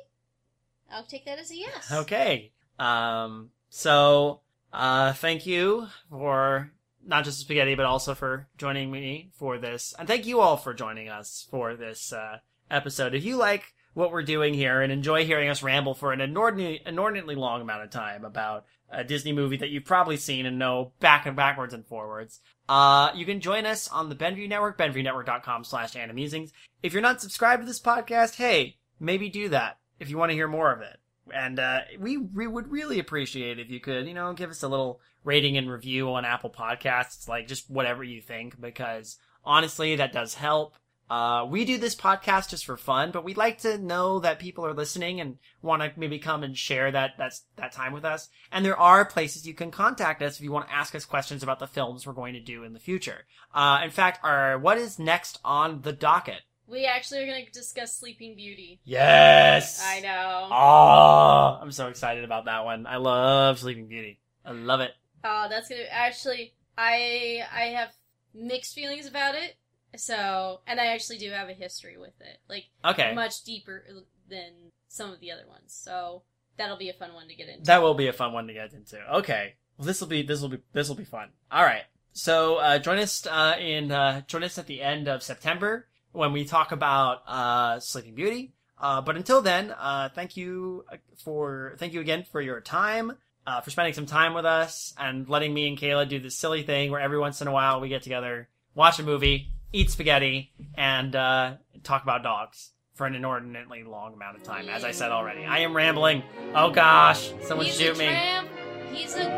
I'll 0.90 1.04
take 1.04 1.24
that 1.24 1.38
as 1.38 1.50
a 1.50 1.56
yes. 1.56 1.90
Okay. 1.92 2.52
Um. 2.78 3.50
So, 3.68 4.40
uh, 4.72 5.12
thank 5.14 5.46
you 5.46 5.88
for 6.10 6.70
not 7.04 7.24
just 7.24 7.40
spaghetti, 7.40 7.74
but 7.74 7.86
also 7.86 8.14
for 8.14 8.48
joining 8.58 8.90
me 8.90 9.30
for 9.34 9.58
this, 9.58 9.94
and 9.98 10.06
thank 10.06 10.26
you 10.26 10.40
all 10.40 10.56
for 10.56 10.74
joining 10.74 11.08
us 11.08 11.46
for 11.50 11.74
this 11.74 12.12
uh, 12.12 12.38
episode. 12.70 13.14
If 13.14 13.24
you 13.24 13.36
like 13.36 13.74
what 13.96 14.12
we're 14.12 14.22
doing 14.22 14.52
here 14.52 14.82
and 14.82 14.92
enjoy 14.92 15.24
hearing 15.24 15.48
us 15.48 15.62
ramble 15.62 15.94
for 15.94 16.12
an 16.12 16.20
inordinately, 16.20 16.82
inordinately 16.84 17.34
long 17.34 17.62
amount 17.62 17.82
of 17.82 17.88
time 17.88 18.26
about 18.26 18.66
a 18.90 19.02
Disney 19.02 19.32
movie 19.32 19.56
that 19.56 19.70
you've 19.70 19.86
probably 19.86 20.18
seen 20.18 20.44
and 20.44 20.58
know 20.58 20.92
back 21.00 21.24
and 21.24 21.34
backwards 21.34 21.72
and 21.72 21.86
forwards, 21.86 22.40
uh, 22.68 23.08
you 23.14 23.24
can 23.24 23.40
join 23.40 23.64
us 23.64 23.88
on 23.88 24.10
the 24.10 24.14
Benview 24.14 24.50
Network, 24.50 24.76
benviewnetwork.com 24.76 25.64
slash 25.64 25.94
animusings. 25.94 26.52
If 26.82 26.92
you're 26.92 27.00
not 27.00 27.22
subscribed 27.22 27.62
to 27.62 27.66
this 27.66 27.80
podcast, 27.80 28.34
hey, 28.34 28.76
maybe 29.00 29.30
do 29.30 29.48
that 29.48 29.78
if 29.98 30.10
you 30.10 30.18
want 30.18 30.28
to 30.28 30.36
hear 30.36 30.46
more 30.46 30.70
of 30.74 30.82
it. 30.82 30.98
And 31.34 31.58
uh, 31.58 31.80
we, 31.98 32.18
we 32.18 32.46
would 32.46 32.70
really 32.70 32.98
appreciate 32.98 33.58
if 33.58 33.70
you 33.70 33.80
could, 33.80 34.06
you 34.06 34.12
know, 34.12 34.34
give 34.34 34.50
us 34.50 34.62
a 34.62 34.68
little 34.68 35.00
rating 35.24 35.56
and 35.56 35.70
review 35.70 36.12
on 36.12 36.26
Apple 36.26 36.50
Podcasts, 36.50 37.28
like 37.28 37.48
just 37.48 37.70
whatever 37.70 38.04
you 38.04 38.20
think, 38.20 38.60
because 38.60 39.16
honestly, 39.42 39.96
that 39.96 40.12
does 40.12 40.34
help. 40.34 40.74
Uh, 41.08 41.46
we 41.48 41.64
do 41.64 41.78
this 41.78 41.94
podcast 41.94 42.50
just 42.50 42.66
for 42.66 42.76
fun, 42.76 43.12
but 43.12 43.24
we'd 43.24 43.36
like 43.36 43.58
to 43.58 43.78
know 43.78 44.18
that 44.18 44.40
people 44.40 44.66
are 44.66 44.74
listening 44.74 45.20
and 45.20 45.38
want 45.62 45.82
to 45.82 45.92
maybe 45.96 46.18
come 46.18 46.42
and 46.42 46.56
share 46.56 46.90
that 46.90 47.12
that's 47.16 47.44
that 47.56 47.72
time 47.72 47.92
with 47.92 48.04
us. 48.04 48.28
And 48.50 48.64
there 48.64 48.76
are 48.76 49.04
places 49.04 49.46
you 49.46 49.54
can 49.54 49.70
contact 49.70 50.20
us 50.20 50.36
if 50.36 50.42
you 50.42 50.50
want 50.50 50.68
to 50.68 50.74
ask 50.74 50.94
us 50.94 51.04
questions 51.04 51.42
about 51.42 51.60
the 51.60 51.66
films 51.68 52.06
we're 52.06 52.12
going 52.12 52.34
to 52.34 52.40
do 52.40 52.64
in 52.64 52.72
the 52.72 52.80
future. 52.80 53.24
Uh, 53.54 53.80
in 53.84 53.90
fact, 53.90 54.18
our 54.24 54.58
what 54.58 54.78
is 54.78 54.98
next 54.98 55.38
on 55.44 55.82
the 55.82 55.92
docket? 55.92 56.42
We 56.68 56.84
actually 56.84 57.22
are 57.22 57.26
going 57.26 57.46
to 57.46 57.52
discuss 57.52 57.96
Sleeping 57.96 58.34
Beauty. 58.34 58.80
Yes, 58.84 59.80
I 59.84 60.00
know. 60.00 60.48
Oh, 60.50 61.58
I'm 61.62 61.70
so 61.70 61.86
excited 61.86 62.24
about 62.24 62.46
that 62.46 62.64
one. 62.64 62.88
I 62.88 62.96
love 62.96 63.60
Sleeping 63.60 63.86
Beauty. 63.86 64.18
I 64.44 64.50
love 64.50 64.80
it. 64.80 64.90
Oh, 65.22 65.46
that's 65.48 65.68
gonna 65.68 65.82
actually. 65.90 66.54
I 66.76 67.42
I 67.54 67.66
have 67.66 67.92
mixed 68.34 68.74
feelings 68.74 69.06
about 69.06 69.36
it. 69.36 69.56
So, 69.96 70.60
and 70.66 70.80
I 70.80 70.86
actually 70.86 71.18
do 71.18 71.30
have 71.30 71.48
a 71.48 71.52
history 71.54 71.96
with 71.98 72.20
it, 72.20 72.38
like 72.48 72.64
Okay, 72.84 73.14
much 73.14 73.44
deeper 73.44 73.84
than 74.28 74.52
some 74.88 75.12
of 75.12 75.20
the 75.20 75.30
other 75.32 75.46
ones. 75.48 75.72
So 75.72 76.22
that'll 76.56 76.76
be 76.76 76.88
a 76.88 76.94
fun 76.94 77.14
one 77.14 77.28
to 77.28 77.34
get 77.34 77.48
into. 77.48 77.64
that 77.64 77.82
will 77.82 77.94
be 77.94 78.08
a 78.08 78.12
fun 78.12 78.32
one 78.32 78.46
to 78.46 78.52
get 78.54 78.72
into. 78.72 78.98
Okay, 79.16 79.54
well 79.76 79.86
this 79.86 80.00
will 80.00 80.08
be 80.08 80.22
this 80.22 80.40
will 80.40 80.48
be 80.48 80.58
this 80.72 80.88
will 80.88 80.96
be 80.96 81.04
fun. 81.04 81.28
All 81.50 81.62
right, 81.62 81.84
so 82.12 82.56
uh, 82.56 82.78
join 82.78 82.98
us 82.98 83.26
uh, 83.26 83.56
in 83.60 83.92
uh, 83.92 84.22
join 84.26 84.44
us 84.44 84.58
at 84.58 84.66
the 84.66 84.82
end 84.82 85.08
of 85.08 85.22
September 85.22 85.86
when 86.12 86.32
we 86.32 86.44
talk 86.44 86.72
about 86.72 87.22
uh, 87.26 87.80
Sleeping 87.80 88.14
Beauty. 88.14 88.52
Uh, 88.78 89.00
but 89.00 89.16
until 89.16 89.40
then, 89.40 89.74
uh, 89.78 90.08
thank 90.14 90.36
you 90.36 90.84
for 91.24 91.74
thank 91.78 91.92
you 91.94 92.00
again 92.00 92.24
for 92.30 92.40
your 92.40 92.60
time. 92.60 93.12
Uh, 93.46 93.60
for 93.60 93.70
spending 93.70 93.94
some 93.94 94.06
time 94.06 94.34
with 94.34 94.44
us 94.44 94.92
and 94.98 95.28
letting 95.28 95.54
me 95.54 95.68
and 95.68 95.78
Kayla 95.78 96.08
do 96.08 96.18
this 96.18 96.34
silly 96.34 96.64
thing 96.64 96.90
where 96.90 97.00
every 97.00 97.16
once 97.18 97.40
in 97.40 97.46
a 97.46 97.52
while 97.52 97.80
we 97.80 97.88
get 97.88 98.02
together, 98.02 98.48
watch 98.74 98.98
a 98.98 99.04
movie, 99.04 99.52
eat 99.76 99.90
spaghetti, 99.90 100.50
and 100.74 101.14
uh, 101.14 101.56
talk 101.84 102.02
about 102.02 102.22
dogs 102.22 102.70
for 102.94 103.06
an 103.06 103.14
inordinately 103.14 103.82
long 103.84 104.14
amount 104.14 104.34
of 104.36 104.42
time. 104.42 104.70
As 104.70 104.84
I 104.84 104.90
said 104.92 105.10
already, 105.12 105.44
I 105.44 105.58
am 105.58 105.76
rambling. 105.76 106.22
Oh 106.54 106.70
gosh, 106.70 107.30
someone 107.42 107.66
He's 107.66 107.76
shoot 107.78 107.94
a 107.94 107.98
me! 107.98 108.06
tramp. 108.06 108.48
He's 108.90 109.12
a 109.14 109.18
good 109.18 109.28
one. 109.28 109.34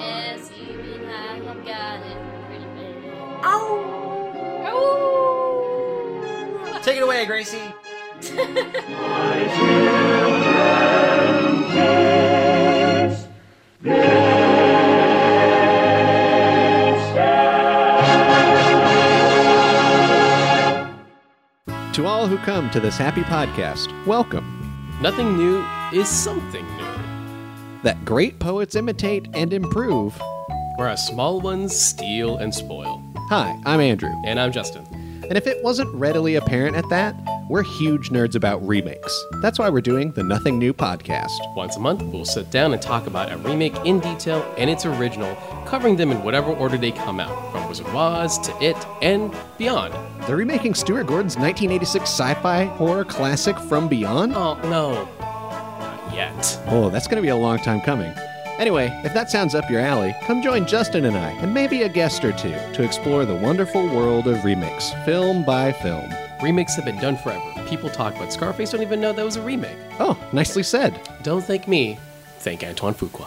Yes, 0.00 0.50
even 0.60 1.04
I 1.08 1.36
have 1.36 1.64
got 1.64 2.00
it 2.04 2.16
pretty 2.48 2.64
bad. 2.64 3.44
Ow! 3.44 3.78
Take 6.82 6.96
it 6.96 7.02
away, 7.04 7.24
Gracie. 7.26 7.60
To 21.94 22.06
all 22.06 22.26
who 22.26 22.38
come 22.38 22.70
to 22.70 22.80
this 22.80 22.96
happy 22.96 23.20
podcast, 23.22 23.88
welcome. 24.06 24.44
Nothing 25.02 25.36
new 25.36 25.64
is 25.92 26.08
something 26.08 26.64
new, 26.76 26.86
That 27.82 28.02
great 28.04 28.38
poets 28.38 28.74
imitate 28.76 29.28
and 29.34 29.52
improve. 29.52 30.18
whereas 30.76 31.06
small 31.06 31.40
ones 31.40 31.76
steal 31.78 32.36
and 32.38 32.54
spoil. 32.54 33.02
Hi, 33.28 33.58
I'm 33.66 33.80
Andrew, 33.80 34.10
And 34.24 34.40
I'm 34.40 34.52
Justin. 34.52 34.86
and 35.28 35.36
if 35.36 35.46
it 35.46 35.62
wasn't 35.62 35.94
readily 35.94 36.36
apparent 36.36 36.76
at 36.76 36.88
that, 36.88 37.14
we're 37.50 37.62
huge 37.62 38.08
nerds 38.10 38.34
about 38.34 38.66
remakes. 38.66 39.12
That's 39.42 39.58
why 39.58 39.68
we're 39.68 39.82
doing 39.82 40.12
the 40.12 40.22
Nothing 40.22 40.58
New 40.58 40.72
podcast. 40.72 41.32
Once 41.54 41.76
a 41.76 41.80
month, 41.80 42.02
we'll 42.04 42.24
sit 42.24 42.50
down 42.50 42.72
and 42.72 42.80
talk 42.80 43.06
about 43.06 43.30
a 43.30 43.36
remake 43.38 43.76
in 43.84 44.00
detail 44.00 44.42
and 44.56 44.70
its 44.70 44.86
original, 44.86 45.36
covering 45.72 45.96
them 45.96 46.10
in 46.10 46.22
whatever 46.22 46.52
order 46.52 46.76
they 46.76 46.92
come 46.92 47.18
out, 47.18 47.50
from 47.50 47.66
Wizard 47.66 47.86
of 47.86 47.96
Oz 47.96 48.38
to 48.40 48.54
It 48.62 48.76
and 49.00 49.34
beyond. 49.56 49.94
They're 50.26 50.36
remaking 50.36 50.74
Stuart 50.74 51.06
Gordon's 51.06 51.38
1986 51.38 52.04
sci 52.04 52.34
fi 52.42 52.64
horror 52.64 53.06
classic 53.06 53.58
From 53.58 53.88
Beyond? 53.88 54.34
Oh, 54.34 54.60
no. 54.68 55.08
Not 55.18 56.14
yet. 56.14 56.60
Oh, 56.66 56.90
that's 56.90 57.06
going 57.06 57.16
to 57.16 57.22
be 57.22 57.30
a 57.30 57.36
long 57.36 57.56
time 57.56 57.80
coming. 57.80 58.12
Anyway, 58.58 58.88
if 59.02 59.14
that 59.14 59.30
sounds 59.30 59.54
up 59.54 59.70
your 59.70 59.80
alley, 59.80 60.14
come 60.24 60.42
join 60.42 60.66
Justin 60.66 61.06
and 61.06 61.16
I, 61.16 61.30
and 61.40 61.54
maybe 61.54 61.84
a 61.84 61.88
guest 61.88 62.22
or 62.22 62.32
two, 62.32 62.50
to 62.74 62.82
explore 62.82 63.24
the 63.24 63.36
wonderful 63.36 63.86
world 63.86 64.28
of 64.28 64.44
remakes, 64.44 64.92
film 65.06 65.42
by 65.42 65.72
film. 65.72 66.12
Remakes 66.42 66.76
have 66.76 66.84
been 66.84 67.00
done 67.00 67.16
forever. 67.16 67.66
People 67.66 67.88
talk 67.88 68.14
about 68.14 68.30
Scarface, 68.30 68.72
don't 68.72 68.82
even 68.82 69.00
know 69.00 69.14
that 69.14 69.24
was 69.24 69.36
a 69.36 69.42
remake. 69.42 69.78
Oh, 69.98 70.22
nicely 70.34 70.64
said. 70.64 71.00
Don't 71.22 71.42
thank 71.42 71.66
me, 71.66 71.96
thank 72.40 72.62
Antoine 72.62 72.92
Fuqua. 72.92 73.26